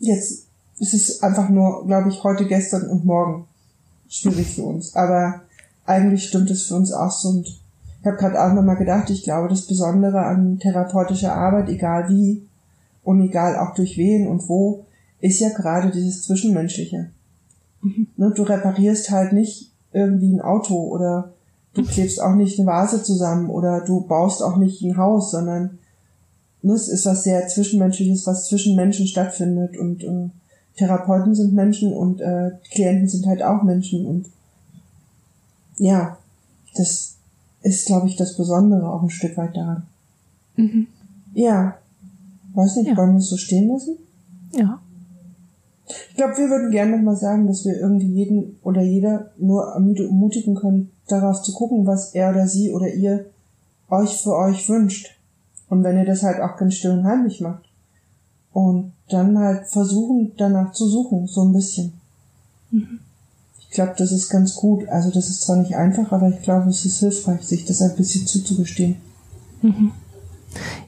jetzt 0.00 0.46
ist 0.80 0.92
es 0.92 1.22
einfach 1.22 1.48
nur, 1.48 1.86
glaube 1.86 2.08
ich, 2.08 2.24
heute, 2.24 2.46
gestern 2.46 2.88
und 2.88 3.04
morgen 3.04 3.46
schwierig 4.08 4.54
für 4.54 4.62
uns. 4.62 4.94
Aber 4.94 5.42
eigentlich 5.84 6.28
stimmt 6.28 6.50
es 6.50 6.64
für 6.64 6.76
uns 6.76 6.92
auch 6.92 7.10
so. 7.10 7.30
Und 7.30 7.46
ich 7.46 8.06
habe 8.06 8.16
gerade 8.16 8.42
auch 8.42 8.52
nochmal 8.52 8.76
gedacht, 8.76 9.10
ich 9.10 9.22
glaube, 9.22 9.48
das 9.48 9.62
Besondere 9.62 10.20
an 10.20 10.58
therapeutischer 10.58 11.34
Arbeit, 11.34 11.68
egal 11.68 12.08
wie 12.08 12.46
und 13.02 13.20
egal 13.20 13.56
auch 13.56 13.74
durch 13.74 13.96
wen 13.96 14.26
und 14.26 14.48
wo, 14.48 14.84
ist 15.20 15.40
ja 15.40 15.48
gerade 15.50 15.90
dieses 15.90 16.22
Zwischenmenschliche. 16.22 17.10
Mhm. 17.82 18.08
Ne, 18.16 18.32
du 18.34 18.42
reparierst 18.42 19.10
halt 19.10 19.32
nicht 19.32 19.72
irgendwie 19.92 20.32
ein 20.32 20.40
Auto 20.40 20.74
oder 20.74 21.32
du 21.74 21.82
klebst 21.82 22.20
auch 22.20 22.34
nicht 22.34 22.58
eine 22.58 22.66
Vase 22.66 23.02
zusammen 23.02 23.50
oder 23.50 23.82
du 23.84 24.00
baust 24.00 24.42
auch 24.42 24.56
nicht 24.56 24.82
ein 24.82 24.96
Haus, 24.96 25.30
sondern 25.30 25.78
ne, 26.62 26.74
es 26.74 26.88
ist 26.88 27.06
was 27.06 27.22
sehr 27.24 27.46
Zwischenmenschliches, 27.48 28.26
was 28.26 28.48
zwischen 28.48 28.76
Menschen 28.76 29.06
stattfindet 29.06 29.76
und 29.76 30.02
äh, 30.02 30.30
Therapeuten 30.76 31.34
sind 31.34 31.54
Menschen 31.54 31.92
und 31.92 32.20
äh, 32.20 32.52
Klienten 32.70 33.08
sind 33.08 33.26
halt 33.26 33.42
auch 33.42 33.62
Menschen 33.62 34.06
und 34.06 34.26
ja, 35.78 36.16
das 36.74 37.16
ist, 37.62 37.86
glaube 37.86 38.08
ich, 38.08 38.16
das 38.16 38.36
Besondere 38.36 38.90
auch 38.90 39.02
ein 39.02 39.10
Stück 39.10 39.36
weit 39.36 39.56
daran. 39.56 39.82
Mhm. 40.56 40.86
Ja. 41.34 41.76
Weiß 42.54 42.76
nicht, 42.76 42.88
ja. 42.88 42.96
wollen 42.96 43.12
wir 43.12 43.18
es 43.18 43.28
so 43.28 43.36
stehen 43.36 43.68
lassen? 43.68 43.96
Ja. 44.52 44.80
Ich 45.88 46.16
glaube, 46.16 46.36
wir 46.36 46.48
würden 46.48 46.70
gerne 46.70 46.96
nochmal 46.96 47.16
sagen, 47.16 47.46
dass 47.46 47.64
wir 47.64 47.78
irgendwie 47.78 48.12
jeden 48.12 48.58
oder 48.62 48.82
jeder 48.82 49.32
nur 49.36 49.66
ermutigen 49.74 50.54
können, 50.54 50.90
darauf 51.06 51.42
zu 51.42 51.52
gucken, 51.52 51.86
was 51.86 52.14
er 52.14 52.30
oder 52.30 52.48
sie 52.48 52.72
oder 52.72 52.92
ihr 52.92 53.26
euch 53.90 54.16
für 54.16 54.34
euch 54.34 54.68
wünscht. 54.68 55.10
Und 55.68 55.84
wenn 55.84 55.96
ihr 55.96 56.04
das 56.04 56.22
halt 56.22 56.40
auch 56.40 56.56
ganz 56.56 56.74
still 56.74 56.92
und 56.92 57.04
heimlich 57.04 57.40
macht. 57.40 57.64
Und 58.52 58.92
dann 59.08 59.38
halt 59.38 59.68
versuchen, 59.68 60.32
danach 60.36 60.72
zu 60.72 60.88
suchen, 60.88 61.26
so 61.26 61.44
ein 61.44 61.52
bisschen. 61.52 61.92
Mhm. 62.70 63.00
Ich 63.60 63.70
glaube, 63.70 63.94
das 63.96 64.10
ist 64.12 64.28
ganz 64.28 64.54
gut. 64.54 64.88
Also 64.88 65.10
das 65.10 65.28
ist 65.28 65.42
zwar 65.42 65.56
nicht 65.56 65.76
einfach, 65.76 66.12
aber 66.12 66.28
ich 66.28 66.42
glaube, 66.42 66.70
es 66.70 66.84
ist 66.84 67.00
hilfreich, 67.00 67.42
sich 67.42 67.64
das 67.64 67.82
ein 67.82 67.96
bisschen 67.96 68.26
zuzugestehen. 68.26 68.96
Mhm. 69.62 69.92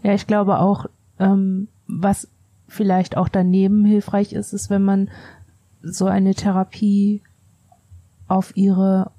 Ja, 0.02 0.14
ich 0.14 0.26
glaube 0.26 0.58
auch, 0.58 0.86
ähm, 1.18 1.68
was 1.86 2.28
vielleicht 2.66 3.16
auch 3.16 3.28
daneben 3.28 3.84
hilfreich 3.84 4.32
ist, 4.32 4.52
ist, 4.52 4.70
wenn 4.70 4.82
man 4.82 5.08
so 5.82 6.06
eine 6.06 6.34
Therapie 6.34 7.22
auf 8.26 8.56
ihre 8.56 9.10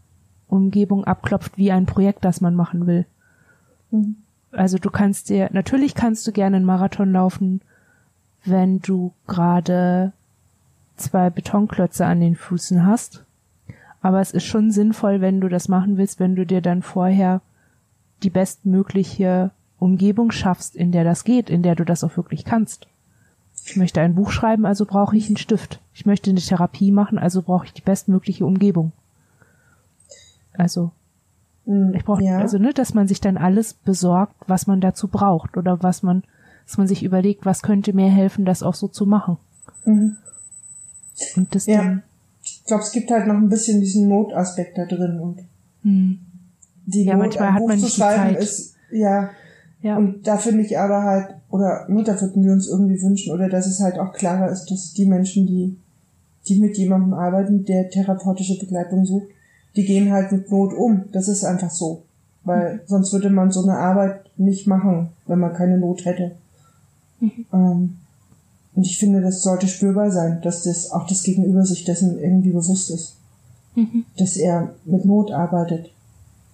Umgebung 0.47 1.03
abklopft 1.03 1.57
wie 1.57 1.71
ein 1.71 1.85
Projekt, 1.85 2.26
das 2.26 2.41
man 2.41 2.55
machen 2.55 2.88
will. 2.88 3.05
Mhm. 3.91 4.17
Also 4.51 4.77
du 4.77 4.89
kannst 4.89 5.30
dir, 5.30 5.49
natürlich 5.53 5.93
kannst 5.93 6.26
du 6.26 6.31
gerne 6.31 6.57
einen 6.57 6.65
Marathon 6.65 7.11
laufen, 7.11 7.61
wenn 8.45 8.80
du 8.80 9.14
gerade 9.28 10.14
zwei 10.95 11.30
Betonklötze 11.30 12.06
an 12.06 12.20
den 12.20 12.36
Füßen 12.36 12.86
hast. 12.86 13.24
Aber 14.02 14.22
es 14.22 14.32
ist 14.32 14.45
schon 14.45 14.72
sinnvoll, 14.72 15.22
wenn 15.22 15.41
du 15.41 15.49
das 15.49 15.68
machen 15.68 15.98
willst, 15.98 16.20
wenn 16.20 16.36
du 16.36 16.45
dir 16.45 16.61
dann 16.61 16.82
vorher 16.82 17.41
die 18.24 18.30
bestmögliche 18.30 19.52
Umgebung 19.78 20.32
schaffst, 20.32 20.76
in 20.76 20.91
der 20.91 21.03
das 21.03 21.24
geht, 21.24 21.49
in 21.49 21.64
der 21.64 21.76
du 21.76 21.86
das 21.86 22.03
auch 22.03 22.16
wirklich 22.18 22.45
kannst. 22.45 22.88
Ich 23.66 23.76
möchte 23.76 24.02
ein 24.02 24.16
Buch 24.16 24.32
schreiben, 24.32 24.66
also 24.66 24.86
brauche 24.86 25.16
ich 25.18 25.28
einen 25.28 25.38
Stift. 25.38 25.80
Ich 25.94 26.06
möchte 26.06 26.30
eine 26.30 26.40
Therapie 26.40 26.91
machen, 26.91 27.18
also 27.18 27.41
brauche 27.41 27.66
ich 27.66 27.74
die 27.74 27.82
bestmögliche 27.82 28.45
Umgebung. 28.45 28.91
Also, 30.53 30.91
hm, 31.66 31.94
ich 31.94 32.03
brauche, 32.03 32.24
ja. 32.24 32.40
also, 32.40 32.57
ne, 32.57 32.74
dass 32.74 32.94
man 32.94 33.07
sich 33.07 33.22
dann 33.22 33.38
alles 33.38 33.74
besorgt, 33.74 34.36
was 34.48 34.68
man 34.68 34.82
dazu 34.82 35.07
braucht 35.07 35.57
oder 35.57 35.84
was 35.84 36.03
man, 36.03 36.24
dass 36.69 36.77
man 36.77 36.87
sich 36.87 37.01
überlegt, 37.03 37.47
was 37.47 37.63
könnte 37.63 37.93
mir 37.93 38.11
helfen, 38.11 38.45
das 38.45 38.61
auch 38.61 38.75
so 38.75 38.87
zu 38.87 39.07
machen. 39.07 39.37
Mhm. 39.85 40.17
Und 41.35 41.55
das 41.55 41.65
ja. 41.65 41.77
dann. 41.77 42.03
Ich 42.43 42.63
glaube, 42.65 42.83
es 42.83 42.91
gibt 42.91 43.09
halt 43.09 43.25
noch 43.25 43.33
ein 43.33 43.49
bisschen 43.49 43.81
diesen 43.81 44.07
Notaspekt 44.07 44.77
da 44.77 44.85
drin 44.85 45.19
und 45.19 45.39
hm. 45.81 46.19
die 46.85 47.05
ja, 47.05 47.13
Not, 47.13 47.23
manchmal 47.23 47.53
hat 47.53 47.67
man 47.67 47.79
nicht 47.79 47.97
die 47.97 47.99
Zeit. 47.99 48.37
Ist, 48.37 48.75
ja, 48.91 49.31
ja. 49.81 49.97
Und 49.97 50.27
da 50.27 50.37
finde 50.37 50.63
ich 50.63 50.77
aber 50.77 51.01
halt, 51.01 51.29
oder 51.49 51.87
nur 51.89 52.03
da 52.03 52.19
würden 52.21 52.43
wir 52.43 52.51
uns 52.51 52.67
irgendwie 52.67 53.01
wünschen, 53.01 53.33
oder 53.33 53.49
dass 53.49 53.65
es 53.65 53.79
halt 53.79 53.97
auch 53.97 54.13
klarer 54.13 54.51
ist, 54.51 54.67
dass 54.67 54.93
die 54.93 55.07
Menschen, 55.07 55.47
die, 55.47 55.75
die 56.47 56.59
mit 56.59 56.77
jemandem 56.77 57.13
arbeiten, 57.15 57.65
der 57.65 57.89
therapeutische 57.89 58.59
Begleitung 58.59 59.05
sucht, 59.05 59.27
die 59.75 59.85
gehen 59.85 60.11
halt 60.11 60.31
mit 60.31 60.51
Not 60.51 60.73
um. 60.73 61.05
Das 61.11 61.27
ist 61.27 61.43
einfach 61.43 61.71
so. 61.71 62.03
Weil 62.43 62.75
mhm. 62.75 62.79
sonst 62.85 63.11
würde 63.11 63.31
man 63.31 63.51
so 63.51 63.63
eine 63.63 63.77
Arbeit 63.77 64.29
nicht 64.37 64.67
machen, 64.67 65.09
wenn 65.25 65.39
man 65.39 65.53
keine 65.53 65.79
Not 65.79 66.05
hätte. 66.05 66.35
Mhm. 67.19 67.45
Ähm, 67.53 67.97
und 68.75 68.85
ich 68.85 68.97
finde, 68.97 69.21
das 69.21 69.41
sollte 69.41 69.67
spürbar 69.67 70.11
sein, 70.11 70.41
dass 70.41 70.63
das 70.63 70.91
auch 70.91 71.07
das 71.07 71.23
Gegenüber 71.23 71.65
sich 71.65 71.83
dessen 71.83 72.19
irgendwie 72.19 72.51
bewusst 72.51 72.89
ist. 72.91 73.15
Mhm. 73.75 74.05
Dass 74.17 74.37
er 74.37 74.73
mit 74.85 75.05
Not 75.05 75.31
arbeitet. 75.31 75.89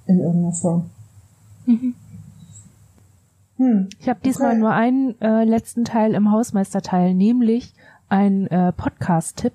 In 0.08 0.20
irgendeiner 0.20 0.54
Form. 0.54 0.90
Mhm. 1.66 1.96
Hm, 3.58 3.90
ich 4.00 4.10
habe 4.10 4.20
diesmal 4.24 4.52
okay. 4.52 4.60
nur 4.60 4.72
einen 4.72 5.20
äh, 5.22 5.46
letzten 5.46 5.86
Teil 5.86 6.14
im 6.14 6.32
Hausmeisterteil, 6.32 7.14
nämlich 7.14 7.74
ein 8.10 8.48
äh, 8.48 8.72
Podcast-Tipp. 8.74 9.54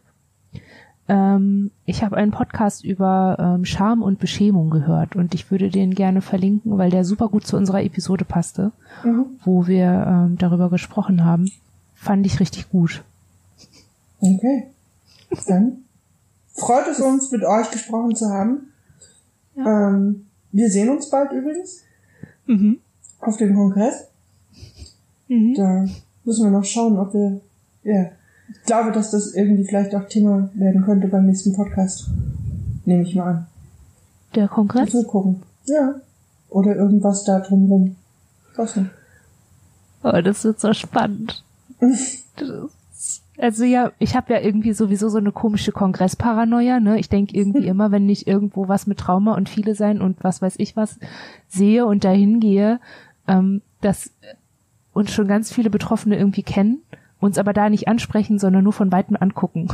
Ähm, 1.10 1.72
ich 1.86 2.04
habe 2.04 2.16
einen 2.16 2.30
Podcast 2.30 2.84
über 2.84 3.36
ähm, 3.40 3.64
Scham 3.64 4.00
und 4.00 4.20
Beschämung 4.20 4.70
gehört 4.70 5.16
und 5.16 5.34
ich 5.34 5.50
würde 5.50 5.68
den 5.68 5.92
gerne 5.92 6.22
verlinken, 6.22 6.78
weil 6.78 6.90
der 6.90 7.04
super 7.04 7.28
gut 7.28 7.44
zu 7.44 7.56
unserer 7.56 7.82
Episode 7.82 8.24
passte, 8.24 8.70
mhm. 9.02 9.26
wo 9.44 9.66
wir 9.66 10.06
ähm, 10.06 10.38
darüber 10.38 10.70
gesprochen 10.70 11.24
haben. 11.24 11.50
Fand 11.94 12.24
ich 12.26 12.38
richtig 12.38 12.70
gut. 12.70 13.02
Okay. 14.20 14.68
Dann 15.48 15.78
freut 16.54 16.86
es 16.86 17.00
uns, 17.00 17.32
mit 17.32 17.42
euch 17.42 17.72
gesprochen 17.72 18.14
zu 18.14 18.26
haben. 18.30 18.68
Ja. 19.56 19.88
Ähm, 19.88 20.26
wir 20.52 20.70
sehen 20.70 20.90
uns 20.90 21.10
bald 21.10 21.32
übrigens. 21.32 21.82
Mhm. 22.46 22.78
Auf 23.18 23.36
dem 23.36 23.56
Kongress. 23.56 24.06
Mhm. 25.26 25.54
Da 25.56 25.86
müssen 26.24 26.44
wir 26.44 26.56
noch 26.56 26.64
schauen, 26.64 26.98
ob 26.98 27.12
wir, 27.14 27.40
ja, 27.82 28.12
ich 28.50 28.66
glaube, 28.66 28.92
dass 28.92 29.10
das 29.10 29.34
irgendwie 29.34 29.64
vielleicht 29.64 29.94
auch 29.94 30.08
Thema 30.08 30.50
werden 30.54 30.84
könnte 30.84 31.08
beim 31.08 31.26
nächsten 31.26 31.54
Podcast. 31.54 32.08
Nehme 32.84 33.02
ich 33.02 33.14
mal 33.14 33.24
an. 33.24 33.46
Der 34.34 34.48
Kongress? 34.48 34.92
Mal 34.92 35.04
gucken. 35.04 35.42
Ja. 35.66 35.94
Oder 36.48 36.76
irgendwas 36.76 37.24
da 37.24 37.40
drumrum. 37.40 37.96
Was 38.56 38.76
nicht. 38.76 38.90
Oh, 40.02 40.20
das 40.22 40.44
wird 40.44 40.60
so 40.60 40.72
spannend. 40.72 41.44
also 43.38 43.64
ja, 43.64 43.92
ich 43.98 44.16
habe 44.16 44.32
ja 44.32 44.40
irgendwie 44.40 44.72
sowieso 44.72 45.08
so 45.08 45.18
eine 45.18 45.32
komische 45.32 45.72
Kongressparanoia, 45.72 46.80
ne? 46.80 46.98
Ich 46.98 47.08
denke 47.08 47.36
irgendwie 47.36 47.66
immer, 47.66 47.90
wenn 47.90 48.08
ich 48.08 48.26
irgendwo 48.26 48.68
was 48.68 48.86
mit 48.86 48.98
Trauma 48.98 49.34
und 49.34 49.48
viele 49.48 49.74
sein 49.74 50.00
und 50.00 50.22
was 50.22 50.42
weiß 50.42 50.54
ich 50.58 50.76
was 50.76 50.98
sehe 51.48 51.86
und 51.86 52.04
dahin 52.04 52.40
gehe, 52.40 52.80
ähm, 53.28 53.62
dass 53.80 54.10
uns 54.92 55.12
schon 55.12 55.28
ganz 55.28 55.52
viele 55.52 55.70
Betroffene 55.70 56.16
irgendwie 56.16 56.42
kennen 56.42 56.82
uns 57.20 57.38
aber 57.38 57.52
da 57.52 57.68
nicht 57.70 57.88
ansprechen, 57.88 58.38
sondern 58.38 58.64
nur 58.64 58.72
von 58.72 58.90
weitem 58.90 59.16
angucken. 59.18 59.68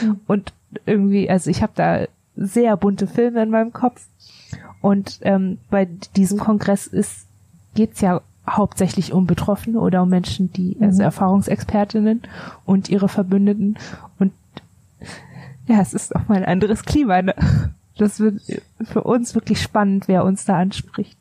Mhm. 0.00 0.20
Und 0.26 0.52
irgendwie, 0.86 1.28
also 1.28 1.50
ich 1.50 1.62
habe 1.62 1.72
da 1.74 2.06
sehr 2.36 2.76
bunte 2.76 3.06
Filme 3.06 3.42
in 3.42 3.50
meinem 3.50 3.72
Kopf. 3.72 4.06
Und 4.80 5.18
ähm, 5.22 5.58
bei 5.70 5.86
diesem 6.16 6.38
Kongress 6.38 6.86
ist 6.86 7.26
geht's 7.74 8.00
ja 8.00 8.20
hauptsächlich 8.48 9.12
um 9.12 9.26
Betroffene 9.26 9.78
oder 9.80 10.02
um 10.02 10.08
Menschen, 10.08 10.52
die 10.52 10.76
also 10.80 10.98
mhm. 10.98 11.04
Erfahrungsexpertinnen 11.04 12.22
und 12.64 12.88
ihre 12.88 13.08
Verbündeten. 13.08 13.78
Und 14.18 14.32
ja, 15.66 15.80
es 15.80 15.94
ist 15.94 16.14
auch 16.16 16.28
mal 16.28 16.38
ein 16.38 16.44
anderes 16.44 16.84
Klima. 16.84 17.22
Ne? 17.22 17.34
Das 17.96 18.20
wird 18.20 18.40
für 18.82 19.02
uns 19.02 19.34
wirklich 19.34 19.62
spannend, 19.62 20.08
wer 20.08 20.24
uns 20.24 20.44
da 20.44 20.58
anspricht 20.58 21.18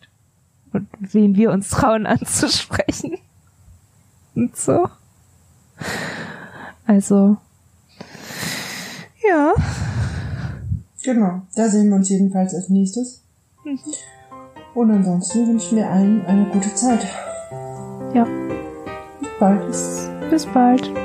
und 0.73 0.88
wen 0.99 1.35
wir 1.35 1.51
uns 1.51 1.69
trauen 1.69 2.05
anzusprechen. 2.05 3.18
Und 4.35 4.55
so. 4.55 4.88
Also, 6.85 7.37
ja. 9.27 9.53
Genau, 11.03 11.41
da 11.55 11.69
sehen 11.69 11.89
wir 11.89 11.95
uns 11.95 12.09
jedenfalls 12.09 12.53
als 12.53 12.69
nächstes. 12.69 13.23
Mhm. 13.63 13.79
Und 14.73 14.91
ansonsten 14.91 15.47
wünsche 15.47 15.67
ich 15.67 15.71
mir 15.71 15.89
allen 15.89 16.25
eine 16.25 16.45
gute 16.45 16.73
Zeit. 16.73 17.05
Ja. 18.13 18.25
Bis 19.19 19.29
bald. 19.39 19.67
Bis, 19.67 20.09
bis 20.29 20.45
bald. 20.45 21.01